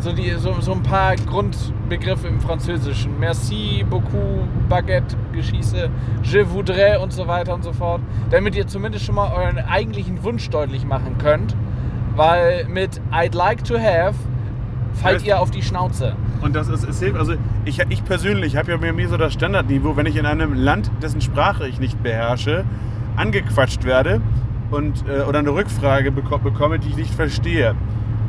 so, 0.00 0.12
die, 0.12 0.30
so, 0.32 0.60
so 0.60 0.72
ein 0.72 0.82
paar 0.82 1.16
Grundbegriffe 1.16 2.28
im 2.28 2.40
Französischen. 2.40 3.18
Merci 3.18 3.84
beaucoup, 3.88 4.46
Baguette, 4.68 5.16
Geschieße, 5.32 5.88
je 6.22 6.44
voudrais 6.44 6.98
und 6.98 7.12
so 7.12 7.26
weiter 7.26 7.54
und 7.54 7.64
so 7.64 7.72
fort. 7.72 8.02
Damit 8.30 8.54
ihr 8.54 8.66
zumindest 8.66 9.06
schon 9.06 9.14
mal 9.14 9.32
euren 9.32 9.58
eigentlichen 9.58 10.22
Wunsch 10.22 10.48
deutlich 10.50 10.84
machen 10.84 11.16
könnt. 11.18 11.56
Weil 12.16 12.66
mit 12.68 13.00
I'd 13.12 13.34
like 13.34 13.64
to 13.64 13.76
have 13.76 14.14
fallt 14.92 15.24
ihr 15.24 15.40
auf 15.40 15.50
die 15.50 15.62
Schnauze. 15.62 16.14
Und 16.42 16.54
das 16.54 16.68
ist, 16.68 16.86
es 16.86 17.00
hilft, 17.00 17.16
also 17.16 17.34
ich, 17.64 17.80
ich 17.88 18.04
persönlich 18.04 18.56
habe 18.56 18.72
ja 18.72 18.76
bei 18.76 18.92
mir 18.92 19.08
so 19.08 19.16
das 19.16 19.32
Standardniveau, 19.32 19.96
wenn 19.96 20.06
ich 20.06 20.16
in 20.16 20.26
einem 20.26 20.54
Land, 20.54 20.90
dessen 21.02 21.20
Sprache 21.20 21.66
ich 21.66 21.80
nicht 21.80 22.02
beherrsche, 22.02 22.64
angequatscht 23.16 23.84
werde 23.84 24.20
und, 24.70 25.04
äh, 25.08 25.22
oder 25.22 25.40
eine 25.40 25.50
Rückfrage 25.50 26.10
beko 26.10 26.38
bekomme, 26.38 26.78
die 26.78 26.88
ich 26.88 26.96
nicht 26.96 27.14
verstehe 27.14 27.74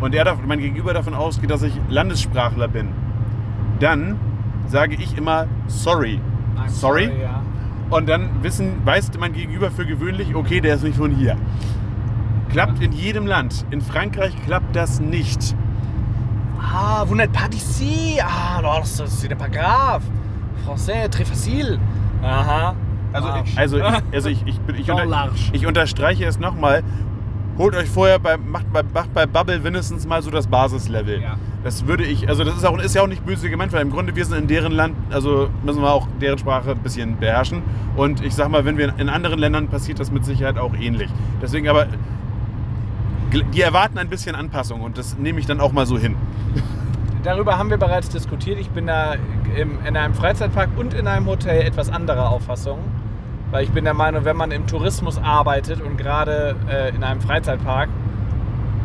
und 0.02 0.14
er 0.14 0.26
darf, 0.26 0.40
mein 0.46 0.60
Gegenüber 0.60 0.94
davon 0.94 1.14
ausgeht, 1.14 1.50
dass 1.50 1.64
ich 1.64 1.74
Landessprachler 1.90 2.68
bin, 2.68 2.90
dann 3.80 4.18
sage 4.68 4.96
ich 4.96 5.18
immer 5.18 5.48
sorry. 5.68 6.20
sorry? 6.68 7.12
ja. 7.22 7.42
Und 7.90 8.10
dann 8.10 8.44
wissen, 8.44 8.86
weiß 8.86 9.12
mein 9.20 9.34
Gegenüber 9.34 9.70
für 9.72 9.86
gewöhnlich, 9.86 10.36
okay, 10.36 10.60
der 10.60 10.76
ist 10.76 10.84
nicht 10.84 10.98
von 10.98 11.12
hier. 11.12 11.38
Klappt 12.50 12.82
in 12.82 12.92
jedem 12.92 13.28
Land. 13.28 13.66
In 13.70 13.82
Frankreich 13.82 14.34
klappt 14.46 14.76
das 14.76 15.00
nicht. 15.00 15.56
Ah, 16.60 17.04
vous 17.06 17.16
n'êtes 17.16 17.32
pas 17.32 17.48
d'ici. 17.48 18.20
Ah, 18.22 18.60
c'est 18.84 19.08
c'est 19.08 19.36
pas 19.36 19.50
grave. 19.50 20.02
Français, 20.66 21.08
très 21.10 21.26
facile. 21.26 21.80
Aha. 22.24 22.74
Also, 23.16 23.30
ich, 23.46 23.58
also, 23.58 23.78
ich, 23.78 23.84
also 24.14 24.30
ich, 24.30 24.44
ich, 24.46 24.60
bin- 24.60 24.76
ich, 24.76 24.90
unter, 24.92 25.30
ich 25.54 25.66
unterstreiche 25.68 26.26
es 26.26 26.40
nochmal. 26.40 26.84
Holt 27.58 27.74
euch 27.76 27.90
vorher 27.90 28.20
bei, 28.20 28.36
macht 28.36 28.72
bei, 28.74 28.84
macht 28.94 29.14
bei 29.14 29.26
Bubble 29.26 29.60
mindestens 29.60 30.06
mal 30.06 30.22
so 30.22 30.30
das 30.30 30.48
Basislevel. 30.48 31.22
Ja. 31.22 31.38
Das 31.64 31.88
würde 31.88 32.04
ich, 32.04 32.28
also 32.28 32.44
das 32.44 32.58
ist, 32.58 32.66
auch, 32.66 32.78
ist 32.78 32.94
ja 32.96 33.02
auch 33.02 33.08
nicht 33.08 33.26
böse 33.26 33.50
gemeint, 33.50 33.72
weil 33.72 33.82
im 33.82 33.92
Grunde 33.92 34.14
wir 34.16 34.26
sind 34.26 34.38
in 34.38 34.48
deren 34.48 34.74
Land, 34.74 34.96
also 35.10 35.50
müssen 35.64 35.82
wir 35.82 35.90
auch 35.90 36.08
deren 36.22 36.38
Sprache 36.38 36.72
ein 36.72 36.80
bisschen 36.80 37.18
beherrschen. 37.18 37.64
Und 37.96 38.24
ich 38.24 38.36
sag 38.36 38.50
mal, 38.50 38.66
wenn 38.66 38.78
wir 38.78 38.94
in 39.00 39.08
anderen 39.08 39.40
Ländern 39.40 39.70
passiert 39.70 40.00
das 40.02 40.12
mit 40.12 40.26
Sicherheit 40.26 40.58
auch 40.58 40.74
ähnlich. 40.76 41.10
Deswegen 41.42 41.70
aber, 41.70 41.88
die 43.54 43.62
erwarten 43.62 43.98
ein 43.98 44.10
bisschen 44.10 44.36
Anpassung 44.36 44.82
und 44.82 44.98
das 44.98 45.18
nehme 45.18 45.40
ich 45.40 45.46
dann 45.46 45.60
auch 45.62 45.72
mal 45.72 45.86
so 45.86 45.98
hin. 45.98 46.16
Darüber 47.24 47.58
haben 47.58 47.70
wir 47.70 47.78
bereits 47.78 48.10
diskutiert. 48.10 48.60
Ich 48.60 48.70
bin 48.70 48.86
da 48.88 49.16
im, 49.58 49.80
in 49.88 49.98
einem 49.98 50.14
Freizeitpark 50.14 50.70
und 50.78 50.94
in 50.94 51.08
einem 51.08 51.26
Hotel 51.26 51.62
etwas 51.62 51.90
anderer 51.90 52.30
Auffassung. 52.30 52.78
Weil 53.56 53.64
ich 53.64 53.72
bin 53.72 53.86
der 53.86 53.94
Meinung, 53.94 54.26
wenn 54.26 54.36
man 54.36 54.52
im 54.52 54.68
Tourismus 54.68 55.18
arbeitet 55.18 55.80
und 55.80 55.96
gerade 55.96 56.58
äh, 56.70 56.94
in 56.94 57.06
einem 57.06 57.22
Freizeitpark, 57.22 57.88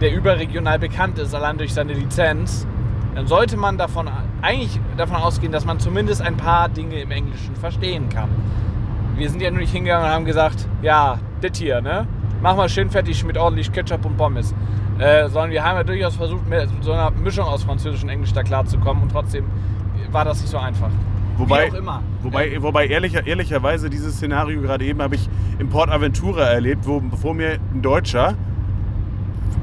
der 0.01 0.15
überregional 0.15 0.79
bekannt 0.79 1.19
ist, 1.19 1.35
allein 1.35 1.59
durch 1.59 1.75
seine 1.75 1.93
Lizenz, 1.93 2.69
dann 3.17 3.27
sollte 3.27 3.57
man 3.57 3.79
davon 3.79 4.09
eigentlich 4.43 4.79
davon 4.97 5.17
ausgehen, 5.17 5.51
dass 5.51 5.65
man 5.65 5.81
zumindest 5.81 6.23
ein 6.23 6.37
paar 6.37 6.69
Dinge 6.69 7.01
im 7.01 7.11
Englischen 7.11 7.57
verstehen 7.57 8.11
kann. 8.11 8.29
Wir 9.17 9.29
sind 9.29 9.43
ja 9.43 9.51
nur 9.51 9.59
nicht 9.59 9.73
hingegangen 9.73 10.07
und 10.07 10.13
haben 10.13 10.25
gesagt, 10.25 10.69
ja, 10.83 11.19
das 11.41 11.59
hier, 11.59 11.81
ne? 11.81 12.07
Mach 12.41 12.55
mal 12.55 12.69
schön 12.69 12.91
fertig 12.91 13.25
mit 13.25 13.37
ordentlich 13.37 13.73
Ketchup 13.73 14.05
und 14.07 14.17
Pommes. 14.17 14.55
Äh, 15.01 15.29
sondern 15.31 15.51
wir 15.51 15.65
haben 15.65 15.79
ja 15.79 15.83
durchaus 15.83 16.15
versucht, 16.15 16.49
mit 16.49 16.69
so 16.81 16.93
einer 16.93 17.11
Mischung 17.11 17.47
aus 17.47 17.65
Französisch 17.65 18.05
und 18.05 18.09
Englisch 18.09 18.33
da 18.33 18.45
klarzukommen 18.45 19.03
und 19.03 19.11
trotzdem 19.11 19.47
war 20.13 20.25
das 20.25 20.41
nicht 20.41 20.51
so 20.51 20.59
einfach. 20.59 20.91
Wobei, 21.41 21.71
auch 21.71 21.75
immer. 21.75 22.03
Wobei, 22.23 22.63
wobei 22.63 22.87
ehrlicher, 22.87 23.27
ehrlicherweise 23.27 23.91
dieses 23.91 24.17
Szenario 24.17 24.61
gerade 24.61 24.85
eben 24.85 25.01
habe 25.03 25.15
ich 25.15 25.29
im 25.59 25.69
Port 25.69 25.91
Aventura 25.91 26.45
erlebt, 26.45 26.87
wo 26.87 27.01
bevor 27.01 27.35
mir 27.35 27.59
ein 27.75 27.83
Deutscher, 27.83 28.35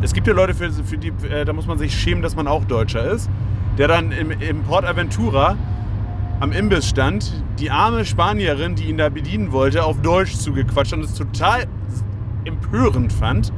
es 0.02 0.14
gibt 0.14 0.28
ja 0.28 0.34
Leute, 0.34 0.54
für, 0.54 0.72
für 0.72 0.98
die, 0.98 1.14
äh, 1.30 1.46
da 1.46 1.54
muss 1.54 1.68
man 1.68 1.78
sich 1.78 1.96
schämen, 1.96 2.22
dass 2.22 2.36
man 2.36 2.48
auch 2.48 2.66
Deutscher 2.66 3.10
ist, 3.12 3.30
der 3.78 3.88
dann 3.88 4.12
im, 4.12 4.32
im 4.32 4.64
Port 4.64 4.86
Aventura 4.86 5.56
am 6.40 6.52
Imbiss 6.52 6.88
stand, 6.88 7.44
die 7.60 7.72
arme 7.72 8.06
Spanierin, 8.06 8.76
die 8.76 8.86
ihn 8.86 8.98
da 8.98 9.10
bedienen 9.10 9.52
wollte, 9.52 9.84
auf 9.84 10.02
Deutsch 10.02 10.36
zugequatscht 10.36 10.94
und 10.94 11.04
es 11.04 11.16
total 11.16 11.66
empörend 12.46 13.12
fand, 13.12 13.52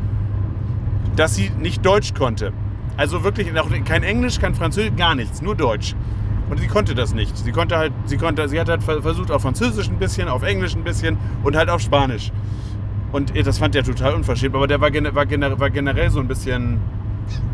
dass 1.15 1.35
sie 1.35 1.51
nicht 1.59 1.85
Deutsch 1.85 2.13
konnte. 2.13 2.53
Also 2.95 3.23
wirklich 3.23 3.57
auch 3.59 3.69
kein 3.85 4.03
Englisch, 4.03 4.39
kein 4.39 4.55
Französisch, 4.55 4.95
gar 4.95 5.15
nichts, 5.15 5.41
nur 5.41 5.55
Deutsch. 5.55 5.95
Und 6.49 6.59
sie 6.59 6.67
konnte 6.67 6.95
das 6.95 7.13
nicht. 7.13 7.37
Sie 7.37 7.51
konnte 7.51 7.77
halt, 7.77 7.93
sie 8.05 8.17
konnte, 8.17 8.47
sie 8.49 8.59
hat 8.59 8.69
halt 8.69 8.83
versucht 8.83 9.31
auf 9.31 9.41
Französisch 9.43 9.89
ein 9.89 9.97
bisschen, 9.97 10.27
auf 10.27 10.43
Englisch 10.43 10.75
ein 10.75 10.83
bisschen 10.83 11.17
und 11.43 11.55
halt 11.55 11.69
auf 11.69 11.81
Spanisch. 11.81 12.31
Und 13.11 13.33
das 13.45 13.57
fand 13.57 13.75
er 13.75 13.83
total 13.83 14.13
unverschämt, 14.13 14.55
aber 14.55 14.67
der 14.67 14.81
war, 14.81 14.91
war, 15.15 15.25
gener 15.25 15.59
war 15.59 15.69
generell 15.69 16.09
so 16.09 16.19
ein 16.19 16.27
bisschen 16.27 16.79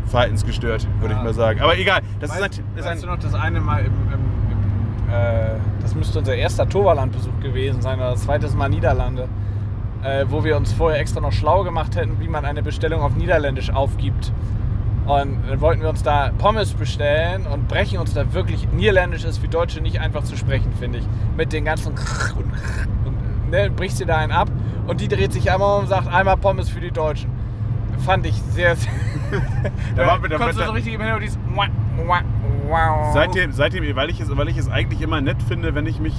verhaltensgestört, 0.06 0.86
würde 1.00 1.14
Ja. 1.14 1.18
ich 1.20 1.24
mal 1.24 1.34
sagen. 1.34 1.60
Aber 1.60 1.76
egal, 1.78 2.00
das 2.20 2.30
weißt, 2.30 2.62
ist, 2.76 2.86
ein, 2.86 2.94
ist 2.94 3.02
du 3.04 3.06
noch 3.08 3.18
das 3.18 3.34
eine 3.34 3.60
Mal 3.60 3.80
im, 3.80 3.86
im, 3.86 4.12
im 4.52 5.10
äh, 5.12 5.58
das 5.80 5.94
müsste 5.94 6.18
unser 6.18 6.34
erster 6.34 6.68
Toverland-Besuch 6.68 7.40
gewesen 7.40 7.80
sein 7.82 7.98
oder 7.98 8.10
das 8.12 8.22
zweites 8.22 8.54
Mal 8.54 8.68
Niederlande, 8.68 9.28
äh, 10.02 10.24
wo 10.28 10.44
wir 10.44 10.56
uns 10.56 10.72
vorher 10.72 11.00
extra 11.00 11.20
noch 11.20 11.32
schlau 11.32 11.64
gemacht 11.64 11.96
hätten, 11.96 12.20
wie 12.20 12.28
man 12.28 12.44
eine 12.44 12.62
Bestellung 12.62 13.00
auf 13.02 13.14
Niederländisch 13.16 13.70
aufgibt. 13.70 14.32
Und 15.06 15.38
dann 15.48 15.60
wollten 15.60 15.82
wir 15.82 15.88
uns 15.88 16.02
da 16.02 16.30
Pommes 16.36 16.72
bestellen 16.74 17.46
und 17.46 17.68
brechen 17.68 17.98
uns 17.98 18.12
da 18.14 18.32
wirklich. 18.32 18.66
Niederländisch 18.72 19.24
ist 19.24 19.38
für 19.38 19.48
Deutsche 19.48 19.80
nicht 19.80 20.00
einfach 20.00 20.24
zu 20.24 20.36
sprechen, 20.36 20.72
finde 20.78 20.98
ich. 20.98 21.04
Mit 21.36 21.52
den 21.52 21.64
ganzen 21.64 21.92
und, 21.92 22.44
und 23.06 23.50
ne, 23.50 23.70
brichst 23.70 24.00
dir 24.00 24.06
da 24.06 24.16
einen 24.16 24.32
ab 24.32 24.48
und 24.88 25.00
die 25.00 25.08
dreht 25.08 25.32
sich 25.32 25.50
einmal 25.50 25.76
um 25.76 25.82
und 25.84 25.88
sagt 25.88 26.08
einmal 26.12 26.36
Pommes 26.36 26.68
für 26.68 26.80
die 26.80 26.90
Deutschen. 26.90 27.30
Fand 28.04 28.26
ich 28.26 28.34
sehr, 28.52 28.74
sehr. 28.76 28.90
Da 29.96 30.06
war- 30.06 30.20
da- 30.28 30.36
Kommst 30.36 30.58
du 30.60 30.64
so 30.64 30.72
richtig 30.72 30.94
im 30.94 31.00
Hintergrund 31.00 31.24
dieses 31.24 31.38
Wow. 32.68 33.12
seitdem, 33.14 33.52
seitdem 33.52 33.96
weil, 33.96 34.10
ich 34.10 34.20
es, 34.20 34.36
weil 34.36 34.48
ich 34.48 34.56
es 34.58 34.68
eigentlich 34.68 35.00
immer 35.00 35.20
nett 35.20 35.40
finde, 35.46 35.74
wenn 35.74 35.86
ich 35.86 36.00
mich. 36.00 36.14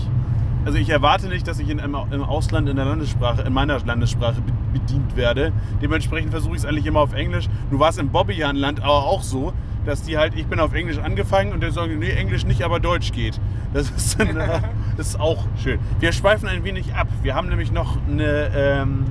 Also 0.68 0.80
ich 0.80 0.90
erwarte 0.90 1.28
nicht, 1.30 1.48
dass 1.48 1.60
ich 1.60 1.70
in, 1.70 1.80
im, 1.80 1.96
Ausland 1.96 2.68
in 2.68 2.76
der 2.76 2.84
Landessprache, 2.84 3.42
in 3.44 3.54
meiner 3.54 3.80
Landessprache 3.80 4.42
be- 4.42 4.52
bedient 4.80 5.16
werde. 5.16 5.54
Dementsprechend 5.82 6.32
versuche 6.32 6.56
ich 6.56 6.60
es 6.60 6.66
eigentlich 6.66 6.86
immer 6.86 7.00
auf 7.00 7.14
Englisch. 7.14 7.48
Nun 7.72 7.80
war 7.80 7.88
es 7.90 7.98
im 7.98 8.10
Bobbejaanland 8.10 8.82
aber 8.82 9.06
auch 9.06 9.22
so, 9.22 9.54
dass 9.86 10.02
die 10.04 10.18
halt, 10.18 10.36
ich 10.36 10.46
bin 10.48 10.60
auf 10.60 10.74
Englisch 10.74 10.98
angefangen 10.98 11.54
und 11.54 11.64
die 11.64 11.72
sagen, 11.72 12.00
nee, 12.00 12.10
Englisch 12.10 12.46
nicht, 12.46 12.64
aber 12.64 12.82
Deutsch 12.82 13.14
geht. 13.14 13.40
Das 13.74 13.90
ist, 13.96 14.20
dann, 14.20 14.36
äh, 14.36 14.60
das 14.98 15.08
ist 15.08 15.20
auch 15.22 15.46
schön. 15.64 15.80
Wir 16.02 16.12
schweifen 16.12 16.50
ein 16.50 16.66
wenig 16.66 16.94
ab. 16.94 17.08
Wir 17.24 17.34
haben 17.34 17.48
nämlich 17.48 17.72
noch 17.72 17.96
eine, 18.06 18.50
ähm, 18.54 19.06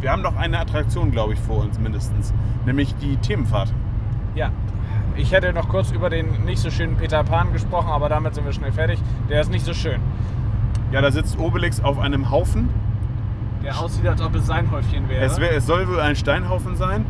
wir 0.00 0.10
haben 0.10 0.22
noch 0.22 0.34
eine 0.34 0.58
Attraktion, 0.58 1.12
glaube 1.12 1.34
ich, 1.34 1.38
vor 1.38 1.58
uns 1.60 1.78
mindestens. 1.78 2.34
Nämlich 2.66 2.96
die 2.96 3.16
Themenfahrt. 3.18 3.72
Ja. 4.34 4.50
Ich 5.14 5.32
hätte 5.32 5.52
noch 5.52 5.68
kurz 5.68 5.90
über 5.90 6.10
den 6.10 6.44
nicht 6.44 6.58
so 6.60 6.70
schönen 6.70 6.96
Peter 6.96 7.24
Pan 7.24 7.52
gesprochen, 7.52 7.88
aber 7.88 8.08
damit 8.08 8.34
sind 8.34 8.44
wir 8.44 8.52
schnell 8.52 8.70
fertig. 8.72 9.00
Der 9.28 9.40
ist 9.40 9.50
nicht 9.50 9.64
so 9.64 9.74
schön. 9.74 10.00
Ja, 10.92 11.00
da 11.02 11.10
sitzt 11.10 11.38
Obelix 11.38 11.80
auf 11.82 11.98
einem 11.98 12.30
Haufen. 12.30 12.70
Der 13.62 13.78
aussieht, 13.78 14.06
als 14.06 14.22
ob 14.22 14.34
es 14.34 14.46
sein 14.46 14.70
Häufchen 14.70 15.08
wäre. 15.08 15.24
Es, 15.24 15.40
wär, 15.40 15.54
es 15.54 15.66
soll 15.66 15.86
wohl 15.88 16.00
ein 16.00 16.16
Steinhaufen 16.16 16.76
sein. 16.76 17.04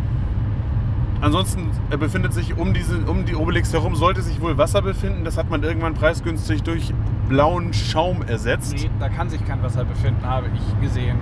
Ansonsten 1.20 1.70
befindet 1.90 2.32
sich 2.32 2.56
um, 2.56 2.72
diese, 2.74 2.98
um 2.98 3.24
die 3.24 3.34
Obelix 3.34 3.72
herum, 3.72 3.96
sollte 3.96 4.22
sich 4.22 4.40
wohl 4.40 4.56
Wasser 4.56 4.82
befinden. 4.82 5.24
Das 5.24 5.36
hat 5.36 5.50
man 5.50 5.62
irgendwann 5.62 5.94
preisgünstig 5.94 6.62
durch 6.62 6.92
blauen 7.28 7.72
Schaum 7.72 8.22
ersetzt. 8.22 8.74
Nee, 8.74 8.90
da 9.00 9.08
kann 9.08 9.28
sich 9.28 9.44
kein 9.44 9.62
Wasser 9.62 9.84
befinden, 9.84 10.24
habe 10.24 10.46
ich 10.54 10.80
gesehen. 10.80 11.18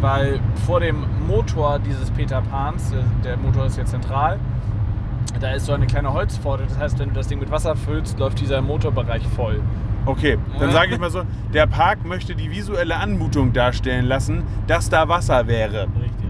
Weil 0.00 0.40
vor 0.66 0.80
dem 0.80 1.04
Motor 1.26 1.78
dieses 1.78 2.10
Peter 2.10 2.42
Pans, 2.42 2.92
äh, 2.92 2.96
der 3.24 3.36
Motor 3.36 3.66
ist 3.66 3.76
ja 3.76 3.84
zentral, 3.84 4.38
da 5.40 5.50
ist 5.50 5.66
so 5.66 5.72
eine 5.72 5.86
kleine 5.86 6.12
Holzpforte. 6.12 6.64
Das 6.68 6.78
heißt, 6.78 6.98
wenn 6.98 7.08
du 7.08 7.14
das 7.14 7.26
Ding 7.26 7.40
mit 7.40 7.50
Wasser 7.50 7.74
füllst, 7.74 8.18
läuft 8.18 8.40
dieser 8.40 8.62
Motorbereich 8.62 9.26
voll. 9.28 9.60
Okay, 10.06 10.38
dann 10.58 10.70
sage 10.70 10.92
ich 10.94 11.00
mal 11.00 11.10
so, 11.10 11.22
der 11.52 11.66
Park 11.66 12.04
möchte 12.04 12.34
die 12.34 12.50
visuelle 12.50 12.96
Anmutung 12.96 13.52
darstellen 13.52 14.04
lassen, 14.06 14.42
dass 14.66 14.90
da 14.90 15.08
Wasser 15.08 15.46
wäre. 15.46 15.82
Richtig. 15.98 16.28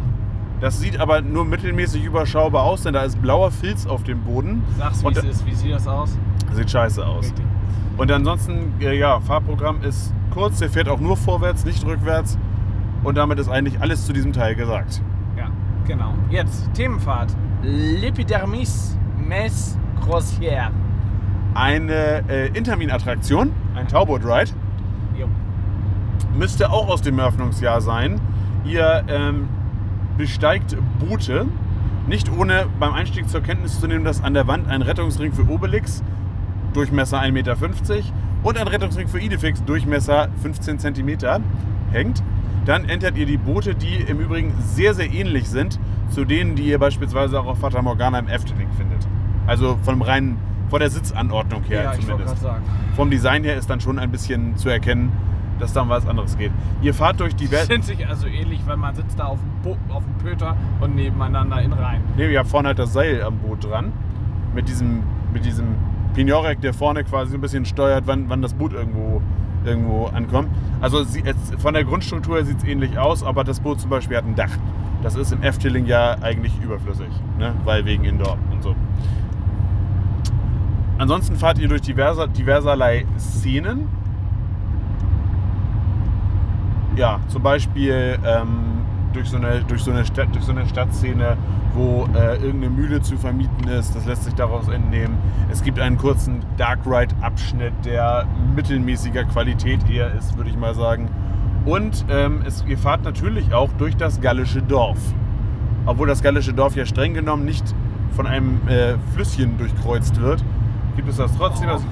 Das 0.61 0.79
sieht 0.81 1.01
aber 1.01 1.21
nur 1.21 1.45
mittelmäßig 1.45 2.05
überschaubar 2.05 2.63
aus, 2.63 2.83
denn 2.85 2.95
da 2.95 3.03
ist 3.03 3.21
blauer 3.21 3.51
Filz 3.51 3.87
auf 3.87 4.05
dem 4.05 4.21
Boden. 4.21 4.63
Sag's, 4.79 5.03
wie 5.03 5.07
Und- 5.09 5.17
es 5.19 5.25
ist. 5.25 5.47
Wie 5.47 5.55
sieht 5.55 5.73
das 5.73 5.89
aus? 5.89 6.17
Sieht 6.53 6.71
scheiße 6.71 7.05
aus. 7.05 7.25
Richtig. 7.27 7.45
Und 7.97 8.11
ansonsten, 8.13 8.75
äh, 8.81 8.97
ja, 8.97 9.19
Fahrprogramm 9.21 9.83
ist 9.83 10.13
kurz, 10.33 10.59
der 10.61 10.71
fährt 10.71 10.89
auch 10.89 11.01
nur 11.01 11.17
vorwärts, 11.17 11.65
nicht 11.65 11.85
rückwärts. 11.85 12.39
Und 13.03 13.17
damit 13.17 13.39
ist 13.39 13.49
eigentlich 13.49 13.81
alles 13.81 14.07
zu 14.07 14.13
diesem 14.13 14.33
Teil 14.33 14.55
gesagt. 14.55 15.03
Ja, 15.37 15.49
genau. 15.87 16.15
Jetzt 16.31 16.73
Themenfahrt. 16.75 17.35
L'épidermis 17.63 18.97
Mess 19.19 19.77
Croisière. 20.01 20.71
Eine 21.55 22.25
äh, 22.29 22.49
Intermin-Attraktion, 22.49 23.53
ein 23.77 23.89
Tauboat-Ride, 23.89 24.51
Jo. 25.19 25.29
müsste 26.37 26.71
auch 26.71 26.89
aus 26.89 27.03
dem 27.03 27.19
Eröffnungsjahr 27.19 27.81
sein. 27.81 28.21
Ihr 28.65 29.05
ähm, 29.09 29.49
besteigt 30.19 30.77
Boote, 30.99 31.47
nicht 32.07 32.31
ohne 32.31 32.67
beim 32.79 32.93
Einstieg 32.93 33.29
zur 33.29 33.41
Kenntnis 33.41 33.81
zu 33.81 33.87
nehmen, 33.87 34.05
dass 34.05 34.23
an 34.23 34.35
der 34.35 34.47
Wand 34.47 34.69
ein 34.69 34.83
Rettungsring 34.83 35.33
für 35.33 35.49
Obelix, 35.49 36.03
Durchmesser 36.73 37.21
1,50 37.21 37.33
Meter 37.33 37.57
und 38.43 38.59
ein 38.59 38.69
Rettungsring 38.69 39.09
für 39.09 39.21
Idefix, 39.21 39.65
Durchmesser 39.65 40.29
15 40.43 40.79
cm 40.79 41.19
hängt. 41.93 42.23
Dann 42.67 42.89
entert 42.89 43.17
ihr 43.17 43.27
die 43.27 43.37
Boote, 43.37 43.75
die 43.75 43.97
im 43.97 44.19
Übrigen 44.21 44.55
sehr, 44.59 44.95
sehr 44.95 45.13
ähnlich 45.13 45.49
sind 45.49 45.79
zu 46.11 46.25
denen, 46.25 46.57
die 46.57 46.65
ihr 46.65 46.79
beispielsweise 46.79 47.41
auch 47.41 47.47
auf 47.47 47.59
Fata 47.59 47.81
Morgana 47.83 48.19
im 48.19 48.29
Efteling 48.29 48.69
findet. 48.77 49.07
Also 49.47 49.79
vom 49.83 50.03
reinen, 50.03 50.39
von 50.69 50.81
der 50.81 50.91
Sitzanordnung 50.91 51.63
her 51.65 51.85
Ja, 51.85 51.93
zumindest. 51.93 52.37
Vom 52.97 53.11
Design 53.11 53.45
her 53.45 53.57
ist 53.57 53.69
dann 53.71 53.81
schon 53.81 53.99
ein 53.99 54.11
bisschen 54.11 54.57
zu 54.57 54.69
erkennen, 54.69 55.13
dass 55.59 55.73
da 55.73 55.89
was 55.89 56.07
anderes 56.07 56.37
geht. 56.37 56.51
Ihr 56.83 56.95
fahrt 56.95 57.21
durch 57.21 57.35
die 57.37 57.51
Welt. 57.51 57.67
Sind 57.67 57.85
sich 57.85 58.07
also 58.07 58.27
ähnlich, 58.27 58.61
weil 58.67 58.77
man 58.77 58.95
sitzt 58.95 59.19
da 59.19 59.27
auf 59.27 59.39
dem, 59.39 59.51
Bo 59.63 59.77
auf 59.93 60.03
dem 60.05 60.15
Pöter 60.19 60.57
und 60.81 60.95
nebeneinander 60.95 61.61
in 61.63 61.73
Reihen. 61.73 62.03
Ne, 62.17 62.31
ihr 62.31 62.39
habt 62.39 62.51
vorne 62.51 62.69
halt 62.69 62.79
das 62.79 62.93
Seil 62.93 63.23
am 63.23 63.39
Boot 63.39 63.65
dran. 63.65 63.93
Mit 64.55 64.69
diesem, 64.69 65.03
mit 65.33 65.45
diesem 65.45 65.75
Pignorek, 66.15 66.61
der 66.61 66.75
vorne 66.75 67.05
quasi 67.05 67.33
so 67.33 67.39
ein 67.39 67.41
bisschen 67.41 67.65
steuert, 67.65 68.07
wann, 68.07 68.29
wann 68.29 68.41
das 68.41 68.55
Boot 68.55 68.73
irgendwo, 68.73 69.21
irgendwo 69.65 70.07
ankommt. 70.07 70.49
Also 70.81 71.03
sie, 71.05 71.23
es, 71.25 71.37
von 71.61 71.75
der 71.75 71.85
Grundstruktur 71.85 72.45
sieht 72.45 72.59
es 72.59 72.65
ähnlich 72.65 72.99
aus, 72.99 73.23
aber 73.25 73.43
das 73.45 73.61
Boot 73.61 73.81
zum 73.81 73.91
Beispiel 73.91 74.17
hat 74.17 74.25
ein 74.25 74.37
Dach. 74.37 74.51
Das 75.03 75.17
ist 75.17 75.33
im 75.33 75.43
Efteling 75.43 75.87
ja 75.87 76.17
eigentlich 76.23 76.53
überflüssig, 76.63 77.11
ne? 77.39 77.53
weil 77.65 77.85
wegen 77.85 78.05
Indoor 78.05 78.39
und 78.51 78.63
so. 78.63 78.75
Ansonsten 80.99 81.37
fahrt 81.37 81.59
ihr 81.59 81.69
durch 81.69 81.83
diverser, 81.83 82.29
diverserlei 82.29 83.05
Szenen. 83.19 83.89
Ja, 86.97 87.19
zum 87.29 87.43
Beispiel 87.43 88.17
ähm, 88.25 88.85
durch, 89.13 89.29
so 89.29 89.37
eine, 89.37 89.65
durch, 89.65 89.83
so 89.83 89.91
eine 89.91 90.05
Stadt, 90.05 90.29
durch 90.33 90.45
so 90.45 90.53
eine 90.53 90.67
Stadtszene, 90.67 91.37
wo 91.75 92.09
äh, 92.15 92.37
irgendeine 92.37 92.71
Mühle 92.71 93.03
zu 93.03 93.17
vermieten 93.17 93.67
ist. 93.69 93.97
Das 93.97 94.07
lässt 94.07 94.25
sich 94.25 94.35
daraus 94.35 94.69
entnehmen. 94.69 95.17
Es 95.51 95.65
gibt 95.65 95.81
einen 95.81 95.99
kurzen 95.99 96.45
Dark 96.57 96.81
Ride-Abschnitt, 96.87 97.73
der 97.85 98.27
mittelmäßiger 98.55 99.25
Qualität 99.25 99.81
eher 99.91 100.15
ist, 100.15 100.37
würde 100.37 100.51
ich 100.51 100.57
mal 100.57 100.75
sagen. 100.75 101.09
Und 101.65 102.05
ähm, 102.09 102.43
es, 102.47 102.65
ihr 102.69 102.79
fahrt 102.79 103.05
natürlich 103.05 103.53
auch 103.53 103.71
durch 103.79 103.97
das 103.97 104.21
gallische 104.21 104.63
Dorf. 104.63 104.99
Obwohl 105.87 106.07
das 106.07 106.23
gallische 106.23 106.53
Dorf 106.53 106.77
ja 106.77 106.87
streng 106.87 107.15
genommen 107.15 107.45
nicht 107.45 107.75
von 108.15 108.27
einem 108.27 108.61
äh, 108.69 108.95
Flüsschen 109.13 109.59
durchkreuzt 109.59 110.21
wird, 110.21 110.45
gibt 110.97 111.09
es 111.09 111.17
das 111.17 111.37
trotzdem. 111.37 111.69
Das, 111.69 111.83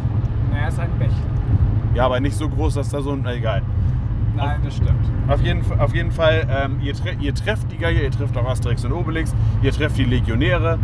Naja, 0.50 0.68
ist 0.68 0.78
ein 0.78 0.90
Bech. 0.98 1.08
ja, 1.94 2.04
aber 2.06 2.20
nicht 2.20 2.36
so 2.36 2.48
groß, 2.48 2.74
dass 2.74 2.88
da 2.90 3.00
so 3.00 3.12
ein. 3.12 3.20
Na, 3.22 3.34
egal. 3.34 3.62
Nein, 4.34 4.60
das 4.64 4.76
stimmt. 4.76 5.10
Auf 5.28 5.42
jeden, 5.42 5.62
auf 5.78 5.94
jeden 5.94 6.10
Fall, 6.10 6.46
ähm, 6.50 6.78
ihr, 6.82 6.94
tre 6.94 7.14
ihr 7.20 7.34
trefft 7.34 7.70
die 7.70 7.76
Geier, 7.76 8.02
ihr 8.02 8.10
trefft 8.10 8.36
auch 8.36 8.48
Asterix 8.48 8.82
und 8.84 8.92
Obelix, 8.92 9.34
ihr 9.62 9.72
trefft 9.72 9.98
die 9.98 10.04
Legionäre 10.04 10.78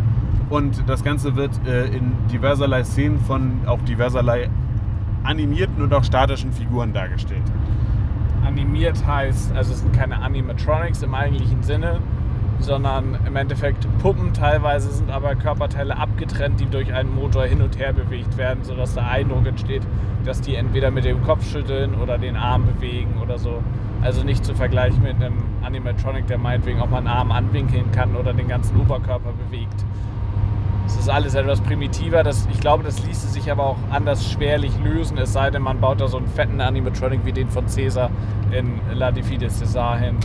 und 0.51 0.87
das 0.87 1.03
Ganze 1.03 1.35
wird 1.35 1.51
äh, 1.67 1.87
in 1.87 2.11
diverserlei 2.31 2.83
Szenen 2.83 3.19
von 3.19 3.61
auch 3.65 3.81
diverserlei 3.81 4.49
animierten 5.23 5.81
und 5.81 5.93
auch 5.93 6.03
statischen 6.03 6.51
Figuren 6.53 6.93
dargestellt. 6.93 7.41
animiert 8.45 9.03
heißt, 9.05 9.51
also 9.55 9.73
es 9.73 9.79
sind 9.81 9.93
keine 9.93 10.21
Animatronics 10.21 11.01
im 11.01 11.13
eigentlichen 11.15 11.63
Sinne, 11.63 11.99
sondern 12.59 13.17
im 13.25 13.35
Endeffekt 13.35 13.87
Puppen. 13.99 14.33
Teilweise 14.33 14.91
sind 14.91 15.09
aber 15.09 15.35
Körperteile 15.35 15.97
abgetrennt, 15.97 16.59
die 16.59 16.65
durch 16.65 16.93
einen 16.93 17.13
Motor 17.13 17.45
hin 17.45 17.61
und 17.61 17.77
her 17.77 17.93
bewegt 17.93 18.37
werden, 18.37 18.63
sodass 18.63 18.93
der 18.93 19.07
Eindruck 19.07 19.47
entsteht, 19.47 19.83
dass 20.25 20.41
die 20.41 20.55
entweder 20.55 20.91
mit 20.91 21.05
dem 21.05 21.23
Kopf 21.23 21.49
schütteln 21.49 21.95
oder 21.95 22.17
den 22.17 22.35
Arm 22.35 22.65
bewegen 22.65 23.15
oder 23.21 23.37
so. 23.37 23.63
Also 24.01 24.23
nicht 24.23 24.45
zu 24.45 24.53
vergleichen 24.53 25.01
mit 25.03 25.15
einem 25.15 25.43
Animatronic, 25.61 26.27
der 26.27 26.37
meinetwegen 26.37 26.79
auch 26.81 26.89
mal 26.89 26.99
einen 26.99 27.07
Arm 27.07 27.31
anwinkeln 27.31 27.91
kann 27.91 28.15
oder 28.15 28.33
den 28.33 28.47
ganzen 28.47 28.79
Oberkörper 28.79 29.31
bewegt. 29.33 29.85
Es 30.85 30.95
ist 30.97 31.09
alles 31.09 31.35
etwas 31.35 31.61
primitiver. 31.61 32.23
Das, 32.23 32.47
ich 32.51 32.59
glaube, 32.59 32.83
das 32.83 33.05
ließe 33.05 33.27
sich 33.27 33.51
aber 33.51 33.63
auch 33.63 33.77
anders 33.91 34.27
schwerlich 34.31 34.71
lösen, 34.83 35.17
es 35.19 35.33
sei 35.33 35.51
denn, 35.51 35.61
man 35.61 35.79
baut 35.79 36.01
da 36.01 36.07
so 36.07 36.17
einen 36.17 36.27
fetten 36.27 36.59
Animatronic 36.61 37.23
wie 37.25 37.31
den 37.31 37.49
von 37.49 37.65
Caesar 37.67 38.09
in 38.51 38.79
La 38.95 39.09
Défi 39.09 39.37
des 39.37 39.61
César 39.61 39.97
hin. 39.97 40.17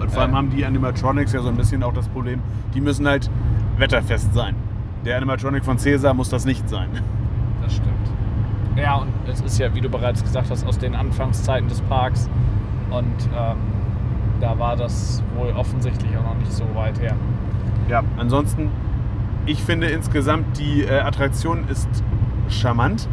Und 0.00 0.10
vor 0.10 0.22
allem 0.22 0.34
haben 0.34 0.50
die 0.50 0.64
Animatronics 0.64 1.32
ja 1.32 1.40
so 1.40 1.48
ein 1.48 1.56
bisschen 1.56 1.82
auch 1.82 1.92
das 1.92 2.08
Problem, 2.08 2.40
die 2.74 2.80
müssen 2.80 3.06
halt 3.06 3.30
wetterfest 3.78 4.34
sein. 4.34 4.54
Der 5.04 5.16
Animatronic 5.16 5.64
von 5.64 5.76
Caesar 5.76 6.14
muss 6.14 6.28
das 6.28 6.44
nicht 6.44 6.68
sein. 6.68 6.88
Das 7.62 7.74
stimmt. 7.74 7.92
Ja, 8.76 8.96
und 8.96 9.08
es 9.26 9.40
ist 9.40 9.58
ja, 9.58 9.74
wie 9.74 9.80
du 9.80 9.88
bereits 9.88 10.22
gesagt 10.22 10.50
hast, 10.50 10.66
aus 10.66 10.78
den 10.78 10.94
Anfangszeiten 10.94 11.68
des 11.68 11.80
Parks. 11.82 12.28
Und 12.90 13.28
ähm, 13.36 13.56
da 14.40 14.58
war 14.58 14.76
das 14.76 15.22
wohl 15.36 15.50
offensichtlich 15.52 16.16
auch 16.16 16.24
noch 16.24 16.36
nicht 16.36 16.52
so 16.52 16.64
weit 16.74 17.00
her. 17.00 17.14
Ja, 17.88 18.02
ansonsten, 18.18 18.70
ich 19.46 19.62
finde 19.62 19.86
insgesamt 19.86 20.58
die 20.58 20.82
äh, 20.82 21.00
Attraktion 21.00 21.66
ist 21.68 21.88
charmant, 22.48 23.08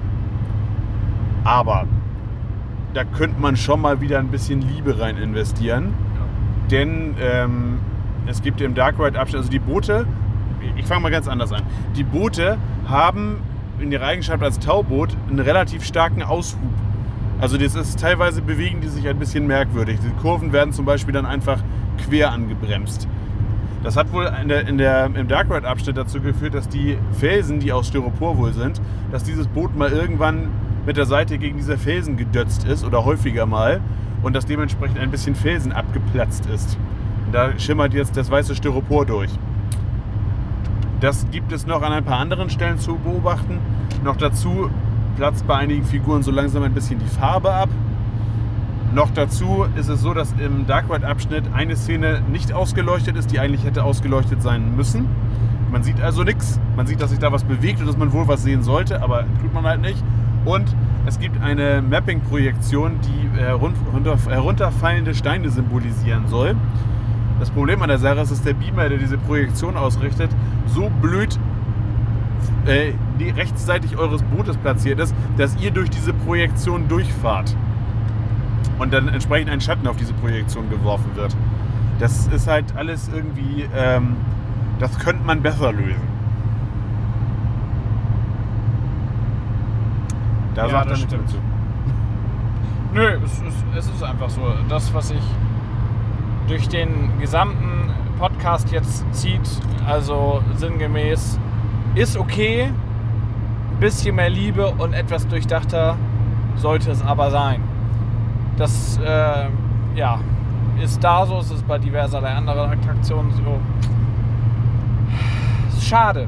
aber 1.43 1.85
da 2.93 3.03
könnte 3.03 3.39
man 3.39 3.55
schon 3.55 3.81
mal 3.81 4.01
wieder 4.01 4.19
ein 4.19 4.27
bisschen 4.27 4.61
Liebe 4.61 4.99
rein 4.99 5.18
investieren. 5.18 5.93
Denn 6.72 7.15
ähm, 7.22 7.80
es 8.26 8.41
gibt 8.41 8.61
im 8.61 8.73
Dark 8.73 8.99
Ride 8.99 9.19
Abschnitt, 9.19 9.40
also 9.40 9.52
die 9.52 9.60
Boote, 9.60 10.06
ich 10.76 10.85
fange 10.85 11.02
mal 11.02 11.11
ganz 11.11 11.27
anders 11.27 11.52
an. 11.52 11.61
Die 11.95 12.03
Boote 12.03 12.57
haben 12.88 13.38
in 13.80 13.91
ihrer 13.91 14.06
Eigenschaft 14.06 14.41
als 14.41 14.60
Tauboot 14.60 15.10
einen 15.30 15.40
relativ 15.40 15.84
starken 15.84 16.23
Aushub. 16.23 16.60
Also 17.41 17.57
das 17.57 17.76
ist 17.76 17.99
teilweise 17.99 18.41
bewegen 18.41 18.80
die 18.81 18.88
sich 18.88 19.07
ein 19.07 19.19
bisschen 19.19 19.48
merkwürdig. 19.48 19.99
Die 19.99 20.22
Kurven 20.22 20.53
werden 20.53 20.72
zum 20.72 20.85
Beispiel 20.85 21.14
dann 21.14 21.26
einfach 21.26 21.60
quer 22.07 22.31
angebremst. 22.31 23.07
Das 23.84 23.98
hat 23.98 24.14
wohl 24.14 24.31
in 24.41 24.48
der, 24.48 24.65
in 24.65 24.77
der, 24.77 25.07
im 25.14 25.27
Dark 25.27 25.53
Ride 25.53 25.68
Abschnitt 25.68 25.98
dazu 25.98 26.22
geführt, 26.22 26.53
dass 26.53 26.69
die 26.69 26.98
Felsen, 27.11 27.60
die 27.60 27.73
aus 27.73 27.88
Styropor 27.88 28.38
wohl 28.38 28.53
sind, 28.53 28.80
dass 29.11 29.23
dieses 29.23 29.48
Boot 29.48 29.76
mal 29.76 29.91
irgendwann 29.91 30.48
mit 30.85 30.95
der 30.95 31.06
Seite 31.06 31.38
gegen 31.38 31.57
diese 31.57 31.77
Felsen 31.77 32.15
gedötzt 32.15 32.65
ist 32.65 32.85
oder 32.85 33.03
häufiger 33.03 33.45
mal 33.45 33.81
und 34.24 34.34
dass 34.34 34.45
dementsprechend 34.45 34.98
ein 35.00 35.12
bisschen 35.12 35.36
Felsen 35.36 35.72
abgeplatzt 35.72 36.48
ist. 36.48 36.78
Da 37.32 37.58
schimmert 37.60 37.94
jetzt 37.94 38.18
das 38.18 38.32
weiße 38.32 38.56
Styropor 38.56 39.06
durch. 39.06 39.32
Das 41.00 41.28
gibt 41.32 41.52
es 41.52 41.68
noch 41.68 41.82
an 41.82 41.91
ein 41.91 42.06
paar 42.06 42.20
anderen 42.20 42.50
Stellen 42.50 42.80
zu 42.80 42.95
beobachten. 42.95 43.60
Noch 44.04 44.16
dazu 44.16 44.70
platzt 45.18 45.45
bei 45.45 45.56
einigen 45.56 45.84
Figuren 45.84 46.24
so 46.24 46.32
langsam 46.32 46.64
ein 46.64 46.74
bisschen 46.74 47.00
die 47.00 47.08
Farbe 47.08 47.54
ab. 47.54 47.70
Noch 48.94 49.10
dazu 49.10 49.66
ist 49.76 49.90
es 49.90 50.02
so, 50.02 50.14
dass 50.14 50.34
im 50.34 50.68
Dark 50.68 50.86
Ride 50.90 51.08
Abschnitt 51.08 51.45
eine 51.54 51.76
Szene 51.76 52.22
nicht 52.32 52.54
ausgeleuchtet 52.54 53.18
ist, 53.18 53.32
die 53.32 53.40
eigentlich 53.40 53.66
hätte 53.66 53.84
ausgeleuchtet 53.84 54.41
sein 54.41 54.76
müssen. 54.76 55.08
Man 55.72 55.82
sieht 55.82 56.00
also 56.00 56.24
nichts. 56.24 56.60
Man 56.76 56.86
sieht, 56.86 57.02
dass 57.02 57.10
sich 57.10 57.20
da 57.20 57.32
was 57.32 57.44
bewegt 57.44 57.80
und 57.80 57.88
dass 57.88 57.98
man 57.98 58.14
wohl 58.14 58.28
was 58.28 58.44
sehen 58.44 58.62
sollte, 58.62 59.02
aber 59.02 59.26
tut 59.41 59.54
man 59.54 59.64
halt 59.64 59.82
nicht. 59.82 60.04
Und 60.45 60.76
es 61.06 61.20
gibt 61.20 61.41
eine 61.41 61.82
Mapping-Projektion, 61.82 62.99
die 63.02 63.41
herun- 63.41 63.74
runter- 63.94 64.18
herunterfallende 64.30 65.14
Steine 65.14 65.49
symbolisieren 65.49 66.28
soll. 66.28 66.56
Das 67.40 67.49
Problem 67.49 67.82
an 67.82 67.90
der 67.90 67.98
Sache 67.98 68.20
ist, 68.22 68.32
dass 68.32 68.41
der 68.41 68.53
Beamer, 68.53 68.90
der 68.90 68.98
diese 68.98 69.18
Projektion 69.18 69.76
ausrichtet, 69.76 70.30
so 70.68 70.90
blöd 71.02 71.38
äh, 72.65 72.94
die 73.20 73.30
rechtsseitig 73.30 73.98
eures 73.98 74.22
Bootes 74.24 74.56
platziert 74.57 74.99
ist, 74.99 75.14
dass 75.38 75.56
ihr 75.61 75.72
durch 75.72 75.90
diese 75.90 76.14
Projektion 76.14 76.88
durchfahrt. 76.88 77.56
Und 78.80 78.94
dann 78.94 79.07
entsprechend 79.10 79.49
ein 79.49 79.61
Schatten 79.61 79.88
auf 79.88 79.98
diese 79.98 80.14
Projektion 80.14 80.70
geworfen 80.70 81.11
wird. 81.15 81.36
Das 81.99 82.28
ist 82.28 82.48
halt 82.48 82.65
alles 82.76 83.10
irgendwie, 83.14 83.65
ähm, 83.76 84.15
das 84.80 84.98
könnte 84.99 85.24
man 85.26 85.41
besser 85.41 85.72
lösen. 85.72 86.12
Da 90.56 90.64
Ja, 90.66 90.70
sagt 90.70 90.86
er 90.86 90.90
das 90.92 91.00
nichts 91.00 91.12
mehr 91.14 91.22
stimmt. 91.28 91.30
zu. 91.32 91.38
Nö, 92.94 93.08
es 93.26 93.32
ist, 93.42 93.66
es 93.78 93.88
ist 93.90 94.04
einfach 94.04 94.30
so. 94.30 94.42
Das, 94.70 94.94
was 94.94 95.08
sich 95.10 95.22
durch 96.48 96.68
den 96.70 97.20
gesamten 97.20 97.90
Podcast 98.20 98.72
jetzt 98.72 99.04
zieht, 99.14 99.42
also 99.88 100.42
sinngemäß, 100.56 101.40
ist 101.96 102.18
okay. 102.18 102.70
Ein 103.72 103.80
bisschen 103.80 104.16
mehr 104.16 104.30
Liebe 104.30 104.70
und 104.78 104.94
etwas 104.94 105.28
durchdachter 105.28 105.96
sollte 106.56 106.92
es 106.92 107.02
aber 107.04 107.32
sein. 107.32 107.62
Das, 108.58 109.00
äh, 109.04 109.48
ja, 109.96 110.20
ist 110.82 111.04
da 111.04 111.26
so, 111.26 111.40
es 111.40 111.50
ist 111.52 111.68
bei 111.68 111.80
diverserlei 111.80 112.30
anderen 112.34 112.72
Attraktionen 112.72 113.32
so. 113.32 113.60
Schade, 115.82 116.28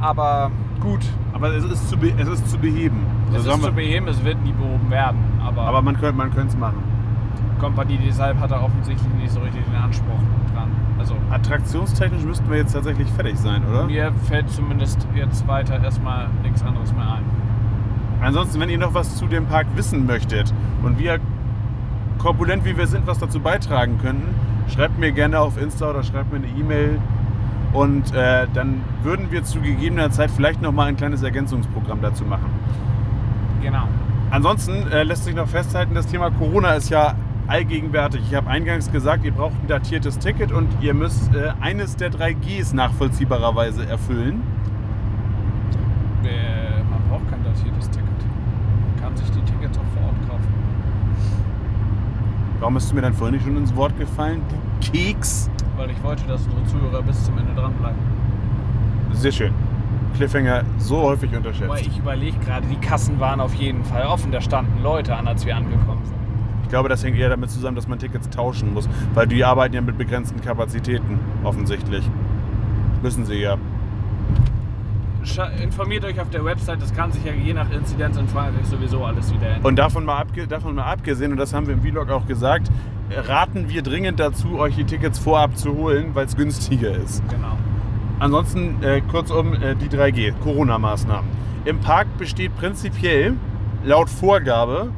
aber 0.00 0.50
gut. 0.80 1.04
Aber 1.32 1.54
es 1.54 1.64
ist 1.64 1.88
zu, 1.90 1.96
es 2.18 2.28
ist 2.28 2.48
zu 2.50 2.58
beheben. 2.58 3.00
Es 3.30 3.36
Also 3.36 3.50
ist 3.50 3.62
zu 3.62 3.72
beheben, 3.72 4.08
es 4.08 4.24
wird 4.24 4.42
nie 4.44 4.52
behoben 4.52 4.90
werden. 4.90 5.18
Aber, 5.44 5.62
aber 5.62 5.82
man 5.82 5.98
könnte 5.98 6.16
man 6.16 6.30
es 6.46 6.56
machen. 6.56 6.82
Kompanie 7.58 7.98
deshalb 8.04 8.38
hat 8.38 8.50
er 8.50 8.62
offensichtlich 8.62 9.12
nicht 9.14 9.30
so 9.30 9.40
richtig 9.40 9.64
den 9.64 9.76
Anspruch 9.76 10.20
dran. 10.54 10.70
Also 10.98 11.14
Attraktionstechnisch 11.30 12.22
müssten 12.24 12.50
wir 12.50 12.58
jetzt 12.58 12.72
tatsächlich 12.72 13.08
fertig 13.08 13.38
sein, 13.38 13.62
oder? 13.68 13.86
mir 13.86 14.12
fällt 14.28 14.50
zumindest 14.50 15.06
jetzt 15.14 15.46
weiter 15.48 15.82
erstmal 15.82 16.28
nichts 16.42 16.62
anderes 16.62 16.92
mehr 16.92 17.14
ein. 17.14 17.24
Ansonsten, 18.20 18.60
wenn 18.60 18.70
ihr 18.70 18.78
noch 18.78 18.94
was 18.94 19.16
zu 19.16 19.26
dem 19.26 19.46
Park 19.46 19.66
wissen 19.74 20.06
möchtet 20.06 20.52
und 20.82 20.98
wir 20.98 21.18
korpulent 22.18 22.64
wie 22.64 22.76
wir 22.76 22.86
sind 22.86 23.06
was 23.06 23.18
dazu 23.18 23.40
beitragen 23.40 23.98
könnten, 24.02 24.34
schreibt 24.68 24.98
mir 24.98 25.12
gerne 25.12 25.38
auf 25.40 25.60
Insta 25.60 25.90
oder 25.90 26.02
schreibt 26.02 26.32
mir 26.32 26.38
eine 26.38 26.48
E-Mail 26.58 26.98
und 27.72 28.14
äh, 28.14 28.46
dann 28.52 28.80
würden 29.02 29.30
wir 29.30 29.44
zu 29.44 29.60
gegebener 29.60 30.10
Zeit 30.10 30.30
vielleicht 30.30 30.62
noch 30.62 30.72
mal 30.72 30.86
ein 30.86 30.96
kleines 30.96 31.22
Ergänzungsprogramm 31.22 32.00
dazu 32.00 32.24
machen. 32.24 32.50
Genau. 33.62 33.88
Ansonsten 34.30 34.90
äh, 34.90 35.02
lässt 35.04 35.24
sich 35.24 35.34
noch 35.34 35.48
festhalten, 35.48 35.94
das 35.94 36.06
Thema 36.06 36.30
Corona 36.30 36.72
ist 36.74 36.90
ja 36.90 37.14
allgegenwärtig. 37.46 38.22
Ich 38.28 38.34
habe 38.34 38.48
eingangs 38.48 38.90
gesagt, 38.90 39.24
ihr 39.24 39.32
braucht 39.32 39.54
ein 39.62 39.68
datiertes 39.68 40.18
Ticket 40.18 40.50
und 40.52 40.68
ihr 40.80 40.94
müsst 40.94 41.34
äh, 41.34 41.52
eines 41.60 41.96
der 41.96 42.10
drei 42.10 42.32
Gs 42.32 42.72
nachvollziehbarerweise 42.72 43.86
erfüllen. 43.88 44.42
Äh, 46.24 46.82
Man 46.90 47.00
braucht 47.08 47.30
kein 47.30 47.42
datiertes 47.44 47.88
Ticket. 47.90 48.06
Man 48.08 49.02
kann 49.02 49.16
sich 49.16 49.30
die 49.30 49.42
Tickets 49.42 49.78
auch 49.78 49.84
vor 49.94 50.08
Ort 50.08 50.28
kaufen. 50.28 50.54
Warum 52.58 52.74
bist 52.74 52.90
du 52.90 52.94
mir 52.96 53.02
dann 53.02 53.14
vorhin 53.14 53.36
nicht 53.36 53.44
schon 53.44 53.56
ins 53.56 53.74
Wort 53.76 53.96
gefallen? 53.98 54.42
Du 54.48 54.90
Keks! 54.90 55.48
Weil 55.76 55.90
ich 55.90 56.02
wollte, 56.02 56.26
dass 56.26 56.42
unsere 56.46 56.64
Zuhörer 56.64 57.02
bis 57.02 57.24
zum 57.24 57.38
Ende 57.38 57.54
dranbleiben. 57.54 57.98
Sehr 59.12 59.30
schön. 59.32 59.52
Cliffhanger 60.14 60.62
so 60.78 61.02
häufig 61.02 61.34
unterschätzt. 61.34 61.70
Aber 61.70 61.80
ich 61.80 61.98
überlege 61.98 62.38
gerade, 62.38 62.66
die 62.66 62.76
Kassen 62.76 63.20
waren 63.20 63.40
auf 63.40 63.54
jeden 63.54 63.84
Fall 63.84 64.06
offen. 64.06 64.32
Da 64.32 64.40
standen 64.40 64.82
Leute 64.82 65.14
an, 65.14 65.26
als 65.28 65.44
wir 65.44 65.56
angekommen 65.56 66.04
sind. 66.04 66.16
Ich 66.62 66.68
glaube, 66.68 66.88
das 66.88 67.04
hängt 67.04 67.16
eher 67.16 67.28
damit 67.28 67.50
zusammen, 67.50 67.76
dass 67.76 67.86
man 67.86 67.98
Tickets 67.98 68.28
tauschen 68.30 68.74
muss. 68.74 68.88
Weil 69.14 69.26
die 69.26 69.44
arbeiten 69.44 69.74
ja 69.74 69.80
mit 69.80 69.98
begrenzten 69.98 70.40
Kapazitäten, 70.40 71.20
offensichtlich. 71.44 72.08
Müssen 73.02 73.24
sie 73.24 73.34
ja. 73.34 73.56
Informiert 75.60 76.04
euch 76.04 76.20
auf 76.20 76.30
der 76.30 76.44
Website, 76.44 76.80
das 76.80 76.94
kann 76.94 77.10
sich 77.10 77.24
ja 77.24 77.32
je 77.32 77.52
nach 77.52 77.70
Inzidenz 77.72 78.16
in 78.16 78.28
Frankreich 78.28 78.64
sowieso 78.66 79.04
alles 79.04 79.32
wieder 79.34 79.48
ändern. 79.48 79.64
Und 79.64 79.76
davon 79.76 80.04
mal, 80.04 80.24
davon 80.48 80.76
mal 80.76 80.84
abgesehen, 80.84 81.32
und 81.32 81.38
das 81.38 81.52
haben 81.52 81.66
wir 81.66 81.74
im 81.74 81.82
Vlog 81.82 82.10
auch 82.10 82.26
gesagt, 82.26 82.70
raten 83.10 83.68
wir 83.68 83.82
dringend 83.82 84.20
dazu, 84.20 84.58
euch 84.58 84.76
die 84.76 84.84
Tickets 84.84 85.18
vorab 85.18 85.56
zu 85.56 85.74
holen, 85.74 86.14
weil 86.14 86.26
es 86.26 86.36
günstiger 86.36 86.92
ist. 86.92 87.28
Genau. 87.28 87.58
Ansonsten, 88.18 88.82
äh, 88.82 89.02
kurzum, 89.02 89.54
äh, 89.54 89.74
die 89.74 89.88
3G, 89.88 90.32
Corona-Maßnahmen. 90.42 91.28
Im 91.64 91.80
Park 91.80 92.06
besteht 92.18 92.56
prinzipiell 92.56 93.34
laut 93.84 94.08
Vorgabe 94.08 94.90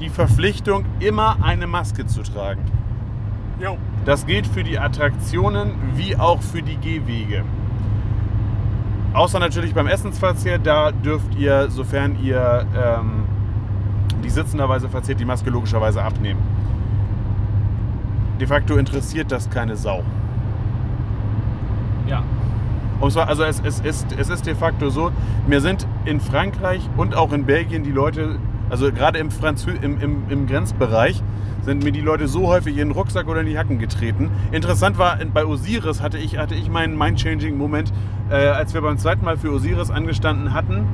die 0.00 0.08
Verpflichtung, 0.08 0.84
immer 1.00 1.36
eine 1.42 1.66
Maske 1.66 2.06
zu 2.06 2.22
tragen. 2.22 2.62
Jo. 3.60 3.78
Das 4.04 4.26
gilt 4.26 4.46
für 4.46 4.64
die 4.64 4.78
Attraktionen 4.78 5.72
wie 5.94 6.16
auch 6.16 6.42
für 6.42 6.62
die 6.62 6.76
Gehwege. 6.76 7.44
Außer 9.14 9.38
natürlich 9.38 9.74
beim 9.74 9.86
Essensverzehr, 9.86 10.58
da 10.58 10.90
dürft 10.90 11.34
ihr, 11.36 11.70
sofern 11.70 12.16
ihr 12.20 12.66
ähm, 12.74 13.24
die 14.24 14.30
sitzenderweise 14.30 14.88
verzehrt, 14.88 15.20
die 15.20 15.24
Maske 15.24 15.50
logischerweise 15.50 16.02
abnehmen. 16.02 16.40
De 18.40 18.46
facto 18.46 18.76
interessiert 18.76 19.30
das 19.30 19.48
keine 19.50 19.76
Sau. 19.76 20.02
Ja. 22.06 22.22
Und 23.00 23.10
zwar, 23.10 23.28
also 23.28 23.42
es, 23.42 23.60
es, 23.64 23.80
ist, 23.80 24.06
es 24.16 24.28
ist 24.28 24.46
de 24.46 24.54
facto 24.54 24.88
so, 24.88 25.10
mir 25.48 25.60
sind 25.60 25.86
in 26.04 26.20
Frankreich 26.20 26.88
und 26.96 27.16
auch 27.16 27.32
in 27.32 27.46
Belgien 27.46 27.82
die 27.82 27.90
Leute, 27.90 28.38
Also 28.70 28.90
gerade 28.92 29.18
im, 29.18 29.30
Franzö 29.30 29.72
im, 29.82 30.00
im, 30.00 30.22
im 30.30 30.46
Grenzbereich 30.46 31.22
sind 31.62 31.84
mir 31.84 31.92
die 31.92 32.00
Leute 32.00 32.26
so 32.26 32.48
häufig 32.48 32.78
in 32.78 32.88
den 32.88 32.90
Rucksack 32.92 33.28
oder 33.28 33.40
in 33.40 33.46
die 33.46 33.58
Hacken 33.58 33.78
getreten. 33.78 34.30
Interessant 34.50 34.98
war, 34.98 35.18
bei 35.32 35.44
Osiris 35.44 36.00
hatte 36.00 36.16
ich, 36.18 36.38
hatte 36.38 36.54
ich 36.54 36.70
meinen 36.70 36.96
Mind-Changing-Moment, 36.96 37.92
äh, 38.30 38.34
als 38.34 38.72
wir 38.72 38.80
beim 38.80 38.98
zweiten 38.98 39.24
Mal 39.24 39.36
für 39.36 39.52
Osiris 39.52 39.90
angestanden 39.90 40.54
hatten 40.54 40.86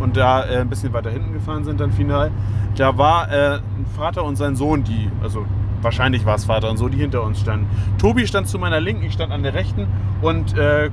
und 0.00 0.16
da 0.16 0.44
äh, 0.44 0.58
ein 0.58 0.68
bisschen 0.68 0.92
weiter 0.92 1.10
hinten 1.10 1.32
gefahren 1.32 1.64
sind 1.64 1.80
dann 1.80 1.92
final. 1.92 2.30
Da 2.76 2.98
war 2.98 3.30
äh, 3.30 3.54
ein 3.54 3.86
Vater 3.96 4.24
und 4.24 4.36
sein 4.36 4.56
Sohn, 4.56 4.84
die, 4.84 5.10
also 5.22 5.46
wahrscheinlich 5.82 6.24
war 6.24 6.36
es 6.36 6.44
Vater 6.44 6.70
und 6.70 6.76
so, 6.76 6.88
die 6.88 6.98
hinter 6.98 7.22
uns 7.22 7.40
standen. 7.40 7.66
Tobi 7.98 8.26
stand 8.26 8.48
zu 8.48 8.58
meiner 8.58 8.80
Linken, 8.80 9.04
ich 9.04 9.12
stand 9.12 9.32
an 9.32 9.42
der 9.42 9.54
Rechten 9.54 9.86
und 10.20 10.56
äh, 10.56 10.90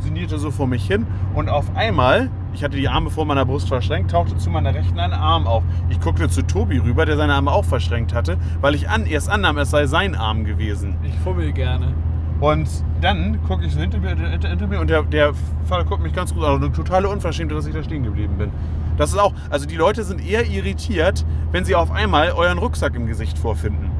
sinnierte 0.00 0.38
so 0.38 0.50
vor 0.50 0.66
mich 0.66 0.86
hin. 0.86 1.06
Und 1.34 1.48
auf 1.48 1.74
einmal, 1.76 2.30
ich 2.52 2.64
hatte 2.64 2.76
die 2.76 2.88
Arme 2.88 3.10
vor 3.10 3.24
meiner 3.24 3.44
Brust 3.44 3.68
verschränkt, 3.68 4.10
tauchte 4.10 4.36
zu 4.36 4.50
meiner 4.50 4.74
Rechten 4.74 4.98
ein 4.98 5.12
Arm 5.12 5.46
auf. 5.46 5.62
Ich 5.88 6.00
guckte 6.00 6.28
zu 6.28 6.42
Tobi 6.42 6.78
rüber, 6.78 7.06
der 7.06 7.16
seine 7.16 7.34
Arme 7.34 7.52
auch 7.52 7.64
verschränkt 7.64 8.14
hatte, 8.14 8.38
weil 8.60 8.74
ich 8.74 8.88
an, 8.88 9.06
erst 9.06 9.28
annahm, 9.28 9.58
es 9.58 9.70
sei 9.70 9.86
sein 9.86 10.14
Arm 10.14 10.44
gewesen. 10.44 10.96
Ich 11.04 11.14
fummel 11.20 11.52
gerne. 11.52 11.94
Und 12.40 12.68
dann 13.00 13.42
gucke 13.46 13.64
ich 13.64 13.72
so 13.72 13.80
hinter 13.80 13.98
mir, 13.98 14.10
hinter, 14.10 14.48
hinter 14.48 14.66
mir 14.66 14.80
und 14.80 14.90
der, 14.90 15.02
der 15.04 15.32
Vater 15.64 15.84
guckt 15.84 16.02
mich 16.02 16.12
ganz 16.12 16.34
gut 16.34 16.44
an. 16.44 16.56
Eine 16.56 16.70
totale 16.70 17.08
Unverschämtheit, 17.08 17.56
dass 17.56 17.66
ich 17.66 17.74
da 17.74 17.82
stehen 17.82 18.02
geblieben 18.02 18.36
bin. 18.36 18.50
Das 18.98 19.10
ist 19.10 19.18
auch, 19.18 19.32
also 19.50 19.66
die 19.66 19.76
Leute 19.76 20.04
sind 20.04 20.26
eher 20.26 20.46
irritiert, 20.46 21.24
wenn 21.52 21.64
sie 21.64 21.74
auf 21.74 21.90
einmal 21.90 22.32
euren 22.32 22.58
Rucksack 22.58 22.94
im 22.94 23.06
Gesicht 23.06 23.38
vorfinden. 23.38 23.90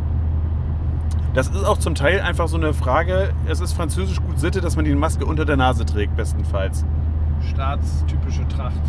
Das 1.37 1.49
ist 1.49 1.67
auch 1.67 1.77
zum 1.77 1.95
Teil 1.95 2.23
einfach 2.23 2.49
so 2.49 2.57
eine 2.57 2.73
Frage. 2.73 3.35
Es 3.47 3.61
ist 3.61 3.75
französisch 3.75 4.23
gut 4.23 4.41
Sitte, 4.41 4.63
dass 4.63 4.75
man 4.75 4.87
die 4.87 4.95
Maske 4.95 5.27
unter 5.27 5.45
der 5.45 5.59
Nase 5.59 5.85
trägt, 5.85 6.17
bestenfalls. 6.17 6.87
Staatstypische 7.51 8.49
Tracht. 8.49 8.81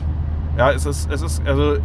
Ja, 0.58 0.72
es 0.72 0.86
ist, 0.86 1.12
es 1.12 1.22
ist, 1.22 1.46
also. 1.46 1.76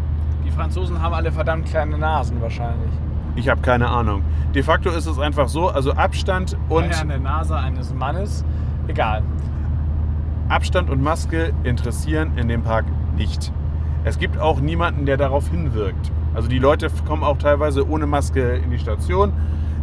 Die 0.46 0.52
Franzosen 0.52 1.02
haben 1.02 1.14
alle 1.14 1.32
verdammt 1.32 1.66
kleine 1.66 1.98
Nasen 1.98 2.40
wahrscheinlich. 2.40 2.92
Ich 3.34 3.48
habe 3.48 3.60
keine 3.60 3.88
Ahnung. 3.88 4.22
De 4.54 4.62
facto 4.62 4.90
ist 4.90 5.06
es 5.06 5.18
einfach 5.18 5.48
so, 5.48 5.68
also 5.68 5.94
Abstand 5.94 6.56
und. 6.68 6.92
Ja, 6.92 7.00
eine 7.00 7.18
Nase 7.18 7.56
eines 7.56 7.92
Mannes. 7.92 8.44
Egal. 8.86 9.24
Abstand 10.48 10.90
und 10.90 11.02
Maske 11.02 11.52
interessieren 11.64 12.38
in 12.38 12.46
dem 12.46 12.62
Park 12.62 12.84
nicht. 13.16 13.52
Es 14.04 14.16
gibt 14.16 14.38
auch 14.38 14.60
niemanden, 14.60 15.06
der 15.06 15.16
darauf 15.16 15.48
hinwirkt. 15.48 16.12
Also 16.34 16.48
die 16.48 16.60
Leute 16.60 16.88
kommen 17.04 17.24
auch 17.24 17.38
teilweise 17.38 17.88
ohne 17.88 18.06
Maske 18.06 18.52
in 18.52 18.70
die 18.70 18.78
Station 18.78 19.32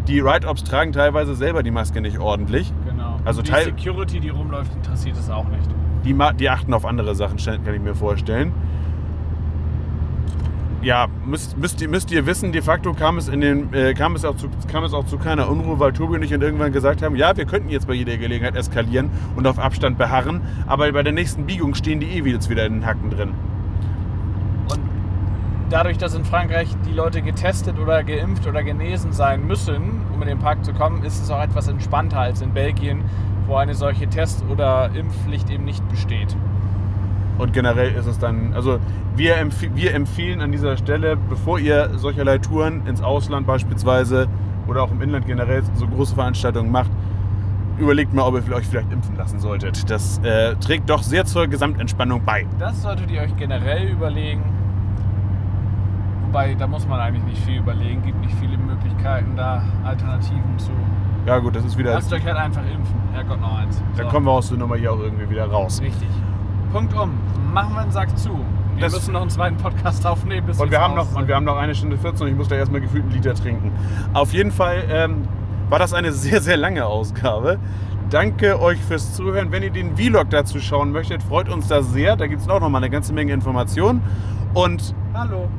die 0.09 0.19
Ride-Ops 0.19 0.63
tragen 0.63 0.91
teilweise 0.91 1.35
selber 1.35 1.63
die 1.63 1.71
Maske 1.71 2.01
nicht 2.01 2.17
ordentlich. 2.17 2.73
Genau. 2.85 3.19
Also 3.25 3.41
die 3.41 3.51
Security, 3.51 4.19
die 4.19 4.29
rumläuft, 4.29 4.73
interessiert 4.75 5.15
es 5.17 5.29
auch 5.29 5.47
nicht. 5.47 5.69
Die, 6.03 6.17
die 6.37 6.49
achten 6.49 6.73
auf 6.73 6.85
andere 6.85 7.13
Sachen, 7.15 7.37
kann 7.37 7.73
ich 7.73 7.81
mir 7.81 7.93
vorstellen. 7.93 8.51
Ja, 10.81 11.07
müsst, 11.25 11.57
müsst, 11.57 11.81
ihr, 11.81 11.89
müsst 11.89 12.09
ihr 12.09 12.25
wissen, 12.25 12.53
de 12.53 12.61
facto 12.61 12.93
kam 12.93 13.17
es, 13.17 13.27
in 13.27 13.41
den, 13.41 13.73
äh, 13.73 13.93
kam, 13.93 14.15
es 14.15 14.23
auch 14.23 14.37
zu, 14.37 14.49
kam 14.71 14.85
es 14.85 14.93
auch 14.93 15.05
zu 15.05 15.17
keiner 15.17 15.49
Unruhe, 15.49 15.77
weil 15.77 15.91
Tobi 15.91 16.15
und 16.15 16.23
ich 16.23 16.31
irgendwann 16.31 16.71
gesagt 16.71 17.01
haben, 17.01 17.17
ja, 17.17 17.35
wir 17.35 17.45
könnten 17.45 17.69
jetzt 17.69 17.85
bei 17.85 17.93
jeder 17.93 18.15
Gelegenheit 18.15 18.55
eskalieren 18.55 19.11
und 19.35 19.45
auf 19.45 19.59
Abstand 19.59 19.97
beharren, 19.97 20.39
aber 20.67 20.89
bei 20.93 21.03
der 21.03 21.11
nächsten 21.11 21.45
Biegung 21.45 21.75
stehen 21.75 21.99
die 21.99 22.07
jetzt 22.07 22.49
wieder 22.49 22.65
in 22.65 22.75
den 22.75 22.85
Hacken 22.85 23.09
drin 23.09 23.33
dadurch, 25.69 25.97
dass 25.97 26.15
in 26.15 26.25
Frankreich 26.25 26.69
die 26.85 26.93
Leute 26.93 27.21
getestet 27.21 27.79
oder 27.79 28.03
geimpft 28.03 28.47
oder 28.47 28.63
genesen 28.63 29.11
sein 29.11 29.45
müssen, 29.45 30.01
um 30.13 30.21
in 30.21 30.27
den 30.27 30.39
Park 30.39 30.65
zu 30.65 30.73
kommen, 30.73 31.03
ist 31.03 31.21
es 31.21 31.29
auch 31.29 31.41
etwas 31.41 31.67
entspannter 31.67 32.19
als 32.19 32.41
in 32.41 32.53
Belgien, 32.53 33.03
wo 33.47 33.55
eine 33.55 33.75
solche 33.75 34.07
Test- 34.07 34.43
oder 34.49 34.89
Impfpflicht 34.93 35.49
eben 35.49 35.65
nicht 35.65 35.87
besteht. 35.89 36.35
Und 37.37 37.53
generell 37.53 37.93
ist 37.95 38.05
es 38.05 38.19
dann, 38.19 38.53
also 38.53 38.79
wir, 39.15 39.37
empf 39.37 39.61
wir 39.73 39.93
empfehlen 39.93 40.41
an 40.41 40.51
dieser 40.51 40.75
Stelle, 40.75 41.15
bevor 41.15 41.57
ihr 41.57 41.91
solcherlei 41.97 42.37
Touren 42.37 42.85
ins 42.85 43.01
Ausland 43.01 43.47
beispielsweise 43.47 44.27
oder 44.67 44.83
auch 44.83 44.91
im 44.91 45.01
Inland 45.01 45.25
generell 45.25 45.63
so 45.75 45.87
große 45.87 46.15
Veranstaltungen 46.15 46.69
macht, 46.69 46.91
überlegt 47.77 48.13
mal, 48.13 48.23
ob 48.23 48.35
ihr 48.35 48.55
euch 48.55 48.67
vielleicht 48.67 48.91
impfen 48.91 49.15
lassen 49.15 49.39
solltet. 49.39 49.89
Das 49.89 50.19
äh, 50.19 50.55
trägt 50.55 50.89
doch 50.89 51.01
sehr 51.01 51.25
zur 51.25 51.47
Gesamtentspannung 51.47 52.21
bei. 52.25 52.45
Das 52.59 52.81
solltet 52.81 53.09
ihr 53.09 53.21
euch 53.21 53.35
generell 53.37 53.87
überlegen. 53.87 54.43
Wobei, 56.29 56.53
da 56.53 56.67
muss 56.67 56.87
man 56.87 56.99
eigentlich 56.99 57.23
nicht 57.23 57.43
viel 57.43 57.57
überlegen, 57.57 58.03
gibt 58.03 58.21
nicht 58.21 58.35
viele 58.39 58.55
Möglichkeiten, 58.55 59.35
da 59.35 59.63
Alternativen 59.83 60.59
zu. 60.59 60.69
Ja, 61.25 61.39
gut, 61.39 61.55
das 61.55 61.65
ist 61.65 61.75
wieder. 61.75 61.95
Lasst 61.95 62.13
euch 62.13 62.23
halt 62.23 62.37
einfach 62.37 62.61
impfen. 62.61 62.95
Herrgott 63.13 63.41
noch 63.41 63.57
eins. 63.57 63.81
Dann 63.97 64.09
kommen 64.09 64.27
wir 64.27 64.31
aus 64.33 64.49
der 64.49 64.59
Nummer 64.59 64.75
hier 64.75 64.93
auch 64.93 64.99
irgendwie 64.99 65.27
wieder 65.27 65.47
raus. 65.47 65.81
Richtig. 65.81 66.07
Punkt 66.71 66.93
um. 66.93 67.13
Machen 67.51 67.73
wir 67.73 67.81
einen 67.81 67.91
Sack 67.91 68.15
zu. 68.15 68.29
Wir 68.75 68.81
das 68.81 68.93
müssen 68.93 69.13
noch 69.13 69.21
einen 69.21 69.31
zweiten 69.31 69.57
Podcast 69.57 70.05
aufnehmen. 70.05 70.45
Bis 70.45 70.59
und, 70.59 70.69
wir 70.69 70.79
haben 70.79 70.93
noch, 70.93 71.15
und 71.15 71.27
wir 71.27 71.35
haben 71.35 71.45
noch 71.45 71.57
eine 71.57 71.73
Stunde 71.73 71.97
14 71.97 72.27
und 72.27 72.31
ich 72.31 72.37
muss 72.37 72.47
da 72.47 72.57
erstmal 72.57 72.81
gefühlt 72.81 73.05
einen 73.05 73.13
Liter 73.13 73.33
trinken. 73.33 73.71
Auf 74.13 74.31
jeden 74.31 74.51
Fall 74.51 74.83
ähm, 74.87 75.23
war 75.69 75.79
das 75.79 75.93
eine 75.93 76.11
sehr, 76.11 76.41
sehr 76.41 76.57
lange 76.57 76.85
Ausgabe. 76.85 77.57
Danke 78.11 78.61
euch 78.61 78.79
fürs 78.79 79.15
Zuhören. 79.15 79.51
Wenn 79.51 79.63
ihr 79.63 79.71
den 79.71 79.97
Vlog 79.97 80.29
dazu 80.29 80.59
schauen 80.59 80.91
möchtet, 80.91 81.23
freut 81.23 81.49
uns 81.49 81.67
das 81.67 81.91
sehr. 81.91 82.15
Da 82.15 82.27
gibt 82.27 82.43
es 82.43 82.49
auch 82.49 82.59
noch 82.59 82.69
mal 82.69 82.77
eine 82.77 82.91
ganze 82.91 83.13
Menge 83.13 83.33
Informationen. 83.33 84.03
Und. 84.53 84.93
Hallo. 85.15 85.49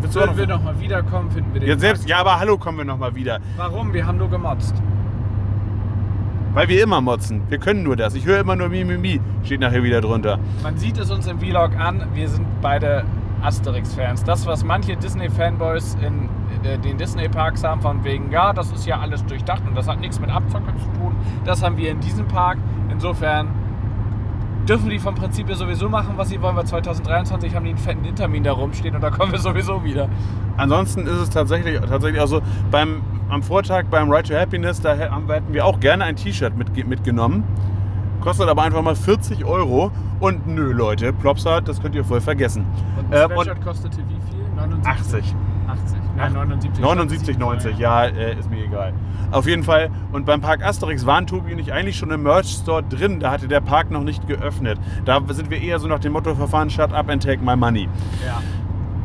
Willst 0.00 0.14
Würden 0.14 0.36
wir 0.36 0.46
nochmal 0.46 0.78
wiederkommen, 0.80 1.30
finden 1.30 1.54
wir 1.54 1.60
den. 1.60 1.68
Ja, 1.70 1.78
selbst, 1.78 2.08
ja, 2.08 2.18
aber 2.18 2.38
hallo 2.38 2.58
kommen 2.58 2.78
wir 2.78 2.84
nochmal 2.84 3.14
wieder. 3.14 3.40
Warum? 3.56 3.92
Wir 3.92 4.06
haben 4.06 4.18
nur 4.18 4.28
gemotzt. 4.28 4.74
Weil 6.52 6.68
wir 6.68 6.82
immer 6.82 7.00
motzen. 7.02 7.42
Wir 7.48 7.58
können 7.58 7.82
nur 7.82 7.96
das. 7.96 8.14
Ich 8.14 8.24
höre 8.24 8.40
immer 8.40 8.56
nur 8.56 8.70
Mimimi. 8.70 9.20
Steht 9.42 9.60
nachher 9.60 9.82
wieder 9.82 10.00
drunter. 10.00 10.38
Man 10.62 10.76
sieht 10.78 10.96
es 10.96 11.10
uns 11.10 11.26
im 11.26 11.38
Vlog 11.38 11.76
an. 11.78 12.08
Wir 12.14 12.28
sind 12.28 12.46
beide 12.62 13.04
Asterix-Fans. 13.42 14.24
Das, 14.24 14.46
was 14.46 14.64
manche 14.64 14.96
Disney-Fanboys 14.96 15.96
in 16.00 16.30
äh, 16.64 16.78
den 16.78 16.96
Disney-Parks 16.96 17.62
haben, 17.62 17.80
von 17.80 18.02
wegen, 18.04 18.30
ja, 18.30 18.52
das 18.52 18.72
ist 18.72 18.86
ja 18.86 18.98
alles 19.00 19.24
durchdacht 19.26 19.62
und 19.66 19.76
das 19.76 19.86
hat 19.86 20.00
nichts 20.00 20.18
mit 20.18 20.30
Abzocken 20.30 20.78
zu 20.78 20.98
tun. 20.98 21.14
Das 21.44 21.62
haben 21.62 21.76
wir 21.76 21.90
in 21.90 22.00
diesem 22.00 22.26
Park. 22.26 22.58
Insofern 22.90 23.48
dürfen 24.68 24.90
die 24.90 24.98
vom 24.98 25.14
Prinzip 25.14 25.48
her 25.48 25.56
sowieso 25.56 25.88
machen, 25.88 26.14
was 26.16 26.28
sie 26.28 26.40
wollen, 26.40 26.56
weil 26.56 26.66
2023 26.66 27.54
haben 27.54 27.64
die 27.64 27.70
einen 27.70 27.78
fetten 27.78 28.04
Intermin 28.04 28.44
da 28.44 28.52
rumstehen 28.52 28.94
und 28.94 29.00
da 29.00 29.10
kommen 29.10 29.32
wir 29.32 29.38
sowieso 29.38 29.82
wieder. 29.84 30.08
Ansonsten 30.56 31.06
ist 31.06 31.20
es 31.20 31.30
tatsächlich, 31.30 31.80
tatsächlich 31.80 32.20
also 32.20 32.40
beim, 32.70 33.02
am 33.28 33.42
Vortag 33.42 33.84
beim 33.90 34.10
Right 34.10 34.26
to 34.26 34.34
Happiness, 34.34 34.80
da 34.80 34.94
hätten 34.94 35.52
wir 35.52 35.64
auch 35.64 35.80
gerne 35.80 36.04
ein 36.04 36.16
T-Shirt 36.16 36.56
mit, 36.56 36.86
mitgenommen. 36.86 37.44
Kostet 38.20 38.48
aber 38.48 38.62
einfach 38.62 38.82
mal 38.82 38.96
40 38.96 39.44
Euro. 39.44 39.92
Und 40.18 40.46
nö, 40.46 40.72
Leute, 40.72 41.12
Plopsa, 41.12 41.60
das 41.60 41.80
könnt 41.80 41.94
ihr 41.94 42.04
voll 42.04 42.20
vergessen. 42.20 42.64
Und 42.98 43.12
das 43.12 43.30
äh, 43.30 43.34
und 43.34 43.60
kostete 43.60 43.98
wie 43.98 44.30
viel? 44.30 44.44
79. 44.56 45.22
80. 45.22 45.36
80. 45.68 45.98
Nein, 46.16 46.32
79. 46.32 46.82
79, 46.82 47.38
90, 47.38 47.78
ja, 47.78 48.04
äh, 48.04 48.38
ist 48.38 48.50
mir 48.50 48.64
egal. 48.64 48.92
Auf 49.30 49.46
jeden 49.46 49.62
Fall. 49.62 49.90
Und 50.12 50.26
beim 50.26 50.40
Park 50.40 50.64
Asterix 50.64 51.04
waren 51.06 51.26
Tobi 51.26 51.52
und 51.52 51.58
ich 51.58 51.72
eigentlich 51.72 51.96
schon 51.96 52.10
im 52.10 52.22
Merch-Store 52.22 52.82
drin. 52.82 53.20
Da 53.20 53.30
hatte 53.30 53.48
der 53.48 53.60
Park 53.60 53.90
noch 53.90 54.02
nicht 54.02 54.26
geöffnet. 54.26 54.78
Da 55.04 55.20
sind 55.28 55.50
wir 55.50 55.60
eher 55.60 55.78
so 55.78 55.88
nach 55.88 55.98
dem 55.98 56.12
Motto 56.12 56.34
verfahren, 56.34 56.70
shut 56.70 56.92
up 56.92 57.10
and 57.10 57.22
take 57.22 57.42
my 57.42 57.56
money. 57.56 57.88
Ja. 58.24 58.42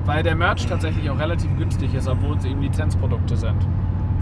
Weil 0.06 0.24
der 0.24 0.36
Merch 0.36 0.66
tatsächlich 0.66 1.10
auch 1.10 1.20
relativ 1.20 1.56
günstig 1.58 1.94
ist, 1.94 2.08
obwohl 2.08 2.38
es 2.38 2.46
eben 2.46 2.62
Lizenzprodukte 2.62 3.36
sind. 3.36 3.68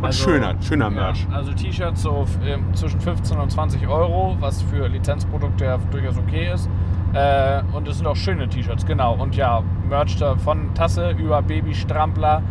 Also, 0.01 0.29
schöner, 0.29 0.55
schöner 0.61 0.89
Merch. 0.89 1.25
Ja, 1.29 1.35
also 1.35 1.51
T-Shirts 1.51 2.01
so 2.01 2.25
äh, 2.45 2.57
zwischen 2.73 3.01
15 3.01 3.37
und 3.37 3.51
20 3.51 3.87
Euro, 3.87 4.37
was 4.39 4.61
für 4.61 4.87
Lizenzprodukte 4.87 5.65
ja 5.65 5.77
durchaus 5.91 6.17
okay 6.17 6.51
ist. 6.53 6.69
Äh, 7.13 7.61
und 7.73 7.87
es 7.87 7.97
sind 7.97 8.07
auch 8.07 8.15
schöne 8.15 8.47
T-Shirts, 8.47 8.85
genau. 8.85 9.15
Und 9.15 9.35
ja, 9.35 9.63
Merch 9.87 10.17
da 10.17 10.35
von 10.35 10.73
Tasse 10.75 11.11
über 11.11 11.41
Babystrampler 11.41 12.43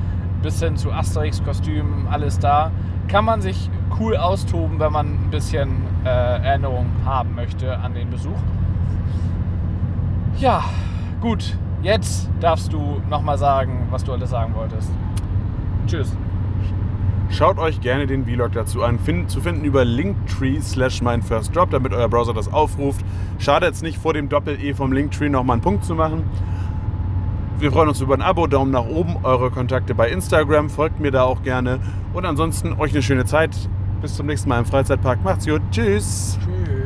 bis 0.42 0.60
hin 0.62 0.76
zu 0.76 0.92
Asterix-Kostümen, 0.92 2.08
alles 2.08 2.38
da. 2.38 2.70
Kann 3.08 3.24
man 3.24 3.40
sich 3.40 3.70
cool 3.98 4.16
austoben, 4.16 4.78
wenn 4.78 4.92
man 4.92 5.06
ein 5.06 5.30
bisschen 5.30 5.82
äh, 6.04 6.08
Erinnerung 6.08 6.86
haben 7.04 7.34
möchte 7.34 7.78
an 7.78 7.94
den 7.94 8.10
Besuch. 8.10 8.38
Ja, 10.38 10.64
gut. 11.20 11.56
Jetzt 11.80 12.28
darfst 12.40 12.72
du 12.72 13.00
nochmal 13.08 13.38
sagen, 13.38 13.86
was 13.90 14.02
du 14.02 14.12
alles 14.12 14.30
sagen 14.30 14.54
wolltest. 14.54 14.90
Tschüss. 15.86 16.16
Schaut 17.30 17.58
euch 17.58 17.80
gerne 17.80 18.06
den 18.06 18.24
Vlog 18.24 18.52
dazu 18.52 18.82
an. 18.82 18.98
Find, 18.98 19.30
zu 19.30 19.40
finden 19.40 19.64
über 19.64 19.84
Linktree 19.84 20.60
slash 20.60 21.02
mein 21.02 21.22
First 21.22 21.54
Drop, 21.54 21.70
damit 21.70 21.92
euer 21.92 22.08
Browser 22.08 22.34
das 22.34 22.52
aufruft. 22.52 23.04
Schadet 23.38 23.74
es 23.74 23.82
nicht, 23.82 23.98
vor 23.98 24.14
dem 24.14 24.28
Doppel-E 24.28 24.74
vom 24.74 24.92
Linktree 24.92 25.28
nochmal 25.28 25.54
einen 25.54 25.62
Punkt 25.62 25.84
zu 25.84 25.94
machen. 25.94 26.24
Wir 27.58 27.72
freuen 27.72 27.88
uns 27.88 28.00
über 28.00 28.14
ein 28.14 28.22
Abo, 28.22 28.46
Daumen 28.46 28.70
nach 28.70 28.86
oben, 28.86 29.16
eure 29.24 29.50
Kontakte 29.50 29.94
bei 29.94 30.08
Instagram, 30.10 30.70
folgt 30.70 31.00
mir 31.00 31.10
da 31.10 31.24
auch 31.24 31.42
gerne. 31.42 31.80
Und 32.12 32.24
ansonsten 32.24 32.72
euch 32.74 32.92
eine 32.92 33.02
schöne 33.02 33.24
Zeit. 33.24 33.50
Bis 34.00 34.14
zum 34.14 34.26
nächsten 34.26 34.48
Mal 34.48 34.60
im 34.60 34.64
Freizeitpark. 34.64 35.22
Macht's 35.24 35.46
gut. 35.46 35.60
Tschüss. 35.72 36.38
Tschüss. 36.40 36.78